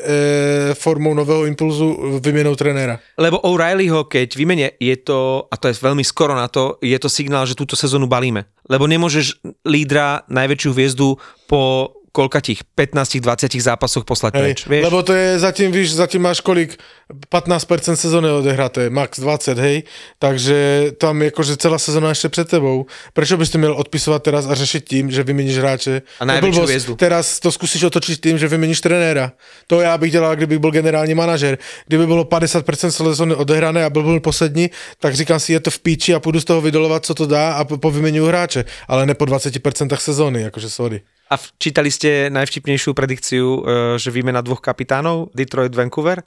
formou 0.74 1.14
nového 1.14 1.44
impulzu 1.46 2.20
vyměnou 2.20 2.56
trenéra. 2.56 2.98
Lebo 3.18 3.38
O'Reillyho, 3.38 4.04
keď 4.04 4.36
vymene, 4.36 4.70
je 4.80 4.96
to, 4.96 5.48
a 5.50 5.56
to 5.56 5.68
je 5.68 5.76
veľmi 5.76 6.04
skoro 6.04 6.32
na 6.32 6.48
to, 6.48 6.80
je 6.80 6.96
to 6.98 7.12
signál, 7.12 7.44
že 7.46 7.54
túto 7.54 7.76
sezónu 7.76 8.08
balíme. 8.08 8.48
Lebo 8.68 8.88
nemôžeš 8.88 9.36
lídra, 9.68 10.24
najväčšiu 10.32 10.70
hviezdu 10.72 11.20
po 11.44 11.92
koľkatých 12.16 12.72
15-20 12.72 13.60
zápasoch 13.60 14.08
poslať 14.08 14.32
Hej, 14.34 14.40
preč. 14.40 14.58
Vieš? 14.64 14.82
lebo 14.88 14.98
to 15.04 15.12
je 15.12 15.36
zatím, 15.36 15.68
víš, 15.68 15.92
zatím 15.92 16.24
máš 16.24 16.40
kolik, 16.40 16.80
15% 17.06 17.94
sezóny 17.94 18.30
odehraté, 18.30 18.90
max 18.90 19.20
20, 19.20 19.58
hej, 19.58 19.86
takže 20.18 20.90
tam 20.98 21.22
jakože 21.22 21.56
celá 21.56 21.78
sezóna 21.78 22.08
ještě 22.08 22.28
před 22.28 22.48
tebou. 22.48 22.86
Prečo 23.12 23.36
bys 23.36 23.50
to 23.50 23.58
měl 23.58 23.74
odpisovat 23.76 24.22
teraz 24.22 24.46
a 24.46 24.54
řešit 24.54 24.88
tím, 24.88 25.10
že 25.10 25.22
vyměníš 25.22 25.58
hráče? 25.58 26.02
A 26.18 26.24
je 26.24 26.26
najväčšiu 26.26 26.66
hviezdu. 26.66 26.92
Teraz 26.98 27.38
to 27.38 27.52
zkusíš 27.52 27.82
otočit 27.86 28.18
tím, 28.18 28.38
že 28.38 28.48
vyměníš 28.48 28.80
trenéra. 28.80 29.32
To 29.66 29.80
já 29.80 29.98
bych 29.98 30.12
dělal, 30.12 30.36
kdybych 30.36 30.58
byl 30.58 30.70
generální 30.70 31.14
manažer. 31.14 31.58
Kdyby 31.86 32.06
bylo 32.06 32.24
50% 32.24 32.90
sezóny 32.90 33.34
odehrané 33.34 33.84
a 33.84 33.90
byl 33.90 34.02
byl 34.02 34.20
poslední, 34.20 34.70
tak 34.98 35.14
říkám 35.14 35.40
si, 35.40 35.52
je 35.52 35.60
to 35.60 35.70
v 35.70 35.78
píči 35.78 36.14
a 36.14 36.20
půjdu 36.20 36.40
z 36.40 36.44
toho 36.44 36.60
vydolovat, 36.60 37.06
co 37.06 37.14
to 37.14 37.26
dá 37.26 37.52
a 37.52 37.64
po, 37.64 37.78
po 37.78 37.90
vyměňuju 37.90 38.26
hráče. 38.26 38.64
Ale 38.88 39.06
ne 39.06 39.14
po 39.14 39.24
20% 39.24 39.96
sezóny, 39.96 40.42
jakože 40.42 40.70
sorry. 40.70 41.00
A 41.26 41.34
v- 41.34 41.48
čítali 41.58 41.90
ste 41.90 42.30
najvtipnejšiu 42.30 42.94
predikciu, 42.94 43.44
e, 43.44 43.60
že 43.98 44.14
výmena 44.14 44.42
dvoch 44.42 44.62
kapitánov, 44.62 45.34
Detroit, 45.34 45.74
Vancouver? 45.74 46.22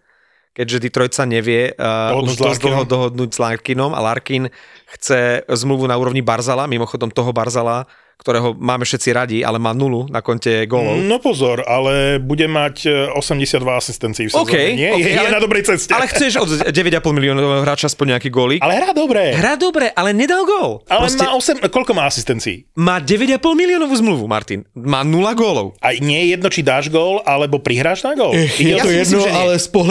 Keďže 0.49 0.81
Detroit 0.81 1.13
sa 1.13 1.23
nevie 1.29 1.71
uh, 1.77 2.11
už 2.19 2.35
s 2.35 2.41
dosť 2.41 2.41
Larkinom. 2.41 2.65
dlho 2.65 2.83
dohodnúť 2.89 3.29
s 3.31 3.39
Larkinom 3.39 3.91
a 3.95 4.01
Larkin 4.01 4.49
chce 4.91 5.45
zmluvu 5.45 5.85
na 5.87 5.95
úrovni 5.95 6.25
Barzala, 6.25 6.65
mimochodom 6.65 7.13
toho 7.13 7.31
Barzala, 7.31 7.85
ktorého 8.19 8.51
máme 8.53 8.83
všetci 8.83 9.09
radi, 9.09 9.37
ale 9.41 9.55
má 9.57 9.71
nulu 9.71 10.03
na 10.07 10.19
konte 10.19 10.67
gólov. 10.67 10.99
No 10.99 11.17
pozor, 11.17 11.63
ale 11.63 12.19
bude 12.19 12.45
mať 12.45 12.75
e, 12.83 13.15
82 13.15 13.63
asistencií 13.71 14.27
v 14.27 14.31
sezóne. 14.31 14.43
OK, 14.43 14.55
Nie? 14.75 14.91
OK, 14.91 14.99
je, 14.99 15.07
je 15.07 15.15
ale- 15.17 15.31
na 15.31 15.39
dobrej 15.39 15.63
ceste. 15.63 15.95
Ale 15.95 16.03
chceš 16.05 16.35
od 16.35 16.49
9,5 16.67 16.75
miliónového 17.09 17.63
hráča 17.63 17.87
aspoň 17.87 18.13
nejaký 18.13 18.27
gólik? 18.27 18.59
ale 18.59 18.75
hrá 18.75 18.91
dobre. 18.91 19.31
Hrá 19.31 19.55
dobre, 19.55 19.87
ale 19.89 20.11
nedal 20.11 20.43
gól. 20.43 20.83
ale 20.85 21.07
Proste 21.07 21.23
má 21.23 21.31
8, 21.31 21.71
koľko 21.71 21.91
má 21.95 22.03
asistencií? 22.05 22.67
má 22.75 22.99
9,5 22.99 23.39
miliónovú 23.55 23.95
zmluvu, 23.95 24.27
Martin. 24.27 24.67
Má 24.75 24.99
0 25.01 25.15
gólov. 25.33 25.79
A 25.79 25.95
nie 25.95 26.27
je 26.27 26.35
jedno, 26.35 26.51
či 26.51 26.59
dáš 26.59 26.91
gól, 26.91 27.23
alebo 27.23 27.55
prihráš 27.57 28.03
na 28.03 28.19
gól. 28.19 28.35
Je 28.35 28.75
Ja 28.75 28.83
to 28.83 28.91
myslím, 28.91 28.99
jedno, 28.99 29.19
nie. 29.23 29.31
ale 29.31 29.53
z 29.55 29.67
bol- 29.71 29.87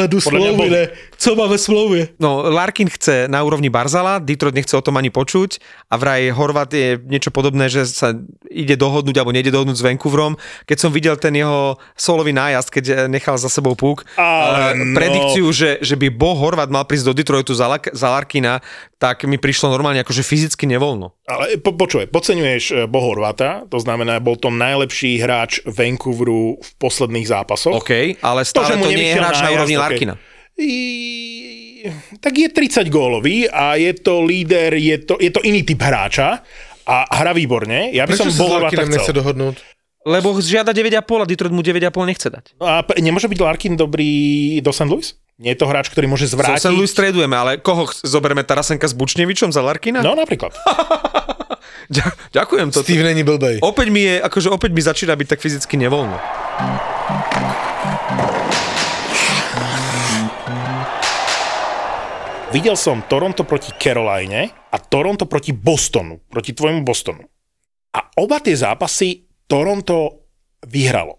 ne? 0.68 0.84
Co 1.16 1.34
má 1.34 1.46
ve 1.46 1.58
smlouvě? 1.58 2.08
No, 2.20 2.44
Larkin 2.44 2.88
chce 2.88 3.24
na 3.26 3.42
úrovni 3.42 3.72
Barzala, 3.72 4.18
Detroit 4.20 4.54
nechce 4.54 4.76
o 4.76 4.84
tom 4.84 5.00
ani 5.00 5.08
počuť 5.10 5.58
a 5.90 5.96
vraj 5.96 6.28
Horvat 6.30 6.70
je 6.74 7.00
niečo 7.00 7.32
podobné, 7.32 7.66
že 7.66 7.86
sa 7.88 8.14
ide 8.48 8.74
dohodnúť 8.74 9.16
alebo 9.18 9.34
nejde 9.34 9.52
dohodnúť 9.52 9.78
s 9.78 9.86
Vancouverom. 9.86 10.36
Keď 10.64 10.78
som 10.78 10.90
videl 10.90 11.14
ten 11.20 11.36
jeho 11.36 11.76
solový 11.94 12.34
nájazd, 12.34 12.68
keď 12.68 12.84
eh, 12.88 12.96
nechal 13.06 13.38
za 13.38 13.50
sebou 13.50 13.78
púk, 13.78 14.04
Ale 14.18 14.72
eh, 14.72 14.82
no. 14.82 14.96
predikciu, 14.96 15.46
že, 15.52 15.70
že 15.80 15.94
by 15.94 16.10
Bo 16.14 16.34
Horvat 16.34 16.72
mal 16.72 16.84
prísť 16.84 17.12
do 17.12 17.16
Detroitu 17.16 17.52
za, 17.52 17.68
za 17.92 18.08
Larkina, 18.10 18.60
tak 18.98 19.22
mi 19.30 19.38
prišlo 19.38 19.70
normálne 19.70 20.02
akože 20.02 20.26
fyzicky 20.26 20.66
nevoľno. 20.66 21.14
Ale 21.30 21.62
po, 21.62 21.70
počuj, 21.78 22.10
podceňuješ 22.10 22.64
e, 22.72 22.74
Bohorvata, 22.90 23.62
to 23.70 23.78
znamená, 23.78 24.18
bol 24.18 24.34
to 24.34 24.50
najlepší 24.50 25.22
hráč 25.22 25.62
Vancouveru 25.62 26.58
v 26.58 26.70
posledných 26.82 27.26
zápasoch. 27.30 27.78
OK, 27.78 28.18
ale 28.18 28.42
stále 28.42 28.74
mu 28.74 28.90
to, 28.90 28.92
nie 28.92 29.14
je 29.14 29.16
hráč 29.16 29.38
na 29.38 29.42
nájazd, 29.46 29.54
úrovni 29.54 29.76
OK. 29.78 29.82
Larkina. 29.86 30.14
I, 30.58 30.74
tak 32.18 32.34
je 32.34 32.50
30 32.50 32.90
gólový 32.90 33.46
a 33.46 33.78
je 33.78 33.94
to 33.94 34.26
líder, 34.26 34.74
je 34.74 34.98
to, 35.06 35.14
je 35.22 35.30
to 35.30 35.38
iný 35.46 35.62
typ 35.62 35.78
hráča 35.78 36.42
a 36.88 37.04
hra 37.12 37.36
výborne. 37.36 37.92
Ja 37.92 38.08
by 38.08 38.16
Prečo 38.16 38.32
som 38.32 38.48
sa 38.48 38.80
s 38.80 38.88
nechce 38.88 39.12
dohodnúť? 39.12 39.60
Lebo 40.08 40.32
žiada 40.40 40.72
9,5 40.72 41.04
a 41.04 41.26
Detroit 41.28 41.52
mu 41.52 41.60
9,5 41.60 41.84
nechce 42.08 42.28
dať. 42.32 42.44
No 42.56 42.64
a 42.64 42.80
p- 42.80 42.96
nemôže 42.96 43.28
byť 43.28 43.38
Larkin 43.38 43.76
dobrý 43.76 44.08
do 44.64 44.72
St. 44.72 44.88
Louis? 44.88 45.12
Nie 45.36 45.52
je 45.52 45.60
to 45.60 45.68
hráč, 45.68 45.92
ktorý 45.92 46.08
môže 46.08 46.24
So 46.24 46.40
zvrátiť? 46.40 46.64
St. 46.64 46.72
Louis 46.72 46.88
tradujeme, 46.88 47.36
ale 47.36 47.60
koho 47.60 47.84
ch- 47.84 48.00
zoberieme 48.02 48.40
Tarasenka 48.40 48.88
s 48.88 48.96
Bučnevičom 48.96 49.52
za 49.52 49.60
Larkina? 49.60 50.00
No 50.00 50.16
napríklad. 50.16 50.56
Ďa- 51.94 52.16
Ďakujem 52.32 52.68
to. 52.72 52.80
Steve 52.80 53.04
není 53.04 53.20
blbej. 53.20 53.60
Opäť 53.60 53.92
mi 53.92 54.02
je, 54.02 54.16
akože 54.18 54.48
opäť 54.48 54.70
mi 54.72 54.80
začína 54.80 55.12
byť 55.12 55.28
tak 55.28 55.40
fyzicky 55.44 55.76
nevoľno. 55.76 56.16
Videl 62.48 62.80
som 62.80 63.04
Toronto 63.04 63.44
proti 63.44 63.76
Caroline 63.76 64.48
a 64.68 64.76
Toronto 64.78 65.24
proti 65.24 65.56
Bostonu, 65.56 66.20
proti 66.28 66.52
tvojmu 66.52 66.84
Bostonu. 66.84 67.24
A 67.96 68.00
oba 68.20 68.38
tie 68.38 68.54
zápasy 68.54 69.24
Toronto 69.48 70.28
vyhralo. 70.68 71.16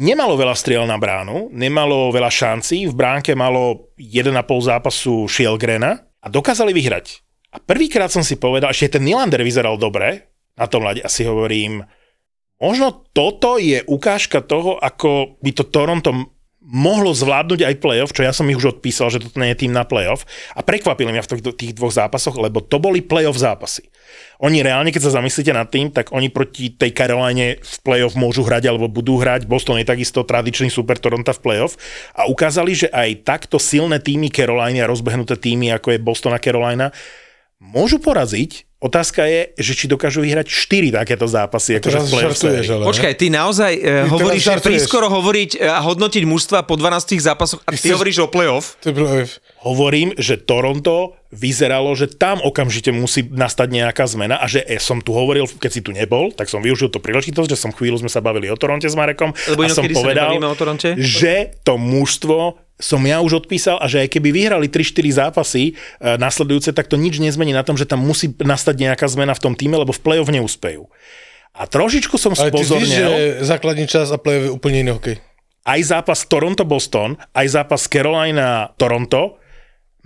Nemalo 0.00 0.34
veľa 0.34 0.56
striel 0.56 0.88
na 0.88 0.96
bránu, 0.96 1.52
nemalo 1.52 2.08
veľa 2.08 2.32
šancí, 2.32 2.88
v 2.88 2.94
bránke 2.96 3.36
malo 3.36 3.92
1,5 4.00 4.32
zápasu 4.64 5.28
Shielgrena 5.28 5.92
a 6.24 6.26
dokázali 6.32 6.72
vyhrať. 6.72 7.20
A 7.52 7.60
prvýkrát 7.60 8.08
som 8.08 8.24
si 8.24 8.40
povedal, 8.40 8.72
ešte 8.72 8.96
ten 8.96 9.04
Nylander 9.04 9.44
vyzeral 9.44 9.76
dobre 9.76 10.32
na 10.56 10.66
tom 10.70 10.86
ľade 10.86 11.04
a 11.04 11.10
si 11.10 11.26
hovorím, 11.26 11.84
možno 12.62 13.04
toto 13.12 13.60
je 13.60 13.82
ukážka 13.84 14.40
toho, 14.40 14.78
ako 14.80 15.36
by 15.42 15.50
to 15.52 15.68
Toronto 15.68 16.39
mohlo 16.70 17.10
zvládnuť 17.10 17.66
aj 17.66 17.74
playoff, 17.82 18.14
čo 18.14 18.22
ja 18.22 18.30
som 18.30 18.46
ich 18.46 18.54
už 18.54 18.78
odpísal, 18.78 19.10
že 19.10 19.18
toto 19.18 19.42
nie 19.42 19.50
je 19.52 19.66
tým 19.66 19.74
na 19.74 19.82
playoff. 19.82 20.22
A 20.54 20.62
prekvapili 20.62 21.10
mňa 21.10 21.26
v 21.26 21.30
tých, 21.58 21.74
dvoch 21.74 21.90
zápasoch, 21.90 22.38
lebo 22.38 22.62
to 22.62 22.78
boli 22.78 23.02
playoff 23.02 23.34
zápasy. 23.34 23.90
Oni 24.38 24.62
reálne, 24.62 24.94
keď 24.94 25.10
sa 25.10 25.16
zamyslíte 25.18 25.50
nad 25.50 25.66
tým, 25.66 25.90
tak 25.90 26.14
oni 26.14 26.30
proti 26.30 26.70
tej 26.70 26.94
Caroline 26.94 27.58
v 27.58 27.76
playoff 27.82 28.14
môžu 28.14 28.46
hrať 28.46 28.70
alebo 28.70 28.86
budú 28.86 29.18
hrať. 29.18 29.50
Boston 29.50 29.82
je 29.82 29.90
takisto 29.90 30.22
tradičný 30.22 30.70
super 30.70 30.96
Toronto 30.96 31.34
v 31.34 31.42
playoff. 31.42 31.74
A 32.14 32.30
ukázali, 32.30 32.72
že 32.72 32.88
aj 32.94 33.26
takto 33.26 33.58
silné 33.58 33.98
týmy 33.98 34.30
Caroliny 34.30 34.78
a 34.78 34.88
rozbehnuté 34.88 35.34
týmy, 35.34 35.74
ako 35.74 35.98
je 35.98 35.98
Boston 36.00 36.32
a 36.32 36.40
Carolina, 36.40 36.94
môžu 37.58 37.98
poraziť 37.98 38.69
Otázka 38.80 39.28
je, 39.28 39.52
že 39.60 39.76
či 39.76 39.84
dokážu 39.84 40.24
vyhrať 40.24 40.48
4 40.48 41.04
takéto 41.04 41.28
zápasy. 41.28 41.76
Akože 41.76 42.00
Teraz 42.00 42.08
žartuješ, 42.08 42.66
ale? 42.72 42.84
Počkaj, 42.88 43.12
ty 43.12 43.28
naozaj 43.28 43.72
uh, 43.76 44.08
hovoríš, 44.08 44.40
že 44.40 44.56
prískoro 44.64 45.12
hovoriť 45.12 45.60
a 45.60 45.84
hodnotiť 45.84 46.24
mužstva 46.24 46.64
po 46.64 46.80
12 46.80 47.20
zápasoch 47.20 47.60
a 47.68 47.76
ty 47.76 47.76
chceš- 47.76 48.00
hovoríš 48.00 48.24
o 48.24 48.28
playoff? 48.32 48.80
To 48.80 48.96
playoff. 48.96 49.36
Hovorím, 49.60 50.16
že 50.16 50.40
Toronto 50.40 51.19
vyzeralo, 51.30 51.94
že 51.94 52.10
tam 52.10 52.42
okamžite 52.42 52.90
musí 52.90 53.22
nastať 53.22 53.70
nejaká 53.70 54.02
zmena 54.10 54.42
a 54.42 54.50
že 54.50 54.66
e, 54.66 54.82
som 54.82 54.98
tu 54.98 55.14
hovoril, 55.14 55.46
keď 55.46 55.70
si 55.70 55.80
tu 55.80 55.94
nebol, 55.94 56.34
tak 56.34 56.50
som 56.50 56.58
využil 56.58 56.90
tú 56.90 56.98
príležitosť, 56.98 57.48
že 57.54 57.58
som 57.58 57.70
chvíľu 57.70 58.02
sme 58.02 58.10
sa 58.10 58.18
bavili 58.18 58.50
o 58.50 58.58
Toronte 58.58 58.90
s 58.90 58.98
Marekom 58.98 59.30
Lebo 59.54 59.62
a 59.62 59.70
som 59.70 59.86
povedal, 59.86 60.42
že 60.98 61.54
to 61.62 61.78
mužstvo 61.78 62.58
som 62.80 63.04
ja 63.04 63.20
už 63.20 63.44
odpísal 63.44 63.76
a 63.76 63.86
že 63.86 64.00
aj 64.00 64.08
keby 64.08 64.32
vyhrali 64.32 64.66
3-4 64.72 65.28
zápasy 65.28 65.62
e, 65.70 65.72
nasledujúce, 66.16 66.72
tak 66.72 66.88
to 66.88 66.96
nič 66.96 67.20
nezmení 67.20 67.52
na 67.52 67.62
tom, 67.62 67.76
že 67.76 67.84
tam 67.84 68.00
musí 68.00 68.32
nastať 68.32 68.74
nejaká 68.88 69.06
zmena 69.06 69.36
v 69.36 69.42
tom 69.44 69.54
týme, 69.54 69.76
lebo 69.76 69.92
v 69.92 70.00
play-off 70.00 70.32
neúspejú. 70.32 70.88
A 71.54 71.68
trošičku 71.68 72.16
som 72.16 72.32
Ale 72.32 72.48
ty 72.48 72.64
víš, 72.64 72.64
že 72.64 72.72
spozornil 72.72 73.10
základní 73.44 73.84
čas 73.84 74.08
a 74.08 74.16
playoff 74.16 74.48
je 74.48 74.52
úplne 74.56 74.80
iný 74.80 74.96
hokej. 74.96 75.20
aj 75.68 75.80
zápas 75.92 76.24
Toronto-Boston, 76.24 77.20
aj 77.36 77.46
zápas 77.52 77.84
Carolina-Toronto 77.84 79.36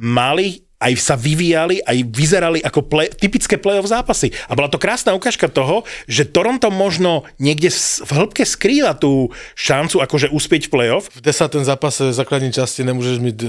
mali 0.03 0.67
aj 0.85 0.93
sa 1.01 1.17
vyvíjali, 1.17 1.81
aj 1.81 1.99
vyzerali 2.13 2.61
ako 2.61 2.85
play, 2.85 3.09
typické 3.09 3.57
playoff 3.57 3.89
zápasy. 3.89 4.29
A 4.47 4.53
bola 4.53 4.69
to 4.69 4.77
krásna 4.77 5.17
ukážka 5.17 5.49
toho, 5.49 5.89
že 6.05 6.29
Toronto 6.29 6.69
možno 6.69 7.25
niekde 7.41 7.73
v 8.05 8.11
hĺbke 8.13 8.45
skrýva 8.45 8.93
tú 8.93 9.33
šancu 9.57 10.05
akože 10.05 10.29
uspieť 10.29 10.69
v 10.69 10.73
playoff. 10.77 11.09
V 11.17 11.25
desátém 11.25 11.65
zápase 11.65 12.13
základní 12.13 12.53
časti 12.53 12.85
nemôžeš 12.85 13.17
mít 13.25 13.41
e, 13.41 13.49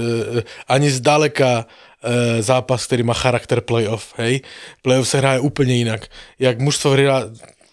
ani 0.64 0.88
zdaleka 0.88 1.68
e, 2.00 2.40
zápas, 2.40 2.88
ktorý 2.88 3.04
má 3.04 3.12
charakter 3.12 3.60
playoff, 3.60 4.16
hej. 4.16 4.40
Playoff 4.80 5.12
sa 5.12 5.20
hraje 5.20 5.44
úplne 5.44 5.76
inak. 5.76 6.08
Jak 6.40 6.56
mužstvo 6.56 6.96
hrá 6.96 7.28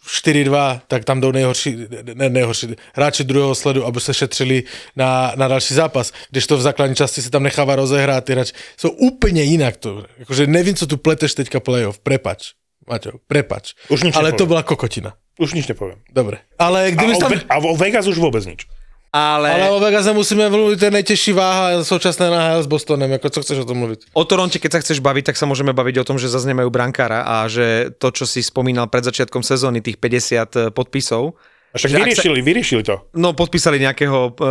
4-2, 0.07 0.81
tak 0.87 1.05
tam 1.05 1.21
jdou 1.21 1.31
nejhorší, 1.31 1.77
ne 2.13 2.29
nejhorší, 2.29 2.75
hráči 2.95 3.23
druhého 3.23 3.55
sledu, 3.55 3.85
aby 3.85 3.99
se 3.99 4.13
šetřili 4.13 4.63
na, 4.95 5.33
na 5.35 5.47
další 5.47 5.73
zápas. 5.73 6.11
Když 6.31 6.47
to 6.47 6.57
v 6.57 6.61
základní 6.61 6.95
časti 6.95 7.21
se 7.21 7.29
tam 7.29 7.43
nechává 7.43 7.75
rozehrát, 7.75 8.25
ty 8.25 8.31
hráči 8.33 8.53
jsou 8.77 8.89
úplně 8.89 9.43
jinak. 9.43 9.77
To, 9.77 10.05
akože 10.21 10.47
nevím, 10.47 10.75
co 10.75 10.87
tu 10.87 10.97
pleteš 10.97 11.33
teďka 11.33 11.59
playoff, 11.59 11.99
prepač. 11.99 12.51
Maťo, 12.89 13.11
prepač. 13.27 13.79
Už 13.89 14.03
nič 14.03 14.11
Ale 14.15 14.35
to 14.35 14.43
nepoviem. 14.43 14.49
bola 14.49 14.63
kokotina. 14.63 15.15
Už 15.39 15.55
nič 15.55 15.71
nepoviem. 15.71 16.03
Dobre. 16.11 16.43
Ale 16.59 16.87
A 16.87 16.89
kdyby 16.91 17.13
o, 17.15 17.19
tam... 17.19 17.31
Ve- 17.31 17.47
a 17.49 17.55
o 17.63 17.75
Vegas 17.79 18.05
už 18.11 18.19
vôbec 18.19 18.43
nič. 18.43 18.67
Ale, 19.13 19.45
Ale 19.51 19.69
o 19.69 19.77
Vegase 19.77 20.09
musíme 20.09 20.49
mluvit, 20.49 20.79
to 20.79 20.85
je 20.85 20.91
nejtěžší 20.91 21.31
váha 21.31 21.83
současné 21.83 22.29
NHL 22.29 22.63
s 22.63 22.67
Bostonem. 22.67 23.11
Jako, 23.11 23.29
co 23.29 23.41
chceš 23.41 23.57
o 23.59 23.65
tom 23.65 23.77
mluvit? 23.77 23.99
o 24.09 24.25
Toronte, 24.25 24.57
keď 24.57 24.71
sa 24.71 24.79
chceš 24.81 24.99
baviť, 24.99 25.29
tak 25.29 25.37
sa 25.37 25.45
môžeme 25.45 25.69
baviť 25.69 26.01
o 26.01 26.03
tom, 26.03 26.17
že 26.17 26.25
zase 26.25 26.49
nemajú 26.49 26.69
brankára 26.69 27.21
a 27.21 27.45
že 27.45 27.93
to, 27.93 28.09
čo 28.09 28.25
si 28.25 28.41
spomínal 28.41 28.89
pred 28.89 29.03
začiatkom 29.03 29.39
sezóny, 29.39 29.79
tých 29.79 29.97
50 29.97 30.73
podpisov, 30.73 31.37
A 31.69 31.77
však 31.77 31.89
Že 31.89 31.93
ak 31.93 31.97
sa- 31.97 32.05
vyriešili, 32.07 32.39
vyriešili 32.41 32.81
to. 32.81 32.95
no 33.13 33.33
podpísali 33.33 33.77
nejakého 33.79 34.19
uh, 34.31 34.45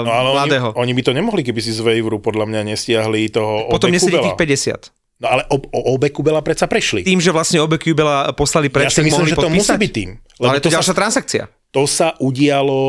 No 0.00 0.10
ale 0.12 0.28
oni, 0.28 0.36
mladého. 0.36 0.68
oni 0.74 0.92
by 0.92 1.02
to 1.02 1.12
nemohli, 1.12 1.42
keby 1.42 1.58
si 1.58 1.70
z 1.70 1.78
Waveru 1.80 2.18
podľa 2.18 2.46
mňa 2.46 2.60
nestiahli 2.64 3.30
toho 3.30 3.66
Potom 3.68 3.90
Kubela. 3.90 4.22
tých 4.24 4.38
50. 4.38 5.22
No 5.22 5.26
ale 5.28 5.42
o, 5.48 5.58
o 5.58 5.80
Obe 5.92 6.10
Kubela 6.10 6.38
predsa 6.38 6.66
prešli. 6.66 7.02
Tým, 7.02 7.18
že 7.18 7.30
vlastne 7.30 7.58
obe 7.58 7.78
Kubela 7.78 8.26
poslali 8.30 8.66
Ja 8.66 8.74
preč, 8.76 8.90
si 8.90 8.96
tak 8.96 9.06
myslím, 9.06 9.14
mohli 9.16 9.30
že 9.30 9.36
to 9.36 9.46
musí 9.48 9.58
podpísať. 9.64 9.78
byť 9.80 9.92
tým. 9.92 10.10
Ale 10.40 10.58
to 10.58 10.66
je 10.66 10.70
sa 10.70 10.76
ďalšia 10.76 10.94
transakcia. 10.94 11.42
to 11.70 11.82
sa 11.84 12.08
udialo, 12.18 12.82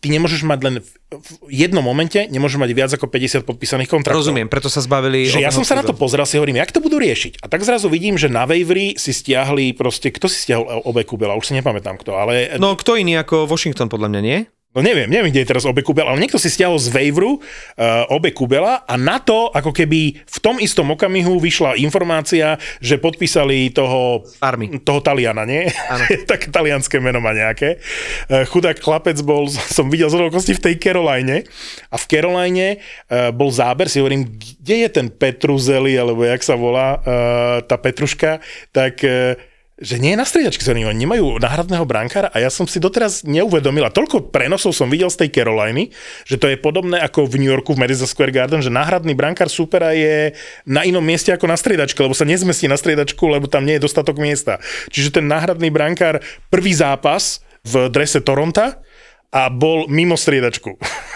ty 0.00 0.12
nemôžeš 0.12 0.44
mať 0.44 0.60
len 0.62 0.74
v, 0.82 1.32
jednom 1.48 1.80
momente, 1.80 2.18
nemôžeš 2.28 2.58
mať 2.60 2.70
viac 2.76 2.90
ako 2.92 3.08
50 3.08 3.48
podpísaných 3.48 3.88
kontraktov. 3.90 4.22
Rozumiem, 4.22 4.48
preto 4.50 4.68
sa 4.68 4.84
zbavili... 4.84 5.26
Že 5.30 5.42
ja 5.42 5.54
som 5.54 5.64
sa 5.64 5.78
na 5.78 5.84
to 5.86 5.96
pozrel, 5.96 6.28
si 6.28 6.36
hovorím, 6.36 6.60
jak 6.60 6.74
to 6.74 6.84
budú 6.84 7.00
riešiť. 7.00 7.40
A 7.40 7.46
tak 7.48 7.64
zrazu 7.64 7.88
vidím, 7.88 8.20
že 8.20 8.28
na 8.28 8.44
Wavery 8.44 8.98
si 9.00 9.10
stiahli 9.14 9.72
proste, 9.72 10.12
kto 10.12 10.28
si 10.28 10.42
stiahol 10.42 10.84
obe 10.84 11.06
Kubela, 11.06 11.38
už 11.38 11.50
si 11.50 11.56
nepamätám 11.56 11.96
kto, 12.00 12.18
ale. 12.18 12.58
No 12.60 12.76
kto 12.76 12.98
iný 12.98 13.18
ako 13.22 13.48
Washington, 13.48 13.88
podľa 13.88 14.12
mňa, 14.12 14.20
nie? 14.20 14.38
No 14.76 14.84
neviem, 14.84 15.08
neviem, 15.08 15.32
kde 15.32 15.42
je 15.42 15.50
teraz 15.56 15.64
obe 15.64 15.80
Kubela, 15.80 16.12
ale 16.12 16.20
niekto 16.20 16.36
si 16.36 16.52
stiahol 16.52 16.76
z 16.76 16.92
Waveru 16.92 17.40
uh, 17.40 18.04
obe 18.12 18.36
Kubela 18.36 18.84
a 18.84 18.94
na 19.00 19.16
to, 19.16 19.48
ako 19.48 19.72
keby 19.72 20.20
v 20.20 20.38
tom 20.44 20.60
istom 20.60 20.92
okamihu 20.92 21.40
vyšla 21.40 21.80
informácia, 21.80 22.60
že 22.84 23.00
podpísali 23.00 23.72
toho, 23.72 24.28
Army. 24.44 24.76
toho 24.84 25.00
Taliana, 25.00 25.48
nie? 25.48 25.72
tak 26.30 26.52
talianské 26.52 27.00
meno 27.00 27.24
má 27.24 27.32
nejaké. 27.32 27.80
Eh, 28.28 28.44
Chudák 28.44 28.76
chlapec 28.76 29.16
bol, 29.24 29.48
som 29.76 29.88
videl 29.88 30.12
z 30.12 30.20
okolností 30.20 30.52
v 30.52 30.64
tej 30.68 30.74
Caroline 30.76 31.48
a 31.88 31.96
v 31.96 32.04
Caroline 32.04 32.68
eh, 32.76 33.32
bol 33.32 33.48
záber, 33.48 33.88
si 33.88 34.04
hovorím, 34.04 34.28
kde 34.36 34.76
je 34.84 34.88
ten 34.92 35.08
Petruzeli, 35.08 35.96
alebo 35.96 36.20
jak 36.20 36.44
sa 36.44 36.52
volá 36.52 37.00
eh, 37.00 37.64
tá 37.64 37.80
Petruška, 37.80 38.44
tak 38.76 39.00
eh, 39.06 39.40
že 39.76 40.00
nie 40.00 40.16
je 40.16 40.20
na 40.20 40.24
striedačke, 40.24 40.64
oni 40.72 40.88
oni 40.88 41.04
nemajú 41.04 41.36
náhradného 41.36 41.84
brankára 41.84 42.32
a 42.32 42.40
ja 42.40 42.48
som 42.48 42.64
si 42.64 42.80
doteraz 42.80 43.28
neuvedomil 43.28 43.84
a 43.84 43.92
toľko 43.92 44.32
prenosov 44.32 44.72
som 44.72 44.88
videl 44.88 45.12
z 45.12 45.24
tej 45.24 45.36
Caroliny, 45.36 45.92
že 46.24 46.40
to 46.40 46.48
je 46.48 46.56
podobné 46.56 46.96
ako 47.04 47.28
v 47.28 47.44
New 47.44 47.52
Yorku 47.52 47.76
v 47.76 47.84
Madison 47.84 48.08
Square 48.08 48.32
Garden, 48.32 48.64
že 48.64 48.72
náhradný 48.72 49.12
brankár 49.12 49.52
supera 49.52 49.92
je 49.92 50.32
na 50.64 50.80
inom 50.88 51.04
mieste 51.04 51.28
ako 51.28 51.44
na 51.44 51.60
striedačke, 51.60 52.00
lebo 52.00 52.16
sa 52.16 52.24
nezmestí 52.24 52.64
na 52.72 52.80
striedačku, 52.80 53.20
lebo 53.28 53.52
tam 53.52 53.68
nie 53.68 53.76
je 53.76 53.84
dostatok 53.84 54.16
miesta. 54.16 54.64
Čiže 54.88 55.20
ten 55.20 55.28
náhradný 55.28 55.68
brankár 55.68 56.24
prvý 56.48 56.72
zápas 56.72 57.44
v 57.60 57.92
drese 57.92 58.24
Toronta 58.24 58.80
a 59.28 59.52
bol 59.52 59.84
mimo 59.92 60.16
striedačku. 60.16 60.72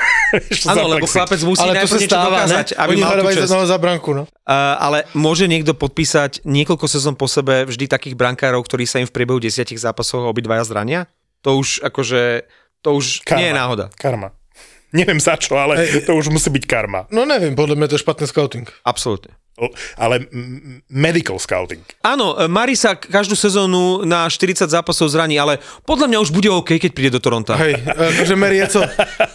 Áno, 0.71 0.87
lebo 0.91 1.07
chlapec 1.07 1.41
musí 1.43 1.61
Ale 1.63 1.73
to 1.73 1.79
najprv 1.81 1.91
sa 1.91 2.01
niečo 2.01 2.13
stáva, 2.15 2.29
dokázať, 2.31 2.67
ne? 2.71 2.77
aby 2.79 2.93
Oni 2.95 3.03
mal 3.03 3.15
tú 3.19 3.27
čest. 3.35 3.51
za 3.51 3.79
branku, 3.79 4.11
no. 4.15 4.23
Uh, 4.25 4.55
ale 4.79 4.99
môže 5.15 5.45
niekto 5.51 5.73
podpísať 5.75 6.47
niekoľko 6.47 6.87
sezón 6.87 7.15
po 7.19 7.27
sebe 7.27 7.67
vždy 7.67 7.91
takých 7.91 8.15
brankárov, 8.15 8.63
ktorí 8.63 8.87
sa 8.87 9.03
im 9.03 9.07
v 9.07 9.15
priebehu 9.15 9.43
desiatich 9.43 9.79
zápasov 9.79 10.27
obidvaja 10.27 10.63
zrania? 10.67 11.11
To 11.43 11.59
už 11.59 11.83
akože, 11.83 12.47
to 12.85 12.89
už 12.95 13.25
Karma. 13.25 13.39
nie 13.41 13.47
je 13.49 13.55
náhoda. 13.57 13.87
Karma. 13.97 14.29
Neviem 14.91 15.23
za 15.23 15.39
čo, 15.39 15.55
ale 15.55 15.87
to 16.03 16.19
už 16.19 16.35
musí 16.35 16.51
byť 16.51 16.65
karma. 16.67 17.07
No 17.15 17.23
nevím, 17.23 17.55
podle 17.55 17.79
mě 17.79 17.89
to 17.89 17.95
je 17.95 17.99
špatný 17.99 18.27
scouting. 18.27 18.67
Absolútne. 18.85 19.35
Ale 20.01 20.25
medical 20.89 21.37
scouting. 21.37 21.85
Áno, 22.01 22.33
e, 22.39 22.49
Mari 22.49 22.73
sa 22.73 22.97
každú 22.97 23.37
sezónu 23.37 24.09
na 24.09 24.25
40 24.25 24.73
zápasov 24.73 25.13
zraní, 25.13 25.37
ale 25.37 25.61
podľa 25.85 26.09
mňa 26.09 26.19
už 26.25 26.31
bude 26.33 26.49
OK, 26.49 26.81
keď 26.81 26.91
príde 26.97 27.11
do 27.13 27.21
Toronta. 27.21 27.61
Hej, 27.61 27.77
akože 27.85 28.35
Mary 28.41 28.57
je 28.65 28.67
co, 28.79 28.81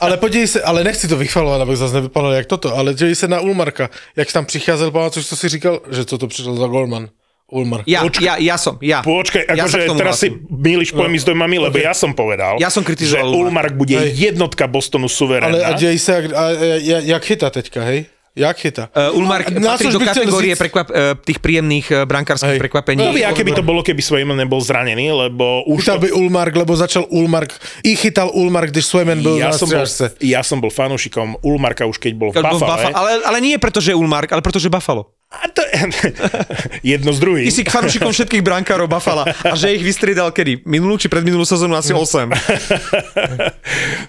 ale 0.02 0.18
podívej 0.18 0.48
se, 0.48 0.60
ale 0.66 0.82
nechci 0.82 1.06
to 1.06 1.14
vychvalovat, 1.18 1.62
abych 1.62 1.78
zase 1.78 1.94
nevypadal 2.02 2.34
jak 2.34 2.46
toto, 2.50 2.74
ale 2.74 2.94
dívej 2.98 3.16
se 3.16 3.28
na 3.28 3.40
Ulmarka, 3.40 3.90
jak 4.16 4.32
tam 4.32 4.46
přicházel, 4.46 4.92
pamatuješ, 4.92 5.28
co 5.28 5.36
si 5.36 5.50
říkal, 5.50 5.80
že 5.92 6.06
co 6.06 6.18
to 6.18 6.28
přišel 6.28 6.56
za 6.56 6.68
golman, 6.68 7.10
Ulmar. 7.46 7.86
Ja, 7.86 8.02
ja, 8.18 8.42
ja 8.42 8.58
som, 8.58 8.82
ja. 8.82 9.06
Počkaj, 9.06 9.54
Ja 9.54 9.70
sa 9.70 9.78
akože 9.78 9.86
tomu 9.86 10.02
teraz 10.02 10.18
si 10.18 10.34
míliš 10.50 10.98
pojmy 10.98 11.22
s 11.22 11.26
dojmami, 11.30 11.62
lebo 11.70 11.78
ja 11.78 11.94
som 11.94 12.18
povedal, 12.18 12.58
Ja 12.58 12.74
som 12.74 12.82
kritizoval 12.82 13.30
že. 13.30 13.38
Ulmark 13.38 13.78
bude 13.78 14.02
Hej. 14.02 14.34
jednotka 14.34 14.66
Bostonu 14.66 15.06
Ale 15.06 15.14
suverénna. 15.14 15.62
a 15.62 15.78
dívej 15.78 16.00
se, 16.02 16.12
jak, 16.12 16.26
a, 16.34 16.42
a, 16.42 16.54
jak 17.06 17.22
chytá 17.22 17.54
teďka, 17.54 17.86
hej? 17.86 18.10
Jak 18.36 18.60
chytá? 18.60 18.92
Uh, 18.92 19.16
Ulmark 19.16 19.48
Na 19.48 19.80
patrí 19.80 19.88
do 19.88 20.00
kategórie 20.04 20.52
říct- 20.52 20.60
prekvap, 20.60 20.92
uh, 20.92 21.16
tých 21.24 21.40
príjemných 21.40 21.88
uh, 21.88 22.04
brankárskych 22.04 22.60
Hej. 22.60 22.64
prekvapení. 22.68 23.00
No 23.00 23.16
aké 23.16 23.48
by 23.48 23.56
to 23.56 23.64
bolo, 23.64 23.80
keby 23.80 24.04
Swayman 24.04 24.36
nebol 24.36 24.60
zranený, 24.60 25.08
lebo 25.08 25.64
už 25.72 25.88
Chytal 25.88 26.04
to... 26.04 26.04
by 26.04 26.10
Ulmark, 26.12 26.52
lebo 26.52 26.76
začal 26.76 27.08
Ulmark, 27.08 27.56
i 27.88 27.96
chytal 27.96 28.28
Ulmark, 28.36 28.76
když 28.76 28.92
Swayman 28.92 29.24
byl 29.24 29.40
Ja 29.40 29.56
na 29.56 29.56
som, 29.56 29.72
bol, 29.72 29.88
ja 30.20 30.44
som 30.44 30.60
bol 30.60 30.68
fanúšikom 30.68 31.40
Ulmarka 31.48 31.88
už 31.88 31.96
keď 31.96 32.12
bol 32.20 32.30
v 32.36 32.44
bol 32.44 32.60
Buffalo. 32.60 32.76
Buffalo, 32.76 32.92
ale, 32.92 33.12
ale 33.24 33.38
nie 33.40 33.56
preto, 33.56 33.80
že 33.80 33.96
Ulmark, 33.96 34.28
ale 34.36 34.44
preto, 34.44 34.60
že 34.60 34.68
Buffalo. 34.68 35.15
A 35.36 35.48
to 35.52 35.62
je 35.62 35.76
jedno 36.96 37.12
z 37.14 37.20
druhým. 37.20 37.46
Ty 37.46 37.52
si 37.52 37.64
k 37.64 37.72
fanúšikom 37.72 38.12
všetkých 38.12 38.44
brankárov 38.44 38.88
Buffalo 38.88 39.26
a 39.26 39.54
že 39.56 39.76
ich 39.76 39.84
vystriedal 39.84 40.32
kedy? 40.32 40.64
Minulú 40.64 40.96
či 40.96 41.12
predminulú 41.12 41.44
sezónu 41.44 41.76
asi 41.76 41.92
8. 41.92 42.32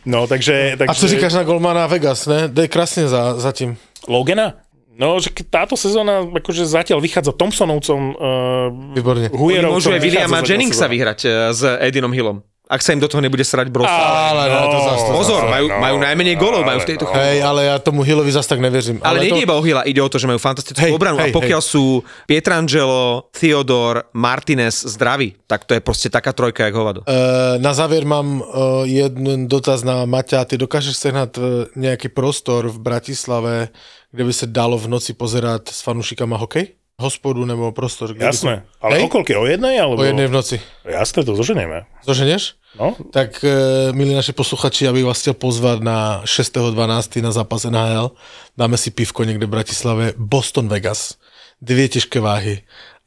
No, 0.07 0.27
takže... 0.27 0.75
takže 0.79 0.91
A 0.91 0.95
co 0.95 1.09
říkáš 1.09 1.35
na 1.35 1.43
golmana 1.43 1.87
Vegas, 1.87 2.27
ne? 2.27 2.49
Dej 2.49 2.69
krásně 2.69 3.09
za, 3.09 3.35
za 3.35 3.53
tím. 3.53 3.77
Logana? 4.09 4.55
No, 4.97 5.21
že 5.21 5.29
táto 5.45 5.77
sezóna 5.77 6.25
akože 6.25 6.65
zatiaľ 6.65 7.05
vychádza 7.05 7.37
Thompsonovcom, 7.37 8.17
uh, 8.17 8.97
Výborne. 8.97 9.29
Oni 9.29 9.37
Hujerovcom. 9.37 9.77
môžu 9.77 9.89
aj 9.93 10.01
Williama 10.01 10.41
zatiaľ 10.41 10.49
Jenningsa 10.57 10.89
sezóna. 10.89 10.93
vyhrať 10.97 11.21
eh, 11.21 11.33
s 11.53 11.61
Edinom 11.85 12.13
Hillom. 12.17 12.41
Ak 12.67 12.81
sa 12.83 12.99
im 12.99 13.01
do 13.01 13.07
toho 13.07 13.23
nebude 13.23 13.47
srať 13.47 13.71
Brosa. 13.71 13.95
Ale 13.95 14.51
no, 14.51 14.59
to 14.75 14.79
zase, 14.83 15.03
to 15.07 15.13
Pozor, 15.15 15.43
zase. 15.47 15.55
majú, 15.55 15.67
majú 15.79 15.97
najmenej 16.03 16.35
golov, 16.35 16.67
majú 16.67 16.83
v 16.83 16.89
tejto 16.91 17.07
chvíli. 17.07 17.23
Hej, 17.23 17.39
ale 17.47 17.61
ja 17.71 17.77
tomu 17.79 18.03
Hillovi 18.03 18.35
zase 18.35 18.51
tak 18.51 18.59
neverím. 18.59 18.99
Ale, 19.07 19.23
to... 19.23 19.25
nejde 19.31 19.41
iba 19.47 19.55
o 19.55 19.63
Hila, 19.63 19.87
ide 19.87 20.03
o 20.03 20.11
to, 20.11 20.19
že 20.19 20.27
majú 20.27 20.43
fantastickú 20.43 20.83
Hej, 20.83 20.99
obranu 20.99 21.23
a 21.23 21.31
hej, 21.31 21.35
pokiaľ 21.35 21.63
sú 21.63 22.03
Pietrangelo, 22.27 23.31
Theodor, 23.31 24.11
Martinez 24.19 24.83
zdraví, 24.83 25.39
tak 25.47 25.63
to 25.63 25.79
je 25.79 25.81
proste 25.81 26.11
taká 26.11 26.35
trojka, 26.35 26.67
jak 26.67 26.75
hovado. 26.75 27.07
Uh, 27.07 27.55
na 27.63 27.71
záver 27.71 28.03
mám 28.03 28.43
uh, 28.43 28.83
jeden 28.83 29.47
dotaz 29.47 29.87
na 29.87 30.03
Maťa. 30.03 30.43
Ty 30.43 30.59
dokážeš 30.59 30.99
sehnať 30.99 31.31
uh, 31.39 31.71
nejaký 31.79 32.11
prostor 32.11 32.67
v 32.67 32.79
Bratislave, 32.83 33.71
kde 34.11 34.23
by 34.27 34.33
sa 34.35 34.51
dalo 34.51 34.75
v 34.75 34.91
noci 34.91 35.15
pozerať 35.15 35.71
s 35.71 35.87
fanúšikama 35.87 36.35
hokej? 36.35 36.75
Hospodu 37.01 37.45
nebo 37.45 37.73
prostor? 37.73 38.15
Kde 38.15 38.25
Jasné. 38.27 38.57
to- 38.57 38.87
Ale 38.87 38.97
Hej? 38.97 39.05
o 39.05 39.09
koľke? 39.13 39.37
O 39.37 39.45
jednej? 39.45 39.77
Alebo... 39.77 40.01
O 40.01 40.05
jednej 40.09 40.27
v 40.27 40.37
noci. 40.41 40.57
Jasné, 40.89 41.29
to 41.29 41.37
zoženieme. 41.37 41.85
Zoženieš? 42.09 42.57
No, 42.81 42.97
Tak, 43.13 43.45
e, 43.45 43.93
milí 43.93 44.17
naši 44.17 44.33
posluchači, 44.33 44.85
ja 44.89 44.93
bych 44.93 45.05
vás 45.05 45.21
chtěl 45.21 45.35
pozvat 45.37 45.81
na 45.85 46.25
6.12. 46.25 47.21
na 47.23 47.33
zápas 47.33 47.65
NHL. 47.69 48.11
Dáme 48.57 48.77
si 48.81 48.91
pivko 48.91 49.25
někde 49.25 49.47
v 49.47 49.49
Bratislave. 49.49 50.13
Boston 50.17 50.69
Vegas. 50.69 51.21
Dvě 51.61 51.89
těžké 51.89 52.21
váhy. 52.21 52.63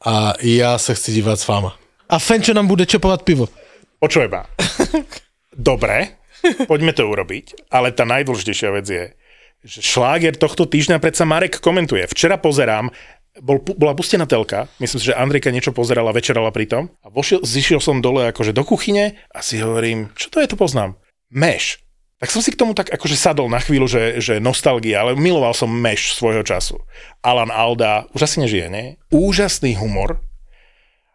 A 0.06 0.32
já 0.42 0.78
se 0.78 0.94
chci 0.94 1.12
dívat 1.12 1.40
s 1.40 1.46
váma. 1.48 1.74
A 2.08 2.18
Fenčo 2.18 2.54
nám 2.54 2.66
bude 2.66 2.86
čepovat 2.86 3.22
pivo. 3.22 3.48
počuj 3.98 4.28
ma. 4.30 4.46
Dobre, 5.54 6.08
poďme 6.66 6.92
to 6.94 7.04
urobiť, 7.10 7.68
ale 7.74 7.90
tá 7.92 8.06
najdôležitejšia 8.08 8.70
vec 8.72 8.86
je, 8.88 9.04
že 9.66 9.78
šláger 9.84 10.32
tohto 10.40 10.64
týždňa 10.64 10.96
predsa 11.02 11.28
Marek 11.28 11.60
komentuje. 11.60 12.06
Včera 12.08 12.40
pozerám, 12.40 12.88
bol, 13.38 13.62
bola 13.62 13.94
pustená 13.94 14.26
telka, 14.26 14.66
myslím 14.82 14.98
si, 14.98 15.08
že 15.10 15.18
Andrejka 15.18 15.54
niečo 15.54 15.70
pozerala, 15.70 16.10
večerala 16.10 16.50
pri 16.50 16.66
tom 16.66 16.82
a 17.06 17.06
vošiel, 17.06 17.46
zišiel 17.46 17.78
som 17.78 18.02
dole 18.02 18.26
akože 18.34 18.50
do 18.50 18.66
kuchyne 18.66 19.14
a 19.30 19.38
si 19.38 19.62
hovorím, 19.62 20.10
čo 20.18 20.34
to 20.34 20.42
je, 20.42 20.50
to 20.50 20.58
poznám. 20.58 20.98
Meš. 21.30 21.78
Tak 22.20 22.28
som 22.28 22.44
si 22.44 22.52
k 22.52 22.60
tomu 22.60 22.76
tak 22.76 22.92
akože 22.92 23.16
sadol 23.16 23.48
na 23.48 23.64
chvíľu, 23.64 23.88
že, 23.88 24.20
že 24.20 24.44
nostalgia, 24.44 25.00
ale 25.00 25.16
miloval 25.16 25.56
som 25.56 25.72
Meš 25.72 26.18
svojho 26.20 26.44
času. 26.44 26.76
Alan 27.24 27.48
Alda, 27.48 28.10
už 28.12 28.28
asi 28.28 28.44
nežije, 28.44 28.66
nie? 28.68 29.00
Úžasný 29.08 29.80
humor, 29.80 30.20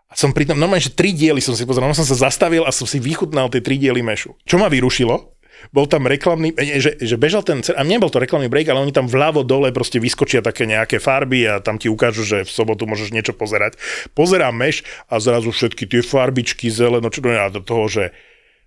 a 0.05 0.13
som 0.13 0.32
pri 0.32 0.47
tom, 0.47 0.55
normálne, 0.55 0.80
že 0.80 0.95
tri 0.95 1.11
diely 1.11 1.43
som 1.43 1.59
si 1.59 1.68
pozeral, 1.68 1.91
som 1.91 2.07
sa 2.07 2.16
zastavil 2.16 2.63
a 2.63 2.72
som 2.72 2.88
si 2.88 3.03
vychutnal 3.03 3.51
tie 3.51 3.59
tri 3.59 3.76
diely 3.76 3.99
mešu. 3.99 4.32
Čo 4.47 4.55
ma 4.55 4.72
vyrušilo? 4.72 5.34
Bol 5.72 5.89
tam 5.89 6.05
reklamný, 6.05 6.53
e, 6.53 6.78
že, 6.78 6.99
že 6.99 7.16
bežal 7.16 7.41
ten, 7.41 7.61
a 7.61 7.82
nebol 7.82 8.11
to 8.11 8.22
reklamný 8.22 8.51
break, 8.51 8.70
ale 8.70 8.84
oni 8.84 8.93
tam 8.93 9.07
vľavo 9.09 9.47
dole 9.47 9.72
proste 9.72 9.97
vyskočia 10.01 10.43
také 10.45 10.68
nejaké 10.70 10.99
farby 10.99 11.47
a 11.47 11.63
tam 11.63 11.80
ti 11.80 11.88
ukážu, 11.88 12.26
že 12.26 12.43
v 12.43 12.51
sobotu 12.51 12.86
môžeš 12.86 13.16
niečo 13.16 13.34
pozerať. 13.34 13.80
Pozerám 14.13 14.53
meš 14.53 14.86
a 15.09 15.18
zrazu 15.18 15.49
všetky 15.49 15.88
tie 15.88 16.01
farbičky, 16.05 16.70
zeleno, 16.70 17.07
čo 17.09 17.24
a 17.26 17.49
do 17.49 17.61
toho, 17.63 17.89
že 17.89 18.03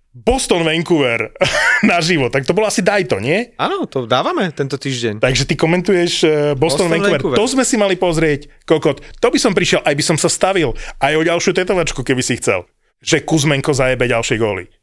Boston, 0.09 0.65
Vancouver 0.65 1.29
naživo, 1.85 2.33
tak 2.33 2.41
to 2.41 2.57
bolo 2.57 2.65
asi 2.65 2.81
Dajto, 2.81 3.21
nie? 3.21 3.53
Áno, 3.61 3.85
to 3.85 4.09
dávame 4.09 4.49
tento 4.49 4.75
týždeň. 4.81 5.21
Takže 5.21 5.45
ty 5.45 5.53
komentuješ 5.53 6.13
eh, 6.25 6.29
Boston, 6.57 6.57
Boston, 6.57 6.87
Vancouver. 6.89 7.21
Vancouver. 7.21 7.37
To 7.37 7.45
sme 7.45 7.63
si 7.63 7.75
mali 7.77 7.93
pozrieť, 7.93 8.49
kokot. 8.65 9.05
To 9.21 9.27
by 9.29 9.37
som 9.37 9.53
prišiel, 9.53 9.85
aj 9.85 9.93
by 9.93 10.03
som 10.03 10.17
sa 10.17 10.25
stavil. 10.25 10.73
Aj 10.97 11.13
o 11.13 11.21
ďalšiu 11.21 11.53
tetovačku, 11.53 12.01
keby 12.01 12.25
si 12.25 12.41
chcel. 12.41 12.65
Že 13.05 13.23
Kuzmenko 13.23 13.71
zajebe 13.71 14.09
ďalšie 14.09 14.41
góly. 14.41 14.73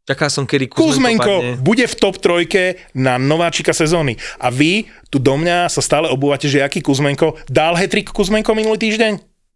Čaká 0.00 0.26
som, 0.26 0.42
kedy 0.42 0.66
Kuzmenko 0.66 0.80
Kuzmenko 1.22 1.34
padne. 1.38 1.52
bude 1.60 1.84
v 1.84 1.94
top 1.94 2.16
trojke 2.18 2.62
na 2.92 3.14
nováčika 3.14 3.70
sezóny. 3.70 4.16
A 4.38 4.48
vy 4.48 4.88
tu 5.06 5.20
do 5.20 5.36
mňa 5.36 5.68
sa 5.68 5.78
stále 5.78 6.08
obúvate, 6.08 6.48
že 6.48 6.60
aký 6.60 6.80
Kuzmenko 6.80 7.38
dal 7.46 7.76
hetrik 7.76 8.10
Kuzmenko 8.10 8.50
minulý 8.52 8.80
týždeň? 8.80 9.12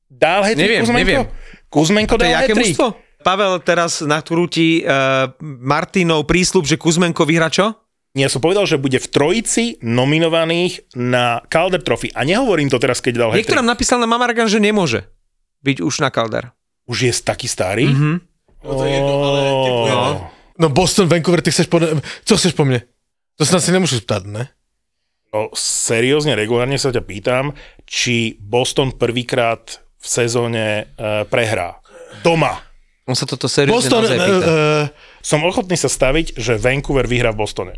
Dal 0.07 0.45
hetrik 0.45 0.63
Neviem, 0.63 0.83
Kuzmenko? 0.85 1.01
neviem. 1.01 1.23
Kuzmenko 1.67 2.15
dal 2.15 2.33
hetrik. 2.39 2.77
Pavel 3.25 3.57
teraz 3.65 4.05
nakrúti 4.05 4.85
uh, 4.85 5.33
Martinov 5.41 6.29
prísľub, 6.29 6.69
že 6.69 6.77
Kuzmenko 6.77 7.25
vyhra 7.25 7.49
čo? 7.49 7.73
Ja 8.15 8.29
som 8.29 8.39
povedal, 8.39 8.63
že 8.63 8.79
bude 8.79 9.01
v 9.01 9.09
trojici 9.11 9.81
nominovaných 9.83 10.93
na 10.95 11.43
Calder 11.49 11.83
Trophy. 11.83 12.15
A 12.15 12.23
nehovorím 12.23 12.69
to 12.69 12.79
teraz, 12.79 13.01
keď 13.01 13.13
dal 13.17 13.31
Niekto 13.33 13.51
hetrik. 13.51 13.59
nám 13.59 13.75
napísal 13.75 13.99
na 13.99 14.07
Mamargan, 14.07 14.47
že 14.47 14.63
nemôže 14.63 15.09
byť 15.65 15.83
už 15.83 15.99
na 15.99 16.13
Calder. 16.13 16.53
Už 16.85 17.01
je 17.01 17.13
taký 17.17 17.49
starý? 17.49 17.91
Mhm. 17.91 18.13
No 18.61 18.71
to 18.71 18.85
je 18.87 18.93
jedno, 18.93 19.15
ale 19.19 19.41
typujeme. 19.67 20.09
No 20.59 20.71
Boston, 20.71 21.11
Vancouver, 21.11 21.43
ty 21.43 21.51
chceš 21.51 21.67
po... 21.67 21.83
Co 22.25 22.35
chceš 22.37 22.55
po 22.55 22.63
mne? 22.65 22.87
To 23.39 23.43
snad 23.43 23.61
si 23.61 23.73
nemůžeš 23.73 24.07
ptát, 24.07 24.23
ne? 24.27 24.49
No, 25.35 25.51
seriózne, 25.59 26.39
regulárne 26.39 26.79
sa 26.79 26.95
ťa 26.95 27.03
pýtam, 27.03 27.59
či 27.83 28.39
Boston 28.39 28.95
prvýkrát 28.95 29.83
v 29.99 30.07
sezóne 30.07 30.95
e, 30.95 31.27
prehrá. 31.27 31.83
Doma. 32.23 32.63
On 33.11 33.19
sa 33.19 33.27
toto 33.27 33.51
seriózne 33.51 33.91
Boston, 33.91 34.07
naozaj 34.07 34.19
uh, 34.19 34.23
pýta. 34.23 34.47
uh, 34.47 34.85
Som 35.19 35.43
ochotný 35.43 35.75
sa 35.75 35.91
staviť, 35.91 36.39
že 36.39 36.55
Vancouver 36.55 37.11
vyhrá 37.11 37.35
v 37.35 37.43
Bostone. 37.43 37.75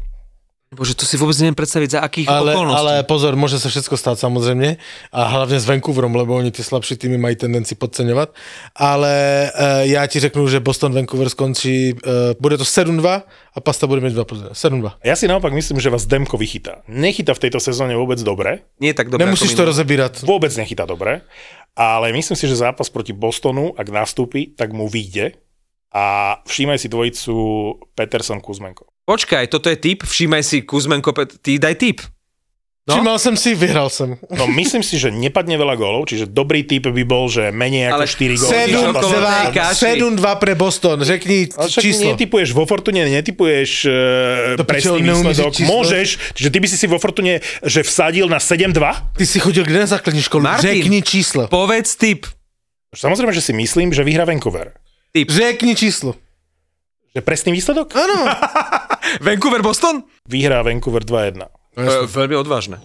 Bože, 0.75 0.99
to 0.99 1.07
si 1.07 1.15
vôbec 1.15 1.39
neviem 1.39 1.55
predstaviť, 1.55 1.95
za 1.95 2.01
akých 2.03 2.27
ale, 2.27 2.51
okolností. 2.51 2.79
ale 2.83 2.93
pozor, 3.07 3.39
môže 3.39 3.63
sa 3.63 3.71
všetko 3.71 3.95
stať 3.95 4.27
samozrejme 4.27 4.75
a 5.15 5.21
hlavne 5.31 5.63
s 5.63 5.63
Vancouverom, 5.63 6.11
lebo 6.11 6.35
oni 6.35 6.51
tie 6.51 6.67
slabší 6.67 6.99
týmy 6.99 7.23
mají 7.23 7.39
tendenci 7.39 7.79
podceňovať. 7.79 8.35
Ale 8.75 9.15
uh, 9.47 9.87
já 9.87 10.03
ti 10.11 10.19
řeknu, 10.19 10.43
že 10.51 10.59
Boston 10.59 10.91
Vancouver 10.91 11.31
skončí, 11.31 11.95
uh, 11.95 12.35
bude 12.43 12.59
to 12.59 12.67
7-2 12.67 12.99
a 13.31 13.59
Pasta 13.63 13.87
bude 13.87 14.03
mať 14.03 14.19
2 14.19 14.25
pozor. 14.27 14.51
7-2. 14.59 15.07
Ja 15.07 15.15
si 15.15 15.31
naopak 15.31 15.55
myslím, 15.55 15.79
že 15.79 15.87
vás 15.87 16.03
Demko 16.03 16.35
vychytá. 16.35 16.83
Nechytá 16.91 17.39
v 17.39 17.47
tejto 17.47 17.63
sezóne 17.63 17.95
vôbec 17.95 18.19
dobre. 18.27 18.67
Nie 18.83 18.91
tak 18.91 19.07
dobre 19.07 19.23
Nemusíš 19.23 19.55
to 19.55 19.71
rozebírať. 19.71 20.27
Vôbec 20.27 20.51
nechytá 20.59 20.83
dobre. 20.83 21.23
Ale 21.79 22.11
myslím 22.11 22.35
si, 22.35 22.51
že 22.51 22.59
zápas 22.59 22.91
proti 22.91 23.15
Bostonu, 23.15 23.71
ak 23.79 23.87
nastúpi, 23.87 24.51
tak 24.51 24.75
mu 24.75 24.91
vyjde. 24.91 25.39
A 25.95 26.37
všímaj 26.43 26.83
si 26.83 26.91
dvojicu 26.91 27.35
Peterson-Kuzmenko. 27.95 28.96
Počkaj, 29.07 29.47
toto 29.47 29.71
je 29.71 29.79
typ, 29.79 30.03
všímaj 30.03 30.43
si 30.43 30.67
Kuzmenko, 30.67 31.15
ty 31.39 31.63
daj 31.63 31.79
typ. 31.79 32.03
No? 32.87 32.95
Všimmal 32.95 33.19
jsem 33.19 33.37
si, 33.37 33.55
vyhral 33.55 33.91
jsem. 33.91 34.15
No 34.31 34.47
myslím 34.47 34.83
si, 34.83 34.95
že 34.95 35.11
nepadne 35.11 35.59
veľa 35.59 35.75
gólov, 35.75 36.07
čiže 36.07 36.31
dobrý 36.31 36.63
typ 36.63 36.87
by 36.87 37.03
bol, 37.03 37.27
že 37.27 37.51
menej 37.51 37.91
ako 37.91 37.99
Ale 37.99 38.07
4 38.07 38.39
góly. 38.39 38.51
sedm, 38.55 38.79
Zápas- 38.79 39.03
okolo 39.03 39.19
tej 39.27 39.47
kaši. 39.59 39.83
7-2 39.99 40.43
pre 40.43 40.53
Boston, 40.55 40.99
řekni 41.03 41.39
Ale 41.59 41.67
však 41.67 41.83
číslo. 41.83 42.07
netypuješ 42.15 42.49
vo 42.55 42.63
Fortune, 42.63 43.03
netypuješ 43.11 43.71
uh, 43.91 44.55
To 44.55 44.63
presný 44.63 45.03
výsledok. 45.03 45.53
Môžeš, 45.67 46.09
čiže 46.39 46.49
ty 46.55 46.59
by 46.63 46.67
si 46.71 46.77
si 46.79 46.87
vo 46.87 46.99
Fortune, 47.03 47.43
že 47.67 47.83
vsadil 47.83 48.31
na 48.31 48.39
7-2? 48.39 49.19
Ty 49.19 49.25
si 49.27 49.39
chodil 49.43 49.67
kde 49.67 49.83
na 49.83 49.91
základní 49.91 50.23
školu? 50.23 50.47
Martin. 50.47 50.71
Řekni 50.71 51.03
číslo. 51.03 51.51
Povedz 51.51 51.99
typ. 51.99 52.23
Samozrejme, 52.95 53.35
že 53.35 53.43
si 53.43 53.51
myslím, 53.51 53.91
že 53.91 54.07
vyhrá 54.07 54.23
Vancouver. 54.23 54.79
Řekni 55.11 55.75
číslo. 55.75 56.15
Že 57.17 57.25
presný 57.25 57.57
výsledok? 57.57 57.97
Áno. 57.97 58.29
Vancouver, 59.25 59.65
Boston? 59.65 60.05
Vyhrá 60.29 60.61
Vancouver 60.61 61.01
2-1. 61.01 61.49
E, 61.81 62.05
veľmi 62.05 62.37
odvážne. 62.37 62.77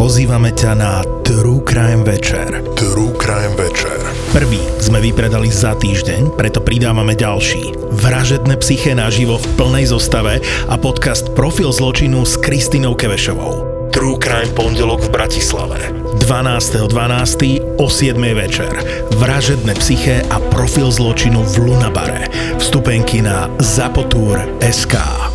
Pozývame 0.00 0.56
ťa 0.56 0.72
na 0.72 1.04
True 1.20 1.60
Crime 1.68 2.00
Večer. 2.00 2.64
True 2.80 3.12
Crime 3.20 3.52
Večer. 3.60 4.00
Prvý 4.32 4.64
sme 4.80 5.04
vypredali 5.04 5.52
za 5.52 5.76
týždeň, 5.76 6.32
preto 6.32 6.64
pridávame 6.64 7.12
ďalší. 7.12 7.76
Vražedné 7.92 8.56
psyché 8.64 8.96
naživo 8.96 9.36
v 9.36 9.46
plnej 9.60 9.92
zostave 9.92 10.40
a 10.72 10.74
podcast 10.80 11.28
Profil 11.36 11.68
zločinu 11.76 12.24
s 12.24 12.40
Kristinou 12.40 12.96
Kevešovou. 12.96 13.75
True 13.96 14.20
Crime 14.20 14.52
pondelok 14.52 15.08
v 15.08 15.08
Bratislave. 15.08 15.80
12.12. 16.20 17.80
o 17.80 17.88
7. 17.88 18.20
večer. 18.36 18.68
Vražedné 19.16 19.72
psyché 19.80 20.20
a 20.28 20.36
profil 20.36 20.92
zločinu 20.92 21.40
v 21.40 21.64
Lunabare. 21.64 22.28
Vstupenky 22.60 23.24
na 23.24 23.48
zapotur.sk. 23.56 25.25